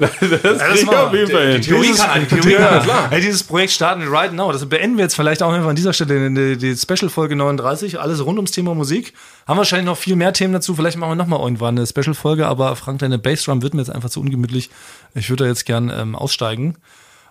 Das, 0.00 0.10
das 0.42 0.58
krieg 0.58 0.82
ich 0.82 0.86
war- 0.88 1.06
auf 1.06 1.12
jeden 1.14 1.30
Fall 1.30 1.52
hin. 1.52 1.62
Theorie 1.62 1.92
kann 1.92 2.10
eine, 2.10 2.26
Theorie 2.26 2.54
kann 2.54 2.64
eine, 2.74 2.80
klar. 2.82 3.10
Hey, 3.10 3.20
dieses 3.20 3.44
Projekt 3.44 3.72
starten 3.72 4.00
wir 4.02 4.10
right 4.10 4.32
now. 4.32 4.50
Das 4.50 4.68
beenden 4.68 4.96
wir 4.96 5.04
jetzt 5.04 5.14
vielleicht 5.14 5.42
auch 5.44 5.52
einfach 5.52 5.68
an 5.68 5.76
dieser 5.76 5.92
Stelle 5.92 6.28
die, 6.30 6.56
die 6.58 6.76
Special-Folge 6.76 7.36
39. 7.36 8.00
Alles 8.00 8.24
rund 8.24 8.38
ums 8.38 8.50
Thema 8.50 8.74
Musik. 8.74 9.14
Haben 9.46 9.58
wahrscheinlich 9.58 9.86
noch 9.86 9.96
viel 9.96 10.16
mehr 10.16 10.32
Themen 10.32 10.52
dazu. 10.52 10.74
Vielleicht 10.74 10.96
machen 10.98 11.10
wir 11.12 11.16
nochmal 11.16 11.40
irgendwann 11.40 11.76
eine 11.78 11.86
Special-Folge. 11.86 12.46
Aber 12.48 12.74
Frank, 12.74 12.98
deine 12.98 13.18
Bassdrum 13.18 13.62
wird 13.62 13.74
mir 13.74 13.80
jetzt 13.82 13.90
einfach 13.94 14.10
zu 14.10 14.20
ungemütlich. 14.20 14.70
Ich 15.14 15.30
würde 15.30 15.44
da 15.44 15.48
jetzt 15.50 15.66
gern 15.66 15.88
ähm, 15.96 16.16
aussteigen. 16.16 16.76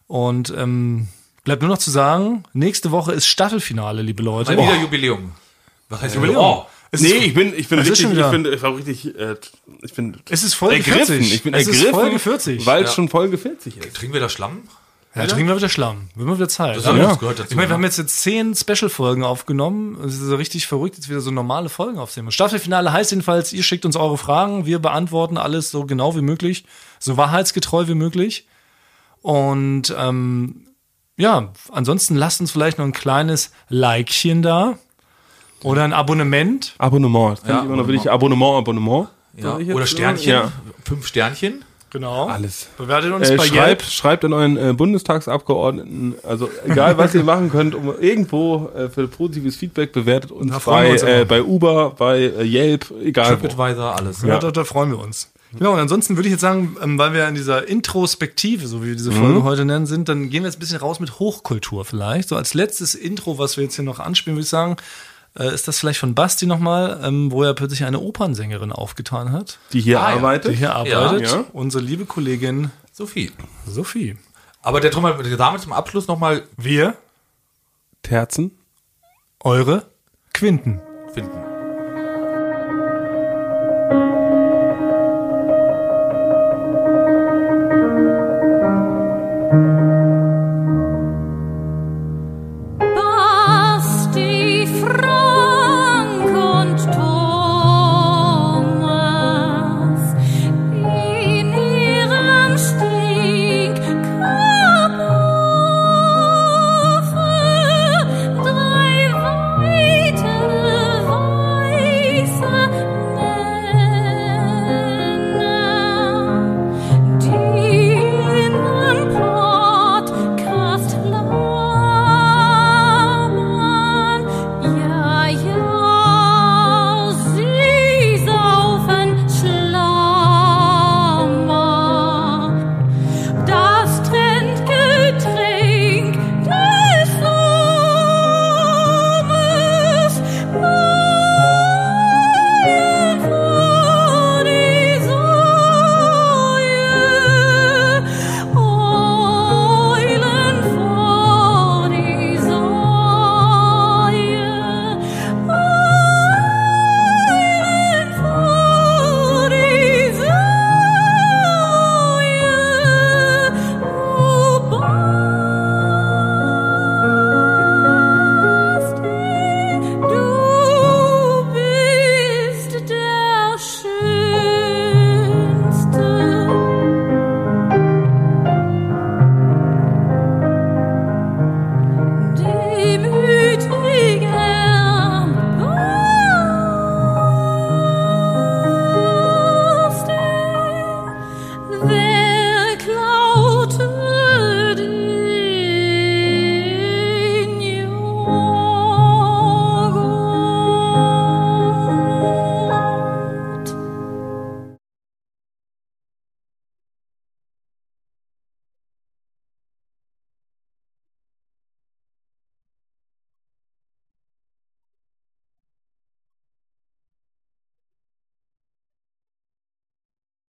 Und 0.07 0.53
ähm, 0.57 1.07
bleibt 1.43 1.61
nur 1.61 1.69
noch 1.69 1.77
zu 1.77 1.91
sagen, 1.91 2.43
nächste 2.53 2.91
Woche 2.91 3.13
ist 3.13 3.27
Staffelfinale, 3.27 4.01
liebe 4.01 4.23
Leute. 4.23 4.55
Mal 4.55 4.63
wieder 4.63 4.81
Jubiläum. 4.81 5.31
Was 5.89 6.01
heißt 6.01 6.15
Jubiläum? 6.15 6.37
Oh. 6.37 6.65
Es 6.93 7.01
Nee, 7.01 7.13
ich 7.13 7.33
bin, 7.33 7.53
ich 7.57 7.69
bin 7.69 7.79
Es 7.79 7.87
ist 7.87 8.03
richtig, 8.03 8.17
ich 8.17 8.31
bin, 8.31 8.45
ich 8.45 8.61
war 8.61 8.75
richtig, 8.75 9.15
äh, 9.17 9.35
ich 9.81 9.93
bin 9.93 10.17
es 10.29 10.43
ist 10.43 10.55
Folge 10.55 10.75
ergriffen. 10.75 11.05
40. 11.05 11.33
Ich 11.33 11.43
bin 11.43 11.53
es 11.53 11.65
ergriffen, 11.65 11.85
ist 11.85 11.91
Folge 11.91 12.19
40. 12.19 12.65
weil 12.65 12.83
es 12.83 12.93
schon 12.93 13.07
Folge 13.07 13.37
40 13.37 13.77
ist. 13.77 13.95
Trinken 13.95 14.13
wir 14.13 14.19
da 14.19 14.27
Schlamm? 14.27 14.63
Ja, 15.15 15.25
trinken 15.25 15.49
wir 15.49 15.57
wieder 15.57 15.69
Schlamm. 15.69 16.09
Wird 16.15 16.27
mal 16.27 16.35
wieder 16.35 16.47
Zeit. 16.47 16.77
Das, 16.77 16.83
das 16.83 17.19
gehört 17.19 17.39
dazu. 17.39 17.49
Ich 17.49 17.55
meine, 17.55 17.69
wir 17.69 17.73
haben 17.73 17.83
jetzt, 17.83 17.97
jetzt 17.97 18.21
zehn 18.21 18.55
Special-Folgen 18.55 19.23
aufgenommen. 19.23 19.97
Es 20.05 20.13
ist 20.13 20.21
so 20.21 20.35
richtig 20.35 20.67
verrückt, 20.67 20.95
jetzt 20.95 21.09
wieder 21.09 21.19
so 21.19 21.31
normale 21.31 21.67
Folgen 21.67 21.97
aufzunehmen. 21.97 22.31
Staffelfinale 22.31 22.93
heißt 22.93 23.11
jedenfalls, 23.11 23.51
ihr 23.51 23.63
schickt 23.63 23.85
uns 23.85 23.97
eure 23.97 24.17
Fragen, 24.17 24.65
wir 24.65 24.79
beantworten 24.79 25.37
alles 25.37 25.69
so 25.69 25.85
genau 25.85 26.15
wie 26.15 26.21
möglich, 26.21 26.65
so 26.99 27.17
wahrheitsgetreu 27.17 27.87
wie 27.87 27.95
möglich. 27.95 28.47
Und 29.21 29.93
ähm, 29.97 30.67
ja, 31.21 31.49
ansonsten 31.71 32.15
lasst 32.15 32.41
uns 32.41 32.51
vielleicht 32.51 32.77
noch 32.77 32.85
ein 32.85 32.91
kleines 32.93 33.51
Likechen 33.69 34.41
da 34.41 34.77
oder 35.63 35.83
ein 35.83 35.93
Abonnement. 35.93 36.73
Abonnement. 36.77 37.39
Das 37.41 37.47
Ja, 37.49 37.59
ich 37.59 37.65
immer 37.65 37.75
noch 37.77 37.87
wirklich 37.87 38.09
Abonnement, 38.11 38.57
Abonnement. 38.57 39.07
ja. 39.37 39.57
Ich 39.59 39.73
Oder? 39.73 39.85
Sternchen. 39.85 40.31
Ja. 40.31 40.51
Fünf 40.83 41.05
Sternchen. 41.07 41.63
Genau. 41.91 42.27
Alles. 42.27 42.69
Bewertet 42.77 43.11
uns 43.11 43.29
Äh, 43.29 43.35
bei 43.35 43.45
schreibt, 43.47 43.67
Yelp. 43.67 43.83
schreibt 43.83 44.23
an 44.25 44.31
euren 44.31 44.55
äh, 44.55 44.71
Bundestagsabgeordneten, 44.73 46.15
also 46.23 46.49
egal 46.65 46.97
was 46.97 47.13
ihr 47.13 47.23
machen 47.25 47.49
könnt, 47.51 47.75
um 47.75 47.93
irgendwo 47.99 48.69
äh, 48.73 48.87
für 48.87 49.09
positives 49.09 49.57
Feedback 49.57 49.91
bewertet 49.91 50.31
uns 50.31 50.51
Da 50.53 50.59
freuen 50.61 50.83
wir 50.83 50.87
bei, 50.87 50.93
uns 50.93 51.03
äh, 51.03 51.25
bei 51.25 51.43
Uber, 51.43 51.89
bei 51.97 52.19
äh, 52.19 52.43
Yelp, 52.45 52.93
egal. 53.03 53.37
TripAdvisor, 53.37 53.93
alles. 53.97 54.21
Ja, 54.21 54.39
da, 54.39 54.51
da 54.51 54.63
freuen 54.63 54.91
wir 54.91 54.99
uns. 54.99 55.30
Genau, 55.57 55.73
und 55.73 55.79
ansonsten 55.79 56.15
würde 56.15 56.27
ich 56.29 56.31
jetzt 56.31 56.41
sagen, 56.41 56.77
ähm, 56.81 56.97
weil 56.97 57.13
wir 57.13 57.27
in 57.27 57.35
dieser 57.35 57.67
Introspektive, 57.67 58.67
so 58.67 58.81
wie 58.83 58.87
wir 58.87 58.95
diese 58.95 59.11
Folge 59.11 59.43
heute 59.43 59.65
nennen, 59.65 59.85
sind, 59.85 60.07
dann 60.07 60.29
gehen 60.29 60.43
wir 60.43 60.49
jetzt 60.49 60.57
ein 60.57 60.59
bisschen 60.61 60.79
raus 60.79 60.99
mit 60.99 61.19
Hochkultur 61.19 61.83
vielleicht. 61.85 62.29
So 62.29 62.35
als 62.37 62.53
letztes 62.53 62.95
Intro, 62.95 63.37
was 63.37 63.57
wir 63.57 63.63
jetzt 63.65 63.75
hier 63.75 63.83
noch 63.83 63.99
anspielen, 63.99 64.37
würde 64.37 64.43
ich 64.43 64.49
sagen, 64.49 64.77
äh, 65.37 65.53
ist 65.53 65.67
das 65.67 65.79
vielleicht 65.79 65.99
von 65.99 66.15
Basti 66.15 66.45
nochmal, 66.45 67.01
ähm, 67.03 67.31
wo 67.31 67.43
er 67.43 67.53
plötzlich 67.53 67.83
eine 67.83 67.99
Opernsängerin 67.99 68.71
aufgetan 68.71 69.31
hat, 69.33 69.59
Die 69.73 69.81
hier 69.81 69.99
Ah, 70.01 70.07
arbeitet. 70.13 70.51
die 70.53 70.57
hier 70.57 70.73
arbeitet. 70.75 71.29
Ja. 71.31 71.43
Unsere 71.53 71.83
liebe 71.83 72.05
Kollegin 72.05 72.71
Sophie. 72.93 73.31
Sophie. 73.65 74.17
Aber 74.61 74.79
der 74.79 74.91
Trommel, 74.91 75.35
Dame 75.37 75.57
zum 75.59 75.73
Abschluss 75.73 76.07
nochmal 76.07 76.43
Wir, 76.57 76.95
Terzen. 78.03 78.51
eure 79.41 79.85
Quinten. 80.33 80.79
finden. 81.13 81.50